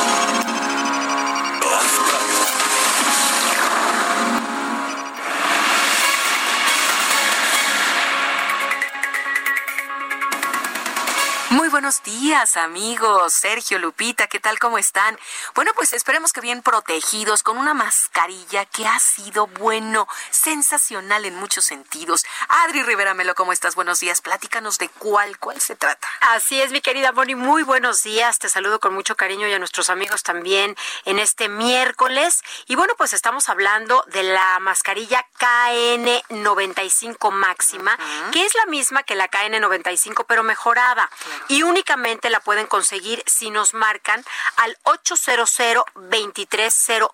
Buenos 11.89 12.03
días, 12.03 12.55
amigos. 12.55 13.33
Sergio, 13.33 13.79
Lupita, 13.79 14.27
¿qué 14.27 14.39
tal? 14.39 14.59
¿Cómo 14.59 14.77
están? 14.77 15.17
Bueno, 15.55 15.71
pues 15.73 15.91
esperemos 15.93 16.33
que 16.33 16.39
bien 16.39 16.61
protegidos 16.61 17.41
con 17.41 17.57
una 17.57 17.73
mascarilla 17.73 18.65
que 18.65 18.85
ha 18.85 18.99
sido, 18.99 19.47
bueno, 19.47 20.07
sensacional 20.29 21.25
en 21.25 21.33
muchos 21.33 21.65
sentidos. 21.65 22.27
Adri 22.47 22.83
Rivera 22.83 23.15
Melo, 23.15 23.33
¿cómo 23.33 23.53
estás? 23.53 23.73
Buenos 23.73 24.01
días. 24.01 24.21
Platícanos 24.21 24.77
de 24.77 24.87
cuál, 24.89 25.39
cuál 25.39 25.59
se 25.61 25.75
trata. 25.75 26.07
Así 26.21 26.61
es, 26.61 26.71
mi 26.71 26.81
querida 26.81 27.11
Moni. 27.11 27.33
Muy 27.33 27.63
buenos 27.63 28.03
días. 28.03 28.37
Te 28.37 28.49
saludo 28.49 28.79
con 28.79 28.93
mucho 28.93 29.15
cariño 29.15 29.47
y 29.47 29.53
a 29.53 29.59
nuestros 29.59 29.89
amigos 29.89 30.21
también 30.21 30.75
en 31.05 31.17
este 31.17 31.49
miércoles. 31.49 32.43
Y 32.67 32.75
bueno, 32.75 32.93
pues 32.99 33.13
estamos 33.13 33.49
hablando 33.49 34.03
de 34.09 34.21
la 34.21 34.59
mascarilla 34.59 35.25
KN95 35.39 37.31
máxima, 37.31 37.97
que 38.31 38.45
es 38.45 38.53
la 38.53 38.67
misma 38.67 39.01
que 39.01 39.15
la 39.15 39.27
KN95, 39.27 40.25
pero 40.27 40.43
mejorada 40.43 41.09
y 41.47 41.63
únicamente 41.79 42.29
la 42.29 42.41
pueden 42.41 42.67
conseguir 42.67 43.23
si 43.25 43.51
nos 43.51 43.73
marcan 43.73 44.25
al 44.57 44.77
800 44.83 45.49
230 45.95 47.07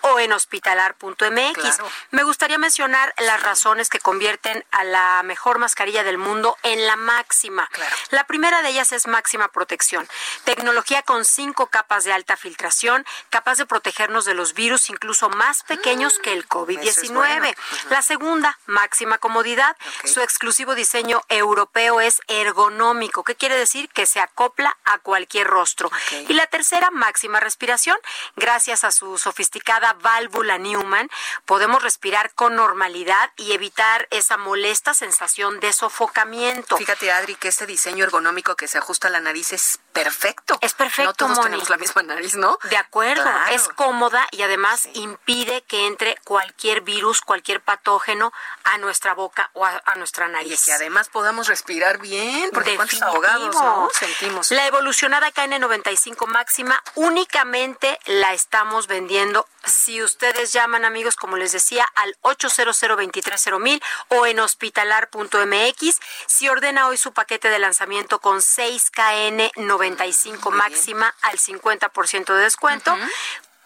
o 0.00 0.18
en 0.18 0.32
hospitalar.mx. 0.32 1.78
Me 2.10 2.24
gustaría 2.24 2.58
mencionar 2.58 3.14
las 3.18 3.40
razones 3.44 3.88
que 3.88 4.00
convierten 4.00 4.64
a 4.72 4.82
la 4.82 5.22
mejor 5.22 5.58
mascarilla 5.58 6.02
del 6.02 6.18
mundo 6.18 6.56
en 6.64 6.84
la 6.84 6.96
máxima. 6.96 7.70
La 8.10 8.24
primera 8.24 8.60
de 8.62 8.70
ellas 8.70 8.90
es 8.90 9.06
máxima 9.06 9.46
protección. 9.48 10.08
Tecnología 10.42 11.02
con 11.02 11.24
cinco 11.24 11.68
capas 11.68 12.02
de 12.02 12.12
alta 12.12 12.36
filtración, 12.36 13.06
capaz 13.30 13.58
de 13.58 13.66
protegernos 13.66 14.24
de 14.24 14.34
los 14.34 14.54
virus 14.54 14.90
incluso 14.90 15.28
más 15.28 15.62
pequeños 15.62 16.18
que 16.18 16.32
el 16.32 16.48
COVID-19. 16.48 17.54
La 17.90 18.02
segunda, 18.02 18.58
máxima 18.66 19.18
comodidad. 19.18 19.76
Su 20.04 20.22
exclusivo 20.22 20.74
diseño 20.74 21.22
europeo 21.28 22.00
es 22.00 22.20
ergonómico. 22.26 23.22
¿Qué 23.22 23.36
quiere 23.36 23.56
decir? 23.56 23.88
Que 23.90 24.07
se 24.08 24.20
acopla 24.20 24.76
a 24.84 24.98
cualquier 24.98 25.46
rostro. 25.46 25.90
Y 26.28 26.32
la 26.34 26.46
tercera, 26.46 26.90
máxima 26.90 27.40
respiración. 27.40 27.96
Gracias 28.36 28.84
a 28.84 28.90
su 28.90 29.18
sofisticada 29.18 29.92
válvula 29.94 30.58
Newman, 30.58 31.08
podemos 31.46 31.82
respirar 31.82 32.32
con 32.34 32.56
normalidad 32.56 33.30
y 33.36 33.52
evitar 33.52 34.08
esa 34.10 34.36
molesta 34.36 34.94
sensación 34.94 35.60
de 35.60 35.72
sofocamiento. 35.72 36.76
Fíjate, 36.76 37.12
Adri, 37.12 37.34
que 37.36 37.48
este 37.48 37.66
diseño 37.66 38.04
ergonómico 38.04 38.56
que 38.56 38.68
se 38.68 38.78
ajusta 38.78 39.08
a 39.08 39.10
la 39.10 39.20
nariz 39.20 39.52
es 39.52 39.78
perfecto. 39.92 40.58
Es 40.60 40.74
perfecto, 40.74 41.04
No 41.10 41.14
todos 41.14 41.30
Moni. 41.32 41.42
tenemos 41.44 41.70
la 41.70 41.76
misma 41.76 42.02
nariz, 42.02 42.34
¿no? 42.34 42.58
De 42.64 42.76
acuerdo, 42.76 43.22
Claro. 43.22 43.54
es 43.54 43.68
cómoda 43.68 44.26
y 44.30 44.42
además 44.42 44.88
impide 44.94 45.62
que 45.62 45.86
entre 45.86 46.16
cualquier 46.24 46.80
virus, 46.82 47.20
cualquier 47.20 47.60
patógeno 47.60 48.32
a 48.64 48.78
nuestra 48.78 49.14
boca 49.14 49.50
o 49.54 49.64
a, 49.64 49.82
a 49.84 49.94
nuestra 49.96 50.28
nariz. 50.28 50.62
Y 50.62 50.66
que 50.66 50.72
además 50.72 51.08
podamos 51.08 51.48
respirar 51.48 51.98
bien, 51.98 52.50
porque 52.52 52.76
cuántos 52.76 52.98
Definitivo. 53.00 53.26
ahogados 53.26 53.54
¿no? 53.54 53.90
Sentimos. 53.98 54.50
La 54.50 54.66
evolucionada 54.66 55.32
KN95 55.32 56.26
máxima 56.26 56.82
únicamente 56.94 57.98
la 58.06 58.32
estamos 58.32 58.86
vendiendo. 58.86 59.46
Si 59.64 60.02
ustedes 60.02 60.52
llaman, 60.52 60.84
amigos, 60.84 61.16
como 61.16 61.36
les 61.36 61.52
decía, 61.52 61.86
al 61.94 62.16
800 62.22 62.78
230 62.80 63.86
o 64.08 64.26
en 64.26 64.40
hospitalar.mx. 64.40 66.00
Si 66.26 66.48
ordena 66.48 66.88
hoy 66.88 66.96
su 66.96 67.12
paquete 67.12 67.48
de 67.48 67.58
lanzamiento 67.58 68.20
con 68.20 68.42
6 68.42 68.92
KN95 68.92 70.50
máxima 70.50 71.14
al 71.22 71.38
50% 71.38 72.34
de 72.34 72.42
descuento. 72.42 72.96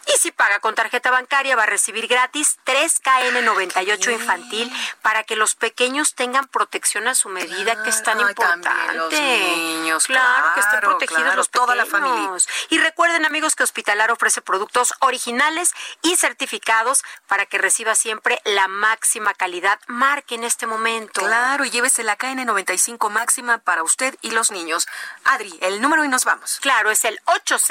Y 0.06 0.18
si 0.18 0.32
paga 0.32 0.60
con 0.60 0.74
tarjeta 0.74 1.10
bancaria 1.10 1.56
va 1.56 1.64
a 1.64 1.66
recibir 1.66 2.06
gratis 2.06 2.58
3KN98 2.66 4.12
infantil 4.12 4.72
para 5.00 5.24
que 5.24 5.36
los 5.36 5.54
pequeños 5.54 6.14
tengan 6.14 6.46
protección 6.48 7.08
a 7.08 7.14
su 7.14 7.28
medida, 7.28 7.82
que 7.82 7.90
es 7.90 8.02
tan 8.02 8.20
importante. 8.20 8.68
los 8.94 9.12
niños, 9.12 10.06
claro, 10.06 10.54
que 10.54 10.60
estén 10.60 10.80
protegidos 10.80 11.22
claro, 11.22 11.36
los 11.36 11.50
toda 11.50 11.74
la 11.74 11.86
familia. 11.86 12.30
Y 12.70 12.78
recuerden, 12.78 13.24
amigos, 13.24 13.54
que 13.54 13.62
Hospitalar 13.62 14.10
ofrece 14.10 14.42
productos 14.42 14.92
originales 15.00 15.72
y 16.02 16.16
certificados 16.16 17.02
para 17.26 17.46
que 17.46 17.58
reciba 17.58 17.94
siempre 17.94 18.40
la 18.44 18.68
máxima 18.68 19.34
calidad. 19.34 19.78
Marque 19.86 20.34
en 20.34 20.44
este 20.44 20.66
momento. 20.66 21.20
Claro, 21.20 21.64
y 21.64 21.70
llévese 21.70 22.02
la 22.02 22.18
KN95 22.18 23.08
máxima 23.10 23.58
para 23.58 23.82
usted 23.82 24.16
y 24.20 24.30
los 24.30 24.50
niños. 24.50 24.86
Adri, 25.24 25.56
el 25.62 25.80
número 25.80 26.04
y 26.04 26.08
nos 26.08 26.24
vamos. 26.24 26.58
Claro, 26.60 26.90
es 26.90 27.04
el 27.04 27.20
800 27.26 27.62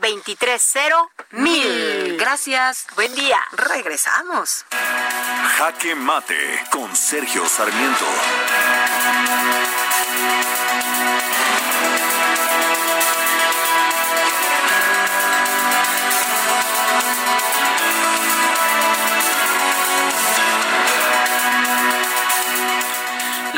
230 0.00 1.08
mil. 1.32 1.53
Gracias. 2.18 2.86
Buen 2.96 3.14
día. 3.14 3.38
Regresamos. 3.52 4.64
Jaque 5.56 5.94
Mate 5.94 6.64
con 6.70 6.94
Sergio 6.96 7.46
Sarmiento. 7.46 8.04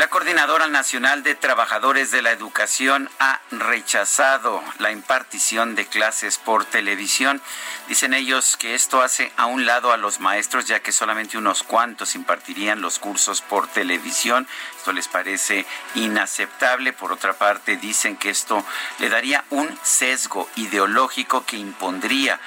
La 0.07 0.11
Coordinadora 0.11 0.67
Nacional 0.67 1.21
de 1.21 1.35
Trabajadores 1.35 2.11
de 2.11 2.21
la 2.21 2.31
Educación 2.31 3.09
ha 3.19 3.41
rechazado 3.51 4.63
la 4.79 4.93
impartición 4.93 5.75
de 5.75 5.85
clases 5.85 6.37
por 6.37 6.63
televisión. 6.63 7.41
Dicen 7.89 8.13
ellos 8.13 8.55
que 8.55 8.73
esto 8.73 9.01
hace 9.01 9.33
a 9.35 9.47
un 9.47 9.65
lado 9.65 9.91
a 9.91 9.97
los 9.97 10.21
maestros, 10.21 10.65
ya 10.65 10.79
que 10.79 10.93
solamente 10.93 11.37
unos 11.37 11.61
cuantos 11.61 12.15
impartirían 12.15 12.79
los 12.79 12.99
cursos 12.99 13.41
por 13.41 13.67
televisión. 13.67 14.47
Esto 14.77 14.93
les 14.93 15.09
parece 15.09 15.65
inaceptable. 15.95 16.93
Por 16.93 17.11
otra 17.11 17.33
parte, 17.33 17.75
dicen 17.75 18.15
que 18.15 18.29
esto 18.29 18.63
le 18.99 19.09
daría 19.09 19.43
un 19.49 19.77
sesgo 19.83 20.49
ideológico 20.55 21.45
que 21.45 21.57
impondría 21.57 22.39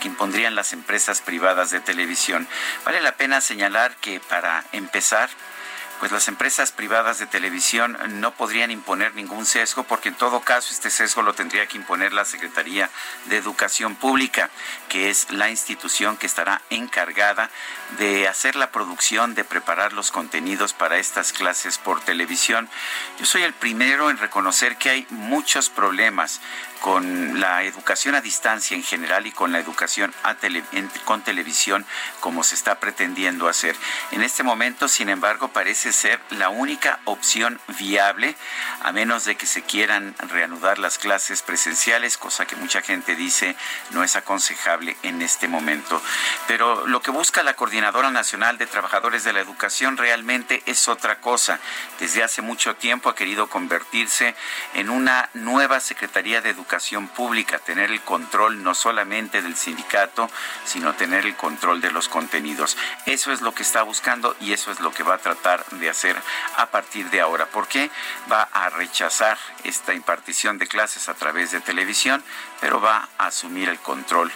que 0.00 0.08
impondrían 0.08 0.54
las 0.54 0.74
empresas 0.74 1.22
privadas 1.22 1.70
de 1.70 1.80
televisión. 1.80 2.46
Vale 2.84 3.00
la 3.00 3.12
pena 3.12 3.40
señalar 3.40 3.96
que 3.96 4.20
para 4.20 4.62
empezar, 4.72 5.30
pues 5.98 6.12
las 6.12 6.28
empresas 6.28 6.72
privadas 6.72 7.18
de 7.18 7.26
televisión 7.26 7.96
no 8.20 8.32
podrían 8.32 8.70
imponer 8.70 9.14
ningún 9.14 9.46
sesgo 9.46 9.84
porque 9.84 10.10
en 10.10 10.14
todo 10.14 10.40
caso 10.40 10.72
este 10.72 10.90
sesgo 10.90 11.22
lo 11.22 11.34
tendría 11.34 11.66
que 11.66 11.76
imponer 11.76 12.12
la 12.12 12.24
Secretaría 12.24 12.90
de 13.26 13.36
Educación 13.36 13.94
Pública, 13.94 14.50
que 14.88 15.10
es 15.10 15.30
la 15.30 15.50
institución 15.50 16.16
que 16.16 16.26
estará 16.26 16.62
encargada 16.70 17.50
de 17.98 18.28
hacer 18.28 18.56
la 18.56 18.70
producción, 18.70 19.34
de 19.34 19.44
preparar 19.44 19.92
los 19.92 20.10
contenidos 20.10 20.72
para 20.72 20.98
estas 20.98 21.32
clases 21.32 21.78
por 21.78 22.00
televisión. 22.00 22.68
Yo 23.18 23.26
soy 23.26 23.42
el 23.42 23.54
primero 23.54 24.10
en 24.10 24.18
reconocer 24.18 24.76
que 24.76 24.90
hay 24.90 25.06
muchos 25.10 25.70
problemas 25.70 26.40
con 26.80 27.40
la 27.40 27.62
educación 27.62 28.14
a 28.14 28.20
distancia 28.20 28.76
en 28.76 28.82
general 28.82 29.26
y 29.26 29.32
con 29.32 29.52
la 29.52 29.58
educación 29.58 30.14
con 31.04 31.22
televisión 31.22 31.86
como 32.20 32.44
se 32.44 32.54
está 32.54 32.78
pretendiendo 32.80 33.48
hacer. 33.48 33.76
En 34.10 34.22
este 34.22 34.42
momento, 34.42 34.88
sin 34.88 35.08
embargo, 35.08 35.48
parece 35.48 35.92
ser 35.92 36.20
la 36.30 36.48
única 36.48 37.00
opción 37.04 37.60
viable, 37.78 38.36
a 38.82 38.92
menos 38.92 39.24
de 39.24 39.36
que 39.36 39.46
se 39.46 39.62
quieran 39.62 40.14
reanudar 40.28 40.78
las 40.78 40.98
clases 40.98 41.42
presenciales, 41.42 42.18
cosa 42.18 42.46
que 42.46 42.56
mucha 42.56 42.82
gente 42.82 43.14
dice 43.14 43.56
no 43.90 44.04
es 44.04 44.16
aconsejable 44.16 44.96
en 45.02 45.22
este 45.22 45.48
momento. 45.48 46.02
Pero 46.46 46.86
lo 46.86 47.00
que 47.00 47.10
busca 47.10 47.42
la 47.42 47.54
Coordinadora 47.54 48.10
Nacional 48.10 48.58
de 48.58 48.66
Trabajadores 48.66 49.24
de 49.24 49.32
la 49.32 49.40
Educación 49.40 49.96
realmente 49.96 50.62
es 50.66 50.88
otra 50.88 51.20
cosa. 51.20 51.58
Desde 51.98 52.22
hace 52.22 52.42
mucho 52.42 52.76
tiempo 52.76 53.08
ha 53.08 53.14
querido 53.14 53.48
convertirse 53.48 54.34
en 54.74 54.90
una 54.90 55.30
nueva 55.34 55.80
Secretaría 55.80 56.40
de 56.40 56.50
Educación 56.50 56.65
pública, 57.14 57.58
tener 57.58 57.90
el 57.90 58.00
control 58.02 58.62
no 58.62 58.74
solamente 58.74 59.42
del 59.42 59.56
sindicato, 59.56 60.28
sino 60.64 60.94
tener 60.94 61.24
el 61.24 61.36
control 61.36 61.80
de 61.80 61.90
los 61.90 62.08
contenidos. 62.08 62.76
Eso 63.06 63.32
es 63.32 63.40
lo 63.40 63.52
que 63.52 63.62
está 63.62 63.82
buscando 63.82 64.36
y 64.40 64.52
eso 64.52 64.70
es 64.70 64.80
lo 64.80 64.92
que 64.92 65.02
va 65.02 65.14
a 65.14 65.18
tratar 65.18 65.64
de 65.70 65.88
hacer 65.88 66.16
a 66.56 66.66
partir 66.66 67.08
de 67.10 67.20
ahora. 67.20 67.46
¿Por 67.46 67.66
qué? 67.68 67.90
Va 68.30 68.48
a 68.52 68.68
rechazar 68.70 69.38
esta 69.64 69.94
impartición 69.94 70.58
de 70.58 70.66
clases 70.66 71.08
a 71.08 71.14
través 71.14 71.50
de 71.50 71.60
televisión, 71.60 72.22
pero 72.60 72.80
va 72.80 73.08
a 73.18 73.26
asumir 73.26 73.68
el 73.68 73.78
control 73.78 74.30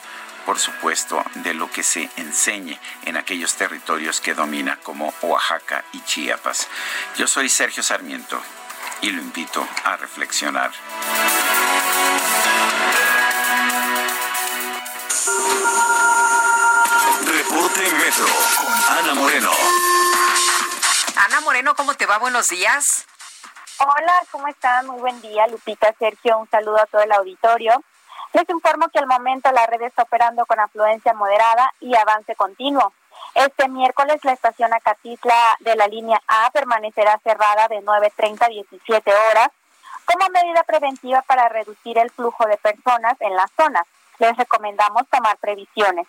por 0.46 0.58
supuesto, 0.58 1.22
de 1.34 1.52
lo 1.52 1.70
que 1.70 1.82
se 1.82 2.08
enseñe 2.16 2.76
en 3.04 3.18
aquellos 3.18 3.54
territorios 3.54 4.22
que 4.22 4.34
domina 4.34 4.78
como 4.82 5.12
Oaxaca 5.20 5.84
y 5.92 6.00
Chiapas. 6.00 6.66
Yo 7.18 7.28
soy 7.28 7.50
Sergio 7.50 7.82
Sarmiento 7.82 8.40
y 9.02 9.10
lo 9.10 9.20
invito 9.20 9.66
a 9.84 9.96
reflexionar. 9.96 10.70
Reporte 17.80 18.04
Metro 18.04 18.26
con 18.58 18.98
Ana 18.98 19.14
Moreno. 19.14 19.50
Ana 21.16 21.40
Moreno, 21.40 21.74
¿cómo 21.74 21.94
te 21.94 22.04
va? 22.04 22.18
Buenos 22.18 22.50
días. 22.50 23.06
Hola, 23.78 24.22
¿cómo 24.30 24.48
están? 24.48 24.86
Muy 24.86 25.00
buen 25.00 25.20
día, 25.22 25.46
Lupita, 25.46 25.94
Sergio, 25.98 26.38
un 26.38 26.50
saludo 26.50 26.78
a 26.78 26.86
todo 26.86 27.00
el 27.00 27.12
auditorio. 27.12 27.82
Les 28.34 28.48
informo 28.50 28.88
que 28.90 28.98
al 28.98 29.06
momento 29.06 29.50
la 29.52 29.66
red 29.66 29.80
está 29.82 30.02
operando 30.02 30.44
con 30.44 30.60
afluencia 30.60 31.14
moderada 31.14 31.72
y 31.80 31.96
avance 31.96 32.34
continuo. 32.34 32.92
Este 33.34 33.66
miércoles 33.68 34.22
la 34.24 34.32
estación 34.32 34.74
Acatitla 34.74 35.56
de 35.60 35.74
la 35.76 35.86
línea 35.86 36.20
A 36.26 36.50
permanecerá 36.50 37.18
cerrada 37.24 37.66
de 37.68 37.80
9.30 37.80 38.44
a 38.44 38.48
17 38.48 39.10
horas 39.30 39.48
como 40.04 40.28
medida 40.28 40.64
preventiva 40.64 41.22
para 41.22 41.48
reducir 41.48 41.96
el 41.96 42.10
flujo 42.10 42.44
de 42.44 42.58
personas 42.58 43.16
en 43.20 43.34
la 43.34 43.48
zona. 43.56 43.82
Les 44.18 44.36
recomendamos 44.36 45.08
tomar 45.08 45.38
previsiones. 45.38 46.06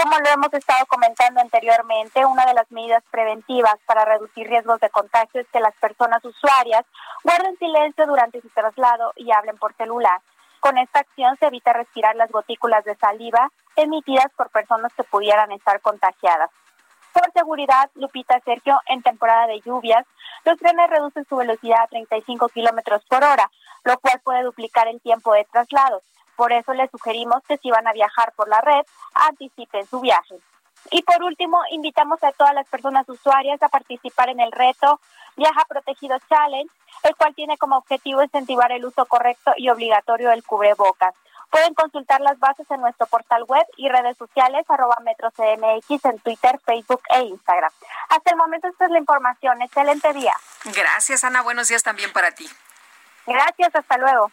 Como 0.00 0.16
lo 0.16 0.28
hemos 0.30 0.54
estado 0.54 0.86
comentando 0.86 1.40
anteriormente, 1.40 2.24
una 2.24 2.46
de 2.46 2.54
las 2.54 2.70
medidas 2.70 3.02
preventivas 3.10 3.74
para 3.84 4.04
reducir 4.04 4.46
riesgos 4.46 4.78
de 4.78 4.90
contagio 4.90 5.40
es 5.40 5.48
que 5.48 5.58
las 5.58 5.74
personas 5.74 6.24
usuarias 6.24 6.84
guarden 7.24 7.58
silencio 7.58 8.06
durante 8.06 8.40
su 8.40 8.48
traslado 8.50 9.12
y 9.16 9.32
hablen 9.32 9.58
por 9.58 9.74
celular. 9.74 10.20
Con 10.60 10.78
esta 10.78 11.00
acción 11.00 11.36
se 11.40 11.46
evita 11.46 11.72
respirar 11.72 12.14
las 12.14 12.30
gotículas 12.30 12.84
de 12.84 12.94
saliva 12.94 13.50
emitidas 13.74 14.30
por 14.36 14.50
personas 14.50 14.92
que 14.94 15.02
pudieran 15.02 15.50
estar 15.50 15.80
contagiadas. 15.80 16.50
Por 17.12 17.32
seguridad, 17.32 17.90
Lupita 17.96 18.38
Sergio, 18.44 18.80
en 18.86 19.02
temporada 19.02 19.48
de 19.48 19.60
lluvias, 19.62 20.06
los 20.44 20.56
trenes 20.58 20.90
reducen 20.90 21.26
su 21.28 21.34
velocidad 21.34 21.82
a 21.82 21.88
35 21.88 22.50
kilómetros 22.50 23.04
por 23.06 23.24
hora, 23.24 23.50
lo 23.82 23.98
cual 23.98 24.20
puede 24.20 24.44
duplicar 24.44 24.86
el 24.86 25.00
tiempo 25.00 25.32
de 25.32 25.44
traslado. 25.46 26.02
Por 26.38 26.52
eso 26.52 26.72
les 26.72 26.88
sugerimos 26.92 27.42
que 27.48 27.58
si 27.58 27.68
van 27.68 27.88
a 27.88 27.92
viajar 27.92 28.32
por 28.36 28.48
la 28.48 28.60
red, 28.60 28.86
anticipen 29.12 29.84
su 29.88 29.98
viaje. 29.98 30.36
Y 30.92 31.02
por 31.02 31.20
último, 31.24 31.60
invitamos 31.72 32.22
a 32.22 32.30
todas 32.30 32.54
las 32.54 32.68
personas 32.68 33.08
usuarias 33.08 33.60
a 33.60 33.68
participar 33.68 34.28
en 34.28 34.38
el 34.38 34.52
reto 34.52 35.00
Viaja 35.34 35.64
Protegido 35.68 36.16
Challenge, 36.28 36.72
el 37.02 37.16
cual 37.16 37.34
tiene 37.34 37.58
como 37.58 37.76
objetivo 37.76 38.22
incentivar 38.22 38.70
el 38.70 38.84
uso 38.84 39.04
correcto 39.06 39.52
y 39.56 39.68
obligatorio 39.68 40.30
del 40.30 40.44
cubrebocas. 40.44 41.12
Pueden 41.50 41.74
consultar 41.74 42.20
las 42.20 42.38
bases 42.38 42.70
en 42.70 42.82
nuestro 42.82 43.06
portal 43.06 43.42
web 43.48 43.66
y 43.76 43.88
redes 43.88 44.16
sociales 44.16 44.64
arroba 44.68 44.96
metrocmx 45.02 46.04
en 46.04 46.20
Twitter, 46.20 46.60
Facebook 46.64 47.02
e 47.10 47.22
Instagram. 47.22 47.72
Hasta 48.10 48.30
el 48.30 48.36
momento 48.36 48.68
esta 48.68 48.84
es 48.84 48.92
la 48.92 48.98
información. 48.98 49.60
Excelente 49.60 50.12
día. 50.12 50.34
Gracias, 50.66 51.24
Ana. 51.24 51.42
Buenos 51.42 51.66
días 51.66 51.82
también 51.82 52.12
para 52.12 52.30
ti. 52.30 52.48
Gracias, 53.26 53.74
hasta 53.74 53.98
luego. 53.98 54.30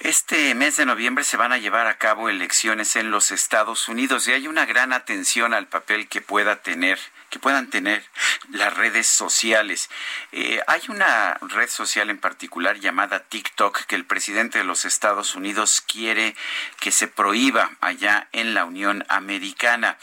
Este 0.00 0.54
mes 0.54 0.76
de 0.76 0.86
noviembre 0.86 1.24
se 1.24 1.36
van 1.36 1.52
a 1.52 1.58
llevar 1.58 1.88
a 1.88 1.98
cabo 1.98 2.28
elecciones 2.28 2.94
en 2.94 3.10
los 3.10 3.32
Estados 3.32 3.88
Unidos 3.88 4.28
y 4.28 4.32
hay 4.32 4.46
una 4.46 4.64
gran 4.64 4.92
atención 4.92 5.54
al 5.54 5.66
papel 5.66 6.06
que 6.06 6.20
pueda 6.20 6.62
tener 6.62 7.00
que 7.30 7.38
puedan 7.38 7.70
tener 7.70 8.04
las 8.50 8.74
redes 8.74 9.06
sociales. 9.06 9.90
Eh, 10.32 10.60
hay 10.66 10.80
una 10.88 11.38
red 11.42 11.68
social 11.68 12.10
en 12.10 12.18
particular 12.18 12.78
llamada 12.78 13.20
TikTok 13.20 13.86
que 13.86 13.96
el 13.96 14.04
presidente 14.04 14.58
de 14.58 14.64
los 14.64 14.84
Estados 14.84 15.34
Unidos 15.34 15.80
quiere 15.80 16.34
que 16.80 16.92
se 16.92 17.08
prohíba 17.08 17.70
allá 17.80 18.28
en 18.32 18.54
la 18.54 18.64
Unión 18.64 19.04
Americana. 19.08 19.98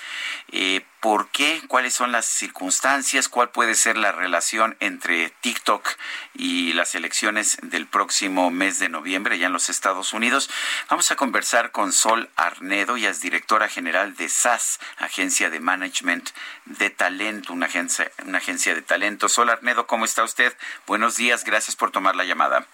Eh, 0.51 0.85
¿Por 1.05 1.29
qué? 1.29 1.61
¿Cuáles 1.67 1.93
son 1.93 2.11
las 2.11 2.25
circunstancias? 2.25 3.29
¿Cuál 3.29 3.51
puede 3.51 3.75
ser 3.75 3.95
la 3.95 4.11
relación 4.11 4.75
entre 4.79 5.29
TikTok 5.29 5.87
y 6.33 6.73
las 6.73 6.95
elecciones 6.95 7.59
del 7.61 7.85
próximo 7.85 8.49
mes 8.49 8.79
de 8.79 8.89
noviembre 8.89 9.35
allá 9.35 9.45
en 9.45 9.53
los 9.53 9.69
Estados 9.69 10.13
Unidos? 10.13 10.49
Vamos 10.89 11.11
a 11.11 11.15
conversar 11.15 11.71
con 11.71 11.93
Sol 11.93 12.31
Arnedo, 12.35 12.95
ella 12.95 13.11
es 13.11 13.21
directora 13.21 13.69
general 13.69 14.15
de 14.15 14.29
SAS, 14.29 14.79
Agencia 14.97 15.51
de 15.51 15.59
Management 15.59 16.31
de 16.65 16.89
Talento, 16.89 17.14
una 17.49 17.67
agencia, 17.67 18.11
una 18.25 18.39
agencia 18.39 18.75
de 18.75 18.81
talento. 18.81 19.29
Sol 19.29 19.49
Arnedo, 19.49 19.87
¿cómo 19.87 20.05
está 20.05 20.23
usted? 20.23 20.55
Buenos 20.85 21.15
días, 21.15 21.43
gracias 21.45 21.75
por 21.75 21.91
tomar 21.91 22.15
la 22.15 22.25
llamada. 22.25 22.65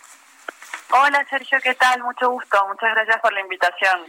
Hola 0.89 1.25
Sergio, 1.29 1.59
¿qué 1.61 1.73
tal? 1.75 2.03
Mucho 2.03 2.29
gusto, 2.29 2.57
muchas 2.67 2.93
gracias 2.95 3.21
por 3.21 3.31
la 3.31 3.41
invitación. 3.41 4.01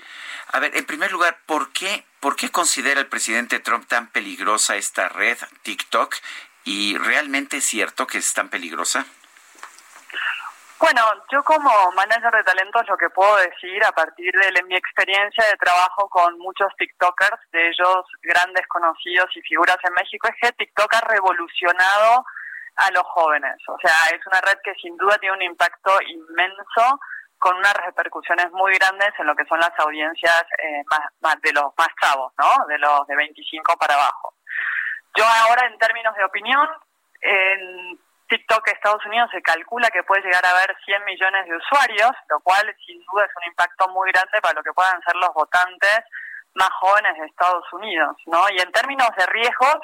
A 0.48 0.58
ver, 0.58 0.76
en 0.76 0.84
primer 0.84 1.12
lugar, 1.12 1.38
¿por 1.46 1.72
qué, 1.72 2.04
¿por 2.18 2.34
qué 2.34 2.50
considera 2.50 3.00
el 3.00 3.06
presidente 3.06 3.60
Trump 3.60 3.86
tan 3.86 4.08
peligrosa 4.08 4.76
esta 4.76 5.08
red 5.08 5.38
TikTok? 5.62 6.16
¿Y 6.64 6.96
realmente 6.96 7.58
es 7.58 7.64
cierto 7.64 8.06
que 8.06 8.18
es 8.18 8.32
tan 8.32 8.48
peligrosa? 8.48 9.06
Bueno, 10.82 11.00
yo 11.30 11.44
como 11.44 11.70
manager 11.92 12.34
de 12.34 12.42
talentos 12.42 12.82
lo 12.88 12.96
que 12.96 13.08
puedo 13.10 13.36
decir 13.36 13.84
a 13.84 13.92
partir 13.92 14.32
de 14.34 14.62
mi 14.64 14.74
experiencia 14.74 15.44
de 15.46 15.56
trabajo 15.56 16.08
con 16.08 16.36
muchos 16.40 16.74
TikTokers, 16.76 17.38
de 17.52 17.68
ellos 17.68 18.04
grandes 18.20 18.66
conocidos 18.66 19.30
y 19.36 19.42
figuras 19.42 19.76
en 19.84 19.94
México, 19.94 20.26
es 20.26 20.34
que 20.40 20.50
TikTok 20.56 20.92
ha 20.92 21.00
revolucionado 21.02 22.26
a 22.74 22.90
los 22.90 23.04
jóvenes. 23.04 23.56
O 23.68 23.78
sea, 23.80 23.94
es 24.12 24.26
una 24.26 24.40
red 24.40 24.58
que 24.64 24.74
sin 24.74 24.96
duda 24.96 25.18
tiene 25.18 25.36
un 25.36 25.42
impacto 25.42 26.02
inmenso 26.02 26.98
con 27.38 27.56
unas 27.58 27.74
repercusiones 27.74 28.50
muy 28.50 28.74
grandes 28.74 29.14
en 29.20 29.26
lo 29.28 29.36
que 29.36 29.46
son 29.46 29.60
las 29.60 29.78
audiencias 29.78 30.42
eh, 30.58 30.82
más, 31.20 31.40
de 31.42 31.52
los 31.52 31.72
más 31.78 31.88
chavos, 32.02 32.32
¿no? 32.36 32.66
De 32.66 32.78
los 32.78 33.06
de 33.06 33.14
25 33.14 33.76
para 33.76 33.94
abajo. 33.94 34.34
Yo 35.14 35.24
ahora, 35.24 35.64
en 35.64 35.78
términos 35.78 36.16
de 36.16 36.24
opinión, 36.24 36.68
en 37.20 38.00
TikTok 38.32 38.66
Estados 38.68 39.04
Unidos 39.04 39.28
se 39.30 39.42
calcula 39.42 39.90
que 39.90 40.02
puede 40.04 40.22
llegar 40.22 40.42
a 40.46 40.52
haber 40.52 40.74
100 40.86 41.04
millones 41.04 41.44
de 41.44 41.54
usuarios, 41.54 42.12
lo 42.30 42.40
cual 42.40 42.64
sin 42.86 42.98
duda 43.04 43.26
es 43.26 43.32
un 43.36 43.44
impacto 43.52 43.86
muy 43.90 44.10
grande 44.10 44.40
para 44.40 44.54
lo 44.54 44.62
que 44.62 44.72
puedan 44.72 45.02
ser 45.02 45.16
los 45.16 45.34
votantes 45.34 46.00
más 46.54 46.70
jóvenes 46.80 47.12
de 47.18 47.26
Estados 47.26 47.70
Unidos, 47.74 48.16
¿no? 48.24 48.48
Y 48.48 48.58
en 48.58 48.72
términos 48.72 49.10
de 49.18 49.26
riesgos, 49.26 49.76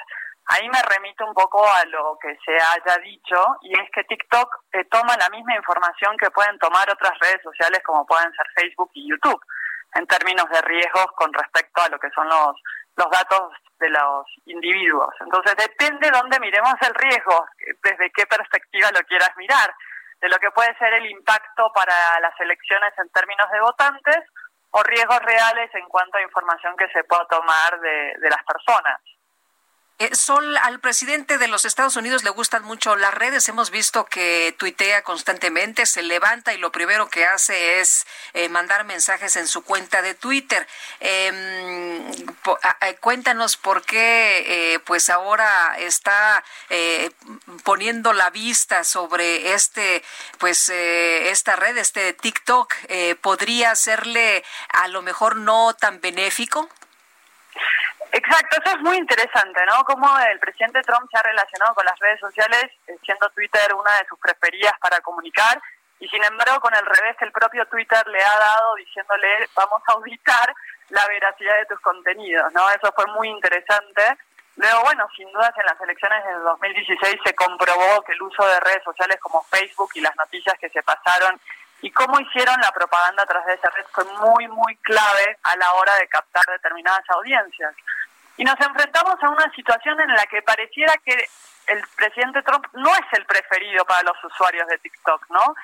ahí 0.46 0.66
me 0.70 0.80
remito 0.80 1.26
un 1.26 1.34
poco 1.34 1.60
a 1.60 1.84
lo 1.92 2.16
que 2.22 2.38
se 2.42 2.56
haya 2.56 2.96
dicho, 3.04 3.36
y 3.60 3.78
es 3.78 3.90
que 3.92 4.04
TikTok 4.04 4.48
eh, 4.72 4.84
toma 4.84 5.14
la 5.18 5.28
misma 5.28 5.54
información 5.54 6.16
que 6.16 6.30
pueden 6.30 6.58
tomar 6.58 6.88
otras 6.90 7.18
redes 7.20 7.42
sociales 7.42 7.82
como 7.84 8.06
pueden 8.06 8.32
ser 8.32 8.46
Facebook 8.56 8.90
y 8.94 9.10
YouTube, 9.10 9.44
en 9.92 10.06
términos 10.06 10.48
de 10.48 10.62
riesgos 10.62 11.06
con 11.16 11.30
respecto 11.34 11.82
a 11.82 11.88
lo 11.90 11.98
que 11.98 12.08
son 12.14 12.26
los, 12.26 12.56
los 12.98 13.10
datos 13.10 13.52
de 13.78 13.88
los 13.90 14.26
individuos. 14.46 15.14
Entonces 15.20 15.54
depende 15.56 16.10
dónde 16.10 16.40
miremos 16.40 16.74
el 16.82 16.94
riesgo, 16.94 17.46
desde 17.82 18.10
qué 18.10 18.26
perspectiva 18.26 18.90
lo 18.90 19.00
quieras 19.06 19.30
mirar, 19.36 19.72
de 20.20 20.28
lo 20.28 20.36
que 20.38 20.50
puede 20.50 20.76
ser 20.78 20.92
el 20.94 21.06
impacto 21.06 21.70
para 21.72 22.18
las 22.20 22.34
elecciones 22.40 22.92
en 22.98 23.08
términos 23.10 23.48
de 23.52 23.60
votantes 23.60 24.18
o 24.70 24.82
riesgos 24.82 25.20
reales 25.20 25.70
en 25.74 25.86
cuanto 25.86 26.18
a 26.18 26.22
información 26.22 26.76
que 26.76 26.88
se 26.88 27.04
pueda 27.04 27.24
tomar 27.26 27.80
de, 27.80 28.14
de 28.18 28.30
las 28.30 28.42
personas. 28.42 29.00
Eh, 30.00 30.14
Sol, 30.14 30.56
al 30.58 30.78
presidente 30.78 31.38
de 31.38 31.48
los 31.48 31.64
Estados 31.64 31.96
Unidos 31.96 32.22
le 32.22 32.30
gustan 32.30 32.62
mucho 32.62 32.94
las 32.94 33.12
redes. 33.12 33.48
Hemos 33.48 33.70
visto 33.70 34.04
que 34.04 34.54
tuitea 34.56 35.02
constantemente, 35.02 35.86
se 35.86 36.02
levanta 36.02 36.54
y 36.54 36.58
lo 36.58 36.70
primero 36.70 37.08
que 37.08 37.26
hace 37.26 37.80
es 37.80 38.06
eh, 38.32 38.48
mandar 38.48 38.84
mensajes 38.84 39.34
en 39.34 39.48
su 39.48 39.64
cuenta 39.64 40.00
de 40.00 40.14
Twitter. 40.14 40.68
Em, 41.00 42.12
cuéntanos 43.00 43.56
por 43.56 43.82
qué, 43.82 44.74
eh, 44.74 44.78
pues 44.78 45.10
ahora 45.10 45.76
está 45.78 46.44
poniendo 47.64 48.12
la 48.12 48.30
vista 48.30 48.84
sobre 48.84 49.52
este, 49.52 50.04
pues 50.38 50.68
esta 50.68 51.56
red, 51.56 51.76
este 51.76 52.12
TikTok. 52.12 52.72
¿Podría 53.20 53.74
serle 53.74 54.44
a 54.68 54.86
lo 54.86 55.02
mejor 55.02 55.36
no 55.36 55.74
tan 55.74 56.00
benéfico? 56.00 56.68
Exacto, 58.10 58.56
eso 58.64 58.76
es 58.76 58.82
muy 58.82 58.96
interesante, 58.96 59.60
¿no? 59.66 59.84
Cómo 59.84 60.08
el 60.18 60.38
presidente 60.38 60.80
Trump 60.82 61.10
se 61.10 61.18
ha 61.18 61.22
relacionado 61.22 61.74
con 61.74 61.84
las 61.84 61.98
redes 61.98 62.20
sociales, 62.20 62.66
eh, 62.86 62.96
siendo 63.04 63.28
Twitter 63.30 63.74
una 63.74 63.98
de 63.98 64.06
sus 64.08 64.18
preferidas 64.18 64.72
para 64.80 65.00
comunicar, 65.00 65.60
y 66.00 66.08
sin 66.08 66.22
embargo 66.24 66.60
con 66.60 66.74
el 66.74 66.86
revés 66.86 67.16
el 67.20 67.32
propio 67.32 67.66
Twitter 67.66 68.06
le 68.06 68.22
ha 68.22 68.38
dado 68.38 68.74
diciéndole 68.76 69.48
vamos 69.54 69.82
a 69.86 69.92
auditar 69.92 70.54
la 70.90 71.06
veracidad 71.06 71.56
de 71.58 71.66
tus 71.66 71.80
contenidos, 71.80 72.52
¿no? 72.54 72.70
Eso 72.70 72.92
fue 72.94 73.06
muy 73.06 73.28
interesante. 73.28 74.02
Luego, 74.56 74.82
bueno, 74.82 75.06
sin 75.14 75.30
dudas 75.30 75.52
en 75.56 75.66
las 75.66 75.80
elecciones 75.80 76.24
de 76.24 76.32
2016 76.32 77.20
se 77.24 77.34
comprobó 77.34 78.02
que 78.02 78.12
el 78.12 78.22
uso 78.22 78.44
de 78.46 78.60
redes 78.60 78.82
sociales 78.84 79.18
como 79.20 79.42
Facebook 79.44 79.90
y 79.94 80.00
las 80.00 80.16
noticias 80.16 80.58
que 80.58 80.70
se 80.70 80.82
pasaron 80.82 81.38
y 81.80 81.90
cómo 81.92 82.18
hicieron 82.20 82.60
la 82.60 82.72
propaganda 82.72 83.22
a 83.22 83.26
través 83.26 83.46
de 83.46 83.54
esa 83.54 83.70
red 83.70 83.86
fue 83.92 84.04
muy, 84.04 84.48
muy 84.48 84.76
clave 84.76 85.38
a 85.42 85.56
la 85.56 85.72
hora 85.74 85.94
de 85.96 86.08
captar 86.08 86.44
determinadas 86.46 87.08
audiencias. 87.10 87.74
Y 88.36 88.44
nos 88.44 88.58
enfrentamos 88.60 89.16
a 89.22 89.28
una 89.30 89.50
situación 89.54 90.00
en 90.00 90.12
la 90.12 90.26
que 90.26 90.42
pareciera 90.42 90.94
que 91.04 91.28
el 91.66 91.82
presidente 91.96 92.42
Trump 92.42 92.66
no 92.72 92.90
es 92.90 93.06
el 93.12 93.24
preferido 93.26 93.84
para 93.84 94.02
los 94.02 94.24
usuarios 94.24 94.66
de 94.68 94.78
TikTok, 94.78 95.26
¿no? 95.30 95.54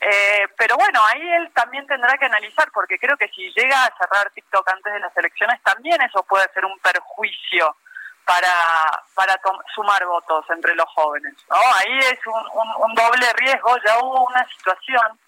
Eh, 0.00 0.46
pero 0.58 0.76
bueno, 0.76 1.00
ahí 1.06 1.32
él 1.32 1.50
también 1.54 1.86
tendrá 1.86 2.16
que 2.18 2.26
analizar, 2.26 2.70
porque 2.72 2.98
creo 2.98 3.16
que 3.16 3.28
si 3.28 3.50
llega 3.52 3.84
a 3.84 3.96
cerrar 3.96 4.30
TikTok 4.30 4.68
antes 4.68 4.92
de 4.92 5.00
las 5.00 5.16
elecciones, 5.16 5.62
también 5.62 6.00
eso 6.02 6.22
puede 6.24 6.46
ser 6.52 6.64
un 6.64 6.78
perjuicio 6.80 7.76
para, 8.24 9.02
para 9.14 9.40
sumar 9.74 10.04
votos 10.04 10.44
entre 10.50 10.74
los 10.74 10.86
jóvenes. 10.94 11.34
¿no? 11.48 11.56
Ahí 11.56 11.98
es 12.00 12.18
un, 12.26 12.68
un 12.78 12.94
doble 12.94 13.32
riesgo, 13.34 13.76
ya 13.86 13.98
hubo 14.00 14.26
una 14.26 14.46
situación 14.48 15.18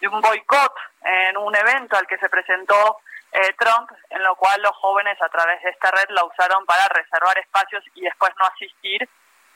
de 0.00 0.08
un 0.08 0.20
boicot 0.20 0.74
en 1.02 1.36
un 1.36 1.54
evento 1.54 1.96
al 1.96 2.06
que 2.06 2.18
se 2.18 2.28
presentó 2.28 2.98
eh, 3.32 3.54
Trump, 3.58 3.90
en 4.10 4.22
lo 4.22 4.34
cual 4.36 4.60
los 4.62 4.74
jóvenes 4.76 5.20
a 5.22 5.28
través 5.28 5.62
de 5.62 5.70
esta 5.70 5.90
red 5.90 6.08
la 6.08 6.24
usaron 6.24 6.66
para 6.66 6.88
reservar 6.88 7.38
espacios 7.38 7.84
y 7.94 8.02
después 8.02 8.32
no 8.36 8.48
asistir 8.48 9.08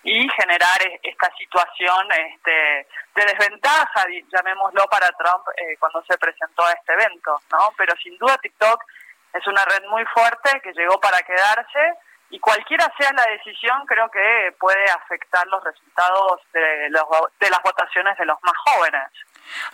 y 0.05 0.29
generar 0.29 0.81
e-, 0.83 1.01
esta 1.03 1.31
situación 1.37 2.07
este, 2.12 2.87
de 3.16 3.25
desventaja, 3.25 4.07
llamémoslo, 4.31 4.87
para 4.87 5.09
Trump 5.12 5.49
eh, 5.57 5.77
cuando 5.81 6.05
se 6.05 6.16
presentó 6.19 6.65
a 6.65 6.73
este 6.73 6.93
evento, 6.93 7.41
¿no? 7.51 7.73
Pero 7.77 7.95
sin 7.97 8.16
duda 8.19 8.39
TikTok 8.39 8.85
es 9.33 9.47
una 9.49 9.65
red 9.65 9.83
muy 9.89 10.05
fuerte 10.07 10.61
que 10.61 10.73
llegó 10.73 11.01
para 11.01 11.21
quedarse 11.23 11.95
y 12.30 12.38
cualquiera 12.40 12.92
sea 12.98 13.12
la 13.12 13.26
decisión 13.26 13.84
creo 13.86 14.10
que 14.10 14.55
puede 14.59 14.84
afectar 14.90 15.46
los 15.46 15.62
resultados 15.62 16.40
de, 16.52 16.90
los, 16.90 17.05
de 17.38 17.51
las 17.51 17.62
votaciones 17.62 18.16
de 18.18 18.26
los 18.26 18.38
más 18.42 18.55
jóvenes. 18.66 19.10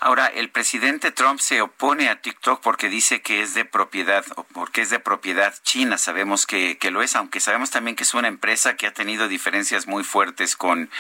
Ahora, 0.01 0.27
el 0.27 0.51
presidente 0.51 1.13
Trump 1.13 1.41
se 1.41 1.61
opone 1.63 2.09
a 2.09 2.21
TikTok 2.21 2.61
porque 2.61 2.89
dice 2.89 3.23
que 3.23 3.41
es 3.43 3.55
de 3.55 3.65
propiedad, 3.65 4.25
o 4.37 4.45
porque 4.45 4.83
es 4.83 4.91
de 4.91 4.99
propiedad 4.99 5.55
china. 5.63 5.97
Sabemos 5.97 6.47
que, 6.47 6.79
que 6.79 6.91
lo 6.91 7.03
es, 7.03 7.17
aunque 7.17 7.41
sabemos 7.41 7.71
también 7.71 7.97
que 7.97 8.03
es 8.03 8.15
una 8.15 8.29
empresa 8.29 8.77
que 8.77 8.87
ha 8.87 8.93
tenido 8.93 9.29
diferencias 9.29 9.87
muy 9.87 10.05
fuertes 10.05 10.57
con, 10.57 10.91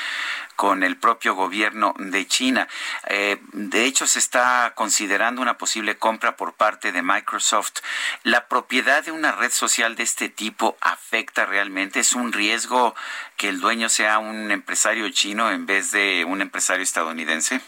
con 0.57 0.83
el 0.83 0.97
propio 0.97 1.35
gobierno 1.35 1.95
de 1.99 2.27
China. 2.27 2.69
Eh, 3.07 3.39
de 3.53 3.85
hecho, 3.85 4.07
se 4.07 4.19
está 4.19 4.73
considerando 4.75 5.43
una 5.43 5.59
posible 5.59 5.97
compra 5.97 6.37
por 6.37 6.55
parte 6.55 6.93
de 6.93 7.03
Microsoft. 7.03 7.81
¿La 8.23 8.47
propiedad 8.47 9.05
de 9.05 9.11
una 9.11 9.33
red 9.33 9.51
social 9.51 9.97
de 9.97 10.03
este 10.03 10.29
tipo 10.29 10.77
afecta 10.81 11.40
realmente? 11.47 12.01
¿Es 12.01 12.13
un 12.13 12.33
riesgo 12.33 12.95
que 13.37 13.49
el 13.49 13.61
dueño 13.61 13.89
sea 13.89 14.19
un 14.19 14.51
empresario 14.51 15.09
chino 15.11 15.51
en 15.51 15.67
vez 15.67 15.93
de 15.93 16.25
un 16.25 16.41
empresario 16.41 16.83
estadounidense? 16.83 17.61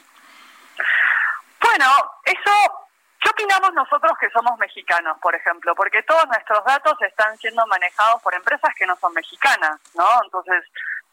Bueno, 1.61 1.86
eso, 2.24 2.89
¿qué 3.20 3.31
opinamos 3.31 3.73
nosotros 3.73 4.12
que 4.20 4.31
somos 4.31 4.59
mexicanos, 4.59 5.16
por 5.20 5.35
ejemplo? 5.35 5.74
Porque 5.74 6.03
todos 6.03 6.27
nuestros 6.27 6.65
datos 6.65 6.94
están 7.03 7.36
siendo 7.39 7.66
manejados 7.66 8.20
por 8.23 8.35
empresas 8.35 8.74
que 8.77 8.86
no 8.86 8.97
son 8.97 9.15
mexicanas, 9.15 9.81
¿no? 9.94 10.07
Entonces, 10.24 10.65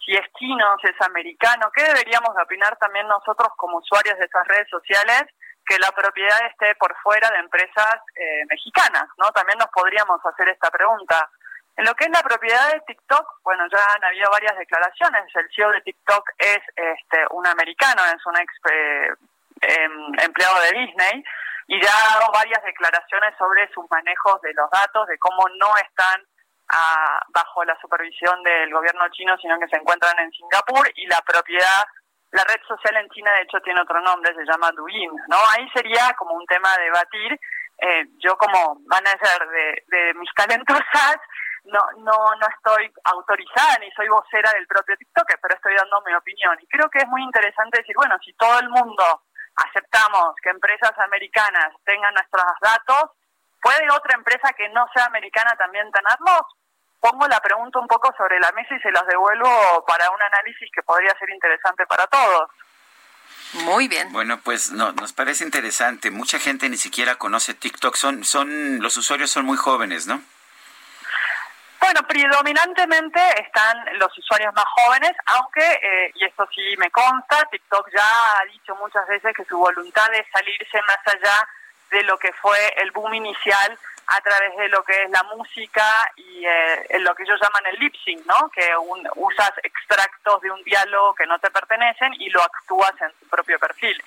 si 0.05 0.15
es 0.15 0.25
chino, 0.39 0.75
si 0.81 0.87
es 0.87 1.01
americano, 1.01 1.71
¿qué 1.73 1.83
deberíamos 1.83 2.31
opinar 2.41 2.75
también 2.77 3.07
nosotros 3.07 3.49
como 3.55 3.77
usuarios 3.77 4.17
de 4.17 4.25
esas 4.25 4.47
redes 4.47 4.67
sociales? 4.69 5.23
Que 5.65 5.77
la 5.77 5.91
propiedad 5.91 6.45
esté 6.47 6.73
por 6.75 6.95
fuera 7.03 7.29
de 7.29 7.37
empresas 7.37 8.01
eh, 8.15 8.43
mexicanas, 8.49 9.07
¿no? 9.17 9.31
También 9.31 9.59
nos 9.59 9.69
podríamos 9.69 10.19
hacer 10.25 10.49
esta 10.49 10.71
pregunta. 10.71 11.29
En 11.79 11.85
lo 11.85 11.95
que 11.95 12.05
es 12.05 12.11
la 12.11 12.21
propiedad 12.21 12.73
de 12.73 12.81
TikTok, 12.81 13.25
bueno, 13.43 13.63
ya 13.71 13.79
han 13.95 14.03
habido 14.03 14.29
varias 14.31 14.57
declaraciones. 14.57 15.23
El 15.33 15.47
CEO 15.55 15.71
de 15.71 15.81
TikTok 15.81 16.29
es 16.37 16.59
este, 16.75 17.25
un 17.31 17.47
americano, 17.47 18.03
es 18.05 18.25
un 18.25 18.35
ex 18.37 18.53
eh, 18.69 19.09
Em, 19.61 20.13
empleado 20.23 20.61
de 20.61 20.79
Disney 20.79 21.23
y 21.67 21.81
ya 21.81 21.91
ha 21.91 22.19
dado 22.19 22.31
varias 22.31 22.63
declaraciones 22.63 23.35
sobre 23.37 23.67
sus 23.73 23.83
manejos 23.91 24.41
de 24.41 24.53
los 24.53 24.69
datos, 24.71 25.05
de 25.07 25.17
cómo 25.19 25.43
no 25.59 25.75
están 25.75 26.23
ah, 26.69 27.19
bajo 27.29 27.65
la 27.65 27.77
supervisión 27.81 28.41
del 28.43 28.71
gobierno 28.71 29.09
chino, 29.09 29.37
sino 29.37 29.59
que 29.59 29.67
se 29.67 29.75
encuentran 29.75 30.17
en 30.19 30.31
Singapur 30.31 30.89
y 30.95 31.05
la 31.07 31.21
propiedad, 31.21 31.85
la 32.31 32.43
red 32.45 32.61
social 32.67 32.95
en 32.97 33.09
China 33.09 33.33
de 33.33 33.41
hecho 33.41 33.59
tiene 33.59 33.81
otro 33.81 33.99
nombre, 33.99 34.33
se 34.33 34.45
llama 34.45 34.71
Douyin, 34.71 35.11
¿no? 35.27 35.37
Ahí 35.51 35.69
sería 35.73 36.13
como 36.17 36.35
un 36.35 36.45
tema 36.45 36.73
a 36.73 36.81
debatir. 36.81 37.37
Eh, 37.81 38.05
yo 38.19 38.37
como 38.37 38.81
manager 38.85 39.47
de, 39.49 39.83
de 39.87 40.13
mis 40.15 40.29
talentosas 40.35 41.17
no, 41.65 41.79
no, 41.97 42.17
no 42.35 42.47
estoy 42.55 42.91
autorizada 43.03 43.77
ni 43.79 43.91
soy 43.91 44.07
vocera 44.07 44.51
del 44.53 44.67
propio 44.67 44.95
TikTok, 44.97 45.27
pero 45.41 45.55
estoy 45.55 45.75
dando 45.75 46.01
mi 46.05 46.13
opinión. 46.13 46.57
Y 46.61 46.67
creo 46.67 46.89
que 46.89 46.99
es 46.99 47.07
muy 47.07 47.23
interesante 47.23 47.79
decir, 47.79 47.95
bueno, 47.95 48.15
si 48.23 48.33
todo 48.33 48.59
el 48.59 48.69
mundo 48.69 49.23
aceptamos 49.55 50.35
que 50.41 50.49
empresas 50.49 50.93
americanas 50.99 51.73
tengan 51.85 52.13
nuestros 52.13 52.45
datos, 52.61 53.11
¿puede 53.61 53.89
otra 53.91 54.15
empresa 54.15 54.53
que 54.53 54.69
no 54.69 54.85
sea 54.93 55.05
americana 55.05 55.55
también 55.57 55.91
tenerlos? 55.91 56.43
Pongo 56.99 57.27
la 57.27 57.39
pregunta 57.39 57.79
un 57.79 57.87
poco 57.87 58.13
sobre 58.17 58.39
la 58.39 58.51
mesa 58.51 58.75
y 58.75 58.81
se 58.81 58.91
los 58.91 59.05
devuelvo 59.07 59.85
para 59.87 60.09
un 60.11 60.21
análisis 60.21 60.69
que 60.73 60.83
podría 60.83 61.17
ser 61.17 61.29
interesante 61.29 61.85
para 61.85 62.07
todos. 62.07 62.49
Muy 63.53 63.87
bien. 63.87 64.11
Bueno, 64.11 64.39
pues 64.41 64.71
no, 64.71 64.91
nos 64.93 65.13
parece 65.13 65.43
interesante. 65.43 66.11
Mucha 66.11 66.39
gente 66.39 66.69
ni 66.69 66.77
siquiera 66.77 67.15
conoce 67.15 67.53
TikTok. 67.53 67.95
Son, 67.95 68.23
son, 68.23 68.79
los 68.79 68.97
usuarios 68.97 69.31
son 69.31 69.45
muy 69.45 69.57
jóvenes, 69.57 70.07
¿no? 70.07 70.21
Bueno, 71.81 72.01
predominantemente 72.07 73.19
están 73.41 73.85
los 73.97 74.15
usuarios 74.17 74.53
más 74.53 74.65
jóvenes, 74.65 75.13
aunque, 75.27 75.65
eh, 75.81 76.11
y 76.15 76.25
esto 76.25 76.47
sí 76.53 76.75
me 76.77 76.91
consta, 76.91 77.47
TikTok 77.49 77.89
ya 77.95 78.39
ha 78.39 78.45
dicho 78.45 78.75
muchas 78.75 79.07
veces 79.07 79.33
que 79.35 79.45
su 79.45 79.57
voluntad 79.57 80.13
es 80.13 80.25
salirse 80.31 80.81
más 80.81 80.99
allá 81.05 81.47
de 81.91 82.03
lo 82.03 82.17
que 82.19 82.33
fue 82.33 82.73
el 82.77 82.91
boom 82.91 83.13
inicial 83.13 83.77
a 84.07 84.21
través 84.21 84.55
de 84.57 84.69
lo 84.69 84.83
que 84.83 85.03
es 85.03 85.09
la 85.11 85.23
música 85.35 85.83
y 86.15 86.43
eh, 86.45 86.99
lo 86.99 87.13
que 87.15 87.23
ellos 87.23 87.39
llaman 87.39 87.63
el 87.67 87.79
lip 87.79 87.93
sync, 88.03 88.25
¿no? 88.25 88.49
Que 88.49 88.71
usas 89.15 89.51
extractos 89.63 90.41
de 90.41 90.51
un 90.51 90.63
diálogo 90.63 91.13
que 91.13 91.27
no 91.27 91.37
te 91.39 91.51
pertenecen 91.51 92.13
y 92.15 92.29
lo 92.29 92.41
actúas 92.41 92.93
en 93.01 93.11
tu 93.19 93.27
propio 93.27 93.59
perfil. 93.59 94.03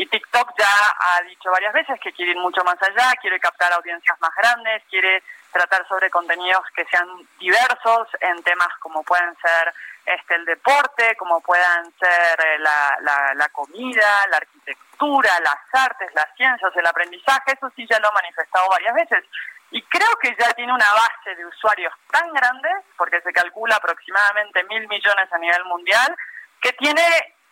Y 0.00 0.06
TikTok 0.06 0.54
ya 0.58 0.66
ha 0.98 1.20
dicho 1.24 1.50
varias 1.50 1.74
veces 1.74 2.00
que 2.00 2.10
quiere 2.12 2.30
ir 2.30 2.38
mucho 2.38 2.64
más 2.64 2.80
allá, 2.80 3.12
quiere 3.20 3.38
captar 3.38 3.70
audiencias 3.74 4.18
más 4.18 4.34
grandes, 4.34 4.82
quiere 4.88 5.22
tratar 5.52 5.86
sobre 5.88 6.08
contenidos 6.08 6.62
que 6.74 6.86
sean 6.86 7.06
diversos 7.38 8.08
en 8.20 8.42
temas 8.42 8.70
como 8.78 9.02
pueden 9.02 9.36
ser 9.36 9.74
este 10.06 10.36
el 10.36 10.46
deporte, 10.46 11.14
como 11.18 11.42
puedan 11.42 11.84
ser 12.00 12.40
eh, 12.46 12.58
la, 12.60 12.96
la, 13.02 13.34
la, 13.34 13.48
comida, 13.50 14.26
la 14.30 14.38
arquitectura, 14.38 15.38
las 15.40 15.84
artes, 15.84 16.08
las 16.14 16.34
ciencias, 16.34 16.74
el 16.74 16.86
aprendizaje, 16.86 17.52
eso 17.52 17.70
sí 17.76 17.86
ya 17.86 17.98
lo 17.98 18.08
ha 18.08 18.22
manifestado 18.22 18.70
varias 18.70 18.94
veces. 18.94 19.22
Y 19.70 19.82
creo 19.82 20.16
que 20.22 20.34
ya 20.40 20.50
tiene 20.54 20.72
una 20.72 20.94
base 20.94 21.36
de 21.36 21.44
usuarios 21.44 21.92
tan 22.10 22.32
grande, 22.32 22.70
porque 22.96 23.20
se 23.20 23.34
calcula 23.34 23.76
aproximadamente 23.76 24.64
mil 24.64 24.88
millones 24.88 25.30
a 25.30 25.36
nivel 25.36 25.64
mundial, 25.66 26.16
que 26.62 26.72
tiene 26.72 27.02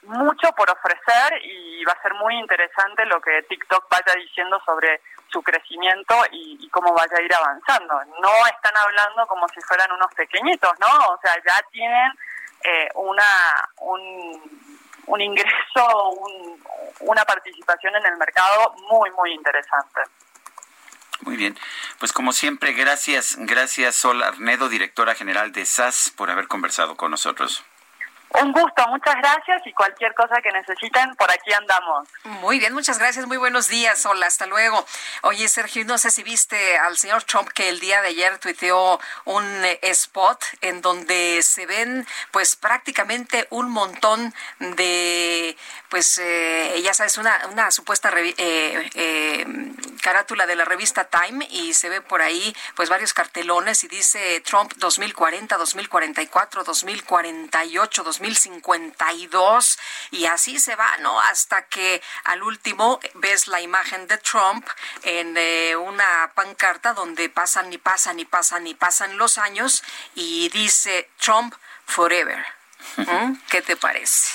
mucho 0.02 0.52
por 0.52 0.70
ofrecer 0.70 1.44
y 1.44 1.84
va 1.84 1.92
a 1.92 2.02
ser 2.02 2.14
muy 2.14 2.36
interesante 2.38 3.04
lo 3.06 3.20
que 3.20 3.42
TikTok 3.48 3.88
vaya 3.90 4.14
diciendo 4.18 4.60
sobre 4.64 5.00
su 5.30 5.42
crecimiento 5.42 6.14
y, 6.30 6.68
cómo 6.70 6.94
vaya 6.94 7.16
a 7.16 7.22
ir 7.22 7.34
avanzando. 7.34 7.94
No 8.20 8.46
están 8.46 8.76
hablando 8.76 9.26
como 9.26 9.48
si 9.48 9.60
fueran 9.62 9.90
unos 9.92 10.12
pequeñitos, 10.14 10.72
¿no? 10.78 10.86
O 11.08 11.18
sea, 11.22 11.34
ya 11.44 11.60
tienen 11.70 12.12
eh, 12.62 12.88
una 12.94 13.68
un, 13.80 14.76
un 15.06 15.20
ingreso, 15.20 16.10
una 17.00 17.24
participación 17.24 17.96
en 17.96 18.06
el 18.06 18.16
mercado 18.16 18.74
muy, 18.90 19.10
muy 19.12 19.32
interesante. 19.32 20.02
Muy 21.20 21.36
bien. 21.36 21.58
Pues 21.98 22.12
como 22.12 22.32
siempre, 22.32 22.72
gracias, 22.72 23.36
gracias 23.38 23.96
Sol 23.96 24.22
Arnedo, 24.22 24.68
directora 24.68 25.14
general 25.14 25.52
de 25.52 25.66
SAS, 25.66 26.12
por 26.16 26.30
haber 26.30 26.46
conversado 26.46 26.96
con 26.96 27.10
nosotros. 27.10 27.64
Un 28.30 28.52
gusto, 28.52 28.86
muchas 28.88 29.16
gracias 29.16 29.62
y 29.64 29.72
cualquier 29.72 30.14
cosa 30.14 30.40
que 30.42 30.52
necesiten, 30.52 31.14
por 31.16 31.30
aquí 31.30 31.50
andamos. 31.52 32.06
Muy 32.24 32.58
bien, 32.58 32.74
muchas 32.74 32.98
gracias, 32.98 33.26
muy 33.26 33.38
buenos 33.38 33.68
días, 33.68 34.04
hola, 34.04 34.26
hasta 34.26 34.44
luego. 34.44 34.84
Oye, 35.22 35.48
Sergio, 35.48 35.82
no 35.86 35.96
sé 35.96 36.10
si 36.10 36.22
viste 36.22 36.76
al 36.76 36.98
señor 36.98 37.22
Trump 37.22 37.48
que 37.48 37.70
el 37.70 37.80
día 37.80 38.02
de 38.02 38.08
ayer 38.08 38.38
tuiteó 38.38 39.00
un 39.24 39.44
eh, 39.64 39.78
spot 39.82 40.44
en 40.60 40.82
donde 40.82 41.40
se 41.42 41.64
ven 41.64 42.06
pues 42.30 42.54
prácticamente 42.54 43.46
un 43.48 43.70
montón 43.70 44.34
de, 44.58 45.56
pues 45.88 46.18
eh, 46.18 46.78
ya 46.82 46.92
sabes, 46.92 47.16
una, 47.16 47.34
una 47.50 47.70
supuesta 47.70 48.12
eh, 48.14 49.56
carátula 50.02 50.46
de 50.46 50.54
la 50.54 50.66
revista 50.66 51.08
Time 51.08 51.46
y 51.50 51.72
se 51.72 51.88
ve 51.88 52.02
por 52.02 52.20
ahí 52.20 52.54
pues 52.76 52.90
varios 52.90 53.14
cartelones 53.14 53.84
y 53.84 53.88
dice 53.88 54.42
Trump 54.42 54.74
2040, 54.76 55.56
2044, 55.56 56.64
2048, 56.64 58.02
2048. 58.04 58.17
2052 58.18 59.78
y 60.10 60.26
así 60.26 60.58
se 60.58 60.76
va, 60.76 60.96
¿no? 60.98 61.20
Hasta 61.20 61.66
que 61.66 62.02
al 62.24 62.42
último 62.42 63.00
ves 63.14 63.48
la 63.48 63.60
imagen 63.60 64.06
de 64.06 64.18
Trump 64.18 64.66
en 65.02 65.36
eh, 65.36 65.76
una 65.76 66.32
pancarta 66.34 66.94
donde 66.94 67.28
pasan 67.28 67.72
y 67.72 67.78
pasan 67.78 68.20
y 68.20 68.24
pasan 68.24 68.66
y 68.66 68.74
pasan 68.74 69.16
los 69.16 69.38
años 69.38 69.82
y 70.14 70.48
dice 70.50 71.10
Trump 71.18 71.54
forever. 71.86 72.44
¿Mm? 72.96 73.34
¿Qué 73.50 73.62
te 73.62 73.76
parece? 73.76 74.32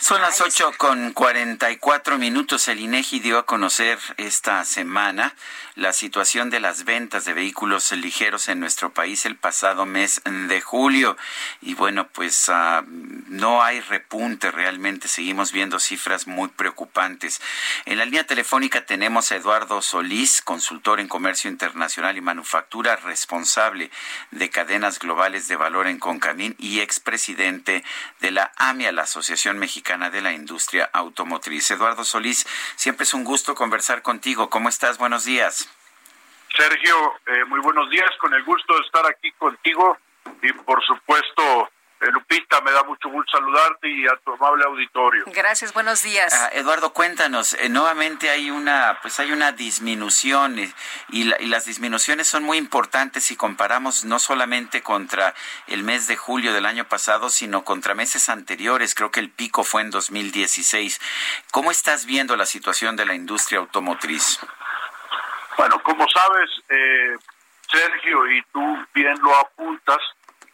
Son 0.00 0.22
las 0.22 0.40
ocho 0.40 0.72
con 0.78 1.12
cuarenta 1.12 1.70
y 1.70 1.76
cuatro 1.76 2.16
minutos. 2.16 2.68
El 2.68 2.80
INEGI 2.80 3.20
dio 3.20 3.38
a 3.38 3.44
conocer 3.44 3.98
esta 4.16 4.64
semana 4.64 5.34
la 5.74 5.92
situación 5.92 6.48
de 6.48 6.58
las 6.58 6.84
ventas 6.84 7.26
de 7.26 7.34
vehículos 7.34 7.92
ligeros 7.92 8.48
en 8.48 8.60
nuestro 8.60 8.94
país 8.94 9.26
el 9.26 9.36
pasado 9.36 9.84
mes 9.84 10.22
de 10.24 10.60
julio. 10.62 11.18
Y 11.60 11.74
bueno, 11.74 12.08
pues 12.08 12.48
ah, 12.48 12.82
no 12.86 13.62
hay 13.62 13.80
repunte 13.80 14.50
realmente. 14.50 15.06
Seguimos 15.06 15.52
viendo 15.52 15.78
cifras 15.78 16.26
muy 16.26 16.48
preocupantes. 16.48 17.42
En 17.84 17.98
la 17.98 18.06
línea 18.06 18.24
telefónica 18.24 18.86
tenemos 18.86 19.30
a 19.30 19.36
Eduardo 19.36 19.82
Solís, 19.82 20.40
consultor 20.40 20.98
en 21.00 21.08
comercio 21.08 21.50
internacional 21.50 22.16
y 22.16 22.22
manufactura, 22.22 22.96
responsable 22.96 23.90
de 24.30 24.48
cadenas 24.48 24.98
globales 24.98 25.46
de 25.46 25.56
valor 25.56 25.88
en 25.88 25.98
Concamín 25.98 26.56
y 26.58 26.80
expresidente 26.80 27.84
de 28.20 28.30
la 28.30 28.50
AMIA, 28.56 28.92
la 28.92 29.02
Asociación 29.02 29.58
Mexicana 29.58 29.89
de 29.90 30.22
la 30.22 30.32
Industria 30.32 30.88
Automotriz. 30.92 31.68
Eduardo 31.72 32.04
Solís, 32.04 32.46
siempre 32.76 33.02
es 33.02 33.12
un 33.12 33.24
gusto 33.24 33.56
conversar 33.56 34.02
contigo. 34.02 34.48
¿Cómo 34.48 34.68
estás? 34.68 34.98
Buenos 34.98 35.24
días. 35.24 35.68
Sergio, 36.56 36.94
eh, 37.26 37.44
muy 37.46 37.58
buenos 37.58 37.90
días, 37.90 38.08
con 38.20 38.32
el 38.32 38.44
gusto 38.44 38.72
de 38.74 38.80
estar 38.82 39.04
aquí 39.06 39.32
contigo 39.32 39.98
y 40.42 40.52
por 40.52 40.80
supuesto 40.84 41.70
Lupita, 42.08 42.60
me 42.62 42.72
da 42.72 42.82
mucho 42.84 43.10
gusto 43.10 43.32
saludarte 43.32 43.88
y 43.88 44.06
a 44.06 44.16
tu 44.24 44.32
amable 44.32 44.64
auditorio. 44.64 45.24
Gracias, 45.26 45.74
buenos 45.74 46.02
días. 46.02 46.32
Ah, 46.32 46.50
Eduardo, 46.54 46.94
cuéntanos, 46.94 47.52
eh, 47.54 47.68
nuevamente 47.68 48.30
hay 48.30 48.50
una, 48.50 48.98
pues 49.02 49.20
hay 49.20 49.32
una 49.32 49.52
disminución 49.52 50.58
y, 50.58 50.72
y, 51.10 51.24
las 51.24 51.66
disminuciones 51.66 52.26
son 52.26 52.42
muy 52.44 52.56
importantes 52.56 53.24
si 53.24 53.36
comparamos 53.36 54.04
no 54.04 54.18
solamente 54.18 54.82
contra 54.82 55.34
el 55.66 55.82
mes 55.82 56.06
de 56.06 56.16
julio 56.16 56.54
del 56.54 56.64
año 56.64 56.84
pasado, 56.84 57.28
sino 57.28 57.64
contra 57.64 57.94
meses 57.94 58.30
anteriores. 58.30 58.94
Creo 58.94 59.10
que 59.10 59.20
el 59.20 59.30
pico 59.30 59.62
fue 59.62 59.82
en 59.82 59.90
2016. 59.90 61.00
¿Cómo 61.50 61.70
estás 61.70 62.06
viendo 62.06 62.34
la 62.36 62.46
situación 62.46 62.96
de 62.96 63.04
la 63.04 63.14
industria 63.14 63.58
automotriz? 63.58 64.40
Bueno, 65.58 65.82
como 65.82 66.06
sabes, 66.08 66.50
eh, 66.70 67.16
Sergio, 67.70 68.30
y 68.30 68.42
tú 68.52 68.86
bien 68.94 69.14
lo 69.22 69.36
apuntas, 69.36 69.98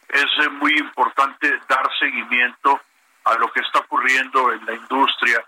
es 0.09 0.45
eh, 0.45 0.49
muy 0.49 0.77
importante 0.77 1.59
dar 1.67 1.87
seguimiento 1.99 2.79
a 3.25 3.35
lo 3.35 3.51
que 3.51 3.61
está 3.61 3.79
ocurriendo 3.79 4.53
en 4.53 4.65
la 4.65 4.73
industria. 4.73 5.43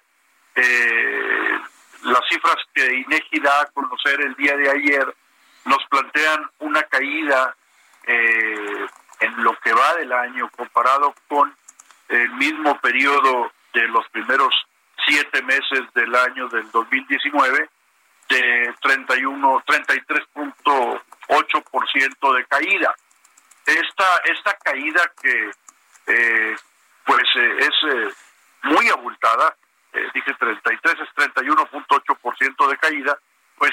Eh, 0.55 1.59
las 2.03 2.21
cifras 2.29 2.57
que 2.73 2.95
INEGI 2.95 3.39
da 3.39 3.61
a 3.61 3.65
conocer 3.67 4.21
el 4.21 4.35
día 4.35 4.55
de 4.55 4.69
ayer 4.69 5.15
nos 5.65 5.83
plantean 5.89 6.49
una 6.59 6.83
caída 6.83 7.55
en 8.07 9.43
lo 9.43 9.53
que 9.59 9.71
va 9.71 9.93
del 9.95 10.11
año 10.11 10.49
comparado 10.49 11.13
con 11.27 11.55
el 12.07 12.31
mismo 12.31 12.79
periodo 12.79 13.51
de 13.73 13.87
los 13.87 14.07
primeros 14.09 14.51
siete 15.05 15.43
meses 15.43 15.81
del 15.93 16.15
año 16.15 16.49
del 16.49 16.71
2019 16.71 17.69
de 18.29 18.73
31, 18.81 19.63
33.8% 19.65 22.35
de 22.35 22.45
caída. 22.45 22.95
Esta, 23.69 24.17
esta 24.25 24.53
caída 24.57 25.11
que 25.21 25.51
eh, 26.07 26.55
pues 27.05 27.23
eh, 27.35 27.57
es 27.59 27.93
eh, 27.93 28.13
muy 28.63 28.89
abultada, 28.89 29.55
dije 30.13 30.33
33, 30.33 30.99
es 30.99 31.09
31.8% 31.15 32.69
de 32.69 32.77
caída, 32.77 33.17
pues 33.57 33.71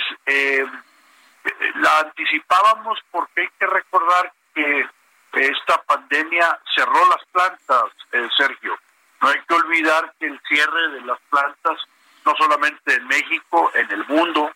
la 1.77 2.01
anticipábamos 2.01 2.99
porque 3.11 3.43
hay 3.43 3.49
que 3.59 3.67
recordar 3.67 4.33
que 4.55 4.87
esta 5.33 5.83
pandemia 5.83 6.59
cerró 6.75 7.07
las 7.11 7.25
plantas, 7.31 7.93
Sergio. 8.37 8.79
No 9.21 9.29
hay 9.29 9.41
que 9.47 9.55
olvidar 9.55 10.15
que 10.19 10.27
el 10.27 10.41
cierre 10.49 10.89
de 10.93 11.01
las 11.03 11.19
plantas 11.31 11.79
no 12.27 12.35
solamente 12.37 12.95
en 12.95 13.07
México, 13.07 13.71
en 13.75 13.91
el 13.91 14.07
mundo. 14.07 14.51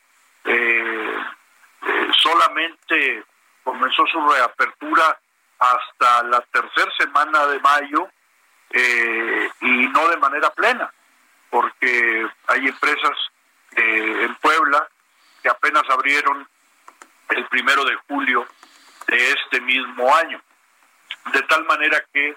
Eh, 0.45 1.17
eh, 1.83 2.09
solamente 2.19 3.25
comenzó 3.63 4.05
su 4.07 4.21
reapertura 4.29 5.19
hasta 5.61 6.23
la 6.25 6.41
tercera 6.53 6.91
semana 6.99 7.47
de 7.47 7.61
mayo 7.61 8.09
eh, 8.71 9.51
y 9.61 9.89
no 9.89 10.09
de 10.09 10.17
manera 10.17 10.51
plena, 10.51 10.93
porque 11.51 12.27
hay 12.49 12.67
empresas 12.67 13.17
en 13.77 14.35
Puebla 14.37 14.89
que 15.43 15.49
apenas 15.49 15.83
abrieron 15.89 16.47
el 17.29 17.47
primero 17.47 17.85
de 17.85 17.95
julio 18.09 18.47
de 19.07 19.33
este 19.33 19.61
mismo 19.61 20.15
año. 20.15 20.41
De 21.33 21.43
tal 21.43 21.65
manera 21.67 22.03
que 22.13 22.37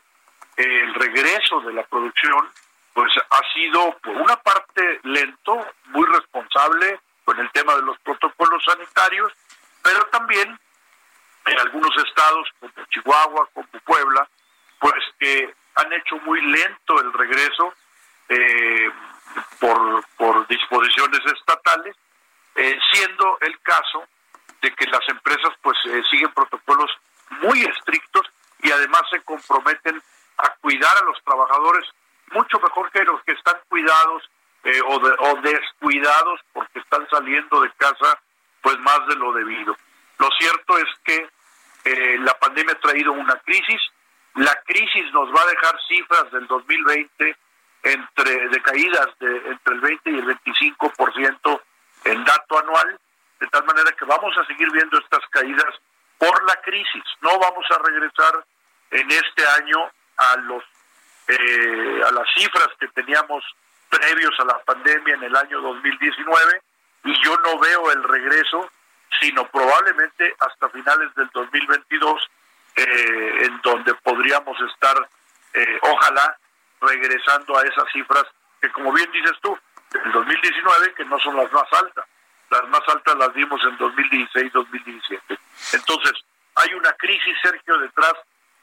el 0.57 0.93
regreso 0.93 1.61
de 1.61 1.73
la 1.73 1.83
producción 1.83 2.49
pues 2.93 3.11
ha 3.17 3.53
sido 3.53 3.97
por 4.03 4.15
una 4.15 4.35
parte 4.37 4.99
lento, 5.03 5.65
muy 5.87 6.05
responsable 6.05 6.99
con 7.25 7.39
el 7.39 7.49
tema 7.51 7.75
de 7.75 7.81
los 7.81 7.97
protocolos 7.99 8.63
sanitarios, 8.63 9.33
pero 9.81 10.05
también 10.07 10.59
en 11.45 11.59
algunos 11.59 11.91
estados 12.05 12.47
como 12.59 12.73
Chihuahua, 12.89 13.49
como 13.53 13.67
Puebla, 13.85 14.27
pues 14.79 15.03
que 15.19 15.53
han 15.75 15.93
hecho 15.93 16.17
muy 16.25 16.41
lento 16.41 17.01
el 17.01 17.13
regreso 17.13 17.73
eh, 18.29 18.91
por, 19.59 20.05
por 20.17 20.47
disposiciones 20.47 21.19
estatales, 21.25 21.95
eh, 22.55 22.77
siendo 22.91 23.37
el 23.41 23.59
caso 23.61 24.05
de 24.61 24.71
que 24.75 24.85
las 24.87 25.07
empresas 25.09 25.51
pues 25.61 25.77
eh, 25.85 26.01
siguen 26.09 26.31
protocolos 26.33 26.91
muy 27.41 27.61
estrictos 27.63 28.27
y 28.61 28.71
además 28.71 29.01
se 29.11 29.21
comprometen 29.21 30.01
a 30.37 30.49
cuidar 30.61 30.95
a 30.97 31.05
los 31.05 31.21
trabajadores 31.23 31.85
mucho 32.31 32.59
mejor 32.59 32.89
que 32.91 33.03
los 33.03 33.21
que 33.23 33.33
están 33.33 33.57
cuidados 33.69 34.23
eh, 34.63 34.79
o, 34.81 34.95
o 34.95 35.41
descuidados 35.41 36.39
porque 36.53 36.79
están 36.79 37.07
saliendo 37.09 37.61
de 37.61 37.71
casa 37.71 38.19
pues 38.61 38.77
más 38.79 39.05
de 39.07 39.15
lo 39.15 39.33
debido. 39.33 39.75
Lo 40.19 40.30
cierto 40.40 40.77
es 40.77 40.90
que 41.03 41.30
eh, 41.85 42.18
la 42.19 42.38
pandemia 42.40 42.73
ha 42.73 42.80
traído 42.80 43.11
una 43.11 43.35
crisis, 43.40 43.81
la 44.35 44.56
crisis 44.65 45.11
nos 45.14 45.30
va 45.30 45.41
a 45.41 45.48
dejar 45.48 45.77
cifras 45.88 46.31
del 46.31 46.48
2020 46.48 47.35
entre 47.84 48.48
de 48.48 48.61
caídas 48.61 49.07
de 49.19 49.38
entre 49.49 49.73
el 49.76 49.81
20 49.81 50.10
y 50.11 50.19
el 50.19 50.26
25% 50.26 51.61
en 52.06 52.23
dato 52.23 52.60
anual, 52.60 52.99
de 53.40 53.48
tal 53.48 53.65
manera 53.65 53.91
que 53.91 54.06
vamos 54.06 54.35
a 54.38 54.45
seguir 54.45 54.72
viendo 54.72 54.98
estas 54.98 55.22
caídas 55.30 55.73
por 56.18 56.44
la 56.45 56.56
crisis. 56.61 57.03
No 57.22 57.38
vamos 57.40 57.65
a 57.69 57.77
regresar 57.80 58.45
en 58.91 59.11
este 59.11 59.45
año 59.61 59.91
a 60.18 60.38
los 60.38 60.64
eh, 61.27 62.02
a 62.06 62.11
las 62.11 62.27
cifras 62.35 62.68
que 62.80 62.88
teníamos 62.90 63.44
previos 63.90 64.34
a 64.40 64.45
la 64.45 64.60
pandemia 64.64 65.15
en 65.15 65.23
el 65.23 65.35
año 65.35 65.61
2019 65.61 66.61
y 67.06 67.23
yo 67.23 67.38
no 67.38 67.60
veo 67.60 67.91
el 67.91 68.03
regreso, 68.03 68.69
sino 69.19 69.48
probablemente 69.49 70.35
hasta 70.40 70.69
finales 70.69 71.14
del 71.15 71.30
2022, 71.34 72.30
eh, 72.76 73.45
en 73.45 73.61
donde 73.61 73.94
podríamos 73.95 74.57
estar, 74.72 75.07
eh, 75.53 75.80
ojalá, 75.81 76.38
regresando 76.81 77.57
a 77.57 77.64
esas 77.64 77.85
cifras 77.91 78.26
que, 78.61 78.72
como 78.72 78.91
bien 78.91 79.10
dices 79.11 79.38
tú, 79.41 79.57
en 79.94 80.11
2019, 80.11 80.94
que 80.95 81.06
no 81.06 81.19
son 81.19 81.38
las 81.38 81.52
más 81.52 81.72
altas. 81.73 82.06
Las 82.49 82.68
más 82.69 82.81
altas 82.88 83.15
las 83.15 83.34
dimos 83.34 83.61
en 83.64 83.77
2016-2017. 83.77 85.40
Entonces, 85.73 86.14
hay 86.56 86.73
una 86.73 86.94
crisis, 86.94 87.35
Sergio, 87.41 87.77
detrás 87.77 88.14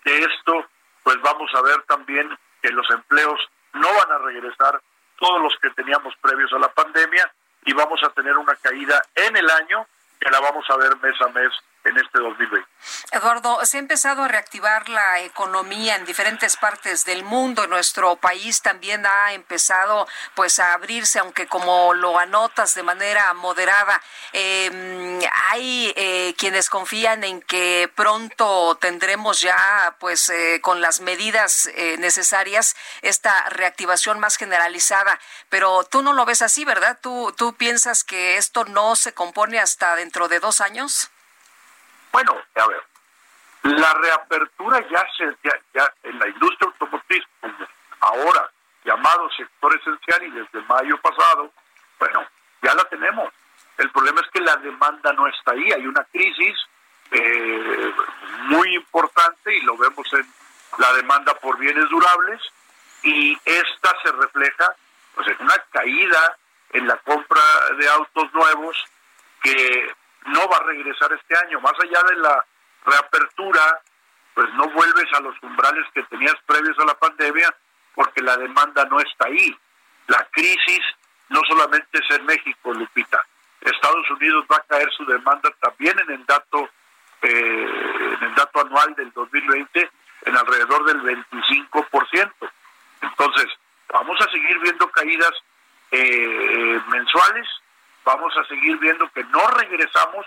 de 0.05 0.19
esto, 0.21 0.67
pues 1.03 1.21
vamos 1.23 1.51
a 1.55 1.63
ver 1.63 1.83
también 1.83 2.37
que 2.63 2.71
los 2.71 2.89
empleos 2.91 3.41
no 3.73 3.89
van 3.95 4.13
a 4.13 4.19
regresar 4.19 4.81
todos 5.19 5.43
los 5.43 5.57
que 5.61 5.71
teníamos 5.71 6.15
previos 6.21 6.53
a 6.53 6.59
la 6.59 6.73
pandemia 6.73 7.31
y 7.65 7.73
vamos 7.73 8.03
a 8.03 8.11
tener 8.11 8.37
una 8.37 8.55
caída 8.57 9.03
en 9.15 9.37
el 9.37 9.49
año 9.51 9.87
que 10.21 10.31
la 10.31 10.41
vamos 10.41 10.65
a 10.69 10.77
ver 10.77 10.97
mes 11.03 11.21
a 11.21 11.29
mes 11.29 11.53
en 11.85 11.97
este 11.97 12.19
2020. 12.19 12.69
Eduardo, 13.13 13.65
se 13.65 13.77
ha 13.77 13.81
empezado 13.81 14.23
a 14.23 14.29
reactivar 14.29 14.89
la 14.89 15.21
economía 15.21 15.97
en 15.97 16.05
diferentes 16.05 16.57
partes 16.57 17.05
del 17.05 17.25
mundo. 17.25 17.67
Nuestro 17.67 18.17
país 18.17 18.63
también 18.63 19.07
ha 19.07 19.33
empezado 19.33 20.07
pues 20.35 20.59
a 20.59 20.75
abrirse, 20.75 21.19
aunque 21.19 21.47
como 21.47 21.95
lo 21.95 22.19
anotas 22.19 22.75
de 22.75 22.83
manera 22.83 23.33
moderada. 23.35 24.01
Eh, 24.33 25.21
hay 25.51 25.93
eh, 25.97 26.35
quienes 26.39 26.71
confían 26.71 27.25
en 27.25 27.43
que 27.43 27.91
pronto 27.95 28.77
tendremos 28.81 29.41
ya 29.41 29.97
pues 29.99 30.29
eh, 30.29 30.61
con 30.63 30.81
las 30.81 31.01
medidas 31.01 31.67
eh, 31.75 31.97
necesarias 31.99 32.77
esta 33.03 33.49
reactivación 33.51 34.21
más 34.21 34.37
generalizada. 34.37 35.19
Pero 35.49 35.85
tú 35.85 36.03
no 36.03 36.13
lo 36.13 36.25
ves 36.25 36.43
así, 36.43 36.65
¿verdad? 36.65 36.99
¿Tú, 37.01 37.35
tú 37.37 37.55
piensas 37.55 38.05
que 38.05 38.37
esto 38.37 38.65
no 38.65 38.97
se 38.97 39.13
compone 39.13 39.59
hasta 39.59 39.97
dentro 39.97 40.29
de 40.29 40.41
dos 40.41 40.61
años? 40.61 41.11
Bueno, 42.13 42.37
a 42.55 42.67
ver, 42.67 42.83
la 43.63 43.95
reapertura 43.95 44.81
ya 44.89 45.07
se 45.17 45.37
ya, 45.43 45.53
ya 45.75 45.93
en 46.03 46.19
la 46.19 46.29
industria 46.29 46.71
automotriz, 46.71 47.25
como 47.41 47.55
ahora 48.01 48.51
llamado 48.85 49.29
sector 49.37 49.77
esencial 49.79 50.23
y 50.23 50.31
desde 50.31 50.63
mayo 50.63 50.97
pasado, 50.99 51.53
bueno, 51.99 52.27
ya 52.63 52.75
la 52.75 52.85
tenemos. 52.85 53.33
El 53.77 53.91
problema 53.91 54.21
es 54.21 54.31
que 54.31 54.41
la 54.41 54.57
demanda 54.57 55.13
no 55.13 55.27
está 55.29 55.53
ahí, 55.53 55.71
hay 55.73 55.87
una 55.87 56.05
crisis 56.05 56.57
eh, 57.11 57.95
muy 58.49 58.75
importante 58.75 59.55
y 59.55 59.61
lo 59.63 59.77
vemos 59.77 60.07
en 60.13 60.27
la 60.79 60.93
demanda 60.95 61.35
por 61.35 61.59
bienes 61.59 61.89
durables 61.89 62.41
y 63.03 63.39
esta 63.45 63.97
se 64.03 64.13
refleja 64.13 64.75
pues 65.15 65.27
en 65.29 65.37
una 65.41 65.57
caída 65.73 66.37
en 66.73 66.87
la 66.87 66.97
compra 66.99 67.43
de 67.77 67.89
autos 67.89 68.33
nuevos 68.33 68.77
que 69.43 69.93
no 70.27 70.49
va 70.49 70.57
a 70.59 70.65
regresar 70.65 71.13
este 71.13 71.37
año. 71.47 71.61
Más 71.61 71.75
allá 71.81 72.03
de 72.09 72.17
la 72.17 72.45
reapertura, 72.85 73.81
pues 74.35 74.49
no 74.55 74.69
vuelves 74.71 75.13
a 75.15 75.21
los 75.21 75.35
umbrales 75.43 75.87
que 75.95 76.03
tenías 76.05 76.37
previos 76.47 76.79
a 76.79 76.85
la 76.85 76.95
pandemia 76.95 77.55
porque 77.95 78.23
la 78.23 78.37
demanda 78.37 78.85
no 78.87 79.01
está 79.01 79.27
ahí. 79.27 79.57
La 80.07 80.27
crisis 80.31 80.81
no 81.29 81.41
solamente 81.49 81.89
es 81.93 82.17
en 82.17 82.27
México, 82.27 82.73
Lupita. 82.73 83.25
Estados 83.61 84.11
Unidos 84.11 84.45
va 84.51 84.57
a 84.57 84.67
caer 84.67 84.91
su 84.93 85.05
demanda 85.05 85.51
también 85.61 85.99
en 86.01 86.11
el 86.11 86.27
dato 86.27 86.71
eh, 87.23 87.69
en 88.19 88.29
el 88.29 88.35
dato 88.35 88.61
anual 88.63 88.95
del 88.95 89.13
2020 89.13 89.91
en 90.25 90.37
alrededor 90.37 90.85
del 90.87 91.03
25%. 91.03 92.33
Entonces, 93.03 93.47
vamos 93.93 94.19
a 94.21 94.31
seguir 94.31 94.59
viendo 94.61 94.91
caídas 94.91 95.33
eh, 95.91 96.81
mensuales 96.89 97.47
vamos 98.05 98.37
a 98.37 98.45
seguir 98.45 98.77
viendo 98.79 99.11
que 99.13 99.25
no 99.25 99.45
regresamos 99.49 100.25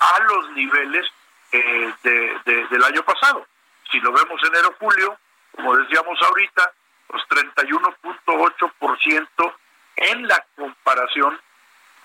a 0.00 0.20
los 0.20 0.50
niveles 0.52 1.04
eh, 1.52 1.92
de, 2.02 2.38
de, 2.44 2.66
del 2.68 2.84
año 2.84 3.02
pasado. 3.04 3.46
Si 3.90 4.00
lo 4.00 4.12
vemos 4.12 4.40
enero-julio, 4.42 5.18
como 5.52 5.76
decíamos 5.76 6.18
ahorita, 6.22 6.72
pues 7.06 7.22
31.8% 7.28 9.54
en 9.96 10.26
la 10.26 10.42
comparación 10.56 11.38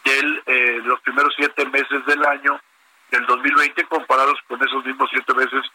del, 0.03 0.43
eh, 0.45 0.53
de 0.53 0.83
los 0.83 0.99
primeros 1.01 1.33
siete 1.35 1.65
meses 1.65 2.05
del 2.05 2.23
año 2.25 2.61
del 3.11 3.25
2020 3.25 3.85
comparados 3.85 4.39
con 4.47 4.61
esos 4.61 4.85
mismos 4.85 5.09
siete 5.11 5.33
meses 5.33 5.65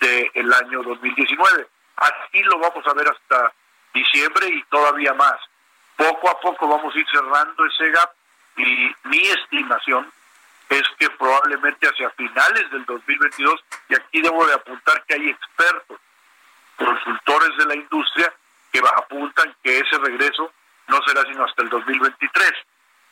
del 0.00 0.52
año 0.52 0.82
2019. 0.82 1.68
Así 1.96 2.42
lo 2.42 2.58
vamos 2.58 2.84
a 2.86 2.94
ver 2.94 3.08
hasta 3.08 3.52
diciembre 3.94 4.48
y 4.48 4.64
todavía 4.64 5.14
más. 5.14 5.38
Poco 5.96 6.28
a 6.28 6.40
poco 6.40 6.66
vamos 6.66 6.92
a 6.94 6.98
ir 6.98 7.06
cerrando 7.08 7.64
ese 7.66 7.88
gap 7.90 8.12
y 8.56 8.94
mi 9.04 9.22
estimación 9.28 10.10
es 10.68 10.82
que 10.98 11.10
probablemente 11.10 11.88
hacia 11.88 12.10
finales 12.10 12.70
del 12.70 12.84
2022, 12.86 13.64
y 13.88 13.94
aquí 13.94 14.22
debo 14.22 14.44
de 14.46 14.54
apuntar 14.54 15.04
que 15.04 15.14
hay 15.14 15.28
expertos, 15.28 15.98
consultores 16.76 17.56
de 17.58 17.66
la 17.66 17.74
industria, 17.74 18.32
que 18.72 18.80
apuntan 18.96 19.54
que 19.62 19.78
ese 19.78 19.98
regreso 19.98 20.52
no 20.88 20.98
será 21.06 21.22
sino 21.22 21.44
hasta 21.44 21.62
el 21.62 21.68
2023. 21.68 22.52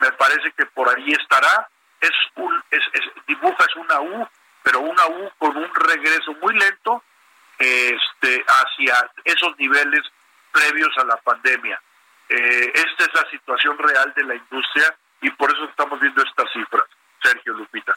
Me 0.00 0.12
parece 0.12 0.52
que 0.52 0.64
por 0.66 0.88
ahí 0.88 1.12
estará, 1.12 1.68
es 2.00 2.10
un, 2.36 2.62
es, 2.70 2.82
es, 2.94 3.02
dibuja 3.26 3.64
es 3.68 3.76
una 3.76 4.00
U, 4.00 4.28
pero 4.62 4.80
una 4.80 5.06
U 5.06 5.30
con 5.38 5.56
un 5.56 5.74
regreso 5.74 6.32
muy 6.40 6.58
lento 6.58 7.02
este, 7.58 8.44
hacia 8.46 9.10
esos 9.24 9.58
niveles 9.58 10.00
previos 10.50 10.96
a 10.96 11.04
la 11.04 11.16
pandemia. 11.18 11.80
Eh, 12.30 12.72
esta 12.74 13.04
es 13.04 13.14
la 13.14 13.30
situación 13.30 13.76
real 13.76 14.12
de 14.16 14.24
la 14.24 14.34
industria 14.34 14.96
y 15.22 15.30
por 15.30 15.50
eso 15.50 15.64
estamos 15.64 16.00
viendo 16.00 16.22
estas 16.22 16.52
cifras, 16.52 16.84
Sergio 17.22 17.52
Lupita. 17.54 17.94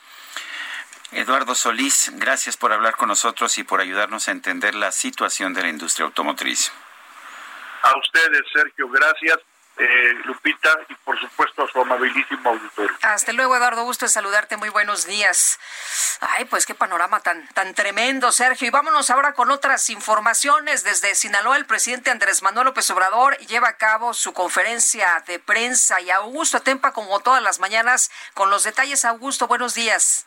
Eduardo 1.11 1.53
Solís, 1.53 2.11
gracias 2.15 2.57
por 2.57 2.73
hablar 2.73 2.95
con 2.95 3.07
nosotros 3.07 3.57
y 3.57 3.63
por 3.63 3.81
ayudarnos 3.81 4.27
a 4.27 4.31
entender 4.31 4.73
la 4.73 4.91
situación 4.91 5.53
de 5.53 5.61
la 5.61 5.69
industria 5.69 6.05
automotriz. 6.05 6.71
A 7.83 7.97
ustedes, 7.97 8.41
Sergio, 8.51 8.89
gracias. 8.89 9.37
Eh, 9.75 10.13
Lupita 10.25 10.69
y 10.87 10.93
por 10.95 11.19
supuesto 11.19 11.63
a 11.63 11.67
su 11.67 11.81
amabilísimo 11.81 12.47
auditorio. 12.47 12.95
Hasta 13.01 13.33
luego, 13.33 13.55
Eduardo. 13.55 13.83
Gusto 13.83 14.05
de 14.05 14.09
saludarte. 14.09 14.55
Muy 14.55 14.69
buenos 14.69 15.07
días. 15.07 15.59
Ay, 16.21 16.45
pues 16.45 16.67
qué 16.67 16.75
panorama 16.75 17.21
tan, 17.21 17.47
tan 17.49 17.73
tremendo, 17.73 18.31
Sergio. 18.31 18.67
Y 18.67 18.71
vámonos 18.71 19.09
ahora 19.09 19.33
con 19.33 19.49
otras 19.49 19.89
informaciones. 19.89 20.83
Desde 20.83 21.15
Sinaloa, 21.15 21.57
el 21.57 21.65
presidente 21.65 22.11
Andrés 22.11 22.43
Manuel 22.43 22.67
López 22.67 22.89
Obrador 22.91 23.35
lleva 23.39 23.69
a 23.69 23.77
cabo 23.77 24.13
su 24.13 24.31
conferencia 24.33 25.23
de 25.25 25.39
prensa 25.39 25.99
y 26.01 26.11
Augusto 26.11 26.59
Tempa, 26.59 26.91
como 26.91 27.19
todas 27.21 27.41
las 27.41 27.59
mañanas, 27.59 28.11
con 28.35 28.51
los 28.51 28.63
detalles. 28.63 29.05
Augusto, 29.05 29.47
buenos 29.47 29.73
días. 29.73 30.25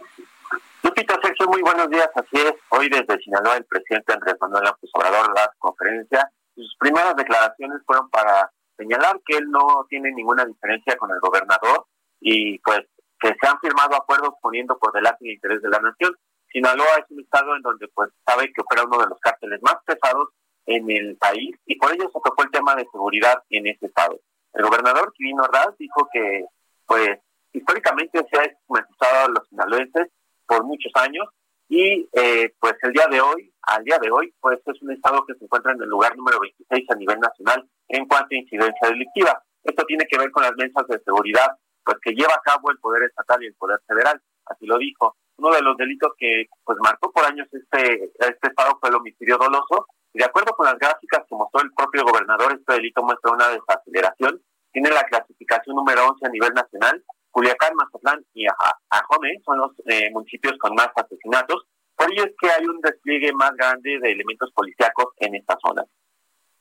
Lupita, 0.83 1.19
Sergio, 1.23 1.47
muy 1.47 1.63
buenos 1.63 1.89
días. 1.89 2.09
Así 2.17 2.37
es. 2.37 2.55
Hoy 2.71 2.89
desde 2.89 3.17
Sinaloa, 3.23 3.57
el 3.57 3.65
presidente 3.65 4.13
Andrés 4.13 4.35
Manuel 4.41 4.65
López 4.65 4.91
Obrador 4.93 5.33
da 5.35 5.53
conferencia. 5.59 6.29
Sus 6.57 6.75
primeras 6.81 7.15
declaraciones 7.15 7.81
fueron 7.87 8.11
para 8.11 8.51
señalar 8.77 9.21
que 9.25 9.37
él 9.37 9.51
no 9.51 9.87
tiene 9.89 10.13
ninguna 10.13 10.45
diferencia 10.45 10.97
con 10.97 11.11
el 11.11 11.21
gobernador 11.21 11.87
y 12.21 12.59
pues 12.61 12.81
que 13.19 13.35
se 13.41 13.47
han 13.47 13.59
firmado 13.61 13.97
acuerdos 13.97 14.35
poniendo 14.41 14.79
por 14.79 14.93
delante 14.93 15.25
el 15.25 15.33
interés 15.33 15.63
de 15.63 15.71
la 15.71 15.81
nación. 15.81 16.15
Sinaloa 16.53 16.99
es 16.99 17.11
un 17.11 17.21
estado 17.21 17.57
en 17.57 17.63
donde 17.63 17.89
pues 17.89 18.11
sabe 18.27 18.53
que 18.53 18.63
fuera 18.63 18.85
uno 18.85 18.99
de 18.99 19.07
los 19.09 19.19
cárteles 19.21 19.61
más 19.63 19.77
pesados 19.85 20.29
en 20.67 20.91
el 20.91 21.17
país 21.17 21.57
y 21.67 21.77
por 21.77 21.93
ello 21.93 22.05
se 22.05 22.21
tocó 22.23 22.43
el 22.43 22.51
tema 22.51 22.75
de 22.75 22.87
seguridad 22.91 23.43
en 23.51 23.67
ese 23.67 23.87
estado. 23.87 24.19
El 24.53 24.65
gobernador 24.65 25.13
Quirino 25.13 25.45
Raz 25.45 25.77
dijo 25.79 26.09
que 26.13 26.45
pues 26.87 27.19
históricamente 27.53 28.25
se 28.31 28.39
ha 28.39 28.45
estigmatizado 28.45 29.27
a 29.27 29.29
los 29.29 29.49
sinaloenses 29.49 30.09
por 30.47 30.65
muchos 30.65 30.93
años 30.95 31.27
y 31.69 32.09
eh, 32.13 32.55
pues 32.61 32.75
el 32.83 32.93
día 32.93 33.07
de 33.11 33.21
hoy 33.21 33.53
al 33.67 33.85
día 33.85 33.99
de 34.01 34.11
hoy, 34.11 34.33
pues 34.41 34.61
es 34.65 34.83
un 34.83 34.93
estado 34.93 35.25
que 35.27 35.35
se 35.35 35.45
encuentra 35.45 35.73
en 35.73 35.83
el 35.83 35.89
lugar 35.89 36.17
número 36.17 36.39
26 36.41 36.91
a 36.91 36.95
nivel 36.95 37.19
nacional 37.19 37.69
en 37.89 38.07
cuanto 38.07 38.29
a 38.31 38.39
incidencia 38.39 38.89
delictiva. 38.89 39.43
Esto 39.65 39.85
tiene 39.87 40.07
que 40.09 40.19
ver 40.19 40.31
con 40.31 40.45
las 40.45 40.55
mesas 40.57 40.87
de 40.89 41.01
seguridad, 41.05 41.51
pues 41.85 41.99
que 42.01 42.13
lleva 42.13 42.35
a 42.35 42.43
cabo 42.43 42.71
el 42.71 42.79
poder 42.79 43.03
estatal 43.03 43.43
y 43.43 43.47
el 43.47 43.55
poder 43.55 43.81
federal, 43.87 44.21
así 44.47 44.67
lo 44.67 44.79
dijo. 44.79 45.17
Uno 45.39 45.55
de 45.55 45.63
los 45.63 45.77
delitos 45.77 46.13
que 46.17 46.47
pues 46.65 46.79
marcó 46.81 47.13
por 47.13 47.27
años 47.27 47.49
este 47.53 48.05
este 48.19 48.49
estado 48.49 48.79
fue 48.81 48.89
el 48.89 48.97
homicidio 48.97 49.37
doloso. 49.37 49.87
De 50.15 50.25
acuerdo 50.25 50.53
con 50.57 50.67
las 50.67 50.79
gráficas 50.79 51.25
que 51.29 51.35
mostró 51.35 51.61
el 51.63 51.73
propio 51.75 52.05
gobernador, 52.05 52.53
este 52.53 52.75
delito 52.75 53.03
muestra 53.03 53.33
una 53.33 53.49
desaceleración. 53.49 54.41
Tiene 54.73 54.91
la 54.91 55.03
clasificación 55.05 55.77
número 55.77 56.07
11 56.07 56.27
a 56.27 56.31
nivel 56.31 56.55
nacional. 56.55 57.05
Culiacán, 57.31 57.75
Mazatlán 57.75 58.25
y 58.33 58.47
Ajome 58.89 59.43
son 59.45 59.59
los 59.59 59.73
eh, 59.87 60.11
municipios 60.13 60.57
con 60.59 60.75
más 60.75 60.89
asesinatos 60.97 61.67
por 61.97 62.13
ello 62.13 62.25
es 62.25 62.35
que 62.39 62.51
hay 62.51 62.67
un 62.67 62.81
despliegue 62.81 63.33
más 63.33 63.53
grande 63.57 63.99
de 63.99 64.13
elementos 64.13 64.53
policíacos 64.53 65.07
en 65.17 65.35
esta 65.35 65.57
zona. 65.65 65.83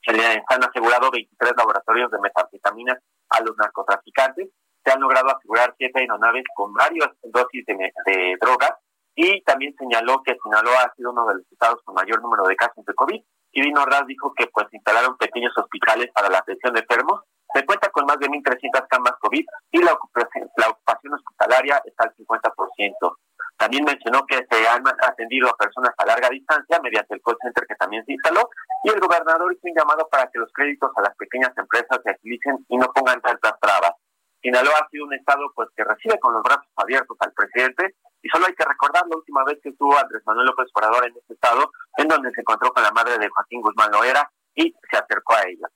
Se 0.04 0.14
le 0.14 0.24
han 0.26 0.64
asegurado 0.64 1.12
23 1.12 1.54
laboratorios 1.58 2.12
de 2.12 2.20
metanfetaminas 2.20 3.00
a 3.30 3.42
los 3.42 3.58
narcotraficantes. 3.58 4.50
Se 4.84 4.92
han 4.92 5.02
logrado 5.02 5.36
asegurar 5.36 5.74
siete 5.78 6.00
aeronaves 6.00 6.44
con 6.56 6.74
varias 6.74 7.10
dosis 7.24 7.66
de, 7.66 8.38
drogas 8.40 8.74
y 9.16 9.42
también 9.44 9.74
señaló 9.78 10.22
que 10.24 10.38
Sinaloa 10.42 10.84
ha 10.84 10.94
sido 10.96 11.12
uno 11.12 11.26
de 11.28 11.36
los 11.36 11.52
estados 11.52 11.82
con 11.84 11.96
mayor 11.96 12.22
número 12.22 12.44
de 12.44 12.56
casos 12.56 12.86
de 12.86 12.94
COVID. 12.94 13.22
Y 13.52 13.62
Vino 13.62 13.86
Raz 13.86 14.06
dijo 14.06 14.34
que 14.36 14.48
pues 14.48 14.68
instalaron 14.72 15.18
pequeños 15.18 15.54
hospitales 15.58 16.12
para 16.14 16.30
la 16.30 16.40
atención 16.40 16.74
de 16.74 16.82
enfermos. 16.82 17.22
Se 17.56 17.66
cuenta 17.66 17.88
con 17.90 18.06
más 18.06 18.20
de 18.20 18.28
1.300 18.28 18.86
camas 18.90 19.14
COVID 19.22 19.46
y 19.72 19.82
la 19.82 19.94
ocupación, 19.94 20.50
la 20.58 20.68
ocupación 20.68 21.14
hospitalaria 21.14 21.82
está 21.86 22.04
al 22.04 22.14
50%. 22.14 23.16
También 23.56 23.86
mencionó 23.86 24.26
que 24.26 24.46
se 24.52 24.68
han 24.68 24.84
atendido 24.86 25.48
a 25.48 25.56
personas 25.56 25.94
a 25.98 26.06
larga 26.06 26.28
distancia 26.28 26.82
mediante 26.84 27.16
el 27.16 27.22
call 27.22 27.38
center 27.42 27.66
que 27.66 27.76
también 27.76 28.04
se 28.04 28.12
instaló 28.12 28.50
y 28.84 28.90
el 28.90 29.00
gobernador 29.00 29.54
hizo 29.54 29.70
un 29.70 29.74
llamado 29.74 30.06
para 30.10 30.28
que 30.28 30.40
los 30.40 30.52
créditos 30.52 30.92
a 30.98 31.02
las 31.02 31.16
pequeñas 31.16 31.58
empresas 31.58 31.98
se 32.04 32.12
agilicen 32.12 32.66
y 32.68 32.76
no 32.76 32.92
pongan 32.92 33.22
tantas 33.22 33.58
trabas. 33.62 33.94
Sinaloa 34.42 34.76
ha 34.76 34.90
sido 34.90 35.06
un 35.06 35.14
estado 35.14 35.50
pues 35.56 35.70
que 35.78 35.86
recibe 35.86 36.20
con 36.20 36.34
los 36.34 36.44
brazos 36.44 36.68
abiertos 36.76 37.16
al 37.22 37.32
presidente 37.32 37.96
y 38.22 38.28
solo 38.28 38.48
hay 38.48 38.54
que 38.54 38.66
recordar 38.66 39.08
la 39.08 39.16
última 39.16 39.46
vez 39.46 39.60
que 39.64 39.70
estuvo 39.70 39.98
Andrés 39.98 40.24
Manuel 40.26 40.48
López 40.48 40.68
Obrador 40.74 41.08
en 41.08 41.16
este 41.16 41.36
estado, 41.36 41.72
en 41.96 42.10
donde 42.10 42.32
se 42.32 42.42
encontró 42.42 42.74
con 42.74 42.84
la 42.84 42.92
madre 42.92 43.18
de 43.18 43.30
Joaquín 43.30 43.62
Guzmán 43.62 43.92
Loera 43.92 44.30
y 44.54 44.76
se 44.92 44.98
acercó 44.98 45.36
a 45.36 45.48
ella. 45.48 45.68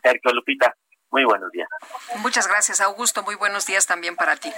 Sergio 0.00 0.32
Lupita, 0.32 0.76
muy 1.10 1.24
buenos 1.24 1.50
días. 1.52 1.68
Muchas 2.16 2.46
gracias, 2.46 2.80
Augusto. 2.80 3.22
Muy 3.22 3.34
buenos 3.34 3.66
días 3.66 3.86
también 3.86 4.16
para 4.16 4.36
ti. 4.36 4.52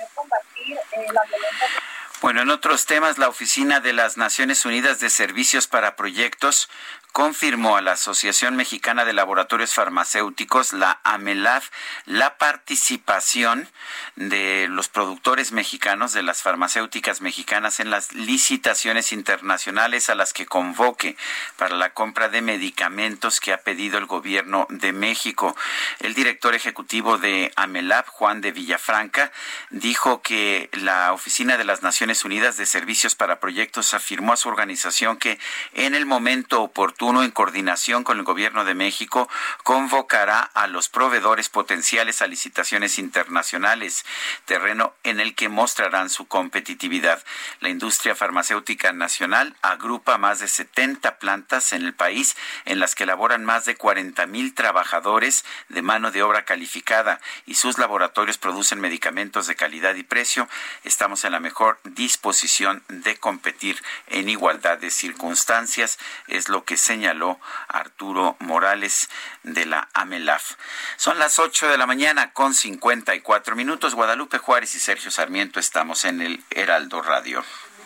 Bueno, 2.20 2.42
en 2.42 2.51
otros 2.51 2.84
temas, 2.84 3.16
la 3.16 3.28
Oficina 3.28 3.80
de 3.80 3.94
las 3.94 4.18
Naciones 4.18 4.66
Unidas 4.66 5.01
de 5.01 5.09
Servicios 5.09 5.66
para 5.66 5.97
Proyectos 5.97 6.68
confirmó 7.12 7.76
a 7.76 7.80
la 7.80 7.92
Asociación 7.92 8.56
Mexicana 8.56 9.05
de 9.05 9.12
Laboratorios 9.12 9.74
Farmacéuticos, 9.74 10.72
la 10.72 11.01
AMELAF, 11.02 11.70
la 12.06 12.38
participación 12.38 13.68
de 14.16 14.68
los 14.68 14.88
productores 14.88 15.52
mexicanos, 15.52 16.12
de 16.12 16.22
las 16.22 16.42
farmacéuticas 16.42 17.20
mexicanas, 17.20 17.80
en 17.80 17.90
las 17.90 18.12
licitaciones 18.12 19.12
internacionales 19.12 20.09
a 20.09 20.14
las 20.14 20.32
que 20.32 20.47
convoque 20.47 21.16
para 21.56 21.76
la 21.76 21.92
compra 21.94 22.28
de 22.28 22.42
medicamentos 22.42 23.40
que 23.40 23.52
ha 23.52 23.62
pedido 23.62 23.98
el 23.98 24.06
gobierno 24.06 24.66
de 24.70 24.92
México. 24.92 25.56
El 25.98 26.14
director 26.14 26.55
ejecutivo 26.55 27.18
de 27.18 27.52
AMELAF, 27.56 28.09
Juan 28.09 28.40
de 28.40 28.52
Villafranca, 28.52 29.32
dijo 29.70 30.22
que 30.22 30.70
la 30.72 31.12
Oficina 31.12 31.56
de 31.56 31.64
las 31.64 31.82
Naciones 31.82 32.09
Unidas 32.24 32.56
de 32.56 32.66
Servicios 32.66 33.14
para 33.14 33.40
Proyectos 33.40 33.94
afirmó 33.94 34.32
a 34.32 34.36
su 34.36 34.48
organización 34.48 35.16
que 35.16 35.38
en 35.74 35.94
el 35.94 36.06
momento 36.06 36.62
oportuno 36.62 37.00
uno 37.00 37.24
en 37.24 37.30
coordinación 37.30 38.04
con 38.04 38.18
el 38.18 38.24
Gobierno 38.24 38.64
de 38.64 38.74
México, 38.74 39.28
convocará 39.64 40.40
a 40.40 40.66
los 40.66 40.88
proveedores 40.88 41.48
potenciales 41.48 42.22
a 42.22 42.26
licitaciones 42.26 42.98
internacionales, 42.98 44.04
terreno 44.44 44.94
en 45.02 45.18
el 45.18 45.34
que 45.34 45.48
mostrarán 45.48 46.10
su 46.10 46.26
competitividad. 46.28 47.22
La 47.60 47.68
industria 47.68 48.14
farmacéutica 48.14 48.92
nacional 48.92 49.56
agrupa 49.62 50.18
más 50.18 50.38
de 50.38 50.48
70 50.48 51.18
plantas 51.18 51.72
en 51.72 51.82
el 51.82 51.94
país 51.94 52.36
en 52.64 52.78
las 52.78 52.94
que 52.94 53.06
laboran 53.06 53.44
más 53.44 53.64
de 53.64 53.76
40 53.76 54.26
mil 54.26 54.54
trabajadores 54.54 55.44
de 55.68 55.82
mano 55.82 56.10
de 56.10 56.22
obra 56.22 56.44
calificada 56.44 57.20
y 57.46 57.54
sus 57.54 57.78
laboratorios 57.78 58.38
producen 58.38 58.80
medicamentos 58.80 59.46
de 59.46 59.56
calidad 59.56 59.94
y 59.94 60.02
precio. 60.02 60.48
Estamos 60.84 61.24
en 61.24 61.32
la 61.32 61.40
mejor 61.40 61.80
disposición 62.01 62.82
de 62.89 63.18
competir 63.18 63.82
en 64.06 64.31
igualdad 64.31 64.78
de 64.78 64.90
circunstancias, 64.90 65.98
es 66.28 66.48
lo 66.48 66.64
que 66.64 66.78
se 66.78 66.90
señaló 66.90 67.39
Arturo 67.68 68.36
Morales 68.40 69.10
de 69.43 69.66
la 69.66 69.89
AMELAF. 69.93 70.56
Son 70.97 71.18
las 71.18 71.39
8 71.39 71.68
de 71.68 71.77
la 71.77 71.86
mañana 71.86 72.32
con 72.32 72.55
54 72.55 73.55
minutos. 73.55 73.94
Guadalupe 73.94 74.39
Juárez 74.39 74.74
y 74.74 74.81
Sergio 74.81 75.10
Sarmiento 75.10 75.60
estamos 75.60 76.06
en 76.06 76.22
el 76.22 76.43
Heraldo 76.51 77.02
Radio. 77.02 77.44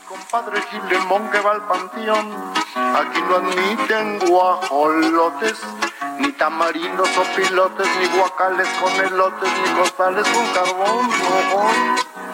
Compadre 0.09 0.63
Gilemón 0.63 1.31
que 1.31 1.41
va 1.41 1.53
al 1.53 1.67
panteón, 1.67 2.55
aquí 2.97 3.21
no 3.23 3.37
admiten 3.37 4.19
guajolotes, 4.21 5.59
ni 6.19 6.31
tamarindos 6.33 7.09
o 7.17 7.25
pilotes, 7.37 7.89
ni 7.99 8.07
guacales 8.17 8.69
con 8.81 8.93
elotes, 9.05 9.51
ni 9.61 9.75
costales 9.75 10.29
con 10.29 10.47
carbón, 10.53 11.09
no. 11.09 12.34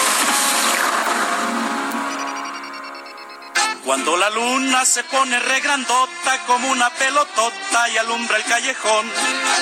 Cuando 3.85 4.15
la 4.15 4.29
luna 4.29 4.85
se 4.85 5.03
pone 5.03 5.39
regrandota 5.39 6.45
como 6.45 6.69
una 6.69 6.89
pelotota 6.91 7.89
y 7.89 7.97
alumbra 7.97 8.37
el 8.37 8.43
callejón, 8.43 9.11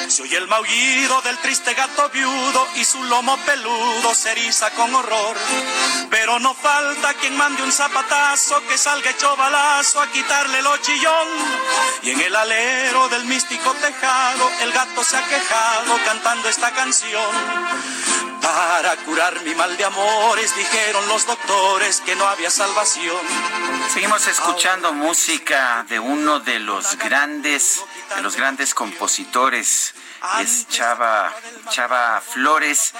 se 0.10 0.24
oye 0.24 0.38
el 0.38 0.48
maullido 0.48 1.22
del 1.22 1.38
triste 1.38 1.74
gato 1.74 2.10
viudo 2.10 2.68
y 2.76 2.84
su 2.84 3.02
lomo 3.06 3.38
peludo 3.46 4.14
se 4.14 4.32
eriza 4.32 4.72
con 4.72 4.94
horror. 4.94 5.38
Pero 6.10 6.38
no 6.40 6.54
falta 6.54 7.14
quien 7.14 7.38
mande 7.38 7.64
un 7.64 7.72
zapatazo 7.72 8.62
que 8.68 8.78
salga 8.78 9.10
hecho 9.10 9.38
balazo 9.38 10.02
a 10.02 10.08
quitarle 10.08 10.60
el 10.60 10.68
chillón. 10.82 11.28
Y 12.04 12.12
en 12.12 12.20
el 12.20 12.36
alero 12.36 13.08
del 13.08 13.24
místico 13.24 13.74
tejado 13.76 14.52
el 14.62 14.72
gato 14.74 15.02
se 15.04 15.16
ha 15.16 15.26
quejado 15.26 15.98
cantando 16.06 16.50
esta 16.50 16.72
canción. 16.72 18.00
Para 18.42 18.96
curar 18.98 19.42
mi 19.44 19.54
mal 19.56 19.76
de 19.78 19.86
amores 19.86 20.56
dijeron 20.56 21.08
los 21.08 21.26
doctores 21.26 22.02
que 22.02 22.16
no 22.16 22.28
había 22.28 22.50
salvación. 22.50 23.18
Seguimos 24.10 24.40
escuchando 24.40 24.92
música 24.92 25.86
de 25.88 26.00
uno 26.00 26.40
de 26.40 26.58
los 26.58 26.98
grandes, 26.98 27.86
de 28.16 28.24
los 28.24 28.36
grandes 28.36 28.74
compositores. 28.74 29.94
Es 30.42 30.68
Chava, 30.68 31.32
Chava 31.70 32.20
Flores, 32.20 32.96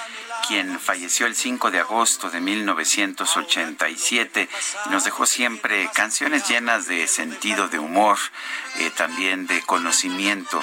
quien 0.46 0.78
falleció 0.78 1.26
el 1.26 1.34
5 1.34 1.72
de 1.72 1.80
agosto 1.80 2.30
de 2.30 2.40
1987 2.40 4.48
y 4.86 4.90
nos 4.90 5.02
dejó 5.02 5.26
siempre 5.26 5.90
canciones 5.92 6.48
llenas 6.48 6.86
de 6.86 7.08
sentido 7.08 7.66
de 7.66 7.80
humor, 7.80 8.16
eh, 8.76 8.92
también 8.96 9.48
de 9.48 9.62
conocimiento 9.62 10.62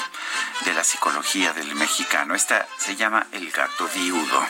de 0.64 0.74
la 0.74 0.86
psicología 0.86 1.52
del 1.52 1.76
mexicano. 1.76 2.36
Esta 2.36 2.65
se 2.78 2.95
llama 2.95 3.28
El 3.34 3.52
gato 3.52 3.90
viudo. 3.94 4.48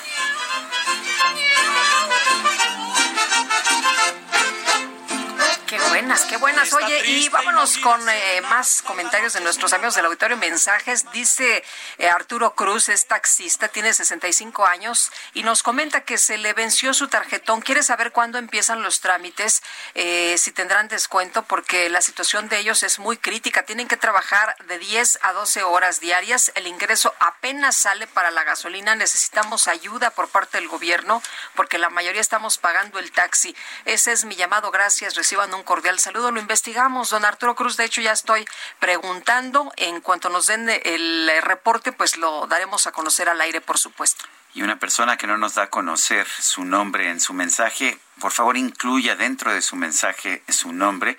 Buenas, 6.07 6.25
qué 6.25 6.38
buenas. 6.38 6.71
Oye, 6.71 7.05
y 7.05 7.27
vámonos 7.27 7.77
con 7.79 7.99
eh, 8.07 8.39
más 8.43 8.81
comentarios 8.81 9.34
de 9.34 9.41
nuestros 9.41 9.73
amigos 9.73 9.95
del 9.95 10.05
auditorio, 10.05 10.38
mensajes. 10.38 11.11
Dice 11.11 11.65
eh, 11.97 12.07
Arturo 12.07 12.55
Cruz, 12.55 12.88
es 12.88 13.07
taxista, 13.07 13.67
tiene 13.67 13.93
65 13.93 14.65
años 14.65 15.11
y 15.34 15.43
nos 15.43 15.63
comenta 15.63 16.05
que 16.05 16.17
se 16.17 16.38
le 16.38 16.53
venció 16.53 16.93
su 16.93 17.09
tarjetón. 17.09 17.59
Quiere 17.59 17.84
saber 17.84 18.13
cuándo 18.13 18.38
empiezan 18.38 18.84
los 18.84 19.01
trámites, 19.01 19.61
eh, 19.95 20.38
si 20.38 20.53
tendrán 20.53 20.88
descuento, 20.88 21.43
porque 21.43 21.89
la 21.89 21.99
situación 21.99 22.47
de 22.47 22.59
ellos 22.59 22.84
es 22.84 22.99
muy 22.99 23.17
crítica. 23.17 23.63
Tienen 23.63 23.89
que 23.89 23.97
trabajar 23.97 24.55
de 24.67 24.79
10 24.79 25.19
a 25.23 25.34
12 25.34 25.63
horas 25.63 25.99
diarias. 25.99 26.53
El 26.55 26.67
ingreso 26.67 27.13
apenas 27.19 27.75
sale 27.75 28.07
para 28.07 28.31
la 28.31 28.45
gasolina. 28.45 28.95
Necesitamos 28.95 29.67
ayuda 29.67 30.11
por 30.11 30.29
parte 30.29 30.57
del 30.57 30.69
gobierno 30.69 31.21
porque 31.53 31.77
la 31.77 31.89
mayoría 31.89 32.21
estamos 32.21 32.57
pagando 32.57 32.97
el 32.97 33.11
taxi. 33.11 33.53
Ese 33.84 34.13
es 34.13 34.23
mi 34.23 34.38
llamado. 34.38 34.71
Gracias. 34.71 35.15
Reciban 35.15 35.53
un 35.53 35.63
cordial 35.63 35.97
saludo. 35.99 36.32
Lo 36.32 36.40
investigamos, 36.40 37.10
don 37.10 37.26
Arturo 37.26 37.56
Cruz. 37.56 37.78
De 37.78 37.86
hecho, 37.86 38.02
ya 38.02 38.11
estoy 38.11 38.45
preguntando. 38.80 39.72
En 39.78 40.02
cuanto 40.02 40.30
nos 40.30 40.48
den 40.48 40.69
el 40.69 41.32
reporte, 41.41 41.91
pues 41.91 42.18
lo 42.18 42.48
daremos 42.48 42.88
a 42.88 42.91
conocer 42.91 43.30
al 43.30 43.41
aire, 43.41 43.61
por 43.61 43.78
supuesto. 43.78 44.26
Y 44.53 44.64
una 44.64 44.80
persona 44.80 45.18
que 45.18 45.28
no 45.28 45.38
nos 45.38 45.56
da 45.56 45.64
a 45.64 45.69
conocer 45.69 46.28
su 46.28 46.65
nombre 46.65 47.10
en 47.10 47.19
su 47.19 47.34
mensaje, 47.34 47.99
por 48.19 48.32
favor 48.32 48.57
incluya 48.57 49.15
dentro 49.15 49.53
de 49.53 49.61
su 49.61 49.76
mensaje 49.76 50.41
su 50.48 50.74
nombre. 50.74 51.18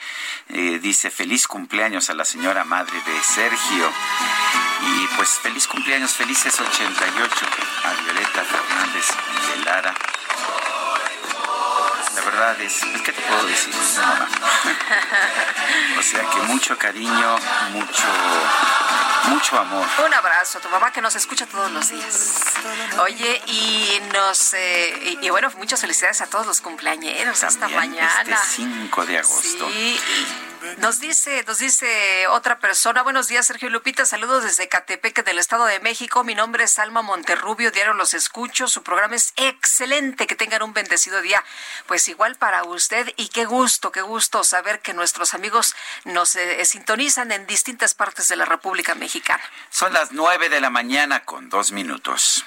Eh, 0.49 0.79
dice 0.81 1.11
feliz 1.11 1.47
cumpleaños 1.47 2.11
a 2.11 2.15
la 2.15 2.25
señora 2.25 2.65
madre 2.65 3.01
de 3.07 3.23
Sergio. 3.23 3.93
Y 4.81 5.07
pues 5.17 5.29
feliz 5.41 5.67
cumpleaños, 5.69 6.13
felices 6.13 6.59
88 6.61 7.47
a 7.85 8.03
Violeta 8.03 8.45
Fernández 8.45 9.07
de 9.51 9.65
Lara 9.65 9.95
la 12.19 12.25
verdad 12.25 12.61
es, 12.61 12.81
¿qué 13.05 13.13
te 13.13 13.23
puedo 13.23 13.45
decir? 13.45 13.73
o 15.99 16.03
sea 16.03 16.29
que 16.31 16.41
mucho 16.53 16.77
cariño, 16.77 17.39
mucho, 17.73 18.09
mucho 19.29 19.59
amor. 19.59 19.87
Un 20.05 20.15
abrazo 20.15 20.59
a 20.59 20.61
tu 20.61 20.69
mamá 20.69 20.93
que 20.93 21.01
nos 21.01 21.15
escucha 21.15 21.47
todos 21.47 21.71
los 21.71 21.91
días. 21.91 22.43
Oye, 22.99 23.41
y 23.47 24.01
nos, 24.13 24.53
eh, 24.55 25.19
y, 25.21 25.31
bueno, 25.31 25.49
muchas 25.59 25.81
felicidades 25.81 26.21
a 26.21 26.27
todos 26.27 26.47
los 26.47 26.61
cumpleañeros 26.61 27.45
hasta 27.45 27.69
mañana. 27.69 28.23
Este 28.23 28.35
5 28.57 29.07
de 29.07 29.19
agosto. 29.19 29.69
Sí. 29.71 30.01
Nos 30.79 31.01
dice, 31.01 31.45
nos 31.47 31.59
dice 31.59 32.27
otra 32.29 32.59
persona, 32.59 33.03
buenos 33.03 33.29
días 33.29 33.47
Sergio 33.47 33.71
Lupita, 33.71 34.05
saludos 34.05 34.43
desde 34.43 34.69
Catepeque 34.69 35.23
del 35.23 35.39
Estado 35.39 35.65
de 35.67 35.81
México, 35.81 36.25
mi 36.25 36.35
nombre 36.35 36.65
es 36.65 36.79
Alma 36.79 37.03
Monterrubio, 37.03 37.71
diario 37.71 37.95
los 37.95 38.15
escucho, 38.15 38.67
su 38.67 38.83
programa 38.83 39.17
es 39.17 39.33
excelente, 39.37 40.27
que 40.27 40.35
tengan 40.35 40.63
un 40.63 40.73
bendecido 40.73 41.21
día, 41.23 41.45
pues 41.87 42.09
igual 42.09 42.37
para 42.37 42.65
usted 42.65 43.13
y 43.17 43.29
qué 43.29 43.45
gusto, 43.45 43.93
qué 43.93 44.03
gusto 44.03 44.45
saber 44.45 44.81
que 44.81 44.95
nuestros 44.95 45.35
amigos 45.35 45.75
nos 46.05 46.35
eh, 46.37 46.65
sintonizan 46.65 47.33
en 47.33 47.47
distintas 47.47 47.95
partes 47.95 48.29
de 48.29 48.37
la 48.37 48.45
República 48.45 48.95
Mexicana. 48.95 49.43
Son 49.71 49.93
las 49.93 50.13
nueve 50.13 50.49
de 50.49 50.61
la 50.61 50.71
mañana 50.71 51.25
con 51.25 51.49
dos 51.49 51.73
minutos. 51.73 52.45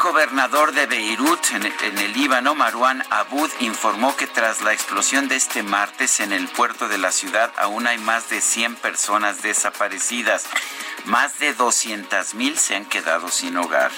El 0.00 0.06
gobernador 0.12 0.72
de 0.72 0.86
Beirut, 0.86 1.38
en, 1.52 1.98
el 1.98 2.12
Líbano, 2.14 2.54
Marwan 2.54 3.04
Abud, 3.10 3.50
informó 3.60 4.16
que 4.16 4.26
tras 4.26 4.62
la 4.62 4.72
explosión 4.72 5.28
de 5.28 5.36
este 5.36 5.62
martes 5.62 6.20
en 6.20 6.32
el 6.32 6.48
puerto 6.48 6.88
de 6.88 6.96
la 6.96 7.12
ciudad 7.12 7.52
aún 7.58 7.86
hay 7.86 7.98
más 7.98 8.30
de 8.30 8.40
100 8.40 8.76
personas 8.76 9.42
desaparecidas. 9.42 10.46
Más 11.04 11.38
de 11.38 11.52
200 11.52 12.32
mil 12.32 12.56
se 12.56 12.76
han 12.76 12.86
quedado 12.86 13.28
sin 13.28 13.58
hogar. 13.58 13.90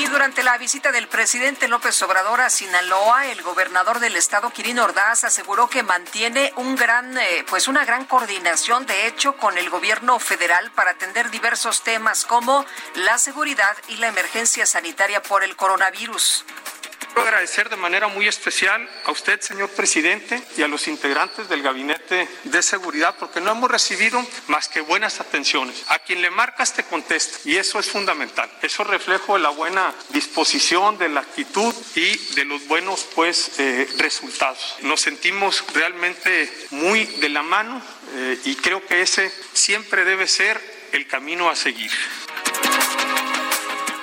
Y 0.00 0.06
durante 0.06 0.42
la 0.42 0.56
visita 0.56 0.92
del 0.92 1.08
presidente 1.08 1.68
López 1.68 2.00
Obrador 2.00 2.40
a 2.40 2.48
Sinaloa, 2.48 3.26
el 3.26 3.42
gobernador 3.42 4.00
del 4.00 4.16
estado, 4.16 4.48
Quirino 4.48 4.84
Ordaz, 4.84 5.24
aseguró 5.24 5.68
que 5.68 5.82
mantiene 5.82 6.54
eh, 6.54 7.44
pues 7.46 7.68
una 7.68 7.84
gran 7.84 8.06
coordinación, 8.06 8.86
de 8.86 9.06
hecho, 9.06 9.36
con 9.36 9.58
el 9.58 9.68
gobierno 9.68 10.18
federal 10.18 10.70
para 10.70 10.92
atender 10.92 11.30
diversos 11.30 11.82
temas 11.82 12.24
como 12.24 12.64
la 12.94 13.18
seguridad 13.18 13.76
y 13.88 13.96
la 13.96 14.08
emergencia 14.08 14.64
sanitaria 14.64 15.22
por 15.22 15.44
el 15.44 15.54
coronavirus. 15.54 16.46
Quiero 17.12 17.20
agradecer 17.20 17.68
de 17.68 17.76
manera 17.76 18.08
muy 18.08 18.26
especial 18.26 18.88
a 19.04 19.10
usted, 19.10 19.38
señor 19.42 19.68
presidente, 19.68 20.42
y 20.56 20.62
a 20.62 20.68
los 20.68 20.88
integrantes 20.88 21.46
del 21.50 21.62
Gabinete 21.62 21.99
de 22.44 22.62
Seguridad, 22.62 23.16
porque 23.18 23.40
no 23.40 23.52
hemos 23.52 23.70
recibido 23.70 24.24
más 24.48 24.68
que 24.68 24.80
buenas 24.80 25.20
atenciones. 25.20 25.84
A 25.88 25.98
quien 25.98 26.22
le 26.22 26.30
marcas 26.30 26.72
te 26.74 26.84
contesta, 26.84 27.38
y 27.44 27.56
eso 27.56 27.78
es 27.78 27.88
fundamental. 27.88 28.50
Eso 28.62 28.84
reflejo 28.84 29.34
de 29.34 29.40
la 29.40 29.50
buena 29.50 29.94
disposición, 30.10 30.98
de 30.98 31.08
la 31.08 31.20
actitud 31.20 31.74
y 31.94 32.16
de 32.34 32.44
los 32.44 32.66
buenos 32.66 33.06
pues, 33.14 33.58
eh, 33.58 33.88
resultados. 33.98 34.76
Nos 34.82 35.00
sentimos 35.00 35.64
realmente 35.72 36.52
muy 36.70 37.04
de 37.04 37.28
la 37.28 37.42
mano 37.42 37.82
eh, 38.14 38.38
y 38.44 38.56
creo 38.56 38.84
que 38.86 39.02
ese 39.02 39.32
siempre 39.52 40.04
debe 40.04 40.26
ser 40.26 40.60
el 40.92 41.06
camino 41.06 41.48
a 41.48 41.56
seguir. 41.56 41.90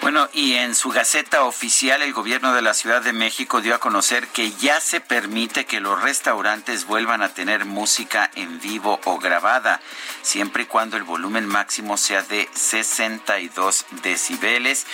Bueno, 0.08 0.30
y 0.32 0.54
en 0.54 0.74
su 0.74 0.90
Gaceta 0.90 1.44
Oficial, 1.44 2.02
el 2.02 2.14
gobierno 2.14 2.54
de 2.54 2.62
la 2.62 2.74
Ciudad 2.74 3.02
de 3.02 3.12
México 3.12 3.60
dio 3.60 3.76
a 3.76 3.80
conocer 3.80 4.30
que 4.30 4.54
ya 4.54 4.80
se 4.80 5.02
permite 5.02 5.66
que 5.66 5.82
los 5.82 6.02
restaurantes 6.02 6.86
vuelvan 6.86 7.22
a 7.22 7.34
tener 7.34 7.66
música 7.66 8.32
en 8.36 8.62
vivo 8.62 9.02
o 9.04 9.20
grabada, 9.20 9.82
siempre 10.22 10.64
y 10.64 10.66
cuando 10.66 10.96
el 10.96 11.04
volumen 11.04 11.46
máximo 11.46 11.98
sea 11.98 12.22
de 12.22 12.48
62 12.54 13.86
decibeles. 14.02 14.88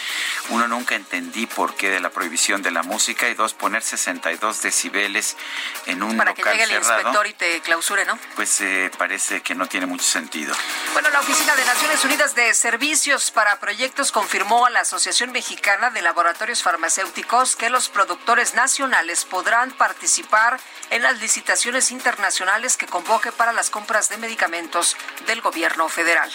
Uno, 0.49 0.67
nunca 0.67 0.95
entendí 0.95 1.45
por 1.45 1.75
qué 1.75 1.91
de 1.91 1.99
la 1.99 2.09
prohibición 2.09 2.63
de 2.63 2.71
la 2.71 2.81
música 2.81 3.29
y 3.29 3.35
dos, 3.35 3.53
poner 3.53 3.83
62 3.83 4.63
decibeles 4.63 5.37
en 5.85 6.01
un 6.01 6.17
Para 6.17 6.33
que 6.33 6.41
llegue 6.41 6.63
el 6.63 6.71
inspector 6.71 7.27
y 7.27 7.33
te 7.33 7.61
clausure, 7.61 8.03
¿no? 8.05 8.17
Pues 8.35 8.61
eh, 8.61 8.89
parece 8.97 9.43
que 9.43 9.53
no 9.53 9.67
tiene 9.67 9.85
mucho 9.85 10.05
sentido. 10.05 10.55
Bueno, 10.93 11.11
la 11.11 11.19
Oficina 11.19 11.55
de 11.55 11.65
Naciones 11.65 12.03
Unidas 12.03 12.33
de 12.33 12.51
Servicios 12.55 13.29
para 13.29 13.59
Proyectos 13.59 14.11
confirmó 14.11 14.65
a 14.65 14.71
la 14.71 14.79
Asociación 14.79 15.02
Mexicana 15.03 15.89
de 15.89 16.01
Laboratorios 16.01 16.63
Farmacéuticos 16.63 17.57
que 17.57 17.69
los 17.69 17.89
productores 17.89 18.53
nacionales 18.53 19.25
podrán 19.25 19.71
participar 19.71 20.57
en 20.91 21.03
las 21.03 21.19
licitaciones 21.19 21.91
internacionales 21.91 22.77
que 22.77 22.87
convoque 22.87 23.33
para 23.33 23.51
las 23.51 23.69
compras 23.69 24.07
de 24.07 24.15
medicamentos 24.15 24.95
del 25.27 25.41
gobierno 25.41 25.89
federal. 25.89 26.31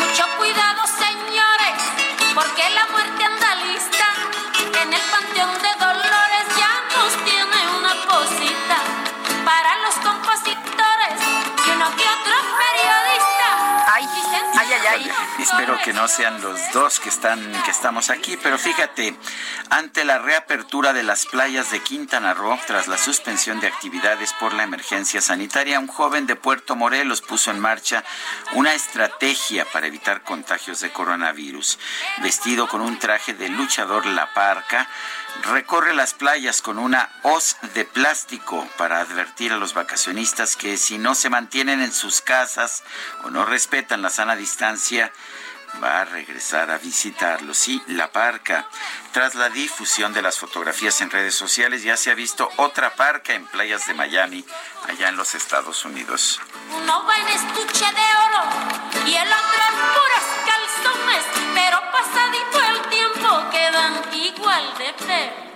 Mucho 0.00 0.26
cuidado, 0.36 0.82
señores, 0.98 1.78
porque 2.34 2.68
la 2.70 2.86
muerte 2.88 3.24
anda 3.24 3.54
lista. 3.66 4.06
En 4.82 4.92
el 4.92 5.02
panteón 5.12 5.62
de 5.62 5.71
Espero 15.38 15.78
que 15.82 15.94
no 15.94 16.06
sean 16.06 16.42
los 16.42 16.60
dos 16.72 17.00
que 17.00 17.08
están 17.08 17.40
que 17.64 17.70
estamos 17.70 18.10
aquí, 18.10 18.36
pero 18.42 18.58
fíjate, 18.58 19.16
ante 19.70 20.04
la 20.04 20.18
reapertura 20.18 20.92
de 20.92 21.02
las 21.02 21.24
playas 21.24 21.70
de 21.70 21.80
Quintana 21.80 22.34
Roo 22.34 22.58
tras 22.66 22.88
la 22.88 22.98
suspensión 22.98 23.58
de 23.60 23.68
actividades 23.68 24.34
por 24.34 24.52
la 24.52 24.64
emergencia 24.64 25.22
sanitaria, 25.22 25.80
un 25.80 25.86
joven 25.86 26.26
de 26.26 26.36
Puerto 26.36 26.76
Morelos 26.76 27.22
puso 27.22 27.50
en 27.50 27.58
marcha 27.58 28.04
una 28.52 28.74
estrategia 28.74 29.64
para 29.64 29.86
evitar 29.86 30.22
contagios 30.22 30.80
de 30.80 30.92
coronavirus. 30.92 31.78
Vestido 32.22 32.68
con 32.68 32.82
un 32.82 32.98
traje 32.98 33.32
de 33.32 33.48
luchador 33.48 34.04
La 34.04 34.34
Parca, 34.34 34.88
recorre 35.44 35.94
las 35.94 36.14
playas 36.14 36.62
con 36.62 36.78
una 36.78 37.10
hoz 37.22 37.56
de 37.74 37.84
plástico 37.84 38.66
para 38.76 39.00
advertir 39.00 39.52
a 39.52 39.56
los 39.56 39.74
vacacionistas 39.74 40.56
que 40.56 40.76
si 40.76 40.98
no 40.98 41.14
se 41.14 41.30
mantienen 41.30 41.80
en 41.80 41.92
sus 41.92 42.20
casas 42.20 42.82
o 43.24 43.30
no 43.30 43.44
respetan 43.44 44.02
la 44.02 44.10
sana 44.10 44.36
distancia, 44.36 45.12
va 45.82 46.00
a 46.00 46.04
regresar 46.04 46.70
a 46.70 46.78
visitarlos. 46.78 47.56
Sí, 47.56 47.82
la 47.88 48.10
parca. 48.12 48.68
Tras 49.12 49.34
la 49.34 49.48
difusión 49.48 50.12
de 50.12 50.22
las 50.22 50.38
fotografías 50.38 51.00
en 51.00 51.10
redes 51.10 51.34
sociales, 51.34 51.82
ya 51.82 51.96
se 51.96 52.10
ha 52.10 52.14
visto 52.14 52.48
otra 52.56 52.94
parca 52.94 53.34
en 53.34 53.46
playas 53.46 53.86
de 53.86 53.94
Miami, 53.94 54.44
allá 54.88 55.08
en 55.08 55.16
los 55.16 55.34
Estados 55.34 55.84
Unidos. 55.84 56.40
Uno 56.70 57.04
va 57.06 57.16
en 57.16 57.28
estuche 57.28 57.84
de 57.84 58.08
oro 58.26 59.06
y 59.06 59.14
el 59.14 59.28
otro 59.28 59.62
en 59.68 60.32
calzones, 60.46 61.24
pero 61.54 61.80
pasadito 61.92 62.61
quedan 63.50 64.14
igual 64.14 64.64
de 64.78 64.92
pelones. 64.94 65.52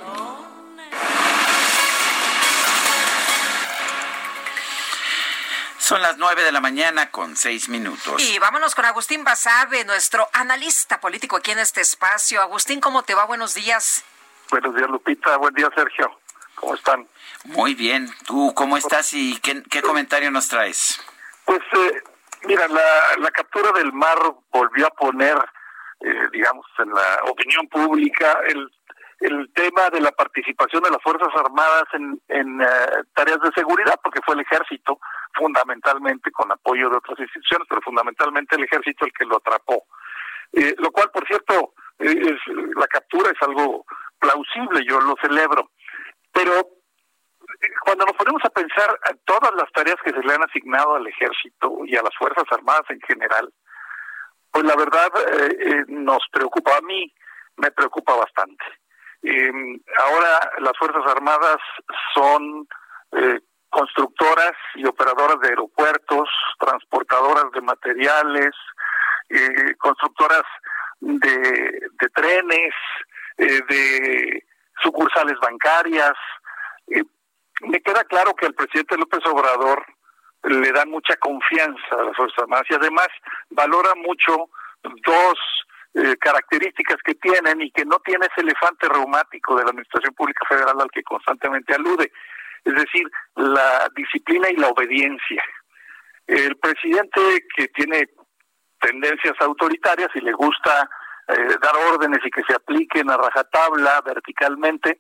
Son 5.79 6.03
las 6.03 6.17
nueve 6.17 6.43
de 6.43 6.51
la 6.51 6.61
mañana 6.61 7.11
con 7.13 7.37
seis 7.37 7.69
minutos. 7.69 8.21
Y 8.21 8.41
vámonos 8.41 8.75
con 8.75 8.85
Agustín 8.85 9.23
Basabe, 9.23 9.85
nuestro 9.85 10.29
analista 10.33 11.01
político 11.01 11.37
aquí 11.37 11.53
en 11.53 11.61
este 11.61 11.81
espacio. 11.81 12.43
Agustín, 12.43 12.81
¿cómo 12.81 13.05
te 13.05 13.15
va? 13.15 13.25
Buenos 13.25 13.55
días. 13.55 14.03
Buenos 14.51 14.75
días, 14.75 14.89
Lupita. 14.91 15.37
Buen 15.37 15.55
día, 15.55 15.71
Sergio. 15.77 16.19
¿Cómo 16.57 16.75
están? 16.75 17.07
Muy 17.45 17.75
bien. 17.75 18.13
¿Tú 18.25 18.53
cómo 18.57 18.77
estás 18.77 19.13
y 19.13 19.39
qué, 19.39 19.63
qué 19.71 19.81
comentario 19.81 20.31
nos 20.33 20.49
traes? 20.49 21.01
Pues, 21.45 21.61
eh, 21.73 22.03
mira, 22.43 22.67
la, 22.67 23.17
la 23.19 23.31
captura 23.31 23.71
del 23.73 23.93
mar 23.93 24.19
volvió 24.51 24.89
a 24.89 24.91
poner 24.91 25.39
eh, 26.07 26.29
digamos, 26.33 26.65
en 26.79 26.91
la 26.91 27.31
opinión 27.31 27.67
pública 27.67 28.39
el, 28.47 28.71
el 29.21 29.51
tema 29.53 29.91
de 29.91 30.01
la 30.01 30.13
participación 30.13 30.85
de 30.85 30.91
las 30.91 31.03
Fuerzas 31.03 31.35
Armadas 31.35 31.85
en, 31.95 32.21
en 32.29 32.61
eh, 32.61 32.67
tareas 33.13 33.41
de 33.41 33.51
seguridad, 33.55 33.99
porque 34.03 34.21
fue 34.25 34.37
el 34.37 34.43
ejército 34.43 35.01
fundamentalmente, 35.35 36.31
con 36.31 36.53
apoyo 36.53 36.89
de 36.89 36.99
otras 36.99 37.19
instituciones, 37.19 37.67
pero 37.69 37.81
fundamentalmente 37.83 38.55
el 38.55 38.65
ejército 38.65 39.05
el 39.05 39.13
que 39.13 39.25
lo 39.25 39.39
atrapó. 39.39 39.85
Eh, 40.53 40.77
lo 40.79 40.93
cual, 40.93 41.11
por 41.11 41.27
cierto, 41.27 41.75
es, 41.99 42.39
la 42.77 42.87
captura 42.87 43.33
es 43.33 43.43
algo 43.43 43.85
plausible, 44.21 44.85
yo 44.87 45.01
lo 45.01 45.17
celebro. 45.21 45.71
Pero 46.33 46.69
cuando 47.85 48.05
nos 48.05 48.17
ponemos 48.17 48.43
a 48.45 48.51
pensar 48.51 48.97
en 49.11 49.19
todas 49.25 49.53
las 49.55 49.71
tareas 49.73 49.97
que 50.05 50.13
se 50.13 50.23
le 50.23 50.35
han 50.35 50.45
asignado 50.45 50.95
al 50.95 51.07
ejército 51.07 51.81
y 51.85 51.97
a 51.97 52.03
las 52.03 52.15
Fuerzas 52.17 52.45
Armadas 52.53 52.85
en 52.91 53.01
general, 53.01 53.53
pues 54.57 54.65
la 54.69 54.77
verdad 54.77 55.09
eh, 55.19 55.57
eh, 55.61 55.85
nos 55.89 56.23
preocupa, 56.33 56.79
a 56.79 56.81
mí 56.81 57.13
me 57.59 57.71
preocupa 57.73 58.17
bastante. 58.17 58.65
Em, 59.23 59.79
ahora 60.03 60.51
las 60.61 60.73
Fuerzas 60.79 61.05
Armadas 61.07 61.59
son 62.15 62.67
eh, 63.13 63.41
constructoras 63.69 64.53
y 64.77 64.87
operadoras 64.87 65.39
de 65.41 65.49
aeropuertos, 65.49 66.31
transportadoras 66.59 67.53
de 67.53 67.61
materiales, 67.61 68.55
constructoras 69.77 70.45
de, 71.01 71.29
de 72.01 72.09
trenes, 72.15 72.73
de 73.37 74.43
sucursales 74.81 75.37
bancarias, 75.41 76.15
me 77.63 77.81
queda 77.81 78.05
claro 78.05 78.35
que 78.35 78.47
el 78.47 78.55
presidente 78.55 78.97
López 78.97 79.21
Obrador 79.27 79.85
le 80.47 80.73
da 80.73 80.85
mucha 80.87 81.17
confianza 81.17 81.97
a 81.99 82.05
las 82.05 82.17
Fuerzas 82.17 82.39
Armadas 82.39 82.67
y 82.71 82.75
además 82.75 83.09
valora 83.51 83.95
mucho 83.97 84.49
dos 84.83 85.39
eh, 85.95 86.17
características 86.19 86.97
que 87.05 87.15
tienen 87.15 87.61
y 87.63 87.71
que 87.71 87.85
no 87.85 87.99
tiene 88.01 88.27
ese 88.27 88.43
elefante 88.43 88.89
reumático 88.89 89.57
de 89.57 89.65
la 89.65 89.71
Administración 89.71 90.15
Pública 90.15 90.47
Federal 90.49 90.81
al 90.81 90.91
que 90.91 91.03
constantemente 91.03 91.75
alude, 91.75 92.13
es 92.65 92.75
decir, 92.75 93.11
la 93.35 93.89
disciplina 93.97 94.49
y 94.51 94.57
la 94.57 94.69
obediencia. 94.69 95.43
El 96.27 96.57
presidente 96.57 97.21
que 97.57 97.69
tiene 97.69 98.09
tendencias 98.81 99.35
autoritarias 99.41 100.11
y 100.15 100.21
le 100.21 100.33
gusta 100.33 100.89
eh, 101.29 101.57
dar 101.61 101.75
órdenes 101.93 102.21
y 102.25 102.31
que 102.31 102.43
se 102.47 102.55
apliquen 102.55 103.11
a 103.11 103.17
rajatabla 103.17 104.01
verticalmente, 104.05 104.99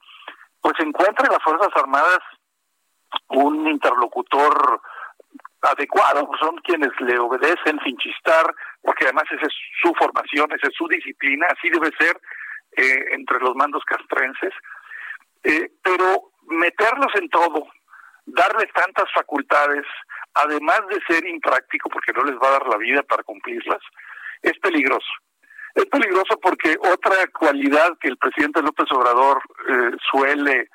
pues 0.60 0.74
encuentra 0.80 1.26
en 1.26 1.32
las 1.32 1.42
Fuerzas 1.42 1.70
Armadas 1.76 2.18
un 3.28 3.68
interlocutor 3.68 4.80
adecuado, 5.66 6.28
son 6.40 6.56
quienes 6.58 6.90
le 7.00 7.18
obedecen 7.18 7.78
sin 7.84 7.96
chistar, 7.98 8.46
porque 8.82 9.04
además 9.04 9.24
esa 9.30 9.46
es 9.46 9.54
su 9.82 9.92
formación, 9.94 10.46
esa 10.52 10.68
es 10.68 10.74
su 10.74 10.86
disciplina, 10.88 11.46
así 11.50 11.68
debe 11.70 11.90
ser 11.98 12.16
eh, 12.76 13.04
entre 13.12 13.38
los 13.40 13.54
mandos 13.54 13.84
castrenses, 13.84 14.52
eh, 15.44 15.70
pero 15.82 16.32
meterlos 16.48 17.14
en 17.14 17.28
todo, 17.28 17.66
darles 18.26 18.72
tantas 18.72 19.10
facultades, 19.12 19.84
además 20.34 20.80
de 20.88 21.00
ser 21.06 21.26
impráctico, 21.26 21.88
porque 21.88 22.12
no 22.12 22.24
les 22.24 22.36
va 22.36 22.48
a 22.48 22.58
dar 22.58 22.66
la 22.66 22.76
vida 22.76 23.02
para 23.02 23.22
cumplirlas, 23.22 23.80
es 24.42 24.58
peligroso. 24.58 25.12
Es 25.74 25.84
peligroso 25.86 26.38
porque 26.40 26.76
otra 26.90 27.14
cualidad 27.38 27.98
que 28.00 28.08
el 28.08 28.16
presidente 28.16 28.62
López 28.62 28.90
Obrador 28.92 29.42
eh, 29.68 29.90
suele 30.10 30.70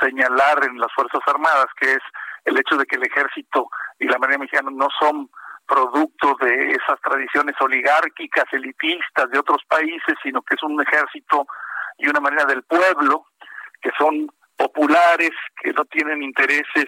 señalar 0.00 0.64
en 0.64 0.78
las 0.78 0.92
Fuerzas 0.94 1.20
Armadas, 1.26 1.66
que 1.78 1.92
es 1.92 2.02
el 2.46 2.58
hecho 2.58 2.76
de 2.76 2.86
que 2.86 2.96
el 2.96 3.04
ejército 3.04 3.68
y 3.98 4.06
la 4.06 4.18
Marina 4.18 4.38
Mexicana 4.38 4.70
no 4.72 4.88
son 4.98 5.28
producto 5.66 6.36
de 6.40 6.70
esas 6.70 7.00
tradiciones 7.00 7.54
oligárquicas, 7.60 8.44
elitistas 8.52 9.30
de 9.30 9.38
otros 9.38 9.62
países, 9.68 10.14
sino 10.22 10.42
que 10.42 10.54
es 10.54 10.62
un 10.62 10.80
ejército 10.80 11.46
y 11.98 12.08
una 12.08 12.20
manera 12.20 12.44
del 12.44 12.62
pueblo, 12.62 13.26
que 13.80 13.90
son 13.98 14.28
populares, 14.56 15.32
que 15.60 15.72
no 15.72 15.84
tienen 15.86 16.22
intereses, 16.22 16.86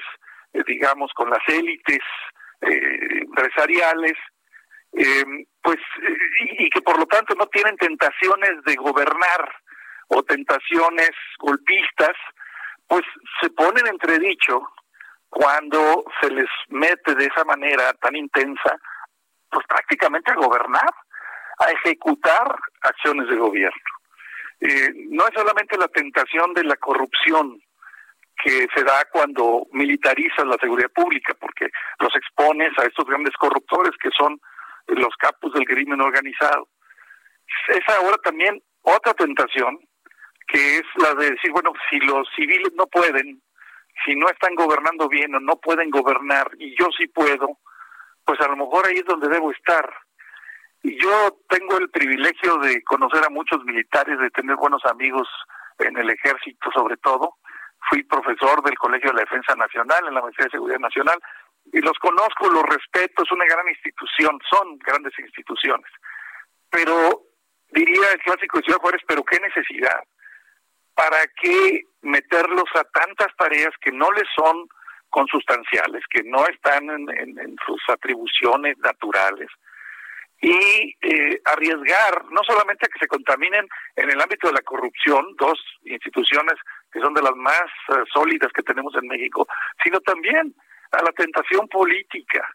eh, 0.52 0.62
digamos, 0.66 1.12
con 1.14 1.28
las 1.28 1.42
élites 1.48 2.00
eh, 2.60 3.22
empresariales, 3.22 4.14
eh, 4.92 5.24
pues, 5.62 5.78
y, 6.40 6.64
y 6.64 6.70
que 6.70 6.80
por 6.80 6.98
lo 6.98 7.06
tanto 7.06 7.34
no 7.34 7.46
tienen 7.46 7.76
tentaciones 7.76 8.62
de 8.64 8.76
gobernar 8.76 9.52
o 10.08 10.22
tentaciones 10.22 11.10
golpistas, 11.38 12.16
pues 12.86 13.02
se 13.40 13.50
ponen 13.50 13.86
entredicho 13.86 14.62
cuando 15.28 16.04
se 16.20 16.30
les 16.30 16.48
mete 16.68 17.14
de 17.14 17.26
esa 17.26 17.44
manera 17.44 17.92
tan 17.94 18.16
intensa, 18.16 18.78
pues 19.50 19.66
prácticamente 19.66 20.32
a 20.32 20.36
gobernar, 20.36 20.90
a 21.58 21.70
ejecutar 21.70 22.58
acciones 22.82 23.28
de 23.28 23.36
gobierno. 23.36 23.82
Eh, 24.60 24.90
no 25.10 25.26
es 25.26 25.34
solamente 25.34 25.76
la 25.76 25.88
tentación 25.88 26.52
de 26.54 26.64
la 26.64 26.76
corrupción 26.76 27.60
que 28.42 28.68
se 28.74 28.84
da 28.84 29.04
cuando 29.10 29.66
militarizas 29.72 30.46
la 30.46 30.56
seguridad 30.60 30.90
pública, 30.90 31.34
porque 31.40 31.70
los 32.00 32.14
expones 32.14 32.70
a 32.78 32.84
estos 32.84 33.04
grandes 33.06 33.34
corruptores 33.36 33.92
que 34.00 34.10
son 34.16 34.40
los 34.86 35.14
capos 35.18 35.52
del 35.52 35.64
crimen 35.64 36.00
organizado. 36.00 36.68
Es 37.68 37.82
ahora 37.88 38.16
también 38.18 38.62
otra 38.82 39.14
tentación 39.14 39.78
que 40.46 40.78
es 40.78 40.84
la 40.96 41.14
de 41.14 41.32
decir, 41.32 41.52
bueno, 41.52 41.72
si 41.90 41.98
los 42.00 42.26
civiles 42.34 42.72
no 42.74 42.86
pueden, 42.86 43.42
si 44.04 44.14
no 44.14 44.28
están 44.28 44.54
gobernando 44.54 45.08
bien 45.08 45.34
o 45.34 45.40
no 45.40 45.56
pueden 45.56 45.90
gobernar 45.90 46.50
y 46.58 46.76
yo 46.78 46.88
sí 46.96 47.06
puedo, 47.08 47.58
pues 48.24 48.40
a 48.40 48.48
lo 48.48 48.56
mejor 48.56 48.86
ahí 48.86 48.98
es 48.98 49.04
donde 49.04 49.28
debo 49.28 49.50
estar. 49.52 49.90
Y 50.82 51.00
yo 51.00 51.38
tengo 51.48 51.78
el 51.78 51.90
privilegio 51.90 52.58
de 52.58 52.82
conocer 52.84 53.24
a 53.24 53.30
muchos 53.30 53.64
militares, 53.64 54.18
de 54.18 54.30
tener 54.30 54.56
buenos 54.56 54.84
amigos 54.84 55.28
en 55.78 55.96
el 55.96 56.10
ejército 56.10 56.70
sobre 56.72 56.96
todo. 56.98 57.36
Fui 57.88 58.02
profesor 58.04 58.62
del 58.62 58.76
Colegio 58.78 59.10
de 59.10 59.16
la 59.16 59.22
Defensa 59.22 59.54
Nacional 59.54 60.06
en 60.06 60.14
la 60.14 60.22
Maestría 60.22 60.46
de 60.46 60.52
Seguridad 60.52 60.80
Nacional 60.80 61.18
y 61.72 61.80
los 61.80 61.98
conozco, 61.98 62.48
los 62.48 62.64
respeto, 62.64 63.22
es 63.22 63.32
una 63.32 63.44
gran 63.44 63.68
institución, 63.68 64.38
son 64.50 64.78
grandes 64.78 65.12
instituciones. 65.18 65.90
Pero 66.70 67.22
diría 67.70 68.12
el 68.12 68.20
clásico 68.20 68.58
de 68.58 68.64
Ciudad 68.64 68.80
Juárez, 68.80 69.02
pero 69.06 69.22
qué 69.24 69.38
necesidad. 69.40 70.00
¿Para 70.98 71.24
qué 71.40 71.84
meterlos 72.02 72.64
a 72.74 72.82
tantas 72.82 73.28
tareas 73.36 73.72
que 73.80 73.92
no 73.92 74.10
les 74.10 74.26
son 74.34 74.66
consustanciales, 75.10 76.02
que 76.10 76.24
no 76.24 76.44
están 76.48 76.90
en, 76.90 77.56
sus 77.64 77.80
atribuciones 77.88 78.76
naturales? 78.78 79.48
y 80.40 80.94
eh, 81.02 81.40
arriesgar 81.46 82.24
no 82.30 82.44
solamente 82.44 82.86
a 82.86 82.88
que 82.88 83.00
se 83.00 83.08
contaminen 83.08 83.66
en 83.96 84.08
el 84.08 84.20
ámbito 84.20 84.46
de 84.46 84.52
la 84.52 84.62
corrupción, 84.62 85.34
dos 85.36 85.58
instituciones 85.82 86.54
que 86.92 87.00
son 87.00 87.12
de 87.12 87.22
las 87.22 87.34
más 87.34 87.64
eh, 87.88 88.04
sólidas 88.12 88.52
que 88.52 88.62
tenemos 88.62 88.94
en 88.94 89.08
México, 89.08 89.48
sino 89.82 89.98
también 89.98 90.54
a 90.92 91.02
la 91.02 91.10
tentación 91.10 91.66
política. 91.66 92.48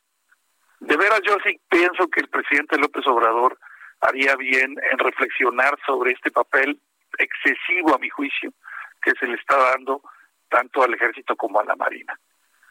De 0.79 0.95
veras 0.95 1.19
yo 1.27 1.35
sí 1.45 1.59
pienso 1.69 2.07
que 2.07 2.21
el 2.21 2.29
presidente 2.29 2.77
López 2.77 3.05
Obrador 3.05 3.59
haría 3.99 4.37
bien 4.37 4.77
en 4.89 4.97
reflexionar 4.99 5.77
sobre 5.85 6.13
este 6.13 6.31
papel 6.31 6.79
excesivo 7.17 7.95
a 7.95 7.99
mi 7.99 8.09
juicio 8.09 8.53
que 9.01 9.11
se 9.19 9.27
le 9.27 9.35
está 9.35 9.57
dando 9.57 10.01
tanto 10.49 10.83
al 10.83 10.93
ejército 10.93 11.35
como 11.35 11.59
a 11.59 11.65
la 11.65 11.75
marina. 11.75 12.17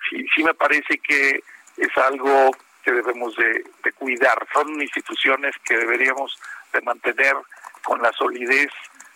Sí, 0.08 0.24
sí 0.34 0.42
me 0.42 0.54
parece 0.54 0.98
que 0.98 1.40
es 1.76 1.96
algo 1.96 2.50
que 2.82 2.92
debemos 2.92 3.34
de, 3.36 3.64
cuidar. 3.94 4.46
Son 4.52 4.68
instituciones 4.80 5.54
que 5.64 5.76
deberíamos 5.76 6.36
de 6.72 6.80
mantener 6.82 7.36
con 7.82 8.00
la 8.02 8.12
solidez 8.12 8.70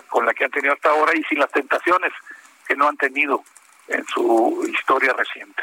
con 0.08 0.24
la 0.24 0.32
que 0.32 0.44
han 0.44 0.50
tenido 0.50 0.74
hasta 0.74 0.90
ahora 0.90 1.12
y 1.14 1.22
sin 1.24 1.40
las 1.40 1.50
tentaciones 1.50 2.12
que 2.66 2.76
no 2.76 2.88
han 2.88 2.96
tenido 2.96 3.42
en 3.88 4.06
su 4.06 4.64
historia 4.72 5.12
reciente. 5.12 5.62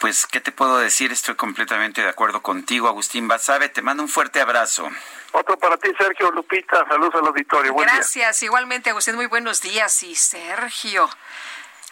Pues, 0.00 0.26
¿qué 0.26 0.40
te 0.40 0.50
puedo 0.50 0.78
decir? 0.78 1.12
Estoy 1.12 1.34
completamente 1.34 2.00
de 2.00 2.08
acuerdo 2.08 2.42
contigo, 2.42 2.88
Agustín 2.88 3.28
Basabe. 3.28 3.68
Te 3.68 3.82
mando 3.82 4.02
un 4.02 4.08
fuerte 4.08 4.40
abrazo. 4.40 4.88
Otro 5.32 5.58
para 5.58 5.76
ti, 5.76 5.90
Sergio 5.98 6.30
Lupita. 6.30 6.86
Saludos 6.88 7.16
al 7.16 7.26
auditorio. 7.26 7.74
Gracias, 7.74 8.42
igualmente, 8.42 8.88
Agustín. 8.88 9.14
Muy 9.16 9.26
buenos 9.26 9.60
días. 9.60 10.02
Y 10.02 10.14
Sergio, 10.14 11.06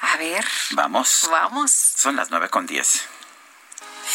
a 0.01 0.17
ver. 0.17 0.43
Vamos. 0.71 1.29
Vamos. 1.31 1.71
Son 1.71 2.17
las 2.17 2.31
nueve 2.31 2.49
con 2.49 2.67
diez. 2.67 3.07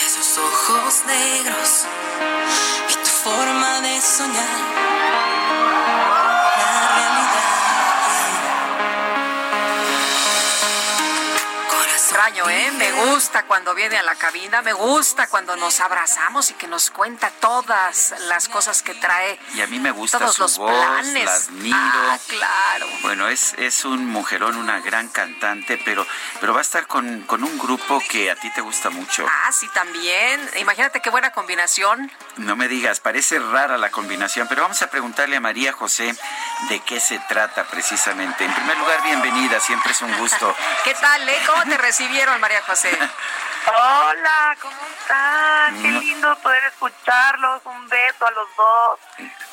Esos 0.03 0.39
ojos 0.39 1.03
negros 1.05 1.85
y 2.89 2.93
tu 2.95 3.29
forma 3.29 3.79
de 3.81 4.01
soñar 4.01 4.92
extraño, 12.13 12.47
¿eh? 12.47 12.71
Me 12.73 12.91
gusta 12.91 13.43
cuando 13.47 13.73
viene 13.73 13.97
a 13.97 14.03
la 14.03 14.13
cabina, 14.13 14.61
me 14.61 14.71
gusta 14.73 15.25
cuando 15.27 15.55
nos 15.55 15.79
abrazamos 15.79 16.51
y 16.51 16.53
que 16.53 16.67
nos 16.67 16.91
cuenta 16.91 17.31
todas 17.39 18.13
las 18.27 18.47
cosas 18.49 18.83
que 18.83 18.93
trae. 18.93 19.39
Y 19.55 19.61
a 19.61 19.67
mí 19.67 19.79
me 19.79 19.89
gusta 19.89 20.19
todos 20.19 20.35
su 20.35 20.41
los 20.43 20.57
voz, 20.59 20.71
planes. 20.71 21.25
la 21.25 21.33
admiro. 21.33 21.75
Ah, 21.75 22.19
claro. 22.27 22.85
Bueno, 23.01 23.29
es, 23.29 23.55
es 23.57 23.83
un 23.83 24.05
mujerón, 24.05 24.57
una 24.57 24.79
gran 24.81 25.07
cantante, 25.07 25.81
pero, 25.83 26.05
pero 26.39 26.53
va 26.53 26.59
a 26.59 26.61
estar 26.61 26.85
con, 26.85 27.21
con 27.23 27.43
un 27.43 27.57
grupo 27.57 27.99
que 28.07 28.29
a 28.29 28.35
ti 28.35 28.51
te 28.51 28.61
gusta 28.61 28.91
mucho. 28.91 29.25
Ah, 29.27 29.51
sí, 29.51 29.67
también. 29.73 30.51
Imagínate 30.57 31.01
qué 31.01 31.09
buena 31.09 31.31
combinación. 31.31 32.11
No 32.37 32.55
me 32.55 32.67
digas, 32.67 32.99
parece 32.99 33.39
rara 33.39 33.79
la 33.79 33.89
combinación, 33.89 34.47
pero 34.47 34.61
vamos 34.61 34.83
a 34.83 34.87
preguntarle 34.91 35.37
a 35.37 35.41
María 35.41 35.73
José 35.73 36.15
de 36.69 36.79
qué 36.81 36.99
se 36.99 37.17
trata 37.27 37.63
precisamente. 37.63 38.45
En 38.45 38.53
primer 38.53 38.77
lugar, 38.77 39.01
bienvenida, 39.01 39.59
siempre 39.59 39.93
es 39.93 40.01
un 40.03 40.15
gusto. 40.19 40.55
¿Qué 40.83 40.93
tal, 40.93 41.27
eh? 41.27 41.41
¿Cómo 41.47 41.63
te 41.63 41.77
recibieron, 42.03 42.39
María 42.41 42.61
José? 42.63 42.89
Hola, 43.65 44.57
¿cómo 44.61 44.75
están? 44.99 45.81
Qué 45.81 45.87
Mm. 45.87 45.99
lindo 45.99 46.35
poder 46.39 46.63
escucharlos. 46.65 47.61
Un 47.65 47.87
beso 47.87 48.25
a 48.27 48.31
los 48.31 48.47
dos. 48.57 48.99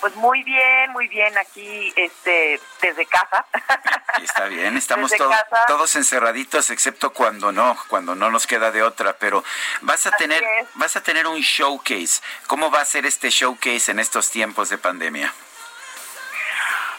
Pues 0.01 0.16
muy 0.16 0.43
bien, 0.43 0.90
muy 0.90 1.06
bien 1.06 1.36
aquí 1.39 1.93
este 1.94 2.60
desde 2.81 3.06
casa. 3.06 3.47
Está 4.20 4.47
bien, 4.47 4.77
estamos 4.77 5.10
Desde 5.12 5.22
to- 5.24 5.31
casa. 5.31 5.64
todos 5.68 5.94
encerraditos, 5.94 6.70
excepto 6.70 7.12
cuando 7.12 7.52
no, 7.52 7.77
cuando 7.89 8.16
no 8.16 8.31
nos 8.31 8.47
queda 8.48 8.72
de 8.72 8.82
otra, 8.82 9.12
pero 9.12 9.44
vas 9.82 10.05
a 10.06 10.10
tener, 10.12 10.43
vas 10.74 10.97
a 10.97 11.02
tener 11.02 11.27
un 11.28 11.39
showcase. 11.40 12.20
¿Cómo 12.48 12.70
va 12.70 12.81
a 12.81 12.85
ser 12.85 13.06
este 13.06 13.31
showcase 13.31 13.93
en 13.93 14.01
estos 14.01 14.31
tiempos 14.31 14.68
de 14.70 14.78
pandemia? 14.78 15.32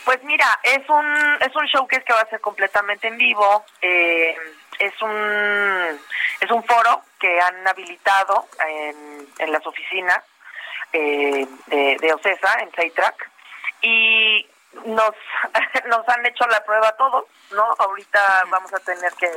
Pues 0.06 0.24
mira, 0.24 0.60
es 0.64 0.88
un 0.90 1.38
es 1.42 1.56
un 1.56 1.66
showcase 1.68 2.04
que 2.06 2.14
va 2.14 2.22
a 2.22 2.30
ser 2.30 2.40
completamente 2.40 3.08
en 3.10 3.18
vivo. 3.18 3.66
eh, 3.82 4.36
es 4.80 5.02
un 5.02 6.00
es 6.40 6.52
un 6.52 6.64
foro 6.64 7.04
que 7.20 7.40
han 7.40 7.68
habilitado 7.68 8.48
en, 8.68 9.28
en 9.38 9.52
las 9.52 9.66
oficinas 9.66 10.24
eh, 10.94 11.48
de, 11.68 11.98
de 12.00 12.14
OCESA 12.14 12.60
en 12.62 12.72
Saytrack 12.72 13.30
y 13.82 14.48
nos 14.86 15.16
nos 15.88 16.08
han 16.10 16.26
hecho 16.26 16.46
la 16.48 16.64
prueba 16.64 16.90
a 16.90 16.98
todos, 16.98 17.26
¿no? 17.52 17.76
Ahorita 17.80 18.44
vamos 18.50 18.74
a 18.74 18.80
tener 18.80 19.12
que 19.14 19.32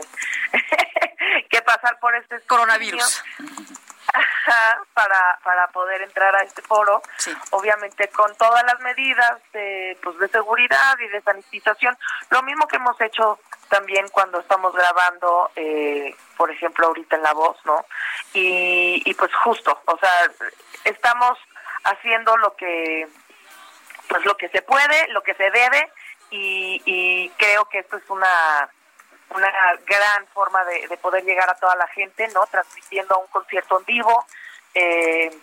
que 1.50 1.62
pasar 1.62 1.98
por 2.00 2.14
este 2.16 2.40
Coronavirus. 2.42 3.22
Ajá, 4.16 4.78
para, 4.94 5.40
para 5.42 5.66
poder 5.68 6.00
entrar 6.02 6.36
a 6.36 6.42
este 6.42 6.62
foro, 6.62 7.02
obviamente 7.50 8.06
con 8.10 8.32
todas 8.36 8.62
las 8.62 8.78
medidas 8.78 9.40
de, 9.52 9.98
pues, 10.04 10.16
de 10.20 10.28
seguridad 10.28 10.96
y 11.00 11.08
de 11.08 11.20
sanitización, 11.20 11.98
lo 12.30 12.40
mismo 12.44 12.68
que 12.68 12.76
hemos 12.76 13.00
hecho 13.00 13.40
también 13.68 14.06
cuando 14.10 14.38
estamos 14.38 14.72
grabando, 14.72 15.50
eh, 15.56 16.14
por 16.36 16.48
ejemplo, 16.48 16.86
ahorita 16.86 17.16
en 17.16 17.24
La 17.24 17.32
Voz, 17.32 17.58
¿no? 17.64 17.84
Y, 18.32 19.02
y 19.04 19.14
pues 19.14 19.34
justo, 19.34 19.82
o 19.84 19.98
sea, 19.98 20.30
estamos 20.84 21.36
haciendo 21.82 22.36
lo 22.36 22.54
que, 22.54 23.08
pues 24.08 24.24
lo 24.24 24.36
que 24.36 24.48
se 24.50 24.62
puede, 24.62 25.08
lo 25.08 25.24
que 25.24 25.34
se 25.34 25.50
debe, 25.50 25.90
y, 26.30 26.80
y 26.84 27.30
creo 27.30 27.64
que 27.64 27.80
esto 27.80 27.96
es 27.96 28.08
una 28.08 28.70
una 29.34 29.52
gran 29.86 30.26
forma 30.28 30.64
de, 30.64 30.86
de 30.88 30.96
poder 30.96 31.24
llegar 31.24 31.48
a 31.50 31.54
toda 31.54 31.76
la 31.76 31.86
gente, 31.88 32.28
¿no? 32.28 32.46
Transmitiendo 32.46 33.18
un 33.18 33.26
concierto 33.28 33.78
en 33.78 33.84
vivo, 33.84 34.26
eh, 34.74 35.36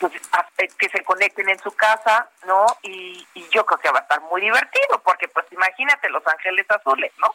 pues, 0.00 0.12
a- 0.32 0.46
eh, 0.58 0.68
que 0.78 0.88
se 0.88 1.02
conecten 1.04 1.48
en 1.48 1.58
su 1.60 1.72
casa, 1.72 2.28
¿no? 2.46 2.66
Y, 2.82 3.26
y 3.34 3.48
yo 3.50 3.64
creo 3.66 3.78
que 3.78 3.90
va 3.90 4.00
a 4.00 4.02
estar 4.02 4.20
muy 4.22 4.40
divertido, 4.40 5.00
porque 5.04 5.28
pues 5.28 5.46
imagínate 5.52 6.08
Los 6.10 6.26
Ángeles 6.26 6.66
Azules, 6.70 7.12
¿no? 7.18 7.34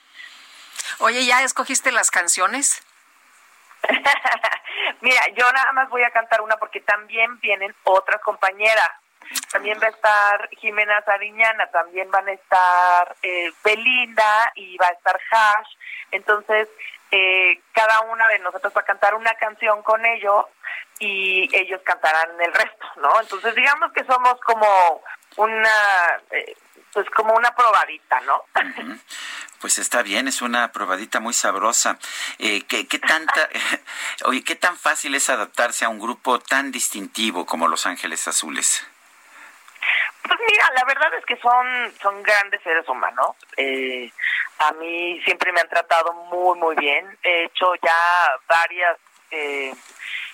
Oye, 1.00 1.26
¿ya 1.26 1.44
escogiste 1.44 1.92
las 1.92 2.12
canciones? 2.12 2.84
Mira, 5.02 5.22
yo 5.36 5.52
nada 5.52 5.72
más 5.74 5.90
voy 5.90 6.04
a 6.04 6.12
cantar 6.12 6.42
una 6.42 6.58
porque 6.58 6.82
también 6.82 7.40
vienen 7.40 7.74
otras 7.84 8.22
compañeras. 8.22 8.90
También 9.52 9.80
va 9.82 9.88
a 9.88 9.92
estar 9.92 10.50
Jimena 10.60 11.02
Sariñana, 11.04 11.68
también 11.68 12.10
van 12.12 12.28
a 12.28 12.32
estar 12.32 13.16
eh, 13.22 13.52
Belinda 13.64 14.52
y 14.56 14.78
va 14.78 14.88
a 14.88 14.92
estar 14.92 15.20
Hash. 15.32 15.76
Entonces, 16.12 16.68
eh, 17.12 17.62
cada 17.74 18.02
una 18.02 18.28
de 18.28 18.40
nosotros 18.40 18.72
va 18.76 18.82
a 18.82 18.86
cantar 18.86 19.16
una 19.16 19.34
canción 19.36 19.82
con 19.82 20.06
ellos 20.06 20.46
y 21.00 21.50
ellos 21.56 21.82
cantarán 21.84 22.30
el 22.40 22.54
resto, 22.54 22.86
¿no? 22.98 23.20
Entonces, 23.22 23.56
digamos 23.56 23.92
que 23.94 24.04
somos 24.04 24.40
como 24.42 25.02
una, 25.38 26.22
eh, 26.32 26.56
pues 26.94 27.10
como 27.12 27.34
una 27.34 27.56
probadita, 27.56 28.20
¿no? 28.22 28.44
Pues 29.60 29.78
está 29.78 30.04
bien, 30.04 30.28
es 30.28 30.42
una 30.42 30.72
probadita 30.72 31.20
muy 31.20 31.34
sabrosa. 31.34 31.98
Eh, 32.38 32.64
¿qué, 32.68 32.88
qué 32.88 33.00
tanta, 33.00 33.50
oye, 34.26 34.44
qué 34.44 34.56
tan 34.56 34.78
fácil 34.78 35.16
es 35.16 35.30
adaptarse 35.30 35.86
a 35.86 35.90
un 35.90 36.00
grupo 36.00 36.40
tan 36.40 36.72
distintivo 36.72 37.46
como 37.46 37.68
Los 37.68 37.86
Ángeles 37.86 38.28
Azules? 38.28 38.86
Pues 40.30 40.42
mira, 40.48 40.70
la 40.76 40.86
verdad 40.86 41.12
es 41.18 41.26
que 41.26 41.38
son, 41.38 41.92
son 42.00 42.22
grandes 42.22 42.62
seres 42.62 42.88
humanos. 42.88 43.36
Eh, 43.58 44.12
a 44.60 44.72
mí 44.74 45.20
siempre 45.26 45.52
me 45.52 45.60
han 45.60 45.70
tratado 45.70 46.14
muy, 46.14 46.56
muy 46.60 46.76
bien. 46.76 47.18
He 47.24 47.46
hecho 47.46 47.74
ya 47.82 48.38
varias 48.48 49.00
eh, 49.32 49.74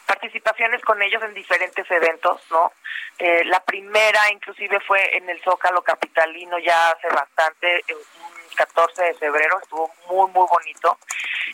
participaciones 0.05 0.81
con 0.81 1.01
ellos 1.01 1.23
en 1.23 1.33
diferentes 1.33 1.89
eventos, 1.89 2.41
¿no? 2.51 2.73
Eh, 3.17 3.45
la 3.45 3.61
primera 3.61 4.29
inclusive 4.33 4.81
fue 4.81 5.15
en 5.15 5.29
el 5.29 5.41
Zócalo 5.43 5.81
Capitalino 5.81 6.59
ya 6.59 6.89
hace 6.89 7.07
bastante, 7.07 7.85
un 7.87 8.34
14 8.55 9.03
de 9.03 9.13
febrero, 9.15 9.59
estuvo 9.61 9.91
muy, 10.09 10.31
muy 10.31 10.47
bonito. 10.47 10.97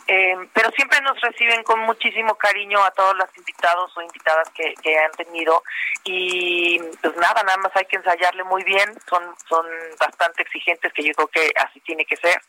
Eh, 0.06 0.36
pero 0.52 0.70
siempre 0.70 1.00
nos 1.02 1.20
reciben 1.20 1.62
con 1.64 1.80
muchísimo 1.80 2.34
cariño 2.34 2.82
a 2.82 2.90
todos 2.92 3.16
los 3.16 3.28
invitados 3.36 3.96
o 3.96 4.02
invitadas 4.02 4.48
que, 4.50 4.74
que 4.82 4.98
han 4.98 5.12
tenido. 5.12 5.62
Y 6.04 6.78
pues 7.00 7.16
nada, 7.16 7.42
nada 7.42 7.58
más 7.58 7.72
hay 7.74 7.84
que 7.84 7.96
ensayarle 7.96 8.44
muy 8.44 8.64
bien, 8.64 8.92
son, 9.08 9.22
son 9.48 9.66
bastante 9.98 10.42
exigentes 10.42 10.92
que 10.92 11.02
yo 11.02 11.12
creo 11.14 11.28
que 11.28 11.52
así 11.56 11.80
tiene 11.80 12.04
que 12.04 12.16
ser. 12.16 12.40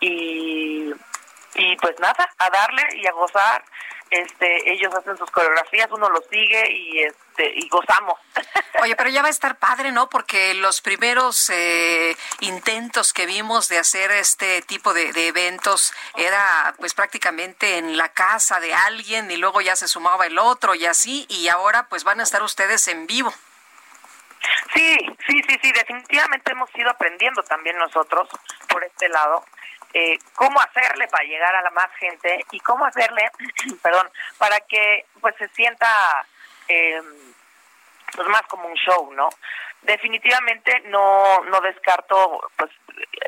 Y, 0.00 0.92
y 1.54 1.76
pues 1.76 1.98
nada, 2.00 2.28
a 2.38 2.50
darle 2.50 2.82
y 2.96 3.06
a 3.06 3.12
gozar. 3.12 3.64
Este, 4.10 4.72
ellos 4.72 4.92
hacen 4.92 5.16
sus 5.16 5.30
coreografías, 5.30 5.88
uno 5.92 6.10
los 6.10 6.24
sigue 6.26 6.68
y 6.68 7.04
este 7.04 7.52
y 7.54 7.68
gozamos. 7.68 8.18
Oye, 8.82 8.96
pero 8.96 9.08
ya 9.08 9.22
va 9.22 9.28
a 9.28 9.30
estar 9.30 9.56
padre, 9.56 9.92
¿no? 9.92 10.08
Porque 10.10 10.52
los 10.54 10.80
primeros 10.80 11.48
eh, 11.50 12.16
intentos 12.40 13.12
que 13.12 13.26
vimos 13.26 13.68
de 13.68 13.78
hacer 13.78 14.10
este 14.10 14.62
tipo 14.62 14.94
de, 14.94 15.12
de 15.12 15.28
eventos 15.28 15.94
era 16.16 16.74
pues 16.78 16.94
prácticamente 16.94 17.78
en 17.78 17.96
la 17.96 18.08
casa 18.08 18.58
de 18.58 18.74
alguien 18.74 19.30
y 19.30 19.36
luego 19.36 19.60
ya 19.60 19.76
se 19.76 19.86
sumaba 19.86 20.26
el 20.26 20.38
otro 20.38 20.74
y 20.74 20.86
así, 20.86 21.26
y 21.28 21.46
ahora 21.46 21.86
pues 21.88 22.02
van 22.02 22.18
a 22.18 22.24
estar 22.24 22.42
ustedes 22.42 22.88
en 22.88 23.06
vivo. 23.06 23.32
Sí, 24.74 24.96
sí, 25.26 25.42
sí, 25.48 25.58
sí, 25.62 25.72
definitivamente 25.72 26.52
hemos 26.52 26.70
ido 26.74 26.90
aprendiendo 26.90 27.42
también 27.42 27.76
nosotros 27.76 28.28
por 28.68 28.82
este 28.82 29.08
lado 29.08 29.44
eh, 29.92 30.18
cómo 30.34 30.60
hacerle 30.60 31.08
para 31.08 31.24
llegar 31.24 31.54
a 31.54 31.62
la 31.62 31.70
más 31.70 31.90
gente 31.98 32.44
y 32.52 32.60
cómo 32.60 32.84
hacerle, 32.84 33.30
perdón, 33.82 34.08
para 34.38 34.60
que 34.60 35.06
pues 35.20 35.34
se 35.36 35.48
sienta 35.48 35.88
eh, 36.68 37.02
pues 38.14 38.28
más 38.28 38.42
como 38.42 38.68
un 38.68 38.74
show, 38.74 39.12
¿no? 39.12 39.28
Definitivamente 39.82 40.80
no 40.86 41.42
no 41.44 41.60
descarto 41.60 42.50
pues 42.56 42.70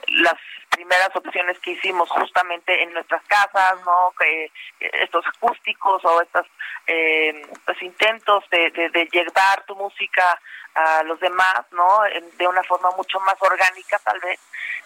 las 0.09 0.39
primeras 0.73 1.15
opciones 1.15 1.59
que 1.61 1.73
hicimos 1.73 2.11
justamente 2.11 2.83
en 2.83 2.93
nuestras 2.93 3.23
casas, 3.25 3.79
¿no? 3.85 4.13
Que 4.19 4.51
estos 4.81 5.25
acústicos 5.27 6.05
o 6.05 6.21
estos 6.21 6.47
eh, 6.87 7.43
intentos 7.81 8.45
de, 8.51 8.71
de, 8.71 8.89
de 8.91 9.07
llevar 9.07 9.65
tu 9.67 9.77
música 9.77 10.41
a 10.75 11.03
los 11.03 11.21
demás, 11.21 11.65
¿no? 11.73 12.01
De 12.37 12.47
una 12.47 12.63
forma 12.63 12.91
mucho 12.97 13.21
más 13.21 13.37
orgánica, 13.41 13.99
tal 13.99 14.19
vez, 14.21 14.41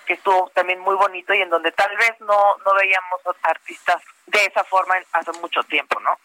que 0.04 0.14
estuvo 0.14 0.50
también 0.50 0.80
muy 0.80 0.96
bonito 0.96 1.32
y 1.34 1.42
en 1.42 1.50
donde 1.50 1.72
tal 1.72 1.96
vez 1.96 2.20
no, 2.20 2.56
no 2.64 2.74
veíamos 2.74 3.20
artistas 3.42 4.02
de 4.26 4.44
esa 4.44 4.64
forma 4.64 4.96
hace 5.12 5.32
mucho 5.40 5.62
tiempo, 5.64 6.00
¿no? 6.00 6.18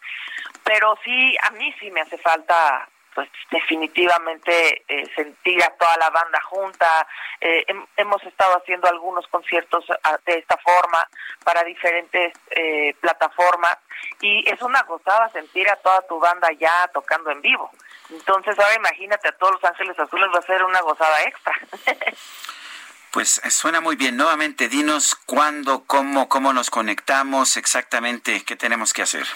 Pero 0.64 0.96
sí, 1.04 1.36
a 1.42 1.50
mí 1.50 1.72
sí 1.78 1.90
me 1.90 2.00
hace 2.00 2.18
falta, 2.18 2.88
pues 3.14 3.28
definitivamente 3.50 4.84
eh, 4.88 5.10
sentir 5.14 5.62
a 5.62 5.70
toda 5.76 5.96
la 5.98 6.10
banda 6.10 6.40
junta. 6.42 7.06
Eh, 7.40 7.64
hem- 7.68 7.86
hemos 7.96 8.22
estado 8.24 8.56
haciendo 8.56 8.88
algunos 8.88 9.26
conciertos 9.28 9.84
ah, 10.04 10.18
de 10.24 10.38
esta 10.38 10.56
forma 10.58 11.06
para 11.44 11.62
diferentes 11.64 12.32
eh, 12.50 12.94
plataformas 13.00 13.76
y 14.20 14.48
es 14.48 14.60
una 14.62 14.82
gozada 14.82 15.28
sentir 15.30 15.68
a 15.68 15.76
toda 15.76 16.02
tu 16.06 16.18
banda 16.18 16.48
ya 16.58 16.88
tocando 16.94 17.30
en 17.30 17.40
vivo. 17.42 17.70
Entonces 18.10 18.58
ahora 18.58 18.74
imagínate 18.74 19.28
a 19.28 19.32
todos 19.32 19.54
los 19.54 19.64
Ángeles 19.64 19.98
Azules 19.98 20.28
va 20.34 20.38
a 20.38 20.42
ser 20.42 20.62
una 20.64 20.80
gozada 20.80 21.22
extra. 21.24 21.54
Pues 23.10 23.40
eh, 23.44 23.50
suena 23.50 23.80
muy 23.82 23.96
bien. 23.96 24.16
Nuevamente, 24.16 24.68
dinos 24.68 25.14
cuándo, 25.26 25.84
cómo, 25.86 26.28
cómo 26.28 26.52
nos 26.54 26.70
conectamos, 26.70 27.56
exactamente 27.58 28.42
qué 28.44 28.56
tenemos 28.56 28.92
que 28.94 29.02
hacer. 29.02 29.26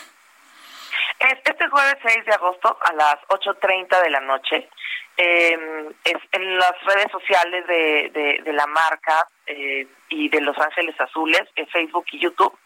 Es 1.19 1.39
este 1.45 1.69
jueves 1.69 1.97
6 2.05 2.25
de 2.27 2.33
agosto 2.35 2.79
a 2.83 2.93
las 2.93 3.17
8.30 3.29 4.03
de 4.03 4.11
la 4.11 4.21
noche. 4.21 4.69
eh, 5.17 5.89
es 6.05 6.17
en 6.33 6.59
las 6.59 6.75
redes 6.85 7.11
sociales 7.11 7.67
de, 7.67 8.11
de, 8.13 8.43
de 8.45 8.53
la 8.53 8.67
marca 8.67 9.27
eh, 9.47 9.87
y 10.11 10.29
de 10.29 10.41
Los 10.43 10.59
Ángeles 10.59 10.95
Azules, 11.01 11.43
en 11.57 11.67
Facebook 11.69 12.05
y 12.13 12.19
YouTube. 12.21 12.57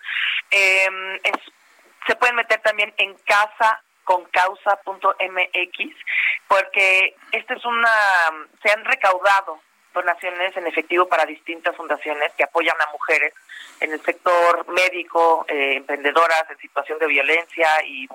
Eh, 0.51 0.89
se 2.07 2.17
pueden 2.17 2.35
meter 2.37 2.61
también 2.63 2.93
en 2.97 3.15
casa 3.25 3.83
con 4.05 4.25
causa.mx 4.27 5.95
porque 6.49 7.15
este 7.31 7.55
es 7.55 7.65
una 7.65 7.93
se 8.65 8.73
han 8.73 8.85
recaudado 8.85 9.61
donaciones 9.93 10.57
en 10.57 10.67
efectivo 10.67 11.07
para 11.09 11.25
distintas 11.27 11.77
fundaciones 11.77 12.33
que 12.37 12.45
apoyan 12.45 12.77
a 12.81 12.93
mujeres 12.93 13.35
en 13.81 13.93
el 13.93 14.01
sector 14.03 14.67
médico, 14.69 15.45
eh, 15.49 15.77
emprendedoras 15.77 16.45
en 16.51 16.59
situación 16.59 16.99
de 16.99 17.07
violencia 17.07 17.69
y, 17.85 18.07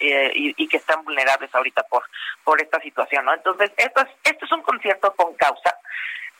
eh, 0.00 0.30
y, 0.34 0.68
que 0.68 0.78
están 0.78 1.04
vulnerables 1.04 1.54
ahorita 1.54 1.82
por 1.84 2.02
por 2.44 2.60
esta 2.60 2.80
situación, 2.80 3.24
¿no? 3.24 3.34
Entonces, 3.34 3.70
esto 3.76 4.00
es, 4.00 4.08
esto 4.24 4.44
es 4.44 4.52
un 4.52 4.62
concierto 4.62 5.14
con 5.14 5.34
causa. 5.34 5.76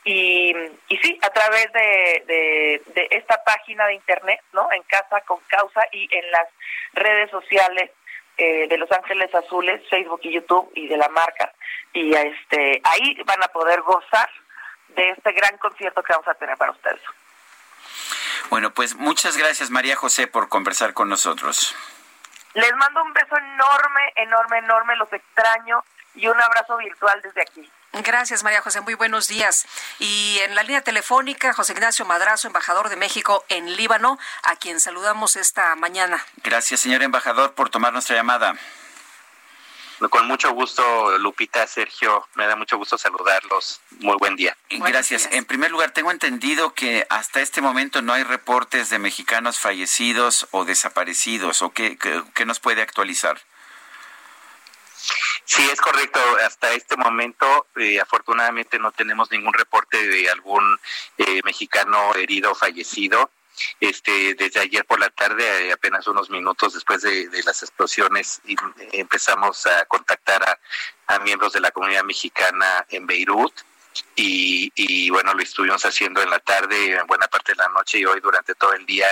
Y, 0.03 0.55
y 0.89 0.97
sí, 0.97 1.19
a 1.21 1.31
través 1.31 1.71
de, 1.73 2.81
de, 2.95 3.09
esta 3.11 3.43
página 3.45 3.87
de 3.87 3.95
internet, 3.95 4.41
¿no? 4.53 4.67
En 4.73 4.83
Casa 4.85 5.21
con 5.23 5.41
Causa 5.47 5.83
y 5.93 6.09
en 6.11 6.31
las 6.31 6.49
redes 6.95 7.31
sociales 7.31 7.91
eh, 8.39 8.67
de 8.67 8.79
Los 8.79 8.91
Ángeles 8.91 9.35
Azules, 9.35 9.83
Facebook 9.91 10.21
y 10.23 10.33
YouTube 10.33 10.71
y 10.75 10.89
de 10.89 10.97
la 10.97 11.09
marca. 11.09 11.53
Y 11.93 12.15
este 12.15 12.81
ahí 12.83 13.19
van 13.27 13.43
a 13.43 13.49
poder 13.49 13.83
gozar 13.83 14.31
de 14.95 15.11
este 15.11 15.33
gran 15.33 15.57
concierto 15.59 16.03
que 16.03 16.13
vamos 16.13 16.29
a 16.29 16.35
tener 16.35 16.57
para 16.57 16.73
ustedes. 16.73 17.01
Bueno, 18.51 18.73
pues 18.73 18.95
muchas 18.97 19.37
gracias 19.37 19.71
María 19.71 19.97
José 19.97 20.27
por 20.27 20.49
conversar 20.49 20.93
con 20.93 21.09
nosotros. 21.09 21.75
Les 22.55 22.75
mando 22.75 23.03
un 23.03 23.13
beso 23.13 23.37
enorme, 23.37 24.13
enorme, 24.17 24.59
enorme, 24.59 24.97
los 24.97 25.13
extraño 25.13 25.85
y 26.15 26.27
un 26.27 26.41
abrazo 26.41 26.77
virtual 26.79 27.21
desde 27.23 27.43
aquí. 27.43 27.71
Gracias, 27.93 28.45
María 28.45 28.61
José. 28.61 28.81
Muy 28.81 28.95
buenos 28.95 29.27
días. 29.27 29.67
Y 29.99 30.39
en 30.45 30.55
la 30.55 30.63
línea 30.63 30.81
telefónica, 30.81 31.53
José 31.53 31.73
Ignacio 31.73 32.05
Madrazo, 32.05 32.47
embajador 32.47 32.89
de 32.89 32.97
México 32.97 33.45
en 33.49 33.77
Líbano, 33.77 34.19
a 34.45 34.57
quien 34.57 34.81
saludamos 34.81 35.37
esta 35.37 35.75
mañana. 35.75 36.25
Gracias, 36.43 36.81
señor 36.81 37.03
embajador, 37.03 37.55
por 37.55 37.69
tomar 37.69 37.93
nuestra 37.93 38.17
llamada. 38.17 38.55
Con 40.09 40.27
mucho 40.27 40.53
gusto, 40.53 41.19
Lupita, 41.19 41.67
Sergio, 41.67 42.27
me 42.35 42.47
da 42.47 42.57
mucho 42.57 42.79
gusto 42.79 42.97
saludarlos. 42.97 43.81
Muy 43.99 44.17
buen 44.17 44.35
día. 44.35 44.57
Gracias. 44.71 45.29
En 45.31 45.45
primer 45.45 45.71
lugar, 45.71 45.91
tengo 45.91 46.11
entendido 46.11 46.73
que 46.73 47.07
hasta 47.11 47.43
este 47.43 47.61
momento 47.61 48.01
no 48.01 48.15
hay 48.15 48.23
reportes 48.23 48.89
de 48.89 48.99
mexicanos 48.99 49.59
fallecidos 49.59 50.49
o 50.53 50.65
desaparecidos. 50.65 51.61
¿O 51.61 51.71
qué, 51.71 51.99
qué, 51.99 52.47
nos 52.47 52.61
puede 52.61 52.81
actualizar? 52.81 53.43
Sí, 55.45 55.69
es 55.71 55.81
correcto. 55.83 56.21
Hasta 56.47 56.73
este 56.73 56.97
momento, 56.97 57.67
eh, 57.77 58.01
afortunadamente, 58.01 58.79
no 58.79 58.93
tenemos 58.93 59.31
ningún 59.31 59.53
reporte 59.53 60.09
de 60.09 60.31
algún 60.31 60.79
eh, 61.19 61.41
mexicano 61.45 62.15
herido 62.15 62.53
o 62.53 62.55
fallecido. 62.55 63.31
Este, 63.79 64.35
desde 64.35 64.61
ayer 64.61 64.85
por 64.85 65.01
la 65.01 65.11
tarde, 65.11 65.69
eh, 65.69 65.73
apenas 65.73 66.07
unos 66.07 66.31
minutos 66.31 66.75
después 66.75 67.03
de, 67.03 67.29
las 67.45 67.63
explosiones, 67.63 68.41
empezamos 68.93 69.67
a 69.67 69.85
contactar 69.87 70.43
a, 71.09 71.19
miembros 71.21 71.53
de 71.53 71.61
la 71.61 71.73
comunidad 71.73 72.05
mexicana 72.05 72.87
en 72.89 73.07
Beirut. 73.07 73.53
Y, 74.15 75.11
bueno, 75.11 75.35
lo 75.35 75.43
estuvimos 75.43 75.85
haciendo 75.85 76.23
en 76.23 76.31
la 76.31 76.39
tarde, 76.39 76.93
en 76.93 77.07
buena 77.07 77.27
parte 77.27 77.53
de 77.53 77.57
la 77.57 77.69
noche 77.69 77.99
y 77.99 78.05
hoy 78.05 78.21
durante 78.21 78.55
todo 78.55 78.73
el 78.75 78.87
día 78.87 79.09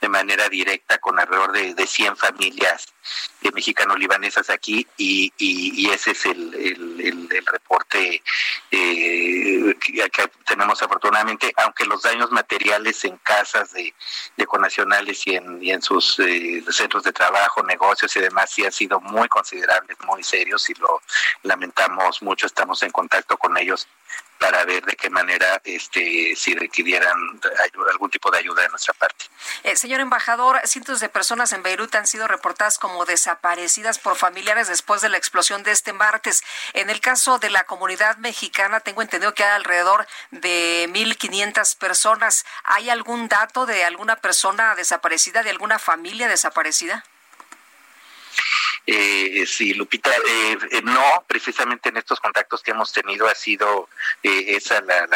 de, 0.00 0.08
manera 0.08 0.48
directa 0.50 0.98
con 0.98 1.18
alrededor 1.18 1.52
de, 1.52 1.74
de 1.74 1.86
100 1.86 2.16
familias 2.18 2.92
de 3.40 3.50
mexicano-libanesas 3.50 4.50
aquí 4.50 4.86
y, 4.96 5.32
y, 5.38 5.90
ese 5.90 6.12
es 6.12 6.26
el, 6.26 7.28
el, 7.30 7.46
reporte 7.46 8.22
eh, 8.70 9.51
que, 9.80 10.28
tenemos 10.46 10.82
afortunadamente, 10.82 11.52
aunque 11.56 11.84
los 11.84 12.02
daños 12.02 12.30
materiales 12.30 13.04
en 13.04 13.16
casas 13.18 13.72
de, 13.72 13.94
de 14.36 14.46
conacionales 14.46 15.26
y 15.26 15.36
en, 15.36 15.62
y 15.62 15.70
en 15.70 15.82
sus 15.82 16.18
eh, 16.20 16.64
centros 16.70 17.04
de 17.04 17.12
trabajo, 17.12 17.62
negocios 17.62 18.14
y 18.16 18.20
demás 18.20 18.50
sí 18.50 18.64
han 18.64 18.72
sido 18.72 19.00
muy 19.00 19.28
considerables, 19.28 19.96
muy 20.06 20.22
serios 20.22 20.68
y 20.70 20.74
lo 20.74 21.00
lamentamos 21.42 22.22
mucho, 22.22 22.46
estamos 22.46 22.82
en 22.82 22.90
contacto 22.90 23.36
con 23.36 23.56
ellos 23.56 23.86
para 24.42 24.64
ver 24.64 24.84
de 24.84 24.96
qué 24.96 25.08
manera 25.08 25.60
este 25.62 26.34
si 26.34 26.54
requirieran 26.54 27.16
algún 27.92 28.10
tipo 28.10 28.28
de 28.28 28.38
ayuda 28.38 28.62
de 28.62 28.70
nuestra 28.70 28.92
parte. 28.92 29.26
Eh, 29.62 29.76
señor 29.76 30.00
embajador, 30.00 30.60
cientos 30.64 30.98
de 30.98 31.08
personas 31.08 31.52
en 31.52 31.62
Beirut 31.62 31.94
han 31.94 32.08
sido 32.08 32.26
reportadas 32.26 32.76
como 32.78 33.04
desaparecidas 33.04 34.00
por 34.00 34.16
familiares 34.16 34.66
después 34.66 35.00
de 35.00 35.10
la 35.10 35.16
explosión 35.16 35.62
de 35.62 35.70
este 35.70 35.92
martes. 35.92 36.42
En 36.72 36.90
el 36.90 37.00
caso 37.00 37.38
de 37.38 37.50
la 37.50 37.64
comunidad 37.64 38.16
mexicana, 38.16 38.80
tengo 38.80 39.00
entendido 39.02 39.32
que 39.32 39.44
alrededor 39.56 40.06
de 40.30 40.88
1.500 40.90 41.76
personas. 41.76 42.44
¿Hay 42.64 42.90
algún 42.90 43.28
dato 43.28 43.66
de 43.66 43.84
alguna 43.84 44.16
persona 44.16 44.74
desaparecida, 44.74 45.42
de 45.42 45.50
alguna 45.50 45.78
familia 45.78 46.28
desaparecida? 46.28 47.04
Eh, 48.84 49.44
sí, 49.46 49.74
Lupita, 49.74 50.10
eh, 50.10 50.58
eh, 50.72 50.82
no, 50.82 51.24
precisamente 51.26 51.90
en 51.90 51.98
estos 51.98 52.18
contactos 52.18 52.62
que 52.62 52.72
hemos 52.72 52.92
tenido 52.92 53.28
ha 53.28 53.34
sido 53.34 53.88
eh, 54.22 54.56
esa 54.56 54.80
la, 54.80 55.06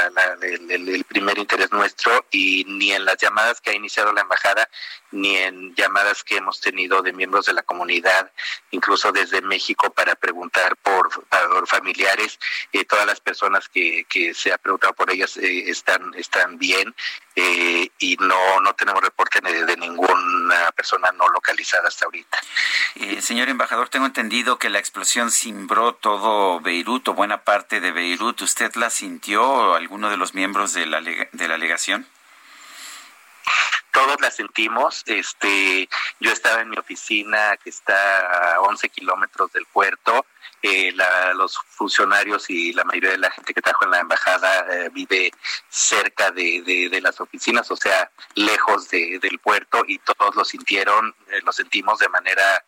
el, 0.43 1.05
primer 1.05 1.39
interés 1.39 1.73
nuestro 1.73 2.27
y 2.31 2.65
ni 2.69 2.93
en 2.93 3.05
las 3.05 3.17
llamadas 3.17 3.61
que 3.61 3.71
ha 3.71 3.75
iniciado 3.75 4.13
la 4.13 4.21
embajada 4.21 4.69
ni 5.11 5.37
en 5.37 5.75
llamadas 5.75 6.23
que 6.23 6.37
hemos 6.37 6.61
tenido 6.61 7.03
de 7.03 7.13
miembros 7.13 7.47
de 7.47 7.55
la 7.55 7.63
comunidad, 7.63 8.31
incluso 8.71 9.13
desde 9.13 9.41
México 9.41 9.91
para 9.91 10.15
preguntar 10.15 10.77
por, 10.77 11.11
familiares, 11.67 12.39
todas 12.89 13.07
las 13.07 13.21
personas 13.21 13.69
que, 13.69 14.05
se 14.35 14.53
ha 14.53 14.59
preguntado 14.59 14.95
por 14.95 15.11
ellas 15.11 15.37
están 15.37 16.13
están 16.15 16.59
bien 16.59 16.95
y 17.35 18.17
no 18.21 18.61
no 18.61 18.75
tenemos 18.75 19.03
reporte 19.03 19.41
de, 19.41 19.65
de, 19.65 19.77
ninguna 19.77 20.71
persona 20.73 21.11
no 21.13 21.29
localizada 21.29 21.89
hasta 21.89 22.05
ahorita. 22.05 22.39
señor 23.21 23.49
embajador, 23.57 23.89
tengo 23.89 24.07
entendido 24.07 24.59
que 24.59 24.69
la 24.69 24.79
explosión 24.79 25.31
cimbró 25.31 25.95
todo 25.95 26.61
Beirut 26.61 27.09
o 27.09 27.15
buena 27.15 27.43
parte 27.43 27.81
de 27.81 27.91
Beirut. 27.91 28.43
¿Usted 28.43 28.75
la 28.77 28.91
sintió, 28.91 29.75
alguno 29.75 30.11
de 30.11 30.19
los 30.19 30.35
miembros 30.35 30.75
de 30.75 30.87
la, 30.87 31.01
de 31.01 31.49
la? 31.49 31.57
Todos 33.97 34.21
la 34.21 34.31
sentimos. 34.31 35.03
Este, 35.07 35.89
yo 36.21 36.31
estaba 36.31 36.61
en 36.61 36.69
mi 36.69 36.77
oficina 36.77 37.57
que 37.57 37.71
está 37.71 38.57
a 38.57 38.61
11 38.61 38.91
kilómetros 38.91 39.51
del 39.53 39.65
puerto 39.73 40.27
eh, 40.63 40.93
los 41.37 41.57
funcionarios 41.69 42.51
y 42.51 42.73
la 42.73 42.83
mayoría 42.85 43.13
de 43.13 43.19
la 43.19 43.31
gente 43.31 43.55
que 43.55 43.63
trabaja 43.63 43.85
en 43.85 43.91
la 43.93 44.01
embajada 44.01 44.67
eh, 44.69 44.91
vive 44.93 45.31
cerca 45.69 46.31
de, 46.31 46.89
de, 46.91 47.01
las 47.01 47.21
oficinas, 47.21 47.71
o 47.71 47.77
sea, 47.77 48.11
lejos 48.35 48.89
de, 48.89 49.19
del 49.21 49.39
puerto 49.39 49.85
y 49.87 49.99
todos 49.99 50.35
lo 50.35 50.45
sintieron, 50.45 51.15
eh, 51.29 51.41
lo 51.45 51.53
sentimos 51.53 51.99
de 52.01 52.09
manera 52.09 52.65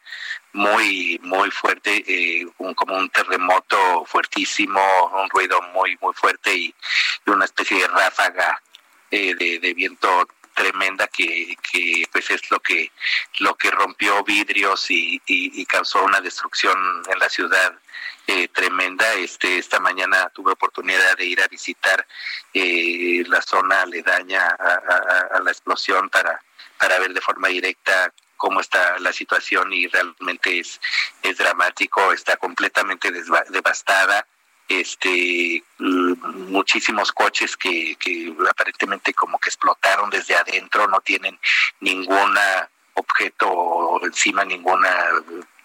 muy, 0.53 1.19
muy 1.23 1.51
fuerte, 1.51 2.47
un, 2.59 2.75
como 2.75 2.97
un 2.97 3.09
terremoto 3.11 4.05
fuertísimo, 4.05 4.81
un 5.21 5.29
ruido 5.31 5.61
muy, 5.75 5.99
muy 6.01 6.15
fuerte 6.15 6.55
y, 6.55 6.75
una 7.27 7.45
especie 7.47 7.79
de 7.79 7.89
ráfaga 7.89 8.63
de, 9.11 9.59
de 9.61 9.75
viento 9.75 10.27
tremenda 10.59 11.07
que, 11.07 11.57
que 11.71 12.09
pues 12.11 12.29
es 12.31 12.51
lo 12.51 12.59
que 12.59 12.91
lo 13.39 13.55
que 13.55 13.71
rompió 13.71 14.25
vidrios 14.25 14.91
y, 14.91 15.23
y, 15.27 15.65
causó 15.67 16.05
una 16.05 16.21
destrucción 16.21 16.77
en 17.09 17.19
la 17.19 17.29
ciudad 17.29 17.73
eh, 18.27 18.49
tremenda. 18.49 19.15
Este 19.15 19.59
esta 19.59 19.79
mañana 19.79 20.31
tuve 20.35 20.53
oportunidad 20.53 21.17
de 21.17 21.27
ir 21.27 21.41
a 21.41 21.47
visitar 21.47 22.05
eh, 22.53 23.23
la 23.29 23.41
zona 23.41 23.83
aledaña 23.83 24.49
a, 24.59 25.37
a, 25.37 25.41
la 25.41 25.51
explosión 25.51 26.11
para 26.11 26.41
para 26.77 26.99
ver 26.99 27.13
de 27.15 27.21
forma 27.21 27.49
directa 27.49 28.13
cómo 28.37 28.61
está 28.61 28.99
la 28.99 29.13
situación 29.13 29.73
y 29.73 29.87
realmente 29.87 30.59
es 30.59 30.81
es 31.23 31.39
dramático. 31.39 32.13
Está 32.13 32.37
completamente 32.37 33.13
devastada 33.51 34.27
este 34.69 35.65
mm, 35.79 36.51
muchísimos 36.51 37.11
coches 37.13 37.57
que, 37.57 37.97
aparentemente 38.49 39.15
como 39.15 39.39
que 39.39 39.49
explotaron 39.49 40.11
desde 40.11 40.37
adentro, 40.37 40.87
no 40.87 41.01
tienen 41.01 41.39
ningún 41.81 42.37
objeto 42.95 44.01
encima, 44.05 44.45
ninguna 44.45 44.89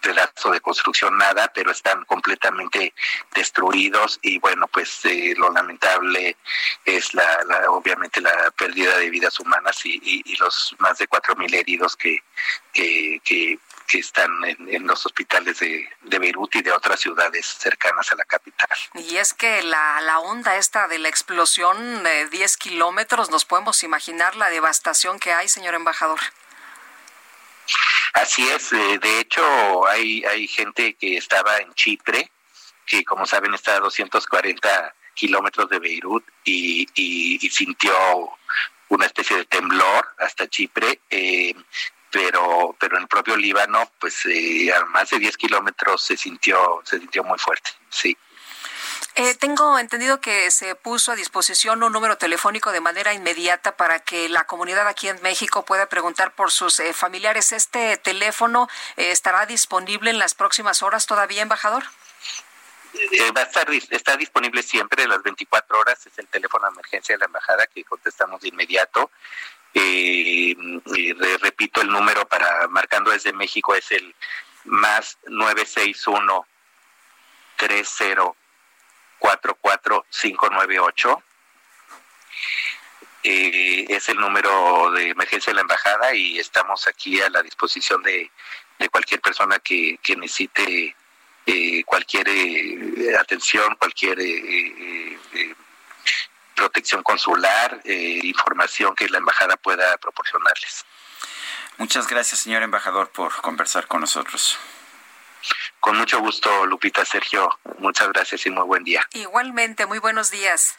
pedazo 0.01 0.51
de 0.51 0.59
construcción, 0.59 1.17
nada, 1.17 1.49
pero 1.55 1.71
están 1.71 2.03
completamente 2.03 2.93
destruidos 3.33 4.19
y 4.21 4.37
bueno, 4.39 4.67
pues 4.67 5.05
eh, 5.05 5.33
lo 5.37 5.49
lamentable 5.49 6.35
es 6.83 7.13
la, 7.13 7.25
obviamente 7.69 8.19
la 8.19 8.51
pérdida 8.57 8.97
de 8.97 9.09
vidas 9.09 9.39
humanas 9.39 9.79
y, 9.85 10.35
los 10.39 10.75
más 10.79 10.97
de 10.97 11.07
cuatro 11.07 11.35
mil 11.37 11.53
heridos 11.53 11.95
que 11.95 12.21
que 13.87 13.99
están 13.99 14.31
en, 14.45 14.87
los 14.87 15.05
hospitales 15.05 15.59
de, 15.59 15.87
de, 16.01 16.19
Beirut 16.19 16.55
y 16.55 16.61
de 16.61 16.71
otras 16.71 16.99
ciudades 16.99 17.45
cercanas 17.45 18.11
a 18.11 18.15
la 18.15 18.25
capital. 18.25 18.69
Y 18.95 19.17
es 19.17 19.33
que 19.33 19.63
la, 19.63 20.01
la 20.01 20.19
onda 20.19 20.57
esta 20.57 20.87
de 20.87 20.99
la 20.99 21.09
explosión 21.09 22.03
de 22.03 22.27
10 22.29 22.57
kilómetros, 22.57 23.29
nos 23.29 23.45
podemos 23.45 23.83
imaginar 23.83 24.35
la 24.35 24.49
devastación 24.49 25.19
que 25.19 25.33
hay, 25.33 25.47
señor 25.47 25.75
embajador. 25.75 26.19
Así 28.13 28.47
es, 28.49 28.71
eh, 28.73 28.99
de 28.99 29.19
hecho 29.19 29.87
hay, 29.87 30.23
hay 30.25 30.47
gente 30.47 30.93
que 30.95 31.17
estaba 31.17 31.57
en 31.57 31.73
Chipre, 31.73 32.31
que 32.85 33.03
como 33.03 33.25
saben 33.25 33.53
está 33.53 33.75
a 33.75 33.79
240 33.79 34.95
kilómetros 35.13 35.69
de 35.69 35.79
Beirut 35.79 36.23
y, 36.43 36.87
y, 36.95 37.49
sintió 37.49 37.93
una 38.89 39.05
especie 39.05 39.37
de 39.37 39.45
temblor 39.45 40.07
hasta 40.19 40.47
Chipre. 40.47 40.99
Eh, 41.09 41.53
pero 42.13 42.75
pero 42.79 42.95
en 42.95 43.01
el 43.01 43.07
propio 43.09 43.35
Líbano, 43.35 43.91
pues 43.99 44.25
eh, 44.27 44.71
a 44.73 44.85
más 44.85 45.09
de 45.09 45.19
10 45.19 45.35
kilómetros 45.35 46.01
se 46.01 46.15
sintió 46.15 46.81
se 46.85 46.99
sintió 46.99 47.23
muy 47.25 47.39
fuerte, 47.39 47.71
sí. 47.89 48.15
Eh, 49.15 49.35
tengo 49.35 49.77
entendido 49.77 50.19
que 50.19 50.49
se 50.49 50.73
puso 50.73 51.11
a 51.11 51.15
disposición 51.15 51.83
un 51.83 51.93
número 51.93 52.17
telefónico 52.17 52.71
de 52.71 52.81
manera 52.81 53.13
inmediata 53.13 53.77
para 53.77 53.99
que 53.99 54.27
la 54.27 54.45
comunidad 54.45 54.87
aquí 54.87 55.07
en 55.07 55.21
México 55.21 55.63
pueda 55.65 55.85
preguntar 55.87 56.33
por 56.33 56.51
sus 56.51 56.79
eh, 56.79 56.93
familiares. 56.93 57.51
¿Este 57.51 57.97
teléfono 57.97 58.67
eh, 58.97 59.11
estará 59.11 59.45
disponible 59.45 60.09
en 60.09 60.17
las 60.17 60.33
próximas 60.33 60.81
horas 60.81 61.05
todavía, 61.05 61.43
embajador? 61.43 61.83
va 63.35 63.41
a 63.41 63.43
estar 63.45 63.67
está 63.71 64.15
disponible 64.17 64.61
siempre 64.61 65.07
las 65.07 65.23
24 65.23 65.79
horas 65.79 66.05
es 66.05 66.17
el 66.19 66.27
teléfono 66.27 66.67
de 66.67 66.73
emergencia 66.73 67.15
de 67.15 67.19
la 67.19 67.25
embajada 67.25 67.65
que 67.65 67.83
contestamos 67.83 68.39
de 68.41 68.49
inmediato 68.49 69.09
repito 71.41 71.81
el 71.81 71.89
número 71.89 72.27
para 72.27 72.67
marcando 72.67 73.11
desde 73.11 73.33
México 73.33 73.75
es 73.75 73.91
el 73.91 74.15
más 74.65 75.17
961 75.27 76.45
30 77.57 78.33
44598. 79.23 81.23
Eh, 83.25 83.85
es 83.87 84.09
el 84.09 84.17
número 84.17 84.91
de 84.91 85.11
emergencia 85.11 85.51
de 85.51 85.55
la 85.55 85.61
embajada 85.61 86.13
y 86.13 86.39
estamos 86.39 86.85
aquí 86.87 87.21
a 87.21 87.29
la 87.29 87.41
disposición 87.41 88.03
de, 88.03 88.29
cualquier 88.91 89.21
persona 89.21 89.59
que, 89.59 89.97
necesite 90.17 90.93
eh, 91.45 91.83
cualquier 91.85 92.27
eh, 92.27 93.15
atención, 93.17 93.77
cualquier 93.79 94.19
eh, 94.19 95.17
protección 96.55 97.03
consular, 97.03 97.81
información 97.85 98.95
que 98.95 99.09
la 99.09 99.17
embajada 99.17 99.57
pueda 99.57 99.97
proporcionarles. 99.97 100.85
Muchas 101.77 102.07
gracias, 102.07 102.41
señor 102.41 102.63
embajador, 102.63 103.09
por 103.09 103.33
conversar 103.41 103.87
con 103.87 104.01
nosotros. 104.01 104.57
Con 105.79 105.97
mucho 105.97 106.19
gusto, 106.19 106.65
Lupita, 106.65 107.03
Sergio. 107.03 107.59
Muchas 107.79 108.07
gracias 108.09 108.45
y 108.45 108.49
muy 108.49 108.63
buen 108.63 108.83
día. 108.83 109.07
Igualmente, 109.13 109.85
muy 109.85 109.99
buenos 109.99 110.31
días. 110.31 110.77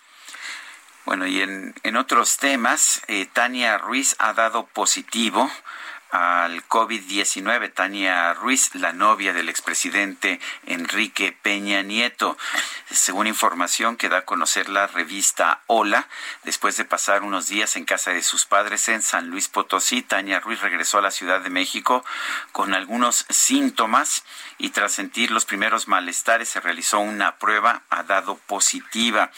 Bueno, 1.05 1.27
y 1.27 1.43
en, 1.43 1.75
en 1.83 1.97
otros 1.97 2.39
temas, 2.39 3.03
eh, 3.09 3.27
Tania 3.31 3.77
Ruiz 3.77 4.17
ha 4.19 4.33
dado 4.33 4.67
positivo 4.67 5.51
al 6.15 6.65
COVID-19. 6.69 7.75
Tania 7.75 8.35
Ruiz, 8.35 8.73
la 8.77 8.93
novia 8.93 9.33
del 9.33 9.49
expresidente 9.49 10.39
Enrique 10.65 11.37
Peña 11.43 11.83
Nieto. 11.83 12.39
Según 12.89 13.27
información 13.27 13.97
que 13.97 14.09
da 14.09 14.19
a 14.19 14.25
conocer 14.25 14.69
la 14.69 14.87
revista 14.87 15.63
Hola, 15.67 16.07
después 16.45 16.77
de 16.77 16.85
pasar 16.85 17.25
unos 17.25 17.49
días 17.49 17.75
en 17.75 17.85
casa 17.85 18.13
de 18.13 18.23
sus 18.23 18.47
padres 18.47 18.89
en 18.89 19.03
San 19.03 19.29
Luis 19.29 19.49
Potosí, 19.49 20.03
Tania 20.03 20.39
Ruiz 20.39 20.61
regresó 20.61 20.99
a 20.99 21.03
la 21.03 21.11
Ciudad 21.11 21.41
de 21.41 21.51
México 21.51 22.05
con 22.53 22.75
algunos 22.75 23.27
síntomas 23.29 24.23
y 24.57 24.71
tras 24.71 24.93
sentir 24.93 25.33
los 25.33 25.47
primeros 25.47 25.89
malestares 25.89 26.49
se 26.49 26.61
realizó 26.61 27.01
una 27.01 27.39
prueba, 27.39 27.83
ha 27.91 28.05
dado 28.05 28.37
positiva. 28.47 29.33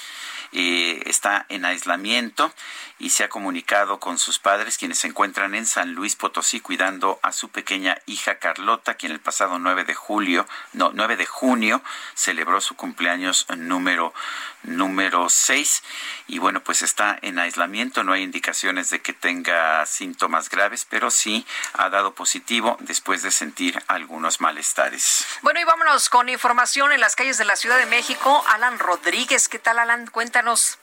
Eh, 0.53 1.03
está 1.07 1.47
en 1.49 1.65
aislamiento 1.65 2.53
y 2.99 3.11
se 3.11 3.25
ha 3.25 3.29
comunicado 3.29 4.01
con 4.01 4.19
sus 4.19 4.39
padres, 4.39 4.79
quienes 4.79 4.99
se 4.99 5.09
encuentran 5.09 5.55
en 5.55 5.67
San 5.67 5.93
Luis 5.93 6.17
Potosí 6.17 6.61
cuidando 6.61 7.19
a 7.23 7.33
su 7.33 7.51
pequeña 7.51 7.99
hija 8.07 8.39
Carlota, 8.39 8.95
quien 8.95 9.13
el 9.13 9.21
pasado 9.21 9.59
9 9.59 9.85
de 9.85 9.95
julio, 9.95 10.47
no, 10.73 10.93
9 10.95 11.17
de 11.17 11.27
junio 11.27 11.83
celebró 12.15 12.61
su 12.61 12.75
cumpleaños 12.75 13.47
número 13.57 14.15
número 14.63 15.29
6 15.29 15.83
y 16.29 16.39
bueno, 16.39 16.63
pues 16.63 16.83
está 16.83 17.19
en 17.23 17.39
aislamiento, 17.39 18.03
no 18.03 18.13
hay 18.13 18.23
indicaciones 18.23 18.91
de 18.91 19.01
que 19.01 19.13
tenga 19.13 19.85
síntomas 19.87 20.49
graves, 20.49 20.87
pero 20.89 21.11
sí 21.11 21.47
ha 21.75 21.89
dado 21.89 22.15
positivo 22.15 22.77
después 22.81 23.23
de 23.23 23.31
sentir 23.31 23.81
algunos 23.87 24.41
malestares. 24.41 25.27
Bueno, 25.43 25.61
y 25.61 25.65
vámonos 25.65 26.09
con 26.09 26.29
información 26.29 26.93
en 26.93 27.01
las 27.01 27.15
calles 27.15 27.39
de 27.39 27.45
la 27.45 27.57
Ciudad 27.57 27.79
de 27.79 27.87
México. 27.87 28.45
Alan 28.49 28.79
Rodríguez, 28.79 29.49
¿qué 29.49 29.59
tal 29.59 29.79
Alan? 29.79 30.07
Cuéntanos. 30.37 30.79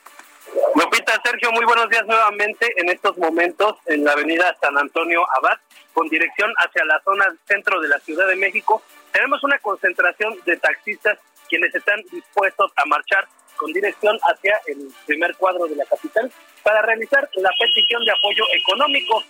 Lupita, 0.73 1.21
Sergio, 1.23 1.51
muy 1.51 1.63
buenos 1.63 1.87
días 1.87 2.03
nuevamente 2.07 2.73
en 2.75 2.89
estos 2.89 3.15
momentos 3.19 3.75
en 3.85 4.03
la 4.03 4.13
avenida 4.13 4.57
San 4.59 4.75
Antonio 4.79 5.23
Abad, 5.37 5.59
con 5.93 6.09
dirección 6.09 6.51
hacia 6.57 6.83
la 6.85 6.99
zona 7.03 7.25
centro 7.45 7.79
de 7.79 7.87
la 7.87 7.99
Ciudad 7.99 8.27
de 8.27 8.35
México. 8.35 8.81
Tenemos 9.11 9.43
una 9.43 9.59
concentración 9.59 10.39
de 10.43 10.57
taxistas 10.57 11.19
quienes 11.47 11.75
están 11.75 12.01
dispuestos 12.11 12.71
a 12.77 12.85
marchar 12.85 13.27
con 13.55 13.71
dirección 13.71 14.17
hacia 14.23 14.59
el 14.65 14.91
primer 15.05 15.35
cuadro 15.35 15.67
de 15.67 15.75
la 15.75 15.85
capital 15.85 16.31
para 16.63 16.81
realizar 16.81 17.29
la 17.35 17.51
petición 17.59 18.03
de 18.05 18.11
apoyo 18.11 18.45
económico. 18.53 19.21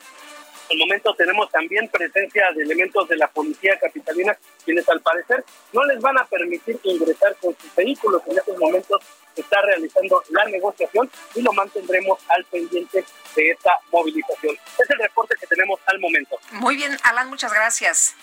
En 0.69 0.79
el 0.79 0.87
momento 0.87 1.13
tenemos 1.15 1.51
también 1.51 1.89
presencia 1.89 2.49
de 2.55 2.63
elementos 2.63 3.09
de 3.09 3.17
la 3.17 3.27
policía 3.27 3.77
capitalina, 3.77 4.37
quienes 4.63 4.87
al 4.87 5.01
parecer 5.01 5.43
no 5.73 5.83
les 5.83 5.99
van 5.99 6.17
a 6.17 6.23
permitir 6.23 6.79
ingresar 6.83 7.35
con 7.41 7.53
sus 7.57 7.75
vehículos. 7.75 8.21
En 8.27 8.37
estos 8.37 8.57
momentos 8.57 9.01
se 9.35 9.41
está 9.41 9.61
realizando 9.61 10.23
la 10.29 10.45
negociación 10.45 11.09
y 11.35 11.41
lo 11.41 11.53
mantendremos 11.53 12.19
al 12.29 12.43
pendiente 12.45 13.05
de 13.35 13.49
esta 13.49 13.71
movilización. 13.91 14.55
Es 14.77 14.89
el 14.89 14.99
reporte 14.99 15.35
que 15.39 15.47
tenemos 15.47 15.79
al 15.85 15.99
momento. 15.99 16.37
Muy 16.51 16.75
bien, 16.75 16.97
Alan, 17.03 17.29
muchas 17.29 17.53
gracias. 17.53 18.15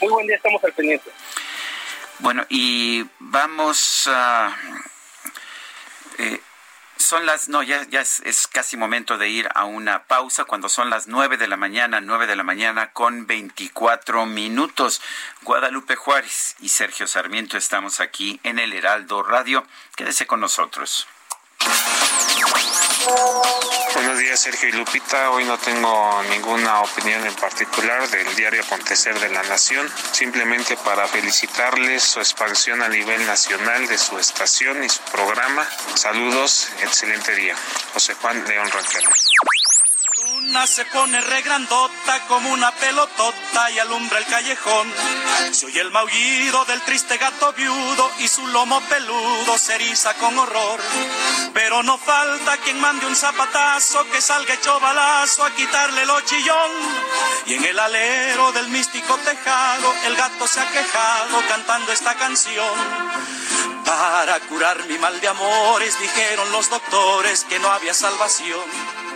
Muy 0.00 0.10
buen 0.10 0.26
día, 0.26 0.36
estamos 0.36 0.62
al 0.64 0.72
pendiente. 0.72 1.10
Bueno, 2.18 2.44
y 2.48 3.04
vamos 3.18 4.08
a... 4.10 4.56
Eh, 6.18 6.40
son 7.06 7.24
las, 7.24 7.48
no, 7.48 7.62
ya, 7.62 7.86
ya 7.88 8.00
es, 8.00 8.48
casi 8.50 8.76
momento 8.76 9.16
de 9.16 9.28
ir 9.28 9.48
a 9.54 9.64
una 9.64 10.04
pausa 10.04 10.44
cuando 10.44 10.68
son 10.68 10.90
las 10.90 11.06
nueve 11.06 11.36
de 11.36 11.46
la 11.46 11.56
mañana, 11.56 12.00
nueve 12.00 12.26
de 12.26 12.34
la 12.34 12.42
mañana 12.42 12.90
con 12.92 13.28
24 13.28 14.26
minutos. 14.26 15.00
Guadalupe 15.42 15.94
Juárez 15.94 16.56
y 16.58 16.68
Sergio 16.68 17.06
Sarmiento 17.06 17.56
estamos 17.56 18.00
aquí 18.00 18.40
en 18.42 18.58
el 18.58 18.72
Heraldo 18.72 19.22
Radio. 19.22 19.64
Quédese 19.94 20.26
con 20.26 20.40
nosotros. 20.40 21.06
Buenos 23.94 24.18
días, 24.18 24.40
Sergio 24.40 24.68
y 24.68 24.72
Lupita. 24.72 25.30
Hoy 25.30 25.44
no 25.44 25.56
tengo 25.58 26.22
ninguna 26.30 26.80
opinión 26.80 27.24
en 27.24 27.34
particular 27.34 28.08
del 28.08 28.34
diario 28.34 28.62
Acontecer 28.62 29.18
de 29.20 29.28
la 29.28 29.44
Nación, 29.44 29.88
simplemente 30.10 30.76
para 30.78 31.06
felicitarles 31.06 32.02
su 32.02 32.18
expansión 32.18 32.82
a 32.82 32.88
nivel 32.88 33.24
nacional 33.26 33.86
de 33.86 33.96
su 33.96 34.18
estación 34.18 34.82
y 34.82 34.88
su 34.88 35.02
programa. 35.04 35.68
Saludos, 35.94 36.68
excelente 36.80 37.34
día. 37.36 37.54
José 37.94 38.14
Juan 38.14 38.44
León 38.48 38.68
Ranquero 38.70 39.08
luna 40.26 40.66
se 40.66 40.84
pone 40.86 41.20
regrandota 41.20 42.26
como 42.26 42.50
una 42.50 42.72
pelotota 42.72 43.70
y 43.70 43.78
alumbra 43.78 44.18
el 44.18 44.26
callejón. 44.26 44.92
Se 45.52 45.66
oye 45.66 45.80
el 45.80 45.90
maullido 45.90 46.64
del 46.64 46.82
triste 46.82 47.16
gato 47.16 47.52
viudo 47.52 48.10
y 48.18 48.28
su 48.28 48.46
lomo 48.48 48.80
peludo 48.82 49.56
se 49.58 49.74
eriza 49.76 50.14
con 50.14 50.36
horror. 50.38 50.80
Pero 51.52 51.82
no 51.82 51.98
falta 51.98 52.56
quien 52.58 52.80
mande 52.80 53.06
un 53.06 53.14
zapatazo 53.14 54.04
que 54.10 54.20
salga 54.20 54.54
hecho 54.54 54.80
balazo 54.80 55.44
a 55.44 55.54
quitarle 55.54 56.04
lo 56.06 56.20
chillón. 56.22 56.70
Y 57.46 57.54
en 57.54 57.64
el 57.64 57.78
alero 57.78 58.52
del 58.52 58.68
místico 58.68 59.16
tejado 59.18 59.94
el 60.06 60.16
gato 60.16 60.46
se 60.46 60.60
ha 60.60 60.70
quejado 60.70 61.40
cantando 61.48 61.92
esta 61.92 62.14
canción. 62.14 62.74
Para 63.84 64.40
curar 64.40 64.84
mi 64.86 64.98
mal 64.98 65.20
de 65.20 65.28
amores 65.28 65.98
dijeron 66.00 66.50
los 66.50 66.68
doctores 66.68 67.44
que 67.44 67.58
no 67.60 67.70
había 67.70 67.94
salvación. 67.94 69.15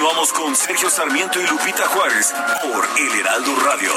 Continuamos 0.00 0.32
con 0.32 0.56
Sergio 0.56 0.88
Sarmiento 0.88 1.38
y 1.38 1.46
Lupita 1.46 1.86
Juárez 1.88 2.32
por 2.62 2.88
El 2.98 3.20
Heraldo 3.20 3.54
Radio. 3.56 3.92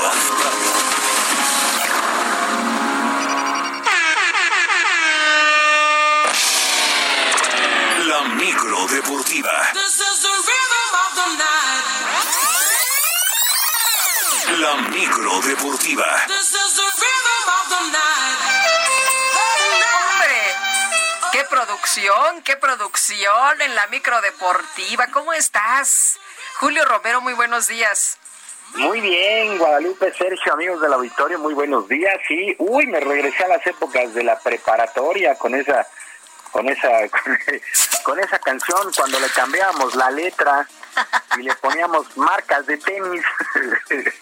La 8.06 8.24
micro 8.36 8.86
deportiva. 8.88 9.52
La 14.60 14.76
micro 14.90 15.40
deportiva. 15.40 16.06
¡Qué 21.34 21.44
producción! 21.46 22.44
¡Qué 22.44 22.56
producción 22.58 23.60
en 23.60 23.74
la 23.74 23.88
micro 23.88 24.22
deportiva! 24.22 25.08
¿Cómo 25.12 25.34
estás? 25.34 26.20
Julio 26.60 26.86
Romero, 26.86 27.22
muy 27.22 27.34
buenos 27.34 27.68
días. 27.68 28.20
Muy 28.76 29.02
bien, 29.02 29.58
Guadalupe, 29.58 30.14
Sergio, 30.14 30.54
amigos 30.54 30.80
del 30.80 30.94
auditorio, 30.94 31.40
muy 31.40 31.56
buenos 31.56 31.88
días. 31.88 32.20
Sí, 32.28 32.56
uy, 32.60 32.86
me 32.86 33.00
regresé 33.00 33.46
a 33.46 33.48
las 33.48 33.66
épocas 33.66 34.14
de 34.14 34.24
la 34.24 34.38
preparatoria 34.38 35.34
con 35.34 35.56
esa, 35.56 35.88
con 36.52 36.70
esa, 36.70 36.90
con, 38.04 38.20
esa 38.20 38.38
canción 38.38 38.92
cuando 38.96 39.20
le 39.20 39.30
cambiábamos 39.30 39.96
la 39.96 40.12
letra 40.12 40.68
y 41.38 41.44
le 41.44 41.56
poníamos 41.56 42.16
marcas 42.18 42.66
de 42.66 42.78
tenis. 42.78 43.24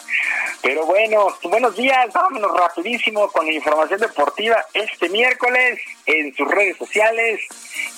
Pero 0.62 0.86
bueno, 0.86 1.28
buenos 1.44 1.76
días, 1.76 2.12
vámonos 2.14 2.52
rapidísimo 2.56 3.28
con 3.30 3.46
la 3.46 3.54
información 3.54 4.00
deportiva. 4.00 4.64
Este 4.74 5.10
miércoles 5.10 5.80
en 6.06 6.36
sus 6.36 6.48
redes 6.48 6.78
sociales, 6.78 7.42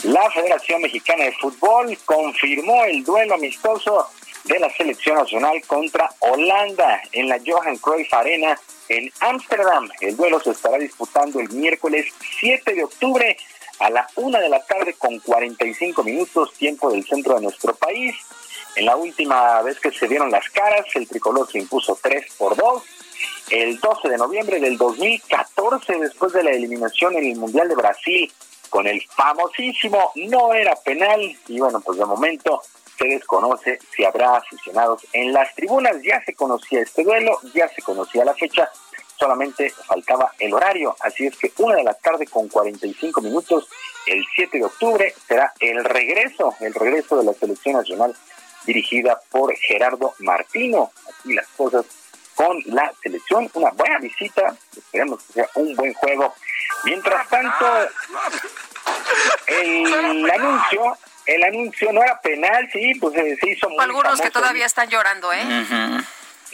la 0.03 0.29
Federación 0.31 0.81
Mexicana 0.81 1.25
de 1.25 1.33
Fútbol 1.33 1.97
confirmó 2.05 2.83
el 2.85 3.03
duelo 3.03 3.35
amistoso 3.35 4.09
de 4.45 4.59
la 4.59 4.69
selección 4.71 5.17
nacional 5.17 5.61
contra 5.67 6.09
Holanda 6.19 7.01
en 7.11 7.29
la 7.29 7.39
Johan 7.45 7.77
Cruyff 7.77 8.13
Arena 8.13 8.59
en 8.89 9.11
Ámsterdam. 9.19 9.89
El 10.01 10.17
duelo 10.17 10.39
se 10.39 10.51
estará 10.51 10.77
disputando 10.77 11.39
el 11.39 11.49
miércoles 11.49 12.05
7 12.39 12.73
de 12.73 12.83
octubre 12.83 13.37
a 13.79 13.89
la 13.89 14.07
una 14.15 14.39
de 14.39 14.49
la 14.49 14.63
tarde 14.63 14.93
con 14.93 15.19
45 15.19 16.03
minutos 16.03 16.53
tiempo 16.53 16.91
del 16.91 17.05
centro 17.05 17.35
de 17.35 17.41
nuestro 17.41 17.73
país. 17.75 18.15
En 18.75 18.85
la 18.85 18.95
última 18.95 19.61
vez 19.61 19.79
que 19.79 19.91
se 19.91 20.07
dieron 20.07 20.31
las 20.31 20.49
caras, 20.49 20.85
el 20.95 21.07
tricolor 21.07 21.49
se 21.51 21.59
impuso 21.59 21.97
3 22.01 22.33
por 22.37 22.55
2. 22.55 22.83
El 23.51 23.79
12 23.79 24.09
de 24.09 24.17
noviembre 24.17 24.59
del 24.59 24.77
2014, 24.77 25.99
después 25.99 26.33
de 26.33 26.43
la 26.43 26.51
eliminación 26.51 27.15
en 27.15 27.25
el 27.25 27.37
Mundial 27.37 27.67
de 27.69 27.75
Brasil, 27.75 28.31
con 28.69 28.87
el 28.87 28.99
famosísimo 29.15 30.11
no 30.15 30.53
era 30.53 30.75
penal. 30.77 31.21
Y 31.47 31.59
bueno, 31.59 31.81
pues 31.81 31.99
de 31.99 32.05
momento 32.05 32.63
se 32.97 33.05
desconoce 33.05 33.77
si 33.95 34.03
habrá 34.05 34.37
aficionados 34.37 35.05
en 35.13 35.33
las 35.33 35.53
tribunas. 35.53 35.97
Ya 36.01 36.23
se 36.25 36.33
conocía 36.33 36.81
este 36.81 37.03
duelo, 37.03 37.39
ya 37.53 37.67
se 37.67 37.83
conocía 37.83 38.25
la 38.25 38.33
fecha, 38.33 38.71
solamente 39.19 39.69
faltaba 39.69 40.31
el 40.39 40.51
horario. 40.51 40.95
Así 41.01 41.27
es 41.27 41.37
que 41.37 41.53
una 41.59 41.75
de 41.75 41.83
la 41.83 41.93
tarde 41.93 42.25
con 42.25 42.47
45 42.47 43.21
minutos, 43.21 43.67
el 44.07 44.25
7 44.35 44.57
de 44.57 44.65
octubre, 44.65 45.13
será 45.27 45.53
el 45.59 45.83
regreso, 45.83 46.55
el 46.59 46.73
regreso 46.73 47.17
de 47.17 47.25
la 47.25 47.33
selección 47.33 47.75
nacional 47.75 48.15
dirigida 48.65 49.19
por 49.29 49.55
Gerardo 49.57 50.13
Martino. 50.19 50.91
Aquí 51.09 51.33
las 51.33 51.47
cosas 51.49 51.85
con 52.35 52.61
la 52.65 52.91
selección, 53.01 53.49
una 53.53 53.69
buena 53.71 53.99
visita, 53.99 54.55
esperemos 54.75 55.23
que 55.23 55.33
sea 55.33 55.49
un 55.55 55.75
buen 55.75 55.93
juego. 55.93 56.33
Mientras 56.85 57.29
tanto, 57.29 57.65
el 59.47 60.31
anuncio 60.31 60.97
el 61.25 61.43
anuncio 61.43 61.91
no 61.93 62.03
era 62.03 62.19
penal, 62.19 62.69
sí, 62.71 62.93
pues 62.95 63.15
eh, 63.15 63.37
se 63.39 63.49
hizo 63.51 63.69
muy 63.69 63.79
Algunos 63.79 64.19
que 64.19 64.29
todavía 64.29 64.65
están 64.65 64.89
llorando, 64.89 65.31
¿eh? 65.31 65.43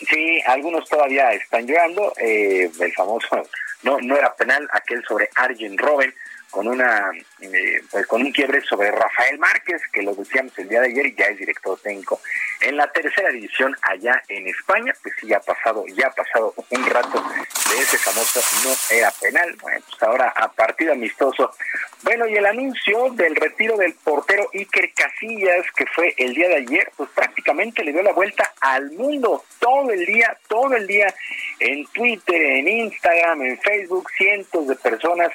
Sí, 0.09 0.41
algunos 0.45 0.87
todavía 0.87 1.31
están 1.33 1.65
llorando. 1.65 2.13
Eh, 2.17 2.69
el 2.79 2.93
famoso, 2.93 3.27
no, 3.83 3.97
no 3.99 4.15
era 4.15 4.33
penal, 4.35 4.67
aquel 4.71 5.03
sobre 5.05 5.29
Arjen 5.35 5.77
Robben, 5.77 6.13
con 6.49 6.67
una 6.67 7.11
eh, 7.41 7.81
pues 7.91 8.07
con 8.07 8.21
un 8.21 8.31
quiebre 8.31 8.61
sobre 8.61 8.91
Rafael 8.91 9.37
Márquez, 9.39 9.81
que 9.91 10.01
lo 10.01 10.13
decíamos 10.15 10.57
el 10.57 10.69
día 10.69 10.81
de 10.81 10.87
ayer 10.87 11.05
y 11.07 11.15
ya 11.15 11.25
es 11.25 11.37
director 11.37 11.79
técnico. 11.79 12.19
En 12.61 12.77
la 12.77 12.91
tercera 12.91 13.29
división 13.29 13.75
allá 13.81 14.21
en 14.27 14.47
España, 14.47 14.93
pues 15.01 15.15
sí, 15.19 15.27
ya 15.27 15.37
ha 15.37 15.41
pasado, 15.41 15.85
ya 15.87 16.07
ha 16.07 16.11
pasado 16.11 16.53
un 16.69 16.85
rato 16.89 17.21
de 17.21 17.77
ese 17.77 17.97
famoso 17.97 18.41
no 18.63 18.95
era 18.95 19.11
penal. 19.11 19.55
Bueno, 19.61 19.79
pues 19.87 20.03
ahora 20.03 20.33
a 20.35 20.51
partido 20.51 20.93
amistoso. 20.93 21.51
Bueno, 22.01 22.27
y 22.27 22.35
el 22.35 22.45
anuncio 22.45 23.09
del 23.11 23.35
retiro 23.35 23.77
del 23.77 23.93
portero 23.93 24.49
Iker 24.53 24.93
Casillas, 24.93 25.65
que 25.75 25.85
fue 25.87 26.13
el 26.17 26.33
día 26.33 26.47
de 26.47 26.55
ayer, 26.55 26.91
pues 26.95 27.09
prácticamente 27.13 27.83
le 27.83 27.91
dio 27.91 28.01
la 28.01 28.13
vuelta 28.13 28.53
al 28.61 28.91
mundo 28.91 29.43
todo 29.59 29.91
el 29.91 30.05
día, 30.05 30.37
todo 30.47 30.75
el 30.75 30.87
día 30.87 31.13
en 31.59 31.85
Twitter, 31.87 32.41
en 32.41 32.67
Instagram, 32.67 33.41
en 33.43 33.59
Facebook, 33.59 34.09
cientos 34.17 34.67
de 34.67 34.75
personas 34.75 35.31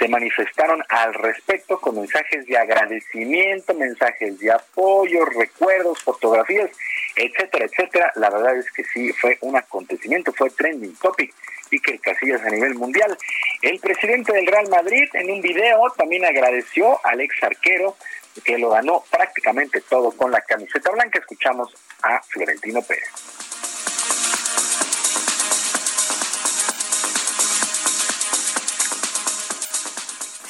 se 0.00 0.08
manifestaron 0.08 0.82
al 0.88 1.12
respecto 1.12 1.78
con 1.78 1.96
mensajes 1.96 2.46
de 2.46 2.56
agradecimiento, 2.56 3.74
mensajes 3.74 4.38
de 4.38 4.50
apoyo, 4.50 5.26
recuerdos, 5.26 6.02
fotografías, 6.02 6.70
etcétera, 7.14 7.66
etcétera. 7.66 8.12
La 8.16 8.30
verdad 8.30 8.56
es 8.56 8.70
que 8.72 8.82
sí 8.84 9.12
fue 9.12 9.36
un 9.42 9.56
acontecimiento, 9.56 10.32
fue 10.32 10.48
trending 10.50 10.96
topic 10.96 11.34
que 11.78 11.98
Casillas 11.98 12.42
a 12.42 12.50
nivel 12.50 12.74
mundial. 12.74 13.16
El 13.62 13.78
presidente 13.78 14.32
del 14.32 14.46
Real 14.46 14.68
Madrid 14.70 15.08
en 15.12 15.30
un 15.30 15.40
video 15.42 15.78
también 15.96 16.24
agradeció 16.24 16.98
al 17.04 17.20
ex 17.20 17.42
arquero 17.42 17.96
que 18.44 18.58
lo 18.58 18.70
ganó 18.70 19.04
prácticamente 19.10 19.82
todo 19.82 20.12
con 20.12 20.30
la 20.30 20.40
camiseta 20.40 20.90
blanca. 20.90 21.18
Escuchamos 21.18 21.72
a 22.02 22.22
Florentino 22.22 22.80
Pérez. 22.82 23.39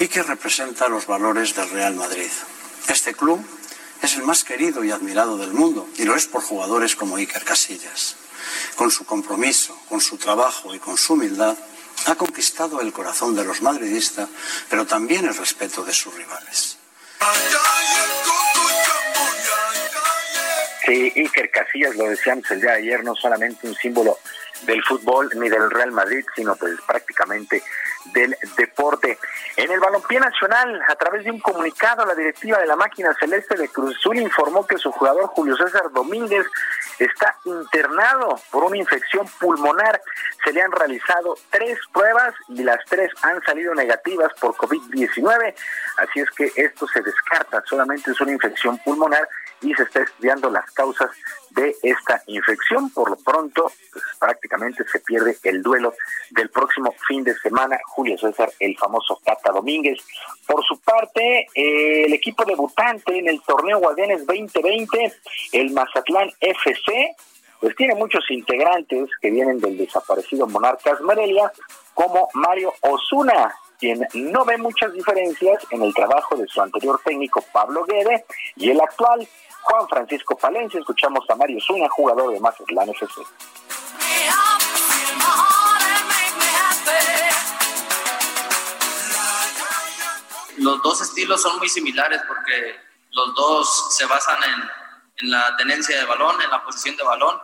Y 0.01 0.09
que 0.09 0.22
representa 0.22 0.89
los 0.89 1.06
valores 1.06 1.55
del 1.55 1.68
Real 1.68 1.94
Madrid. 1.94 2.31
Este 2.89 3.12
club 3.12 3.39
es 4.02 4.14
el 4.14 4.22
más 4.22 4.44
querido 4.44 4.82
y 4.82 4.90
admirado 4.90 5.36
del 5.36 5.52
mundo 5.52 5.86
y 5.98 6.05
lo 6.05 6.16
es 6.16 6.27
por 6.27 6.43
jugadores 6.43 6.97
como 6.97 7.16
Iker 7.16 7.44
Casillas. 7.44 8.16
Con 8.77 8.90
su 8.90 9.05
compromiso, 9.05 9.78
con 9.90 10.01
su 10.01 10.16
trabajo 10.16 10.74
y 10.74 10.78
con 10.78 10.97
su 10.97 11.12
humildad, 11.12 11.56
ha 12.06 12.14
conquistado 12.14 12.81
el 12.81 12.94
corazón 12.94 13.36
de 13.36 13.44
los 13.44 13.60
madridistas, 13.60 14.31
pero 14.70 14.86
también 14.86 15.27
el 15.27 15.36
respeto 15.36 15.85
de 15.85 15.93
sus 15.93 16.14
rivales. 16.14 16.78
Sí, 20.86 21.12
Iker 21.14 21.51
Casillas, 21.51 21.94
lo 21.94 22.09
decíamos 22.09 22.51
el 22.51 22.60
día 22.62 22.70
de 22.70 22.78
ayer, 22.78 23.05
no 23.05 23.14
solamente 23.14 23.68
un 23.68 23.74
símbolo 23.74 24.18
del 24.62 24.82
fútbol 24.85 25.31
ni 25.37 25.49
del 25.49 25.70
Real 25.70 25.93
Madrid, 25.93 26.24
sino 26.35 26.57
pues 26.57 26.81
prácticamente 26.87 27.62
del 28.07 28.37
deporte. 28.57 29.19
En 29.57 29.70
el 29.70 29.81
balompié 29.81 30.20
nacional, 30.20 30.81
a 30.89 30.95
través 30.97 31.24
de 31.24 31.31
un 31.31 31.41
comunicado, 31.41 32.05
la 32.07 32.15
directiva 32.15 32.59
de 32.59 32.66
la 32.66 32.77
máquina 32.77 33.15
celeste 33.19 33.57
de 33.57 33.69
Cruz 33.69 33.97
Azul 33.97 34.19
informó 34.19 34.66
que 34.66 34.78
su 34.78 34.91
jugador 34.91 35.27
Julio 35.27 35.57
César 35.57 35.91
Domínguez 35.93 36.47
está 36.99 37.37
internado 37.45 38.41
por 38.51 38.65
una 38.65 38.77
infección 38.77 39.27
pulmonar. 39.39 40.01
Se 40.45 40.53
le 40.53 40.62
han 40.62 40.73
realizado 40.73 41.37
tres 41.51 41.78
pruebas 41.93 42.35
y 42.49 42.62
las 42.62 42.85
tres 42.87 43.11
han 43.23 43.43
salido 43.43 43.74
negativas 43.74 44.32
por 44.41 44.55
COVID-19. 44.55 45.55
Así 45.97 46.20
es 46.20 46.31
que 46.31 46.51
esto 46.57 46.87
se 46.89 47.03
descarta, 47.03 47.62
solamente 47.66 48.11
es 48.11 48.20
una 48.20 48.32
infección 48.32 48.78
pulmonar 48.78 49.28
y 49.62 49.74
se 49.74 49.82
está 49.82 50.03
estudiando 50.03 50.51
las 50.51 50.70
causas 50.73 51.11
de 51.51 51.74
esta 51.82 52.23
infección. 52.27 52.91
Por 52.91 53.11
lo 53.11 53.16
pronto, 53.16 53.70
pues, 53.93 54.05
prácticamente 54.19 54.85
se 54.91 55.01
pierde 55.01 55.37
el 55.45 55.62
duelo 55.62 55.95
del 56.31 56.49
próximo 56.51 56.95
fin 57.07 57.24
de 57.24 57.35
semana. 57.39 57.78
Julio 57.87 58.16
César, 58.19 58.51
el 58.59 58.77
famoso 58.77 59.20
Cata 59.24 59.53
Domínguez. 59.53 59.99
Por 60.47 60.65
su 60.65 60.78
parte, 60.81 61.47
eh, 61.55 62.05
el 62.07 62.12
equipo 62.12 62.45
debutante 62.45 63.19
en 63.19 63.28
el 63.28 63.41
torneo 63.43 63.78
Guardianes 63.78 64.27
2020, 64.27 65.12
el 65.53 65.70
Mazatlán 65.73 66.31
FC, 66.41 67.16
pues 67.61 67.77
tiene 67.77 67.95
muchos 67.95 68.24
integrantes 68.31 69.11
que 69.20 69.31
vienen 69.31 69.61
del 69.61 69.77
desaparecido 69.77 70.47
Monarcas 70.47 71.01
Morelia, 71.03 71.53
como 71.93 72.28
Mario 72.32 72.73
Osuna, 72.81 73.55
quien 73.78 74.07
no 74.15 74.45
ve 74.45 74.57
muchas 74.59 74.93
diferencias 74.93 75.66
en 75.70 75.82
el 75.82 75.93
trabajo 75.95 76.37
de 76.37 76.47
su 76.47 76.61
anterior 76.61 77.01
técnico 77.05 77.45
Pablo 77.53 77.85
Guede 77.85 78.24
y 78.57 78.70
el 78.70 78.81
actual 78.81 79.27
Juan 79.62 79.89
Francisco 79.89 80.37
Palencia. 80.37 80.81
Escuchamos 80.81 81.28
a 81.28 81.35
Mario 81.35 81.59
Zuna, 81.61 81.89
jugador 81.89 82.32
de 82.32 82.41
Mazatlán 82.41 82.89
FC. 82.91 83.23
Los 90.59 90.82
dos 90.82 91.01
estilos 91.01 91.41
son 91.41 91.59
muy 91.59 91.69
similares 91.69 92.20
porque 92.28 92.77
los 93.12 93.35
dos 93.35 93.97
se 93.97 94.05
basan 94.07 94.37
en, 94.43 95.31
la 95.31 95.55
tenencia 95.57 95.99
de 95.99 96.05
balón, 96.07 96.41
en 96.41 96.51
la 96.51 96.65
posición 96.65 96.97
de 96.97 97.05
balón. 97.05 97.39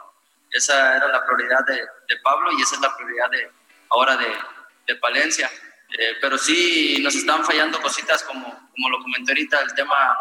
Esa 0.50 0.96
era 0.96 1.08
la 1.08 1.24
prioridad 1.26 1.64
de, 1.66 2.16
Pablo 2.22 2.50
y 2.52 2.62
esa 2.62 2.76
es 2.76 2.80
la 2.80 2.96
prioridad 2.96 3.30
de 3.30 3.50
ahora 3.90 4.16
de, 4.16 4.94
Palencia. 4.96 5.50
Eh, 5.98 6.16
pero 6.20 6.38
sí 6.38 6.98
nos 7.02 7.14
están 7.14 7.44
fallando 7.44 7.80
cositas 7.80 8.22
como, 8.22 8.44
como 8.44 8.88
lo 8.88 8.98
comenté 9.00 9.32
ahorita, 9.32 9.60
el 9.60 9.74
tema 9.74 10.16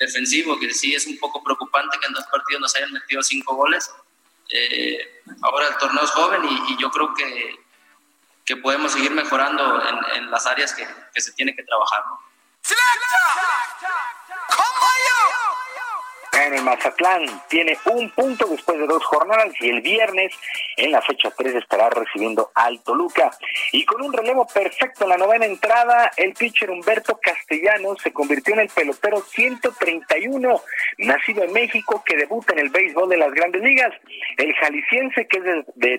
defensivo, 0.00 0.58
que 0.58 0.72
sí 0.72 0.94
es 0.94 1.06
un 1.06 1.18
poco 1.18 1.44
preocupante 1.44 1.98
que 2.00 2.06
en 2.06 2.14
dos 2.14 2.24
partidos 2.32 2.62
nos 2.62 2.74
hayan 2.74 2.92
metido 2.92 3.22
cinco 3.22 3.54
goles. 3.54 3.90
Eh, 4.48 5.22
ahora 5.42 5.68
el 5.68 5.76
torneo 5.76 6.02
es 6.02 6.10
joven 6.10 6.42
y, 6.44 6.76
yo 6.80 6.90
creo 6.90 7.14
que, 7.14 7.60
que, 8.44 8.56
podemos 8.56 8.92
seguir 8.92 9.12
mejorando 9.12 9.80
en, 10.16 10.30
las 10.30 10.46
áreas 10.46 10.74
que, 10.74 10.86
se 11.20 11.32
tiene 11.32 11.54
que 11.54 11.62
trabajar. 11.62 12.02
En 16.46 16.54
el 16.54 16.62
Mazatlán 16.62 17.24
tiene 17.48 17.76
un 17.86 18.10
punto 18.10 18.46
después 18.46 18.78
de 18.78 18.86
dos 18.86 19.04
jornadas 19.04 19.52
y 19.60 19.68
el 19.68 19.80
viernes 19.80 20.32
en 20.76 20.92
la 20.92 21.02
fecha 21.02 21.30
3 21.36 21.54
estará 21.56 21.90
recibiendo 21.90 22.50
al 22.54 22.80
Toluca. 22.82 23.30
Y 23.72 23.84
con 23.84 24.02
un 24.02 24.12
relevo 24.12 24.46
perfecto 24.46 25.04
en 25.04 25.10
la 25.10 25.18
novena 25.18 25.46
entrada, 25.46 26.10
el 26.16 26.32
pitcher 26.34 26.70
Humberto 26.70 27.18
Castellano 27.22 27.96
se 28.02 28.12
convirtió 28.12 28.54
en 28.54 28.60
el 28.60 28.68
pelotero 28.68 29.20
131, 29.20 30.60
nacido 30.98 31.44
en 31.44 31.52
México, 31.52 32.02
que 32.04 32.16
debuta 32.16 32.52
en 32.52 32.60
el 32.60 32.70
béisbol 32.70 33.08
de 33.08 33.16
las 33.16 33.32
grandes 33.32 33.62
ligas. 33.62 33.92
El 34.36 34.54
jalisciense, 34.54 35.26
que 35.26 35.38
es 35.38 35.44
de, 35.44 35.64
de 35.74 35.98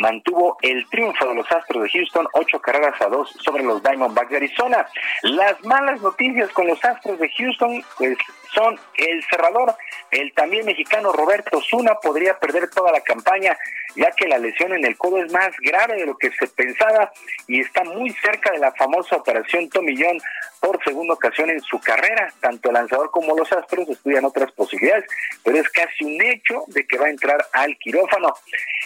mantuvo 0.00 0.56
el 0.62 0.88
triunfo 0.88 1.26
de 1.26 1.34
los 1.34 1.52
Astros 1.52 1.84
de 1.84 1.90
Houston, 1.90 2.26
ocho 2.32 2.60
carreras 2.60 3.00
a 3.00 3.06
dos 3.06 3.30
sobre 3.40 3.62
los 3.62 3.82
Diamondbacks 3.82 4.30
de 4.30 4.36
Arizona. 4.38 4.86
Las 5.22 5.62
malas 5.64 6.00
noticias 6.00 6.50
con 6.50 6.66
los 6.66 6.82
Astros 6.84 7.18
de 7.18 7.30
Houston, 7.36 7.84
pues 7.98 8.16
son 8.54 8.78
el 8.96 9.24
cerrador, 9.30 9.74
el 10.10 10.32
también 10.32 10.66
mexicano 10.66 11.12
Roberto 11.12 11.60
Zuna 11.60 11.94
podría 12.02 12.38
perder 12.38 12.68
toda 12.70 12.90
la 12.90 13.00
campaña, 13.00 13.56
ya 13.94 14.10
que 14.12 14.26
la 14.26 14.38
lesión 14.38 14.72
en 14.72 14.84
el 14.84 14.96
codo 14.96 15.22
es 15.22 15.32
más 15.32 15.50
grave 15.60 15.96
de 15.96 16.06
lo 16.06 16.16
que 16.16 16.30
se 16.32 16.48
pensaba 16.48 17.12
y 17.46 17.60
está 17.60 17.84
muy 17.84 18.10
cerca 18.10 18.50
de 18.50 18.58
la 18.58 18.72
famosa 18.72 19.16
operación 19.16 19.68
Tomillón 19.68 20.18
por 20.60 20.82
segunda 20.84 21.14
ocasión 21.14 21.50
en 21.50 21.60
su 21.60 21.80
carrera. 21.80 22.32
Tanto 22.40 22.68
el 22.68 22.74
lanzador 22.74 23.10
como 23.10 23.36
los 23.36 23.50
Astros 23.52 23.88
estudian 23.88 24.24
otras 24.24 24.50
posibilidades, 24.52 25.04
pero 25.44 25.58
es 25.58 25.68
casi 25.70 26.04
un 26.04 26.20
hecho 26.22 26.64
de 26.68 26.86
que 26.86 26.98
va 26.98 27.06
a 27.06 27.10
entrar 27.10 27.38
al 27.52 27.76
quirófano. 27.78 28.34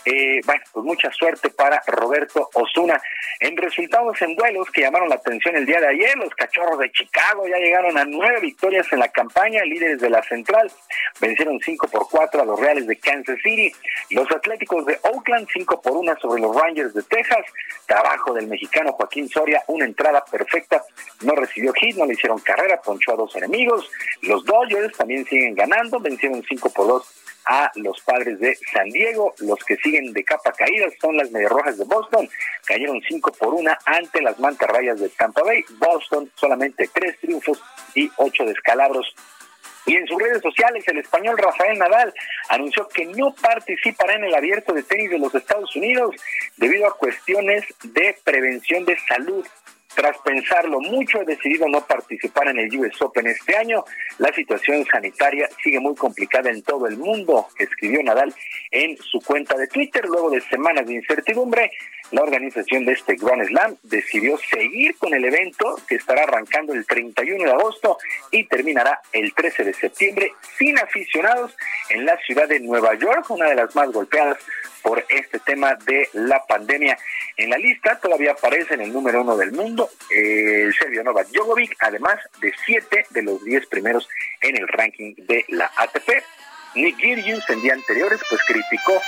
Eh, 0.04 0.40
bueno, 0.44 0.62
pues 0.72 0.84
mucha 1.04 1.16
suerte 1.16 1.50
para 1.50 1.82
Roberto 1.86 2.48
Osuna. 2.54 3.00
En 3.40 3.56
resultados 3.56 4.20
en 4.22 4.34
duelos 4.36 4.70
que 4.70 4.82
llamaron 4.82 5.08
la 5.08 5.16
atención 5.16 5.56
el 5.56 5.66
día 5.66 5.80
de 5.80 5.88
ayer, 5.88 6.16
los 6.16 6.34
cachorros 6.34 6.78
de 6.78 6.90
Chicago 6.92 7.46
ya 7.46 7.58
llegaron 7.58 7.98
a 7.98 8.04
nueve 8.04 8.40
victorias 8.40 8.86
en 8.92 9.00
la 9.00 9.08
campaña, 9.08 9.62
líderes 9.64 10.00
de 10.00 10.08
la 10.08 10.22
central, 10.22 10.70
vencieron 11.20 11.58
cinco 11.60 11.88
por 11.88 12.08
cuatro 12.08 12.42
a 12.42 12.44
los 12.44 12.58
Reales 12.58 12.86
de 12.86 12.96
Kansas 12.96 13.38
City, 13.42 13.72
los 14.10 14.30
Atléticos 14.30 14.86
de 14.86 14.98
Oakland 15.02 15.46
cinco 15.52 15.80
por 15.80 15.92
una 15.92 16.16
sobre 16.16 16.40
los 16.40 16.54
Rangers 16.56 16.94
de 16.94 17.02
Texas, 17.02 17.44
trabajo 17.86 18.32
del 18.32 18.46
mexicano 18.46 18.92
Joaquín 18.92 19.28
Soria, 19.28 19.62
una 19.68 19.84
entrada 19.84 20.24
perfecta, 20.24 20.82
no 21.22 21.34
recibió 21.34 21.72
hit, 21.74 21.96
no 21.96 22.06
le 22.06 22.14
hicieron 22.14 22.38
carrera, 22.38 22.80
ponchó 22.80 23.12
a 23.12 23.16
dos 23.16 23.34
enemigos, 23.36 23.90
los 24.22 24.44
Dodgers 24.44 24.96
también 24.96 25.24
siguen 25.26 25.54
ganando, 25.54 25.98
vencieron 25.98 26.42
cinco 26.48 26.70
por 26.70 26.86
dos 26.86 27.23
a 27.46 27.70
los 27.76 28.00
padres 28.00 28.38
de 28.38 28.56
San 28.72 28.88
Diego. 28.90 29.34
Los 29.38 29.58
que 29.64 29.76
siguen 29.76 30.12
de 30.12 30.24
capa 30.24 30.52
caída 30.52 30.86
son 31.00 31.16
las 31.16 31.30
Rojas 31.48 31.78
de 31.78 31.84
Boston. 31.84 32.28
Cayeron 32.64 33.00
cinco 33.08 33.32
por 33.32 33.54
una 33.54 33.78
ante 33.84 34.22
las 34.22 34.38
mantarrayas 34.38 35.00
de 35.00 35.08
Tampa 35.10 35.42
Bay. 35.42 35.64
Boston 35.78 36.30
solamente 36.34 36.88
tres 36.92 37.18
triunfos 37.20 37.62
y 37.94 38.10
ocho 38.16 38.44
descalabros. 38.44 39.14
Y 39.86 39.96
en 39.96 40.06
sus 40.06 40.20
redes 40.20 40.40
sociales, 40.40 40.82
el 40.88 40.98
español 40.98 41.36
Rafael 41.36 41.78
Nadal 41.78 42.14
anunció 42.48 42.88
que 42.88 43.04
no 43.04 43.34
participará 43.34 44.14
en 44.14 44.24
el 44.24 44.34
abierto 44.34 44.72
de 44.72 44.82
tenis 44.82 45.10
de 45.10 45.18
los 45.18 45.34
Estados 45.34 45.76
Unidos 45.76 46.14
debido 46.56 46.86
a 46.86 46.96
cuestiones 46.96 47.64
de 47.82 48.16
prevención 48.24 48.86
de 48.86 48.98
salud. 49.06 49.46
Tras 49.94 50.18
pensarlo 50.18 50.80
mucho, 50.80 51.20
he 51.20 51.24
decidido 51.24 51.68
no 51.68 51.80
participar 51.86 52.48
en 52.48 52.58
el 52.58 52.76
US 52.78 53.00
Open 53.00 53.26
este 53.28 53.56
año. 53.56 53.84
La 54.18 54.32
situación 54.32 54.84
sanitaria 54.84 55.48
sigue 55.62 55.78
muy 55.78 55.94
complicada 55.94 56.50
en 56.50 56.62
todo 56.62 56.86
el 56.86 56.96
mundo, 56.96 57.46
escribió 57.58 58.02
Nadal 58.02 58.34
en 58.70 58.96
su 58.98 59.20
cuenta 59.20 59.56
de 59.56 59.68
Twitter. 59.68 60.04
Luego 60.06 60.30
de 60.30 60.40
semanas 60.40 60.86
de 60.86 60.94
incertidumbre, 60.94 61.70
la 62.14 62.22
organización 62.22 62.84
de 62.84 62.92
este 62.92 63.16
Grand 63.16 63.44
Slam 63.44 63.76
decidió 63.82 64.38
seguir 64.38 64.96
con 64.98 65.12
el 65.14 65.24
evento 65.24 65.76
que 65.88 65.96
estará 65.96 66.22
arrancando 66.22 66.72
el 66.72 66.86
31 66.86 67.44
de 67.44 67.50
agosto 67.50 67.98
y 68.30 68.44
terminará 68.44 69.00
el 69.12 69.34
13 69.34 69.64
de 69.64 69.74
septiembre 69.74 70.32
sin 70.56 70.78
aficionados 70.78 71.56
en 71.90 72.06
la 72.06 72.16
ciudad 72.18 72.48
de 72.48 72.60
Nueva 72.60 72.94
York, 72.94 73.28
una 73.30 73.48
de 73.48 73.56
las 73.56 73.74
más 73.74 73.90
golpeadas 73.90 74.38
por 74.80 75.04
este 75.08 75.40
tema 75.40 75.74
de 75.86 76.08
la 76.12 76.44
pandemia. 76.46 76.96
En 77.36 77.50
la 77.50 77.58
lista 77.58 77.98
todavía 77.98 78.32
aparece 78.32 78.74
en 78.74 78.82
el 78.82 78.92
número 78.92 79.22
uno 79.22 79.36
del 79.36 79.50
mundo 79.50 79.88
el 80.10 80.72
serbio 80.74 81.02
Novak 81.02 81.28
Djokovic, 81.30 81.74
además 81.80 82.20
de 82.40 82.52
siete 82.64 83.06
de 83.10 83.22
los 83.22 83.42
diez 83.42 83.66
primeros 83.66 84.08
en 84.40 84.56
el 84.56 84.68
ranking 84.68 85.14
de 85.16 85.44
la 85.48 85.68
ATP. 85.78 86.22
Nick 86.74 86.96
Kyrgios 86.96 87.48
en 87.50 87.62
días 87.62 87.78
anteriores 87.78 88.20
pues 88.28 88.40
criticó 88.46 89.00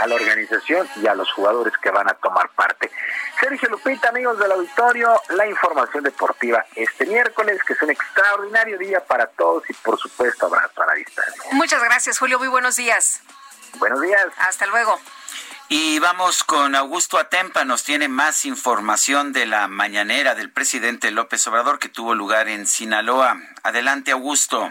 a 0.00 0.06
la 0.06 0.14
organización 0.14 0.88
y 0.96 1.06
a 1.06 1.14
los 1.14 1.30
jugadores 1.32 1.72
que 1.82 1.90
van 1.90 2.08
a 2.08 2.14
tomar 2.14 2.48
parte. 2.50 2.90
Sergio 3.40 3.68
Lupita, 3.68 4.08
amigos 4.08 4.38
del 4.38 4.52
auditorio, 4.52 5.20
la 5.30 5.46
información 5.46 6.04
deportiva 6.04 6.64
este 6.74 7.06
miércoles, 7.06 7.60
que 7.66 7.72
es 7.74 7.82
un 7.82 7.90
extraordinario 7.90 8.78
día 8.78 9.04
para 9.04 9.26
todos 9.26 9.68
y 9.68 9.72
por 9.74 9.98
supuesto 9.98 10.46
abrazo 10.46 10.82
a 10.82 10.86
la 10.86 10.94
distancia. 10.94 11.42
Muchas 11.52 11.82
gracias, 11.82 12.18
Julio. 12.18 12.38
Muy 12.38 12.48
buenos 12.48 12.76
días. 12.76 13.20
Buenos 13.78 14.00
días. 14.00 14.26
Hasta 14.38 14.66
luego. 14.66 14.98
Y 15.68 15.98
vamos 16.00 16.44
con 16.44 16.74
Augusto 16.74 17.18
Atempa, 17.18 17.64
nos 17.64 17.82
tiene 17.82 18.06
más 18.08 18.44
información 18.44 19.32
de 19.32 19.46
la 19.46 19.68
mañanera 19.68 20.34
del 20.34 20.50
presidente 20.50 21.10
López 21.10 21.46
Obrador 21.46 21.78
que 21.78 21.88
tuvo 21.88 22.14
lugar 22.14 22.48
en 22.48 22.66
Sinaloa. 22.66 23.40
Adelante, 23.62 24.10
Augusto. 24.10 24.70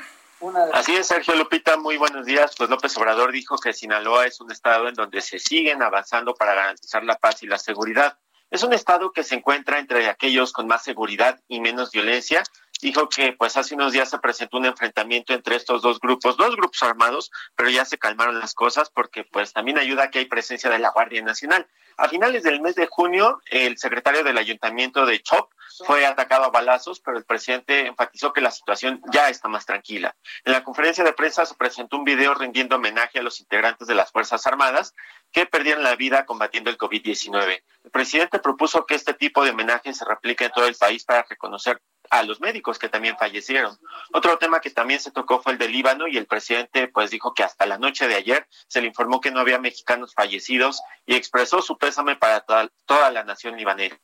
Así 0.73 0.95
es, 0.95 1.07
Sergio 1.07 1.35
Lupita, 1.35 1.77
muy 1.77 1.97
buenos 1.97 2.25
días. 2.25 2.53
Pues 2.57 2.69
López 2.69 2.97
Obrador 2.97 3.31
dijo 3.31 3.57
que 3.57 3.73
Sinaloa 3.73 4.25
es 4.25 4.41
un 4.41 4.51
estado 4.51 4.87
en 4.87 4.95
donde 4.95 5.21
se 5.21 5.37
siguen 5.37 5.83
avanzando 5.83 6.33
para 6.33 6.55
garantizar 6.55 7.03
la 7.03 7.15
paz 7.15 7.43
y 7.43 7.47
la 7.47 7.59
seguridad. 7.59 8.17
Es 8.49 8.63
un 8.63 8.73
estado 8.73 9.11
que 9.11 9.23
se 9.23 9.35
encuentra 9.35 9.79
entre 9.79 10.09
aquellos 10.09 10.51
con 10.51 10.67
más 10.67 10.83
seguridad 10.83 11.39
y 11.47 11.59
menos 11.59 11.91
violencia 11.91 12.43
dijo 12.81 13.07
que 13.09 13.33
pues 13.33 13.55
hace 13.57 13.75
unos 13.75 13.93
días 13.93 14.09
se 14.09 14.19
presentó 14.19 14.57
un 14.57 14.65
enfrentamiento 14.65 15.33
entre 15.33 15.55
estos 15.55 15.81
dos 15.81 15.99
grupos, 15.99 16.35
dos 16.35 16.55
grupos 16.55 16.81
armados, 16.83 17.31
pero 17.55 17.69
ya 17.69 17.85
se 17.85 17.97
calmaron 17.97 18.39
las 18.39 18.53
cosas 18.53 18.89
porque 18.89 19.23
pues 19.23 19.53
también 19.53 19.77
ayuda 19.77 20.09
que 20.09 20.19
hay 20.19 20.25
presencia 20.25 20.69
de 20.69 20.79
la 20.79 20.89
Guardia 20.89 21.21
Nacional. 21.21 21.67
A 21.97 22.07
finales 22.07 22.43
del 22.43 22.61
mes 22.61 22.75
de 22.75 22.87
junio, 22.87 23.41
el 23.49 23.77
secretario 23.77 24.23
del 24.23 24.37
ayuntamiento 24.37 25.05
de 25.05 25.21
Chop 25.21 25.51
fue 25.85 26.05
atacado 26.05 26.45
a 26.45 26.49
balazos, 26.49 26.99
pero 26.99 27.17
el 27.17 27.23
presidente 27.23 27.87
enfatizó 27.87 28.33
que 28.33 28.41
la 28.41 28.51
situación 28.51 29.01
ya 29.11 29.29
está 29.29 29.47
más 29.47 29.65
tranquila. 29.65 30.15
En 30.43 30.53
la 30.53 30.63
conferencia 30.63 31.03
de 31.03 31.13
prensa 31.13 31.45
se 31.45 31.55
presentó 31.55 31.97
un 31.97 32.03
video 32.03 32.33
rindiendo 32.33 32.75
homenaje 32.75 33.19
a 33.19 33.23
los 33.23 33.39
integrantes 33.39 33.87
de 33.87 33.95
las 33.95 34.11
Fuerzas 34.11 34.45
Armadas 34.47 34.93
que 35.31 35.45
perdieron 35.45 35.83
la 35.83 35.95
vida 35.95 36.25
combatiendo 36.25 36.69
el 36.69 36.77
COVID-19. 36.77 37.63
El 37.83 37.91
presidente 37.91 38.39
propuso 38.39 38.85
que 38.85 38.95
este 38.95 39.13
tipo 39.13 39.43
de 39.43 39.51
homenaje 39.51 39.93
se 39.93 40.05
replique 40.05 40.45
en 40.45 40.51
todo 40.51 40.67
el 40.67 40.75
país 40.75 41.03
para 41.05 41.23
reconocer 41.23 41.81
a 42.11 42.23
los 42.23 42.41
médicos 42.41 42.77
que 42.77 42.89
también 42.89 43.17
fallecieron. 43.17 43.79
Otro 44.11 44.37
tema 44.37 44.59
que 44.59 44.69
también 44.69 44.99
se 44.99 45.11
tocó 45.11 45.41
fue 45.41 45.53
el 45.53 45.57
del 45.57 45.71
Líbano 45.71 46.07
y 46.07 46.17
el 46.17 46.27
presidente 46.27 46.89
pues 46.89 47.09
dijo 47.09 47.33
que 47.33 47.43
hasta 47.43 47.65
la 47.65 47.77
noche 47.77 48.07
de 48.07 48.15
ayer 48.15 48.45
se 48.67 48.81
le 48.81 48.87
informó 48.87 49.21
que 49.21 49.31
no 49.31 49.39
había 49.39 49.59
mexicanos 49.59 50.13
fallecidos 50.13 50.81
y 51.05 51.15
expresó 51.15 51.61
su 51.61 51.77
pésame 51.77 52.17
para 52.17 52.41
toda, 52.41 52.69
toda 52.85 53.11
la 53.11 53.23
nación 53.23 53.55
libanesa. 53.55 53.97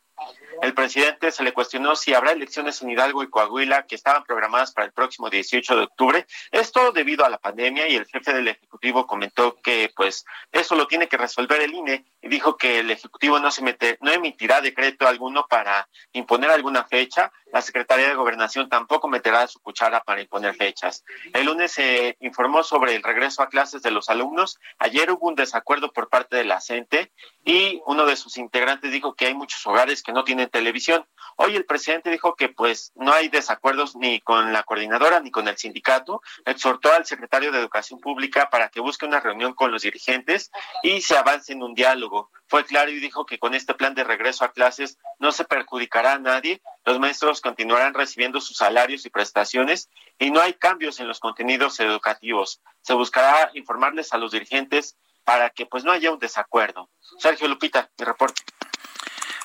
El 0.62 0.74
presidente 0.74 1.32
se 1.32 1.44
le 1.44 1.54
cuestionó 1.54 1.96
si 1.96 2.14
habrá 2.14 2.32
elecciones 2.32 2.82
en 2.82 2.90
Hidalgo 2.90 3.22
y 3.22 3.30
Coahuila 3.30 3.86
que 3.86 3.96
estaban 3.96 4.24
programadas 4.24 4.72
para 4.72 4.86
el 4.88 4.92
próximo 4.92 5.30
18 5.30 5.76
de 5.76 5.84
octubre. 5.84 6.26
Esto 6.52 6.92
debido 6.92 7.26
a 7.26 7.30
la 7.30 7.38
pandemia 7.38 7.88
y 7.88 7.96
el 7.96 8.06
jefe 8.08 8.34
del 8.34 8.48
Ejecutivo 8.48 9.06
comentó 9.06 9.56
que 9.62 9.92
pues 9.96 10.26
eso 10.52 10.76
lo 10.76 10.88
tiene 10.88 11.08
que 11.08 11.18
resolver 11.18 11.62
el 11.62 11.74
INE 11.74 12.06
y 12.22 12.28
dijo 12.28 12.58
que 12.58 12.80
el 12.80 12.90
Ejecutivo 12.90 13.40
no 13.40 13.52
se 13.52 13.62
mete, 13.62 13.98
no 14.02 14.12
emitirá 14.12 14.62
decreto 14.62 15.08
alguno 15.08 15.46
para 15.48 15.88
imponer 16.14 16.50
alguna 16.50 16.86
fecha. 16.86 17.32
La 17.54 17.62
Secretaría 17.62 18.10
de 18.10 18.16
Gobernación 18.16 18.68
tampoco 18.68 19.08
meterá 19.08 19.48
su 19.48 19.60
cuchara 19.60 20.02
para 20.02 20.22
imponer 20.22 20.56
fechas. 20.56 21.06
El 21.34 21.46
lunes 21.46 21.72
se 21.72 22.18
informó 22.20 22.64
sobre 22.64 22.96
el 22.96 23.04
regreso 23.04 23.42
a 23.42 23.50
clases 23.50 23.84
de 23.84 23.92
los 23.92 24.10
alumnos. 24.10 24.60
Ayer 24.80 25.12
hubo 25.12 25.28
un 25.28 25.36
desacuerdo 25.36 25.94
por 25.94 26.10
parte 26.10 26.36
de 26.36 26.46
la 26.46 26.60
CENTE 26.60 27.12
y 27.46 27.82
uno 27.86 28.06
de 28.06 28.16
sus 28.16 28.38
integrantes 28.38 28.92
dijo 28.92 29.14
que 29.14 29.28
hay 29.28 29.34
muchos 29.34 29.66
hogares 29.68 30.04
que 30.04 30.07
no 30.12 30.24
tienen 30.24 30.50
televisión. 30.50 31.06
Hoy 31.36 31.56
el 31.56 31.66
presidente 31.66 32.10
dijo 32.10 32.36
que 32.36 32.50
pues 32.50 32.92
no 32.96 33.14
hay 33.14 33.30
desacuerdos 33.30 33.96
ni 33.96 34.20
con 34.22 34.52
la 34.54 34.64
coordinadora 34.64 35.20
ni 35.20 35.32
con 35.32 35.48
el 35.48 35.58
sindicato. 35.58 36.22
Exhortó 36.46 36.92
al 36.94 37.06
secretario 37.06 37.52
de 37.52 37.60
Educación 37.60 38.00
Pública 38.00 38.50
para 38.50 38.70
que 38.70 38.80
busque 38.80 39.06
una 39.06 39.20
reunión 39.20 39.54
con 39.54 39.72
los 39.72 39.84
dirigentes 39.84 40.52
y 40.84 41.02
se 41.02 41.18
avance 41.18 41.54
en 41.54 41.64
un 41.64 41.74
diálogo. 41.74 42.32
Fue 42.48 42.66
claro 42.66 42.90
y 42.92 43.00
dijo 43.00 43.26
que 43.26 43.40
con 43.40 43.54
este 43.54 43.74
plan 43.74 43.94
de 43.94 44.04
regreso 44.04 44.46
a 44.46 44.52
clases 44.52 44.98
no 45.20 45.32
se 45.32 45.46
perjudicará 45.46 46.14
a 46.14 46.20
nadie. 46.20 46.62
Los 46.86 47.00
maestros 47.00 47.42
continuarán 47.42 47.94
recibiendo 47.94 48.42
sus 48.42 48.58
salarios 48.58 49.06
y 49.06 49.10
prestaciones 49.10 49.90
y 50.18 50.32
no 50.32 50.42
hay 50.42 50.54
cambios 50.54 51.00
en 51.00 51.08
los 51.08 51.20
contenidos 51.20 51.80
educativos. 51.80 52.62
Se 52.82 52.94
buscará 52.94 53.52
informarles 53.54 54.14
a 54.14 54.18
los 54.18 54.32
dirigentes 54.32 54.98
para 55.24 55.50
que 55.50 55.66
pues 55.66 55.84
no 55.84 55.92
haya 55.92 56.12
un 56.12 56.20
desacuerdo. 56.20 56.90
Sergio 57.20 57.48
Lupita, 57.48 57.92
mi 58.00 58.06
reporte. 58.06 58.42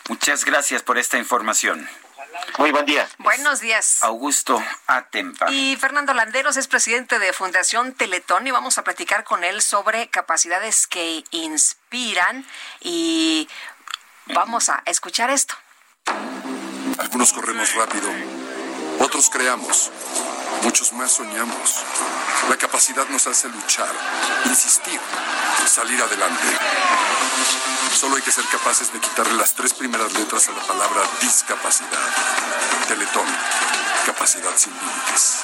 Muchas 0.09 0.45
gracias 0.45 0.83
por 0.83 0.99
esta 0.99 1.19
información. 1.19 1.89
Muy 2.59 2.71
buen 2.71 2.87
día. 2.87 3.09
Buenos 3.19 3.61
días. 3.61 4.03
Augusto 4.03 4.63
Atempa. 4.87 5.51
Y 5.51 5.77
Fernando 5.77 6.13
Landeros 6.15 6.57
es 6.57 6.67
presidente 6.67 7.19
de 7.19 7.33
Fundación 7.33 7.95
Teletón 7.95 8.47
y 8.47 8.51
vamos 8.51 8.79
a 8.79 8.85
platicar 8.85 9.25
con 9.25 9.45
él 9.45 9.63
sobre 9.63 10.09
capacidades 10.09 10.87
que 10.87 11.25
inspiran 11.31 12.47
y 12.81 13.49
vamos 14.27 14.69
a 14.69 14.83
escuchar 14.87 15.31
esto. 15.31 15.55
Algunos 16.99 17.33
corremos 17.33 17.75
rápido, 17.75 18.09
otros 19.01 19.31
creamos. 19.31 19.91
Muchos 20.63 20.93
más 20.93 21.11
soñamos. 21.13 21.85
La 22.49 22.57
capacidad 22.57 23.07
nos 23.09 23.27
hace 23.27 23.49
luchar, 23.49 23.91
insistir, 24.47 25.01
salir 25.67 26.01
adelante. 26.01 26.45
Solo 27.93 28.17
hay 28.17 28.23
que 28.23 28.31
ser 28.31 28.45
capaces 28.45 28.93
de 28.93 29.01
quitarle 29.01 29.35
las 29.35 29.55
tres 29.55 29.75
primeras 29.75 30.13
letras 30.13 30.49
a 30.49 30.53
la 30.53 30.63
palabra 30.63 31.03
discapacidad. 31.21 31.89
Teletón. 32.87 33.27
Capacidad 34.07 34.57
sin 34.57 34.73
límites. 34.73 35.43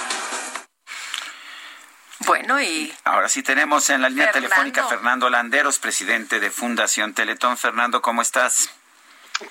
Bueno, 2.21 2.61
y 2.61 2.95
ahora 3.05 3.29
sí 3.29 3.43
tenemos 3.43 3.91
en 3.91 4.03
la 4.03 4.09
línea 4.09 4.27
Fernando. 4.27 4.49
telefónica 4.49 4.85
a 4.85 4.89
Fernando 4.89 5.31
Landeros, 5.31 5.79
presidente 5.79 6.41
de 6.41 6.51
Fundación 6.51 7.15
Teletón. 7.15 7.57
Fernando, 7.57 8.03
¿cómo 8.03 8.23
estás? 8.23 8.71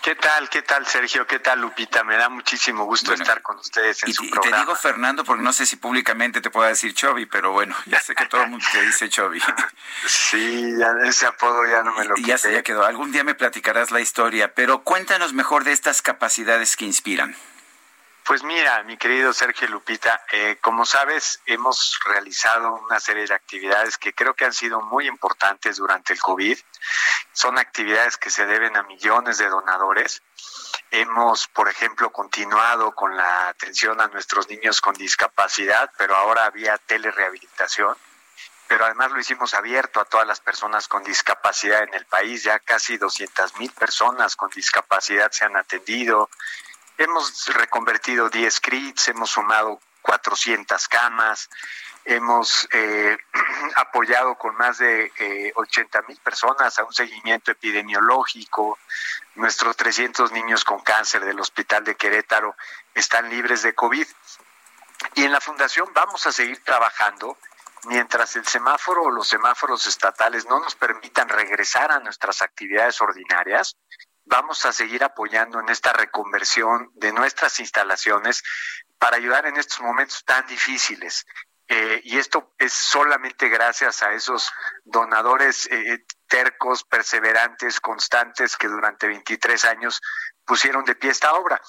¿Qué 0.01 0.15
tal? 0.15 0.49
¿Qué 0.49 0.61
tal, 0.63 0.85
Sergio? 0.85 1.25
¿Qué 1.25 1.39
tal, 1.39 1.61
Lupita? 1.61 2.03
Me 2.03 2.17
da 2.17 2.27
muchísimo 2.27 2.83
gusto 2.83 3.11
Bueno, 3.11 3.23
estar 3.23 3.41
con 3.41 3.57
ustedes 3.57 4.03
en 4.03 4.09
Y, 4.09 4.13
su 4.13 4.23
y 4.25 4.27
te 4.27 4.31
programa. 4.33 4.57
digo 4.59 4.75
Fernando 4.75 5.23
porque 5.23 5.43
no 5.43 5.53
sé 5.53 5.65
si 5.65 5.77
públicamente 5.77 6.41
te 6.41 6.49
pueda 6.49 6.67
decir 6.69 6.93
Chovy, 6.93 7.25
pero 7.25 7.53
bueno, 7.53 7.73
ya 7.85 8.01
sé 8.01 8.13
que 8.13 8.25
todo 8.25 8.43
el 8.43 8.49
mundo 8.49 8.65
te 8.71 8.81
dice 8.81 9.07
Chovy. 9.09 9.41
Sí, 10.05 10.73
ya 10.77 10.93
ese 11.07 11.25
apodo 11.25 11.65
ya 11.65 11.83
no 11.83 11.93
me 11.95 12.03
lo 12.05 12.15
Y 12.17 12.23
ya, 12.25 12.37
se- 12.37 12.49
quité. 12.49 12.57
ya 12.59 12.63
quedó. 12.63 12.85
Algún 12.85 13.11
día 13.11 13.23
me 13.23 13.33
platicarás 13.33 13.91
la 13.91 14.01
historia, 14.01 14.53
pero 14.53 14.83
cuéntanos 14.83 15.33
mejor 15.33 15.63
de 15.63 15.71
estas 15.71 16.01
capacidades 16.01 16.75
que 16.75 16.85
inspiran. 16.85 17.35
Pues 18.27 18.43
mira, 18.43 18.83
mi 18.83 18.97
querido 18.97 19.31
Sergio 19.31 19.69
Lupita, 19.69 20.21
eh, 20.33 20.57
como 20.59 20.85
sabes, 20.85 21.39
hemos 21.45 21.97
realizado 22.03 22.73
una 22.73 22.99
serie 22.99 23.25
de 23.25 23.33
actividades 23.33 23.97
que 23.97 24.13
creo 24.13 24.33
que 24.33 24.43
han 24.43 24.51
sido 24.51 24.81
muy 24.81 25.07
importantes 25.07 25.77
durante 25.77 26.11
el 26.11 26.19
COVID. 26.19 26.57
Son 27.31 27.57
actividades 27.57 28.17
que 28.17 28.29
se 28.29 28.45
deben 28.45 28.75
a 28.75 28.83
millones 28.83 29.37
de 29.37 29.47
donadores. 29.47 30.21
Hemos, 30.91 31.47
por 31.47 31.69
ejemplo, 31.69 32.11
continuado 32.11 32.93
con 32.93 33.15
la 33.15 33.47
atención 33.47 34.01
a 34.01 34.07
nuestros 34.07 34.49
niños 34.49 34.81
con 34.81 34.93
discapacidad, 34.95 35.89
pero 35.97 36.17
ahora 36.17 36.43
había 36.43 36.77
telerehabilitación. 36.79 37.95
Pero 38.67 38.83
además 38.83 39.11
lo 39.11 39.21
hicimos 39.21 39.53
abierto 39.53 40.01
a 40.01 40.05
todas 40.05 40.27
las 40.27 40.41
personas 40.41 40.89
con 40.89 41.01
discapacidad 41.01 41.83
en 41.83 41.93
el 41.93 42.05
país. 42.05 42.43
Ya 42.43 42.59
casi 42.59 42.97
200 42.97 43.55
mil 43.55 43.71
personas 43.71 44.35
con 44.35 44.49
discapacidad 44.49 45.31
se 45.31 45.45
han 45.45 45.55
atendido. 45.55 46.29
Hemos 46.97 47.45
reconvertido 47.53 48.27
10 48.27 48.59
CRITs, 48.59 49.09
hemos 49.09 49.29
sumado 49.29 49.79
400 50.01 50.87
camas, 50.87 51.47
hemos 52.05 52.67
eh, 52.71 53.15
apoyado 53.75 54.35
con 54.35 54.55
más 54.55 54.79
de 54.79 55.11
eh, 55.19 55.51
80 55.55 56.01
mil 56.07 56.17
personas 56.17 56.79
a 56.79 56.85
un 56.85 56.93
seguimiento 56.93 57.51
epidemiológico. 57.51 58.79
Nuestros 59.35 59.77
300 59.77 60.31
niños 60.31 60.63
con 60.63 60.79
cáncer 60.79 61.23
del 61.23 61.39
Hospital 61.39 61.83
de 61.83 61.95
Querétaro 61.95 62.55
están 62.95 63.29
libres 63.29 63.61
de 63.61 63.75
COVID. 63.75 64.07
Y 65.13 65.23
en 65.23 65.31
la 65.31 65.39
Fundación 65.39 65.89
vamos 65.93 66.25
a 66.25 66.31
seguir 66.31 66.63
trabajando 66.63 67.37
mientras 67.83 68.35
el 68.37 68.47
semáforo 68.47 69.03
o 69.03 69.11
los 69.11 69.27
semáforos 69.27 69.85
estatales 69.85 70.47
no 70.47 70.59
nos 70.59 70.73
permitan 70.73 71.29
regresar 71.29 71.91
a 71.91 71.99
nuestras 71.99 72.41
actividades 72.41 72.99
ordinarias 73.01 73.77
vamos 74.27 74.65
a 74.65 74.73
seguir 74.73 75.03
apoyando 75.03 75.59
en 75.59 75.69
esta 75.69 75.93
reconversión 75.93 76.91
de 76.95 77.11
nuestras 77.11 77.59
instalaciones 77.59 78.43
para 78.99 79.17
ayudar 79.17 79.45
en 79.45 79.57
estos 79.57 79.79
momentos 79.81 80.23
tan 80.25 80.45
difíciles. 80.47 81.25
Eh, 81.69 82.01
y 82.03 82.17
esto 82.17 82.53
es 82.57 82.71
solamente 82.71 83.49
gracias 83.49 84.01
a 84.01 84.13
esos 84.13 84.51
donadores 84.85 85.67
eh, 85.71 86.05
tercos, 86.27 86.83
perseverantes, 86.83 87.81
constantes 87.81 88.55
que 88.55 88.67
durante 88.67 89.07
23 89.07 89.65
años 89.65 90.01
pusieron 90.45 90.85
de 90.85 90.95
pie 90.95 91.11
esta 91.11 91.33
obra. 91.33 91.59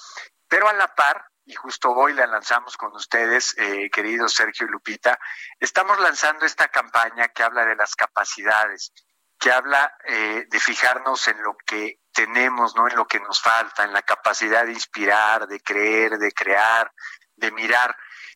Pero 0.47 0.69
a 0.69 0.73
la 0.73 0.87
par, 0.95 1.25
y 1.45 1.53
justo 1.53 1.91
hoy 1.91 2.13
la 2.13 2.27
lanzamos 2.27 2.77
con 2.77 2.95
ustedes, 2.95 3.55
eh, 3.57 3.89
queridos 3.91 4.33
Sergio 4.33 4.67
y 4.67 4.69
Lupita, 4.69 5.19
estamos 5.59 5.99
lanzando 5.99 6.45
esta 6.45 6.67
campaña 6.69 7.27
que 7.29 7.43
habla 7.43 7.65
de 7.65 7.75
las 7.75 7.95
capacidades, 7.95 8.93
que 9.39 9.51
habla 9.51 9.95
eh, 10.05 10.45
de 10.49 10.59
fijarnos 10.59 11.27
en 11.27 11.41
lo 11.41 11.57
que 11.65 11.99
tenemos, 12.19 12.75
no 12.75 12.85
en 12.89 12.97
lo 12.97 13.07
que 13.07 13.21
nos 13.21 13.41
falta, 13.41 13.85
en 13.85 13.93
la 13.93 14.01
capacidad 14.01 14.65
de 14.65 14.73
inspirar, 14.73 15.47
de 15.47 15.61
creer, 15.61 16.17
de 16.17 16.33
crear, 16.33 16.91
de 17.37 17.49
mirar, 17.49 17.95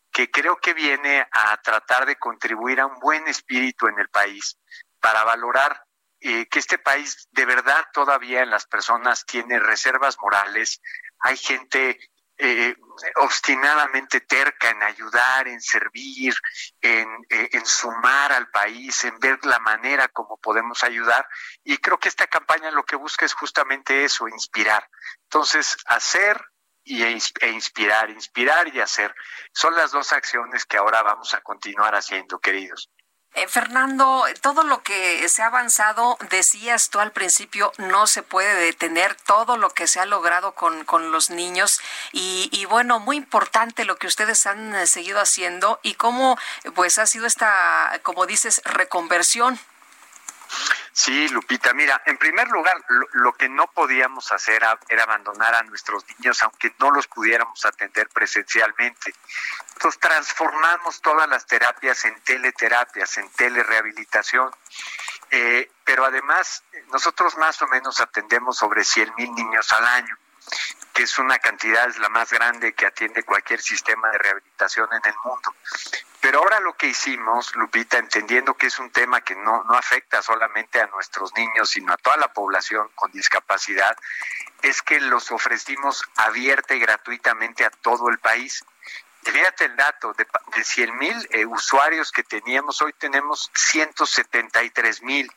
que 0.10 0.32
creo 0.32 0.56
que 0.56 0.74
viene 0.74 1.28
a 1.30 1.58
tratar 1.58 2.06
de 2.06 2.16
contribuir 2.16 2.80
a 2.80 2.86
un 2.86 2.98
buen 3.02 3.28
espíritu 3.28 3.88
en 3.88 4.00
el 4.00 4.08
país 4.08 4.58
para 5.02 5.26
valorar 5.26 5.84
eh, 6.22 6.48
que 6.48 6.60
este 6.60 6.78
país 6.78 7.28
de 7.32 7.46
verdad 7.46 7.86
todavía 7.92 8.42
en 8.42 8.52
las 8.52 8.66
personas 8.68 9.26
tiene 9.26 9.60
reservas 9.60 10.18
morales, 10.22 10.80
hay 11.20 11.36
gente 11.36 12.00
eh, 12.46 12.76
obstinadamente 13.16 14.20
terca 14.20 14.70
en 14.70 14.84
ayudar, 14.84 15.48
en 15.48 15.62
servir, 15.62 16.36
en, 16.82 17.08
eh, 17.30 17.50
en 17.54 17.66
sumar 17.66 18.34
al 18.34 18.50
país, 18.50 19.06
en 19.06 19.18
ver 19.20 19.40
la 19.46 19.60
manera 19.60 20.10
como 20.10 20.38
podemos 20.38 20.84
ayudar. 20.84 21.26
Y 21.64 21.78
creo 21.78 21.98
que 21.98 22.10
esta 22.10 22.28
campaña 22.28 22.70
lo 22.72 22.84
que 22.84 22.98
busca 22.98 23.26
es 23.26 23.34
justamente 23.34 24.04
eso, 24.04 24.28
inspirar. 24.28 24.90
Entonces, 25.24 25.78
hacer 25.86 26.44
y, 26.84 27.04
e 27.04 27.18
e 27.40 27.50
inspirar, 27.50 28.10
inspirar 28.10 28.68
y 28.76 28.82
hacer 28.82 29.16
son 29.54 29.74
las 29.76 29.92
dos 29.92 30.12
acciones 30.12 30.66
que 30.66 30.76
ahora 30.76 31.02
vamos 31.02 31.34
a 31.34 31.40
continuar 31.40 31.96
haciendo, 31.96 32.40
queridos. 32.40 32.90
Eh, 33.36 33.48
Fernando, 33.48 34.26
todo 34.42 34.64
lo 34.64 34.84
que 34.84 35.28
se 35.28 35.42
ha 35.42 35.48
avanzado, 35.48 36.18
decías 36.30 36.90
tú 36.90 37.00
al 37.00 37.12
principio, 37.12 37.72
no 37.78 38.06
se 38.06 38.22
puede 38.22 38.54
detener 38.56 39.16
todo 39.16 39.58
lo 39.58 39.72
que 39.72 39.88
se 39.88 40.00
ha 40.00 40.06
logrado 40.06 40.54
con, 40.54 40.86
con 40.86 41.12
los 41.12 41.32
niños 41.32 41.80
y, 42.12 42.50
y 42.52 42.66
bueno, 42.66 43.00
muy 43.00 43.18
importante 43.18 43.86
lo 43.86 43.96
que 43.96 44.06
ustedes 44.06 44.46
han 44.46 44.76
eh, 44.76 44.86
seguido 44.86 45.20
haciendo 45.20 45.80
y 45.82 45.96
cómo 45.96 46.38
pues 46.76 47.00
ha 47.00 47.08
sido 47.08 47.26
esta, 47.26 48.00
como 48.04 48.28
dices, 48.28 48.62
reconversión. 48.66 49.60
Sí, 50.92 51.28
Lupita, 51.30 51.74
mira, 51.74 52.02
en 52.06 52.18
primer 52.18 52.48
lugar, 52.50 52.76
lo, 53.14 53.34
que 53.34 53.50
no 53.50 53.68
podíamos 53.68 54.32
hacer 54.32 54.64
era 54.88 55.04
abandonar 55.04 55.56
a 55.56 55.64
nuestros 55.64 56.06
niños, 56.10 56.42
aunque 56.44 56.74
no 56.80 56.92
los 56.92 57.08
pudiéramos 57.08 57.66
atender 57.66 58.10
presencialmente. 58.10 59.14
Entonces 59.74 60.00
transformamos 60.00 61.02
todas 61.02 61.28
las 61.28 61.48
terapias 61.48 62.06
en 62.06 62.20
teleterapias, 62.22 63.18
en 63.18 63.30
telerehabilitación. 63.32 64.52
Eh, 65.32 65.72
pero 65.84 66.06
además, 66.06 66.64
nosotros 66.92 67.38
más 67.38 67.60
o 67.64 67.68
menos 67.68 68.00
atendemos 68.00 68.58
sobre 68.58 68.84
100 68.84 69.16
mil 69.16 69.34
niños 69.34 69.72
al 69.72 69.88
año 69.88 70.18
que 70.94 71.04
es 71.04 71.18
una 71.18 71.40
cantidad, 71.40 71.90
es 71.90 71.98
la 71.98 72.10
más 72.10 72.32
grande 72.32 72.74
que 72.74 72.86
atiende 72.86 73.24
cualquier 73.24 73.62
sistema 73.62 74.10
de 74.12 74.18
rehabilitación 74.20 74.88
en 74.92 75.02
el 75.10 75.16
mundo. 75.24 75.56
Pero 76.24 76.40
ahora 76.40 76.62
lo 76.62 76.78
que 76.78 76.88
hicimos, 76.88 77.54
Lupita, 77.58 77.98
entendiendo 77.98 78.54
que 78.54 78.68
es 78.68 78.80
un 78.80 78.90
tema 78.92 79.20
que 79.20 79.36
no, 79.36 79.66
no 79.66 79.74
afecta 79.76 80.22
solamente 80.22 80.80
a 80.80 80.88
nuestros 80.88 81.34
niños, 81.36 81.72
sino 81.72 81.92
a 81.92 81.98
toda 81.98 82.16
la 82.16 82.32
población 82.32 82.88
con 82.96 83.12
discapacidad, 83.12 83.98
es 84.62 84.82
que 84.82 85.02
los 85.02 85.34
ofrecimos 85.34 86.02
abierta 86.16 86.76
y 86.76 86.80
gratuitamente 86.80 87.66
a 87.66 87.70
todo 87.72 88.08
el 88.08 88.20
país. 88.20 88.64
Fíjate 89.22 89.66
el 89.66 89.76
dato, 89.76 90.14
de, 90.14 90.26
de 90.56 90.64
100 90.64 90.98
mil 90.98 91.28
eh, 91.30 91.46
usuarios 91.46 92.14
que 92.14 92.24
teníamos, 92.24 92.82
hoy 92.82 92.94
tenemos 92.94 93.52
173 93.54 95.02
mil. 95.02 95.30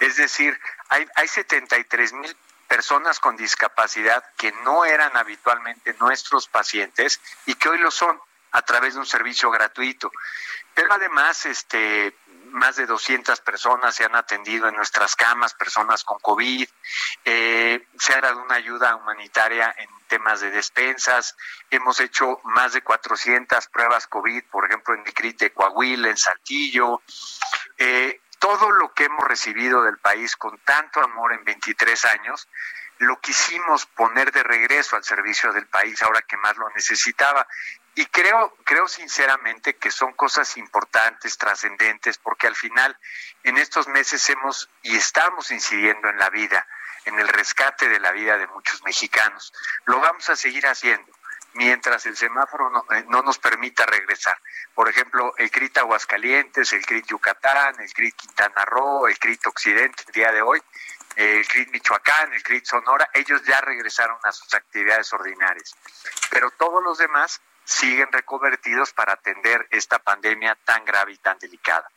Es 0.00 0.16
decir, 0.16 0.58
hay, 0.88 1.06
hay 1.14 1.28
73 1.28 2.12
mil 2.14 2.36
personas 2.66 3.20
con 3.20 3.36
discapacidad 3.36 4.24
que 4.36 4.50
no 4.64 4.84
eran 4.84 5.16
habitualmente 5.16 5.94
nuestros 6.00 6.48
pacientes 6.48 7.20
y 7.44 7.54
que 7.54 7.68
hoy 7.68 7.78
lo 7.78 7.92
son 7.92 8.20
a 8.52 8.62
través 8.62 8.94
de 8.94 9.00
un 9.00 9.06
servicio 9.06 9.50
gratuito. 9.50 10.10
Pero 10.74 10.92
además, 10.92 11.46
este, 11.46 12.16
más 12.50 12.76
de 12.76 12.86
200 12.86 13.40
personas 13.40 13.94
se 13.94 14.04
han 14.04 14.14
atendido 14.14 14.68
en 14.68 14.76
nuestras 14.76 15.14
camas, 15.16 15.54
personas 15.54 16.04
con 16.04 16.18
COVID. 16.20 16.68
Eh, 17.24 17.86
se 17.98 18.14
ha 18.14 18.20
dado 18.20 18.42
una 18.42 18.56
ayuda 18.56 18.96
humanitaria 18.96 19.74
en 19.78 19.88
temas 20.08 20.40
de 20.40 20.50
despensas. 20.50 21.36
Hemos 21.70 22.00
hecho 22.00 22.40
más 22.44 22.72
de 22.72 22.82
400 22.82 23.68
pruebas 23.68 24.06
COVID, 24.06 24.44
por 24.50 24.66
ejemplo, 24.66 24.94
en 24.94 25.06
el 25.06 25.12
CRIT 25.12 25.40
de 25.40 25.52
Coahuila, 25.52 26.08
en 26.08 26.16
Saltillo. 26.16 27.02
Eh, 27.78 28.20
todo 28.38 28.70
lo 28.70 28.92
que 28.92 29.04
hemos 29.04 29.26
recibido 29.26 29.82
del 29.82 29.98
país 29.98 30.36
con 30.36 30.58
tanto 30.58 31.02
amor 31.02 31.32
en 31.32 31.44
23 31.44 32.04
años, 32.06 32.48
lo 32.98 33.20
quisimos 33.20 33.86
poner 33.86 34.32
de 34.32 34.42
regreso 34.42 34.96
al 34.96 35.04
servicio 35.04 35.52
del 35.52 35.66
país 35.66 36.00
ahora 36.02 36.22
que 36.22 36.36
más 36.36 36.56
lo 36.56 36.68
necesitaba. 36.70 37.46
Y 37.98 38.04
creo, 38.04 38.54
creo 38.64 38.86
sinceramente 38.88 39.76
que 39.76 39.90
son 39.90 40.12
cosas 40.12 40.58
importantes, 40.58 41.38
trascendentes, 41.38 42.18
porque 42.18 42.46
al 42.46 42.54
final 42.54 42.94
en 43.42 43.56
estos 43.56 43.88
meses 43.88 44.28
hemos 44.28 44.68
y 44.82 44.94
estamos 44.94 45.50
incidiendo 45.50 46.10
en 46.10 46.18
la 46.18 46.28
vida, 46.28 46.66
en 47.06 47.18
el 47.18 47.26
rescate 47.26 47.88
de 47.88 47.98
la 47.98 48.12
vida 48.12 48.36
de 48.36 48.46
muchos 48.48 48.82
mexicanos. 48.84 49.50
Lo 49.86 49.98
vamos 49.98 50.28
a 50.28 50.36
seguir 50.36 50.66
haciendo 50.66 51.10
mientras 51.54 52.04
el 52.04 52.18
semáforo 52.18 52.68
no, 52.68 52.84
eh, 52.94 53.06
no 53.08 53.22
nos 53.22 53.38
permita 53.38 53.86
regresar. 53.86 54.38
Por 54.74 54.90
ejemplo, 54.90 55.32
el 55.38 55.50
CRIT 55.50 55.78
Aguascalientes, 55.78 56.74
el 56.74 56.84
CRIT 56.84 57.06
Yucatán, 57.06 57.80
el 57.80 57.90
CRIT 57.94 58.14
Quintana 58.14 58.62
Roo, 58.66 59.06
el 59.06 59.18
CRIT 59.18 59.46
Occidente 59.46 60.04
el 60.06 60.12
día 60.12 60.32
de 60.32 60.42
hoy, 60.42 60.62
el 61.16 61.48
CRIT 61.48 61.70
Michoacán, 61.70 62.34
el 62.34 62.42
CRIT 62.42 62.66
Sonora, 62.66 63.08
ellos 63.14 63.42
ya 63.44 63.58
regresaron 63.62 64.18
a 64.22 64.32
sus 64.32 64.52
actividades 64.52 65.10
ordinarias. 65.14 65.74
Pero 66.30 66.50
todos 66.50 66.82
los 66.84 66.98
demás 66.98 67.40
siguen 67.66 68.10
reconvertidos 68.10 68.92
para 68.92 69.12
atender 69.14 69.66
esta 69.70 69.98
pandemia 69.98 70.56
tan 70.64 70.84
grave 70.84 71.12
y 71.12 71.18
tan 71.18 71.38
delicada. 71.38 71.90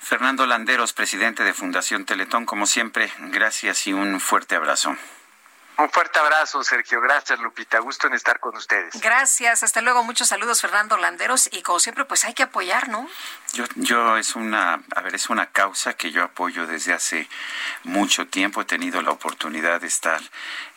Fernando 0.00 0.46
Landeros, 0.46 0.92
presidente 0.92 1.44
de 1.44 1.52
Fundación 1.52 2.06
Teletón, 2.06 2.46
como 2.46 2.66
siempre, 2.66 3.12
gracias 3.18 3.86
y 3.86 3.92
un 3.92 4.18
fuerte 4.20 4.56
abrazo. 4.56 4.96
Un 5.78 5.88
fuerte 5.90 6.18
abrazo, 6.18 6.64
Sergio. 6.64 7.00
Gracias, 7.00 7.38
Lupita. 7.38 7.78
Gusto 7.78 8.08
en 8.08 8.14
estar 8.14 8.40
con 8.40 8.56
ustedes. 8.56 9.00
Gracias. 9.00 9.62
Hasta 9.62 9.80
luego. 9.80 10.02
Muchos 10.02 10.26
saludos, 10.26 10.60
Fernando 10.60 10.96
Landeros. 10.96 11.48
Y 11.52 11.62
como 11.62 11.78
siempre, 11.78 12.04
pues 12.04 12.24
hay 12.24 12.34
que 12.34 12.42
apoyar, 12.42 12.88
¿no? 12.88 13.08
Yo, 13.52 13.64
yo 13.76 14.16
es 14.16 14.34
una, 14.34 14.82
a 14.96 15.00
ver, 15.02 15.14
es 15.14 15.30
una 15.30 15.46
causa 15.46 15.94
que 15.94 16.10
yo 16.10 16.24
apoyo 16.24 16.66
desde 16.66 16.94
hace 16.94 17.28
mucho 17.84 18.26
tiempo. 18.26 18.60
He 18.60 18.64
tenido 18.64 19.02
la 19.02 19.12
oportunidad 19.12 19.80
de 19.80 19.86
estar 19.86 20.20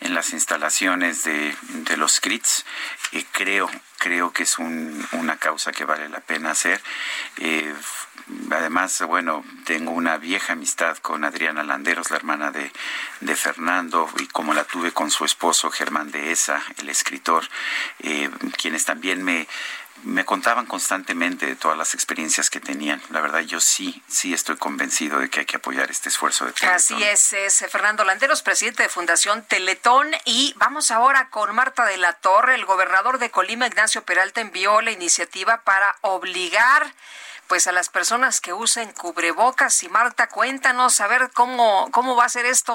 en 0.01 0.13
las 0.13 0.33
instalaciones 0.33 1.23
de, 1.23 1.55
de 1.61 1.97
los 1.97 2.19
CRITs. 2.19 2.63
y 3.11 3.23
creo, 3.23 3.71
creo 3.97 4.31
que 4.31 4.43
es 4.43 4.59
un, 4.59 5.07
una 5.13 5.37
causa 5.37 5.71
que 5.71 5.83
vale 5.83 6.09
la 6.09 6.19
pena 6.19 6.51
hacer. 6.51 6.79
Eh, 7.37 7.73
además, 8.51 9.01
bueno, 9.07 9.43
tengo 9.65 9.91
una 9.91 10.17
vieja 10.17 10.53
amistad 10.53 10.97
con 10.97 11.23
Adriana 11.23 11.63
Landeros, 11.63 12.09
la 12.09 12.17
hermana 12.17 12.51
de, 12.51 12.71
de 13.19 13.35
Fernando, 13.35 14.09
y 14.19 14.27
como 14.27 14.53
la 14.53 14.63
tuve 14.63 14.91
con 14.91 15.11
su 15.11 15.25
esposo 15.25 15.71
Germán 15.71 16.11
Dehesa, 16.11 16.61
el 16.77 16.89
escritor, 16.89 17.47
eh, 17.99 18.29
quienes 18.57 18.85
también 18.85 19.23
me, 19.23 19.47
me 20.03 20.25
contaban 20.25 20.65
constantemente 20.65 21.45
de 21.45 21.55
todas 21.55 21.77
las 21.77 21.93
experiencias 21.93 22.49
que 22.49 22.59
tenían. 22.59 23.01
La 23.09 23.21
verdad, 23.21 23.41
yo 23.41 23.59
sí, 23.59 24.01
sí 24.07 24.33
estoy 24.33 24.57
convencido 24.57 25.19
de 25.19 25.29
que 25.29 25.41
hay 25.41 25.45
que 25.45 25.57
apoyar 25.57 25.91
este 25.91 26.09
esfuerzo 26.09 26.45
de 26.45 26.53
Teletón. 26.53 26.75
Así 26.75 27.03
es, 27.03 27.33
es 27.33 27.65
Fernando 27.69 28.03
Landeros, 28.03 28.41
presidente 28.41 28.83
de 28.83 28.89
Fundación 28.89 29.43
Teletón. 29.43 30.11
Y 30.25 30.53
vamos 30.57 30.91
ahora 30.91 31.29
con 31.29 31.53
Marta 31.53 31.85
de 31.85 31.97
la 31.97 32.13
Torre. 32.13 32.55
El 32.55 32.65
gobernador 32.65 33.19
de 33.19 33.29
Colima, 33.29 33.67
Ignacio 33.67 34.03
Peralta, 34.03 34.41
envió 34.41 34.81
la 34.81 34.91
iniciativa 34.91 35.61
para 35.61 35.95
obligar 36.01 36.93
pues 37.51 37.67
a 37.67 37.73
las 37.73 37.89
personas 37.89 38.39
que 38.39 38.53
usen 38.53 38.93
cubrebocas. 38.93 39.83
Y 39.83 39.89
Marta, 39.89 40.29
cuéntanos 40.29 41.01
a 41.01 41.07
ver 41.07 41.31
cómo, 41.33 41.89
cómo 41.91 42.15
va 42.15 42.23
a 42.23 42.29
ser 42.29 42.45
esto. 42.45 42.73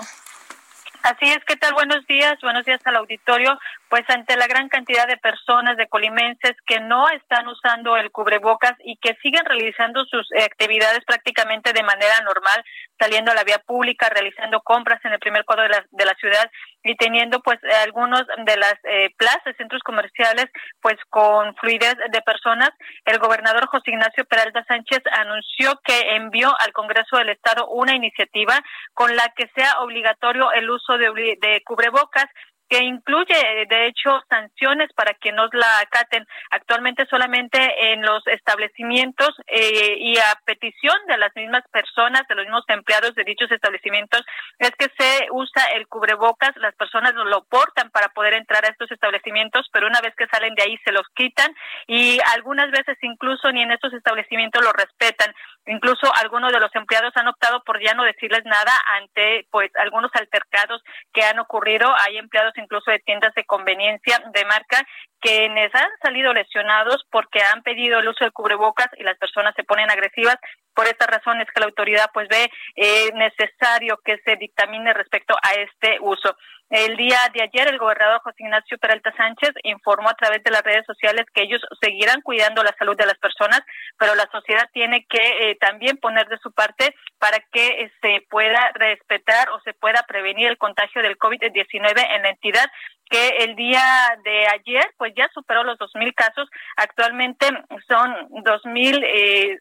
Así 1.02 1.30
es, 1.30 1.42
¿qué 1.46 1.56
tal? 1.56 1.72
Buenos 1.72 2.06
días, 2.06 2.38
buenos 2.42 2.66
días 2.66 2.82
al 2.84 2.96
auditorio. 2.96 3.58
Pues 3.88 4.02
ante 4.08 4.36
la 4.36 4.48
gran 4.48 4.68
cantidad 4.68 5.06
de 5.06 5.16
personas, 5.16 5.76
de 5.76 5.86
colimenses 5.86 6.56
que 6.66 6.80
no 6.80 7.08
están 7.10 7.46
usando 7.46 7.96
el 7.96 8.10
cubrebocas 8.10 8.74
y 8.84 8.96
que 8.96 9.16
siguen 9.22 9.44
realizando 9.44 10.04
sus 10.06 10.26
eh, 10.32 10.42
actividades 10.42 11.04
prácticamente 11.04 11.72
de 11.72 11.84
manera 11.84 12.14
normal, 12.24 12.64
saliendo 12.98 13.30
a 13.30 13.34
la 13.34 13.44
vía 13.44 13.58
pública, 13.64 14.08
realizando 14.08 14.60
compras 14.62 15.04
en 15.04 15.12
el 15.12 15.20
primer 15.20 15.44
cuadro 15.44 15.64
de 15.64 15.68
la, 15.68 15.84
de 15.90 16.04
la 16.04 16.14
ciudad 16.14 16.50
y 16.82 16.96
teniendo 16.96 17.40
pues 17.40 17.58
algunos 17.84 18.22
de 18.26 18.56
las 18.56 18.74
eh, 18.84 19.10
plazas, 19.16 19.56
centros 19.56 19.82
comerciales, 19.82 20.46
pues 20.80 20.96
con 21.10 21.54
fluidez 21.56 21.96
de 22.10 22.22
personas, 22.22 22.70
el 23.04 23.18
gobernador 23.18 23.66
José 23.66 23.90
Ignacio 23.90 24.24
Peralta 24.24 24.64
Sánchez 24.66 25.02
anunció 25.12 25.80
que 25.84 26.16
envió 26.16 26.52
al 26.60 26.72
Congreso 26.72 27.16
del 27.18 27.30
Estado 27.30 27.68
una 27.68 27.94
iniciativa 27.94 28.60
con 28.94 29.14
la 29.16 29.32
que 29.36 29.50
sea 29.54 29.78
obligatorio 29.80 30.52
el 30.52 30.70
uso 30.70 30.96
de, 30.98 31.38
de 31.40 31.62
cubrebocas 31.64 32.26
que 32.68 32.82
incluye, 32.82 33.66
de 33.68 33.86
hecho, 33.86 34.20
sanciones 34.28 34.92
para 34.94 35.14
que 35.14 35.32
nos 35.32 35.50
la 35.52 35.80
acaten 35.80 36.26
actualmente 36.50 37.06
solamente 37.06 37.92
en 37.92 38.02
los 38.02 38.26
establecimientos 38.26 39.30
eh, 39.46 39.96
y 39.98 40.18
a 40.18 40.40
petición 40.44 40.96
de 41.06 41.18
las 41.18 41.34
mismas 41.34 41.62
personas, 41.70 42.22
de 42.28 42.34
los 42.34 42.44
mismos 42.44 42.64
empleados 42.68 43.14
de 43.14 43.24
dichos 43.24 43.50
establecimientos, 43.50 44.24
es 44.58 44.70
que 44.72 44.88
se 44.98 45.28
usa 45.30 45.64
el 45.74 45.86
cubrebocas, 45.86 46.56
las 46.56 46.74
personas 46.74 47.14
lo 47.14 47.44
portan 47.44 47.90
para 47.90 48.08
poder 48.08 48.34
entrar 48.34 48.64
a 48.64 48.68
estos 48.68 48.90
establecimientos, 48.90 49.68
pero 49.72 49.86
una 49.86 50.00
vez 50.00 50.14
que 50.16 50.26
salen 50.26 50.54
de 50.54 50.62
ahí 50.62 50.78
se 50.84 50.92
los 50.92 51.06
quitan 51.14 51.54
y 51.86 52.18
algunas 52.34 52.70
veces 52.70 52.96
incluso 53.02 53.50
ni 53.52 53.62
en 53.62 53.72
estos 53.72 53.92
establecimientos 53.92 54.64
lo 54.64 54.72
respetan. 54.72 55.34
Incluso 55.66 56.12
algunos 56.14 56.52
de 56.52 56.60
los 56.60 56.74
empleados 56.74 57.12
han 57.16 57.26
optado 57.26 57.62
por 57.64 57.82
ya 57.82 57.94
no 57.94 58.04
decirles 58.04 58.44
nada 58.44 58.72
ante 58.86 59.46
pues 59.50 59.70
algunos 59.76 60.10
altercados 60.14 60.82
que 61.12 61.22
han 61.22 61.38
ocurrido. 61.38 61.92
Hay 62.06 62.18
empleados 62.18 62.55
incluso 62.58 62.90
de 62.90 62.98
tiendas 63.00 63.34
de 63.34 63.44
conveniencia 63.44 64.22
de 64.32 64.44
marca 64.44 64.86
quienes 65.20 65.74
han 65.74 65.90
salido 66.02 66.32
lesionados 66.32 67.04
porque 67.10 67.40
han 67.42 67.62
pedido 67.62 67.98
el 67.98 68.08
uso 68.08 68.24
del 68.24 68.32
cubrebocas 68.32 68.88
y 68.96 69.02
las 69.02 69.18
personas 69.18 69.54
se 69.56 69.64
ponen 69.64 69.90
agresivas. 69.90 70.36
Por 70.76 70.86
esta 70.86 71.06
razón 71.06 71.40
es 71.40 71.48
que 71.50 71.60
la 71.60 71.66
autoridad 71.66 72.10
pues 72.12 72.28
ve 72.28 72.50
eh, 72.76 73.10
necesario 73.14 73.98
que 74.04 74.18
se 74.26 74.36
dictamine 74.36 74.92
respecto 74.92 75.34
a 75.42 75.54
este 75.54 75.96
uso. 76.00 76.36
El 76.68 76.96
día 76.96 77.18
de 77.32 77.42
ayer 77.42 77.68
el 77.68 77.78
gobernador 77.78 78.20
José 78.22 78.42
Ignacio 78.42 78.76
Peralta 78.76 79.14
Sánchez 79.16 79.50
informó 79.62 80.10
a 80.10 80.14
través 80.14 80.42
de 80.42 80.50
las 80.50 80.62
redes 80.62 80.84
sociales 80.84 81.24
que 81.32 81.42
ellos 81.42 81.62
seguirán 81.80 82.20
cuidando 82.22 82.62
la 82.62 82.74
salud 82.76 82.96
de 82.96 83.06
las 83.06 83.16
personas, 83.18 83.62
pero 83.98 84.16
la 84.16 84.28
sociedad 84.32 84.68
tiene 84.72 85.06
que 85.08 85.50
eh, 85.50 85.56
también 85.60 85.96
poner 85.96 86.28
de 86.28 86.38
su 86.38 86.52
parte 86.52 86.94
para 87.18 87.38
que 87.52 87.68
eh, 87.68 87.92
se 88.02 88.26
pueda 88.28 88.72
respetar 88.74 89.48
o 89.50 89.60
se 89.60 89.72
pueda 89.74 90.04
prevenir 90.08 90.48
el 90.48 90.58
contagio 90.58 91.02
del 91.02 91.16
COVID-19 91.16 92.04
en 92.16 92.22
la 92.22 92.30
entidad 92.30 92.66
que 93.08 93.28
el 93.44 93.56
día 93.56 93.82
de 94.24 94.46
ayer 94.48 94.84
pues 94.96 95.12
ya 95.16 95.28
superó 95.32 95.64
los 95.64 95.78
2.000 95.78 96.14
casos. 96.14 96.48
Actualmente 96.76 97.46
son 97.88 98.12
2.080 98.30 99.02
eh, 99.04 99.58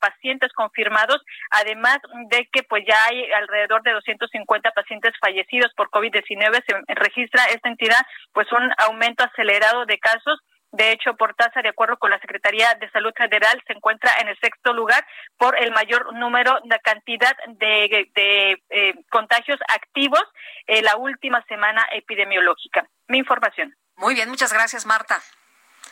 pacientes 0.00 0.52
confirmados, 0.52 1.22
además 1.50 1.98
de 2.30 2.48
que 2.52 2.62
pues 2.62 2.84
ya 2.86 2.96
hay 3.08 3.30
alrededor 3.32 3.82
de 3.82 3.92
250 3.92 4.70
pacientes 4.72 5.12
fallecidos 5.20 5.72
por 5.74 5.90
COVID-19. 5.90 6.64
Se 6.66 6.94
registra 6.94 7.44
esta 7.46 7.68
entidad 7.68 8.00
pues 8.32 8.50
un 8.52 8.70
aumento 8.78 9.24
acelerado 9.24 9.84
de 9.86 9.98
casos 9.98 10.40
de 10.70 10.92
hecho, 10.92 11.14
por 11.14 11.34
tasa, 11.34 11.62
de 11.62 11.70
acuerdo 11.70 11.96
con 11.96 12.10
la 12.10 12.20
Secretaría 12.20 12.74
de 12.74 12.90
Salud 12.90 13.12
Federal, 13.16 13.62
se 13.66 13.72
encuentra 13.72 14.12
en 14.20 14.28
el 14.28 14.38
sexto 14.38 14.72
lugar 14.72 15.06
por 15.38 15.58
el 15.58 15.72
mayor 15.72 16.12
número, 16.14 16.58
de 16.64 16.78
cantidad 16.80 17.36
de, 17.46 18.10
de 18.14 18.62
eh, 18.68 18.94
contagios 19.10 19.58
activos 19.68 20.22
en 20.66 20.84
la 20.84 20.96
última 20.96 21.42
semana 21.48 21.86
epidemiológica. 21.92 22.86
Mi 23.06 23.18
información. 23.18 23.74
Muy 23.96 24.14
bien, 24.14 24.28
muchas 24.28 24.52
gracias, 24.52 24.84
Marta. 24.84 25.20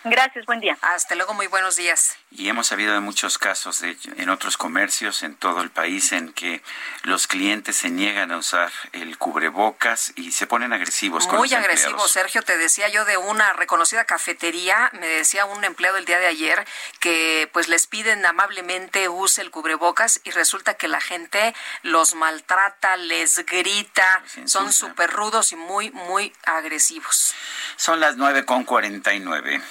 Gracias, 0.09 0.47
buen 0.47 0.61
día. 0.61 0.79
Hasta 0.83 1.17
luego, 1.17 1.35
muy 1.35 1.49
buenos 1.49 1.75
días. 1.75 2.17
Y 2.31 2.49
hemos 2.49 2.69
sabido 2.69 2.95
de 2.95 3.01
muchos 3.01 3.39
casos 3.39 3.81
de, 3.81 3.97
en 4.19 4.29
otros 4.29 4.57
comercios 4.57 5.25
en 5.25 5.35
todo 5.35 5.63
el 5.63 5.71
país 5.71 6.13
en 6.13 6.33
que 6.33 6.63
los 7.03 7.27
clientes 7.27 7.75
se 7.75 7.91
niegan 7.91 8.31
a 8.31 8.37
usar 8.37 8.71
el 8.93 9.19
cubrebocas 9.19 10.13
y 10.15 10.31
se 10.31 10.47
ponen 10.47 10.73
agresivos. 10.73 11.27
Muy 11.27 11.53
agresivos, 11.55 12.09
Sergio. 12.13 12.43
Te 12.43 12.57
decía 12.57 12.89
yo 12.89 13.05
de 13.05 13.17
una 13.17 13.53
reconocida 13.55 14.05
cafetería, 14.05 14.91
me 14.93 15.09
decía 15.09 15.45
un 15.45 15.65
empleado 15.65 15.97
el 15.97 16.05
día 16.05 16.21
de 16.21 16.27
ayer 16.27 16.65
que 17.01 17.51
pues 17.53 17.67
les 17.67 17.89
piden 17.89 18.25
amablemente 18.27 19.09
use 19.09 19.43
el 19.43 19.51
cubrebocas 19.51 20.21
y 20.23 20.31
resulta 20.31 20.75
que 20.75 20.87
la 20.87 21.01
gente 21.01 21.53
los 21.83 22.15
maltrata, 22.15 22.97
les 22.97 23.45
grita, 23.45 24.23
son 24.45 24.73
súper 24.73 25.11
rudos 25.11 25.51
y 25.51 25.57
muy, 25.57 25.91
muy 25.91 26.33
agresivos. 26.45 27.35
Son 27.75 27.99
las 27.99 28.17
9.49. 28.17 29.63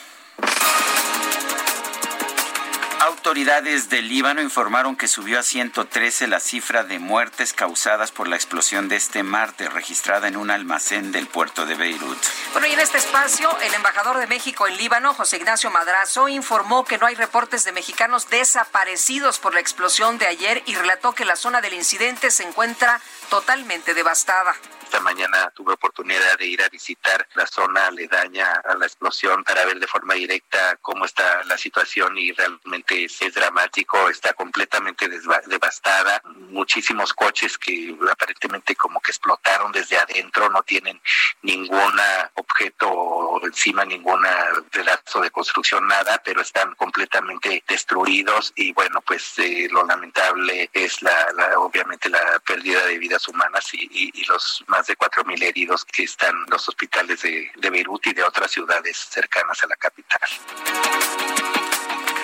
Autoridades 3.26 3.90
del 3.90 4.08
Líbano 4.08 4.42
informaron 4.42 4.96
que 4.96 5.08
subió 5.08 5.40
a 5.40 5.44
113 5.44 6.28
la 6.28 6.40
cifra 6.40 6.84
de 6.84 7.00
muertes 7.00 7.54
causadas 7.54 8.12
por 8.12 8.28
la 8.28 8.36
explosión 8.36 8.88
de 8.88 8.96
este 8.96 9.24
martes 9.24 9.74
registrada 9.74 10.28
en 10.28 10.38
un 10.38 10.50
almacén 10.50 11.12
del 11.12 11.28
puerto 11.28 11.66
de 11.66 11.76
Beirut. 11.76 12.18
Bueno, 12.54 12.68
y 12.68 12.74
en 12.74 12.80
este 12.80 12.98
espacio, 12.98 13.50
el 13.62 13.74
embajador 13.74 14.18
de 14.18 14.28
México 14.28 14.68
en 14.68 14.78
Líbano, 14.78 15.14
José 15.14 15.38
Ignacio 15.38 15.70
Madrazo, 15.72 16.28
informó 16.30 16.86
que 16.86 16.98
no 16.98 17.06
hay 17.08 17.16
reportes 17.16 17.64
de 17.64 17.72
mexicanos 17.72 18.30
desaparecidos 18.30 19.40
por 19.40 19.54
la 19.54 19.60
explosión 19.60 20.18
de 20.18 20.28
ayer 20.28 20.64
y 20.66 20.76
relató 20.76 21.14
que 21.14 21.26
la 21.26 21.36
zona 21.36 21.62
del 21.62 21.74
incidente 21.74 22.32
se 22.32 22.44
encuentra 22.44 23.02
totalmente 23.30 23.94
devastada. 23.94 24.56
Esta 24.84 25.00
mañana 25.00 25.52
tuve 25.56 25.74
oportunidad 25.74 26.38
de 26.38 26.46
ir 26.46 26.62
a 26.62 26.70
visitar 26.70 27.28
la 27.34 27.48
zona 27.48 27.88
aledaña 27.88 28.62
a 28.64 28.76
la 28.76 28.86
explosión 28.86 29.44
para 29.44 29.66
ver 29.66 29.80
de 29.80 29.88
forma 29.88 30.14
directa 30.14 30.78
cómo 30.82 31.06
está 31.06 31.44
la 31.46 31.58
situación 31.58 32.18
y 32.18 32.32
realmente 32.32 33.06
es 33.06 33.34
dramático, 33.34 34.10
está 34.10 34.34
completamente 34.34 35.10
devastada. 35.48 36.22
Muchísimos 36.50 37.14
coches 37.14 37.58
que 37.58 37.98
aparentemente 38.10 38.76
como 38.76 39.02
que 39.02 39.12
explotaron 39.12 39.72
desde 39.72 39.98
adentro, 39.98 40.50
no 40.50 40.62
tienen 40.64 41.02
ningún 41.42 42.00
objeto 42.36 43.42
encima, 43.44 43.86
ningún 43.86 44.26
pedazo 44.72 45.22
de 45.22 45.32
construcción, 45.32 45.88
nada, 45.88 46.22
pero 46.24 46.42
están 46.42 46.76
completamente 46.76 47.64
destruidos 47.68 48.54
y 48.56 48.72
bueno, 48.74 49.02
pues 49.02 49.38
eh, 49.40 49.68
lo 49.72 49.86
lamentable 49.86 50.70
es 50.74 51.02
la, 51.02 51.28
obviamente 51.58 52.10
la 52.10 52.40
pérdida 52.46 52.86
de 52.86 52.98
vidas 53.16 53.28
humanas 53.28 53.74
y, 53.74 54.26
los 54.26 54.64
más 54.68 54.88
de 54.88 54.98
4.000 54.98 55.44
heridos 55.44 55.86
que 55.86 56.04
están 56.04 56.32
en 56.32 56.50
los 56.50 56.68
hospitales 56.68 57.22
de, 57.22 57.52
de 57.56 57.70
Beirut 57.70 58.08
y 58.08 58.14
de 58.14 58.24
otras 58.24 58.52
ciudades 58.52 58.98
cercanas 58.98 59.64
a 59.64 59.68
la 59.68 59.76
capital. 59.76 60.20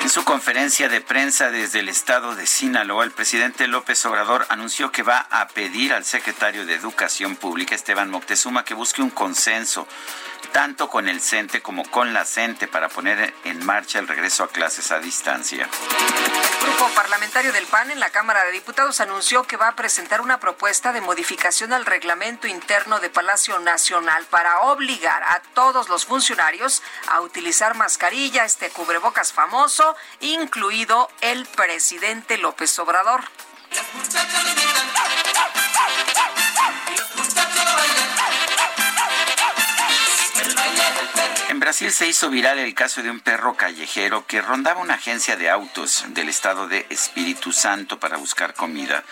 En 0.01 0.09
su 0.09 0.23
conferencia 0.23 0.89
de 0.89 0.99
prensa 0.99 1.51
desde 1.51 1.79
el 1.79 1.89
estado 1.89 2.35
de 2.35 2.47
Sinaloa, 2.47 3.03
el 3.03 3.11
presidente 3.11 3.67
López 3.67 4.03
Obrador 4.05 4.45
anunció 4.49 4.91
que 4.91 5.03
va 5.03 5.27
a 5.29 5.47
pedir 5.47 5.93
al 5.93 6.03
secretario 6.03 6.65
de 6.65 6.73
Educación 6.73 7.35
Pública, 7.35 7.75
Esteban 7.75 8.09
Moctezuma, 8.09 8.65
que 8.65 8.73
busque 8.73 9.01
un 9.01 9.11
consenso 9.11 9.87
tanto 10.51 10.89
con 10.89 11.07
el 11.07 11.21
CENTE 11.21 11.61
como 11.61 11.89
con 11.89 12.13
la 12.13 12.25
CENTE 12.25 12.67
para 12.67 12.89
poner 12.89 13.33
en 13.43 13.65
marcha 13.65 13.99
el 13.99 14.07
regreso 14.07 14.43
a 14.43 14.49
clases 14.49 14.91
a 14.91 14.99
distancia. 14.99 15.67
El 15.67 16.67
grupo 16.67 16.89
parlamentario 16.95 17.53
del 17.53 17.65
PAN 17.65 17.91
en 17.91 17.99
la 17.99 18.09
Cámara 18.09 18.43
de 18.43 18.51
Diputados 18.51 19.01
anunció 19.01 19.43
que 19.43 19.57
va 19.57 19.69
a 19.69 19.75
presentar 19.75 20.21
una 20.21 20.39
propuesta 20.39 20.93
de 20.93 21.01
modificación 21.01 21.73
al 21.73 21.85
reglamento 21.85 22.47
interno 22.47 22.99
de 22.99 23.09
Palacio 23.09 23.59
Nacional 23.59 24.25
para 24.29 24.61
obligar 24.61 25.23
a 25.23 25.41
todos 25.53 25.89
los 25.89 26.05
funcionarios 26.05 26.81
a 27.07 27.21
utilizar 27.21 27.75
mascarilla, 27.75 28.45
este 28.45 28.69
cubrebocas 28.69 29.33
famoso, 29.33 29.95
incluido 30.19 31.09
el 31.21 31.45
presidente 31.45 32.37
López 32.37 32.77
Obrador. 32.79 33.23
Center. 41.22 41.50
En 41.51 41.59
Brasil 41.59 41.91
se 41.91 42.07
hizo 42.07 42.30
viral 42.30 42.59
el 42.59 42.73
caso 42.73 43.03
de 43.03 43.09
un 43.11 43.19
perro 43.19 43.55
callejero 43.55 44.25
que 44.25 44.41
rondaba 44.41 44.80
una 44.80 44.93
agencia 44.93 45.35
de 45.35 45.49
autos 45.49 46.05
del 46.07 46.30
estado 46.30 46.69
de 46.69 46.85
Espíritu 46.89 47.51
Santo 47.51 47.99
para 47.99 48.15
buscar 48.15 48.53
comida. 48.53 49.03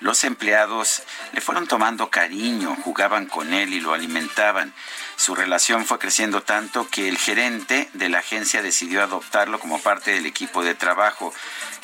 Los 0.00 0.24
empleados 0.24 1.04
le 1.34 1.40
fueron 1.40 1.68
tomando 1.68 2.10
cariño, 2.10 2.76
jugaban 2.82 3.26
con 3.26 3.54
él 3.54 3.72
y 3.72 3.78
lo 3.78 3.94
alimentaban. 3.94 4.74
Su 5.14 5.36
relación 5.36 5.84
fue 5.86 6.00
creciendo 6.00 6.42
tanto 6.42 6.88
que 6.88 7.08
el 7.08 7.16
gerente 7.16 7.88
de 7.92 8.08
la 8.08 8.18
agencia 8.18 8.60
decidió 8.60 9.00
adoptarlo 9.00 9.60
como 9.60 9.80
parte 9.80 10.10
del 10.10 10.26
equipo 10.26 10.64
de 10.64 10.74
trabajo 10.74 11.32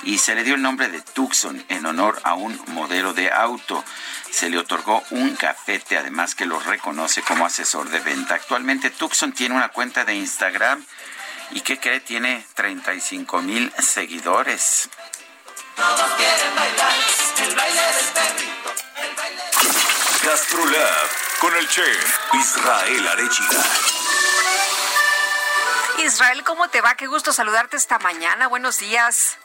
y 0.03 0.19
se 0.19 0.35
le 0.35 0.43
dio 0.43 0.57
el 0.57 0.63
nombre 0.63 0.89
de 0.89 1.01
Tucson 1.03 1.65
en 1.69 1.87
honor 1.87 2.21
a 2.25 2.35
un 2.35 2.61
modelo 2.69 3.13
de 3.13 3.31
auto. 3.31 3.85
Se 4.31 4.49
le 4.49 4.59
otorgó 4.59 5.03
un 5.11 5.35
cafete, 5.37 5.99
además 5.99 6.35
que 6.35 6.47
lo 6.47 6.61
reconoce 6.61 7.23
como 7.23 7.47
asesor 7.47 7.91
de 7.91 8.01
venta. 8.01 8.35
Actualmente 8.35 8.91
Tucson 8.91 9.33
tiene 9.33 9.55
una 9.57 9.69
cuenta 9.69 10.00
de 10.05 10.15
Instagram 10.15 10.85
y 11.51 11.61
que 11.63 11.79
cree 11.79 12.01
tiene 12.01 12.45
35 12.55 13.43
mil 13.43 13.73
seguidores. 13.79 14.89
Todos 15.77 16.11
quieren 16.17 16.55
bailar 16.57 16.95
el 17.43 17.57
baile 17.57 17.81
del 17.81 18.07
perrito. 18.15 18.75
GastroLab 20.25 21.09
con 21.41 21.57
el 21.57 21.69
chef 21.69 22.19
Israel 22.35 23.09
Arechiga. 23.09 23.65
Israel, 25.99 26.45
¿cómo 26.45 26.69
te 26.69 26.81
va? 26.81 26.95
Qué 26.95 27.07
gusto 27.07 27.33
saludarte 27.33 27.77
esta 27.77 27.99
mañana. 27.99 28.49
Buenos 28.49 28.79
días. 28.79 29.39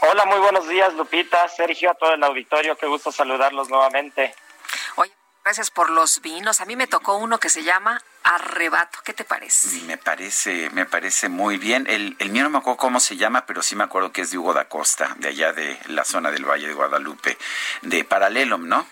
Hola, 0.00 0.24
muy 0.26 0.38
buenos 0.38 0.68
días, 0.68 0.94
Lupita, 0.94 1.48
Sergio, 1.48 1.90
a 1.90 1.94
todo 1.94 2.14
el 2.14 2.22
auditorio. 2.22 2.76
Qué 2.76 2.86
gusto 2.86 3.10
saludarlos 3.10 3.68
nuevamente. 3.68 4.34
Gracias 5.48 5.70
por 5.70 5.88
los 5.88 6.20
vinos. 6.20 6.60
A 6.60 6.66
mí 6.66 6.76
me 6.76 6.86
tocó 6.86 7.16
uno 7.16 7.40
que 7.40 7.48
se 7.48 7.62
llama 7.62 8.02
Arrebato. 8.22 8.98
¿Qué 9.02 9.14
te 9.14 9.24
parece? 9.24 9.80
Me 9.86 9.96
parece, 9.96 10.68
me 10.74 10.84
parece 10.84 11.30
muy 11.30 11.56
bien. 11.56 11.86
El, 11.88 12.16
el 12.18 12.28
mío 12.28 12.42
no 12.42 12.50
me 12.50 12.58
acuerdo 12.58 12.76
cómo 12.76 13.00
se 13.00 13.16
llama, 13.16 13.46
pero 13.46 13.62
sí 13.62 13.74
me 13.74 13.84
acuerdo 13.84 14.12
que 14.12 14.20
es 14.20 14.30
de 14.30 14.36
Hugo 14.36 14.52
da 14.52 14.66
Costa, 14.66 15.14
de 15.16 15.28
allá 15.28 15.54
de 15.54 15.80
la 15.86 16.04
zona 16.04 16.30
del 16.30 16.44
Valle 16.44 16.68
de 16.68 16.74
Guadalupe, 16.74 17.38
de 17.80 18.04
Paralelum, 18.04 18.68
¿no? 18.68 18.86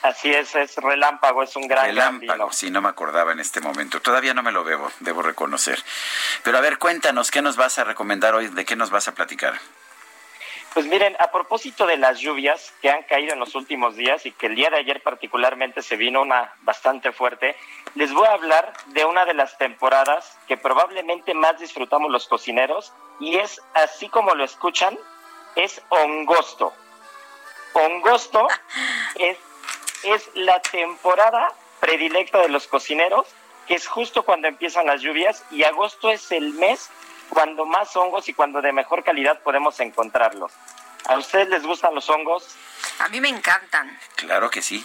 Así 0.00 0.30
es, 0.30 0.54
es 0.54 0.76
relámpago, 0.76 1.42
es 1.42 1.54
un 1.56 1.68
gran 1.68 1.84
Relámpago, 1.84 2.50
sí, 2.54 2.70
no 2.70 2.80
me 2.80 2.88
acordaba 2.88 3.32
en 3.32 3.40
este 3.40 3.60
momento. 3.60 4.00
Todavía 4.00 4.32
no 4.32 4.42
me 4.42 4.52
lo 4.52 4.64
bebo, 4.64 4.90
debo 5.00 5.20
reconocer. 5.20 5.78
Pero 6.42 6.56
a 6.56 6.62
ver, 6.62 6.78
cuéntanos, 6.78 7.30
¿qué 7.30 7.42
nos 7.42 7.56
vas 7.56 7.78
a 7.78 7.84
recomendar 7.84 8.34
hoy? 8.34 8.48
¿De 8.48 8.64
qué 8.64 8.76
nos 8.76 8.88
vas 8.88 9.08
a 9.08 9.14
platicar? 9.14 9.60
Pues 10.76 10.84
miren, 10.84 11.16
a 11.20 11.30
propósito 11.30 11.86
de 11.86 11.96
las 11.96 12.20
lluvias 12.20 12.74
que 12.82 12.90
han 12.90 13.02
caído 13.04 13.32
en 13.32 13.40
los 13.40 13.54
últimos 13.54 13.96
días 13.96 14.26
y 14.26 14.32
que 14.32 14.44
el 14.44 14.54
día 14.54 14.68
de 14.68 14.76
ayer 14.76 15.02
particularmente 15.02 15.80
se 15.80 15.96
vino 15.96 16.20
una 16.20 16.52
bastante 16.64 17.12
fuerte, 17.12 17.56
les 17.94 18.12
voy 18.12 18.26
a 18.26 18.32
hablar 18.32 18.74
de 18.88 19.06
una 19.06 19.24
de 19.24 19.32
las 19.32 19.56
temporadas 19.56 20.36
que 20.46 20.58
probablemente 20.58 21.32
más 21.32 21.58
disfrutamos 21.58 22.10
los 22.10 22.28
cocineros 22.28 22.92
y 23.20 23.38
es 23.38 23.58
así 23.72 24.10
como 24.10 24.34
lo 24.34 24.44
escuchan, 24.44 24.98
es 25.54 25.80
ongosto. 25.88 26.74
Ongosto 27.72 28.46
es, 29.14 29.38
es 30.02 30.30
la 30.34 30.60
temporada 30.60 31.54
predilecta 31.80 32.36
de 32.40 32.50
los 32.50 32.66
cocineros, 32.66 33.26
que 33.66 33.76
es 33.76 33.86
justo 33.86 34.24
cuando 34.24 34.46
empiezan 34.46 34.84
las 34.84 35.00
lluvias 35.00 35.42
y 35.50 35.64
agosto 35.64 36.10
es 36.10 36.30
el 36.32 36.52
mes 36.52 36.90
cuando 37.28 37.64
más 37.66 37.94
hongos 37.96 38.28
y 38.28 38.34
cuando 38.34 38.60
de 38.62 38.72
mejor 38.72 39.04
calidad 39.04 39.40
podemos 39.42 39.78
encontrarlos. 39.80 40.52
¿A 41.08 41.16
ustedes 41.18 41.48
les 41.48 41.64
gustan 41.64 41.94
los 41.94 42.08
hongos? 42.10 42.56
A 42.98 43.08
mí 43.08 43.20
me 43.20 43.28
encantan. 43.28 43.98
Claro 44.16 44.50
que 44.50 44.62
sí. 44.62 44.84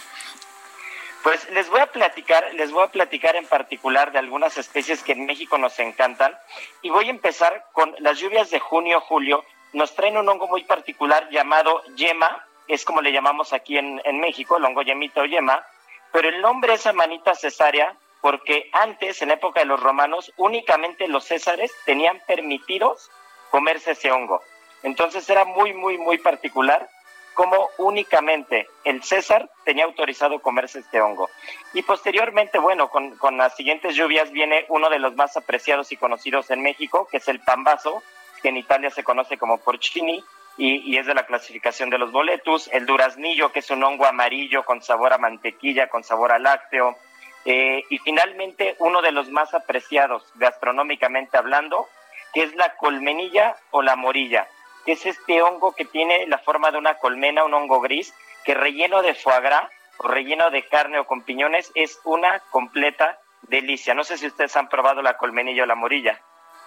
Pues 1.22 1.48
les 1.50 1.68
voy 1.68 1.80
a 1.80 1.86
platicar, 1.86 2.52
les 2.54 2.72
voy 2.72 2.84
a 2.84 2.88
platicar 2.88 3.36
en 3.36 3.46
particular 3.46 4.10
de 4.12 4.18
algunas 4.18 4.58
especies 4.58 5.02
que 5.02 5.12
en 5.12 5.24
México 5.24 5.56
nos 5.56 5.78
encantan 5.78 6.36
y 6.82 6.90
voy 6.90 7.06
a 7.06 7.10
empezar 7.10 7.66
con 7.72 7.94
las 7.98 8.18
lluvias 8.18 8.50
de 8.50 8.58
junio, 8.58 9.00
julio. 9.00 9.44
Nos 9.72 9.94
traen 9.94 10.16
un 10.16 10.28
hongo 10.28 10.48
muy 10.48 10.64
particular 10.64 11.28
llamado 11.30 11.82
yema, 11.94 12.44
es 12.66 12.84
como 12.84 13.00
le 13.00 13.12
llamamos 13.12 13.52
aquí 13.52 13.78
en, 13.78 14.00
en 14.04 14.20
México, 14.20 14.56
el 14.56 14.64
hongo 14.64 14.82
yemita 14.82 15.22
o 15.22 15.24
yema, 15.24 15.64
pero 16.12 16.28
el 16.28 16.40
nombre 16.40 16.74
es 16.74 16.86
amanita 16.86 17.34
cesárea 17.34 17.94
porque 18.22 18.70
antes, 18.72 19.20
en 19.20 19.32
época 19.32 19.60
de 19.60 19.66
los 19.66 19.80
romanos, 19.80 20.32
únicamente 20.36 21.08
los 21.08 21.24
césares 21.24 21.72
tenían 21.84 22.22
permitidos 22.26 23.10
comerse 23.50 23.90
ese 23.90 24.12
hongo. 24.12 24.40
Entonces 24.84 25.28
era 25.28 25.44
muy, 25.44 25.74
muy, 25.74 25.98
muy 25.98 26.18
particular 26.18 26.88
como 27.34 27.68
únicamente 27.78 28.68
el 28.84 29.02
César 29.02 29.50
tenía 29.64 29.84
autorizado 29.84 30.40
comerse 30.40 30.78
este 30.78 31.00
hongo. 31.00 31.30
Y 31.72 31.82
posteriormente, 31.82 32.58
bueno, 32.58 32.90
con, 32.90 33.16
con, 33.16 33.38
las 33.38 33.56
siguientes 33.56 33.96
lluvias 33.96 34.30
viene 34.30 34.66
uno 34.68 34.88
de 34.88 35.00
los 35.00 35.16
más 35.16 35.36
apreciados 35.36 35.90
y 35.90 35.96
conocidos 35.96 36.50
en 36.50 36.62
México, 36.62 37.08
que 37.10 37.16
es 37.16 37.26
el 37.28 37.40
pambazo, 37.40 38.02
que 38.40 38.50
en 38.50 38.58
Italia 38.58 38.90
se 38.90 39.02
conoce 39.02 39.36
como 39.36 39.58
porcini, 39.58 40.22
y, 40.58 40.92
y, 40.92 40.98
es 40.98 41.06
de 41.06 41.14
la 41.14 41.24
clasificación 41.24 41.88
de 41.88 41.96
los 41.96 42.12
boletus, 42.12 42.68
el 42.72 42.84
duraznillo, 42.84 43.50
que 43.50 43.60
es 43.60 43.70
un 43.70 43.82
hongo 43.82 44.04
amarillo 44.04 44.64
con 44.64 44.82
sabor 44.82 45.14
a 45.14 45.18
mantequilla, 45.18 45.88
con 45.88 46.04
sabor 46.04 46.30
a 46.30 46.38
lácteo, 46.38 46.98
eh, 47.44 47.84
y 47.88 47.98
finalmente, 47.98 48.76
uno 48.78 49.02
de 49.02 49.12
los 49.12 49.28
más 49.30 49.54
apreciados 49.54 50.24
gastronómicamente 50.34 51.36
hablando, 51.36 51.88
que 52.32 52.44
es 52.44 52.54
la 52.54 52.76
colmenilla 52.76 53.56
o 53.70 53.82
la 53.82 53.96
morilla, 53.96 54.46
que 54.84 54.92
es 54.92 55.06
este 55.06 55.42
hongo 55.42 55.74
que 55.74 55.84
tiene 55.84 56.26
la 56.26 56.38
forma 56.38 56.70
de 56.70 56.78
una 56.78 56.98
colmena, 56.98 57.44
un 57.44 57.54
hongo 57.54 57.80
gris, 57.80 58.14
que 58.44 58.54
relleno 58.54 59.02
de 59.02 59.14
foie 59.14 59.40
gras 59.40 59.70
o 59.98 60.08
relleno 60.08 60.50
de 60.50 60.66
carne 60.66 60.98
o 60.98 61.06
con 61.06 61.22
piñones 61.22 61.70
es 61.74 62.00
una 62.04 62.40
completa 62.50 63.18
delicia. 63.42 63.94
No 63.94 64.04
sé 64.04 64.18
si 64.18 64.26
ustedes 64.26 64.56
han 64.56 64.68
probado 64.68 65.02
la 65.02 65.16
colmenilla 65.16 65.64
o 65.64 65.66
la 65.66 65.74
morilla. 65.74 66.20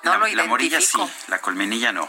No, 0.04 0.18
la, 0.18 0.28
la 0.28 0.44
morilla 0.45 0.80
sí, 0.80 0.98
la 1.28 1.40
colmenilla 1.40 1.92
no. 1.92 2.08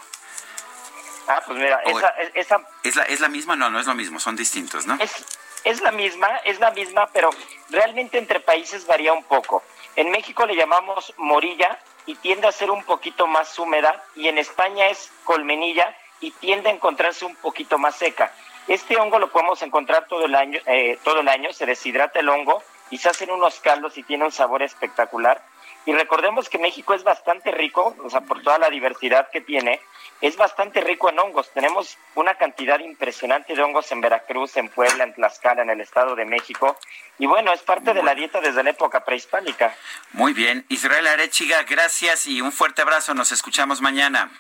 Ah, 1.29 1.43
pues 1.45 1.59
mira, 1.59 1.81
esa, 1.85 2.09
esa... 2.35 2.61
¿Es, 2.85 2.95
la, 2.95 3.03
¿Es 3.05 3.21
la 3.21 3.29
misma? 3.29 3.57
No, 3.57 3.69
no 3.71 3.81
es 3.81 3.87
lo 3.87 3.95
mismo, 3.95 4.21
son 4.21 4.37
distintos, 4.37 4.87
¿no? 4.87 4.97
Es, 5.01 5.25
es 5.65 5.81
la 5.81 5.93
misma, 5.93 6.29
es 6.45 6.61
la 6.61 6.71
misma, 6.71 7.09
pero 7.13 7.31
realmente 7.71 8.19
entre 8.19 8.41
países 8.41 8.87
varía 8.87 9.13
un 9.13 9.25
poco. 9.25 9.63
En 9.97 10.11
México 10.11 10.47
le 10.47 10.57
llamamos 10.57 11.13
morilla 11.17 11.79
y 12.07 12.15
tiende 12.17 12.47
a 12.47 12.53
ser 12.53 12.71
un 12.71 12.85
poquito 12.85 13.27
más 13.27 13.59
húmeda 13.59 14.05
y 14.15 14.29
en 14.29 14.39
España 14.39 14.89
es 14.89 15.11
colmenilla 15.25 15.97
y 16.21 16.31
tiende 16.31 16.71
a 16.71 16.73
encontrarse 16.73 17.25
un 17.25 17.37
poquito 17.37 17.79
más 17.79 17.97
seca. 17.97 18.33
Este 18.69 18.97
hongo 18.97 19.19
lo 19.19 19.31
podemos 19.31 19.63
encontrar 19.63 20.07
todo 20.09 20.25
el 20.25 20.35
año, 20.35 20.61
eh, 20.67 20.99
todo 21.05 21.21
el 21.21 21.29
año, 21.29 21.53
se 21.53 21.67
deshidrata 21.67 22.21
el 22.21 22.29
hongo 22.29 22.63
y 22.91 22.99
se 22.99 23.09
hacen 23.09 23.31
unos 23.31 23.61
caldos 23.61 23.97
y 23.99 24.03
tiene 24.03 24.25
un 24.25 24.33
sabor 24.33 24.63
espectacular. 24.63 25.43
Y 25.87 25.93
recordemos 25.93 26.49
que 26.49 26.59
México 26.59 26.95
es 26.95 27.05
bastante 27.05 27.53
rico, 27.53 27.97
o 28.03 28.11
sea, 28.11 28.21
por 28.21 28.43
toda 28.43 28.59
la 28.59 28.69
diversidad 28.69 29.31
que 29.31 29.41
tiene, 29.41 29.81
es 30.21 30.37
bastante 30.37 30.81
rico 30.81 31.09
en 31.09 31.19
hongos. 31.19 31.51
Tenemos 31.53 31.97
una 32.17 32.35
cantidad 32.35 32.81
impresionante 32.81 33.55
de 33.55 33.63
hongos 33.63 33.91
en 33.93 34.01
Veracruz, 34.01 34.57
en 34.57 34.69
Puebla, 34.69 35.05
en 35.05 35.15
Tlaxcala, 35.15 35.63
en 35.63 35.71
el 35.71 35.81
Estado 35.81 36.17
de 36.17 36.25
México. 36.25 36.77
Y 37.19 37.27
bueno, 37.27 37.53
es 37.53 37.63
parte 37.63 37.95
de 37.95 38.03
la 38.03 38.15
dieta 38.15 38.41
desde 38.41 38.65
la 38.65 38.71
época 38.71 39.05
prehispánica. 39.05 39.75
Muy 40.13 40.33
bien. 40.33 40.67
Israel 40.69 41.07
Arechiga, 41.07 41.63
gracias 41.63 42.27
y 42.27 42.41
un 42.41 42.51
fuerte 42.51 42.83
abrazo. 42.83 43.15
Nos 43.15 43.31
escuchamos 43.31 43.81
mañana. 43.81 44.31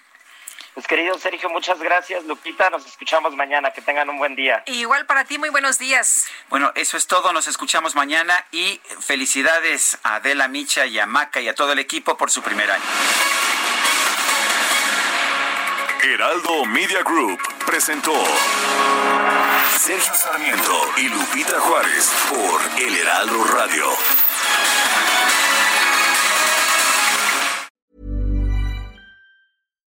Pues 0.76 0.86
querido 0.86 1.18
Sergio, 1.18 1.48
muchas 1.48 1.78
gracias. 1.78 2.26
Lupita, 2.26 2.68
nos 2.68 2.84
escuchamos 2.84 3.34
mañana. 3.34 3.70
Que 3.70 3.80
tengan 3.80 4.10
un 4.10 4.18
buen 4.18 4.36
día. 4.36 4.62
Igual 4.66 5.06
para 5.06 5.24
ti, 5.24 5.38
muy 5.38 5.48
buenos 5.48 5.78
días. 5.78 6.26
Bueno, 6.50 6.70
eso 6.74 6.98
es 6.98 7.06
todo. 7.06 7.32
Nos 7.32 7.46
escuchamos 7.46 7.94
mañana 7.94 8.44
y 8.52 8.78
felicidades 9.00 9.96
a 10.02 10.16
Adela 10.16 10.48
Micha 10.48 10.84
y 10.84 10.98
a 10.98 11.06
Maca 11.06 11.40
y 11.40 11.48
a 11.48 11.54
todo 11.54 11.72
el 11.72 11.78
equipo 11.78 12.18
por 12.18 12.30
su 12.30 12.42
primer 12.42 12.70
año. 12.70 12.84
Heraldo 16.02 16.66
Media 16.66 17.02
Group 17.02 17.40
presentó 17.64 18.12
Sergio 19.78 20.12
Sarmiento 20.12 20.90
y 20.98 21.08
Lupita 21.08 21.58
Juárez 21.58 22.12
por 22.28 22.82
El 22.82 22.98
Heraldo 22.98 23.44
Radio. 23.44 23.86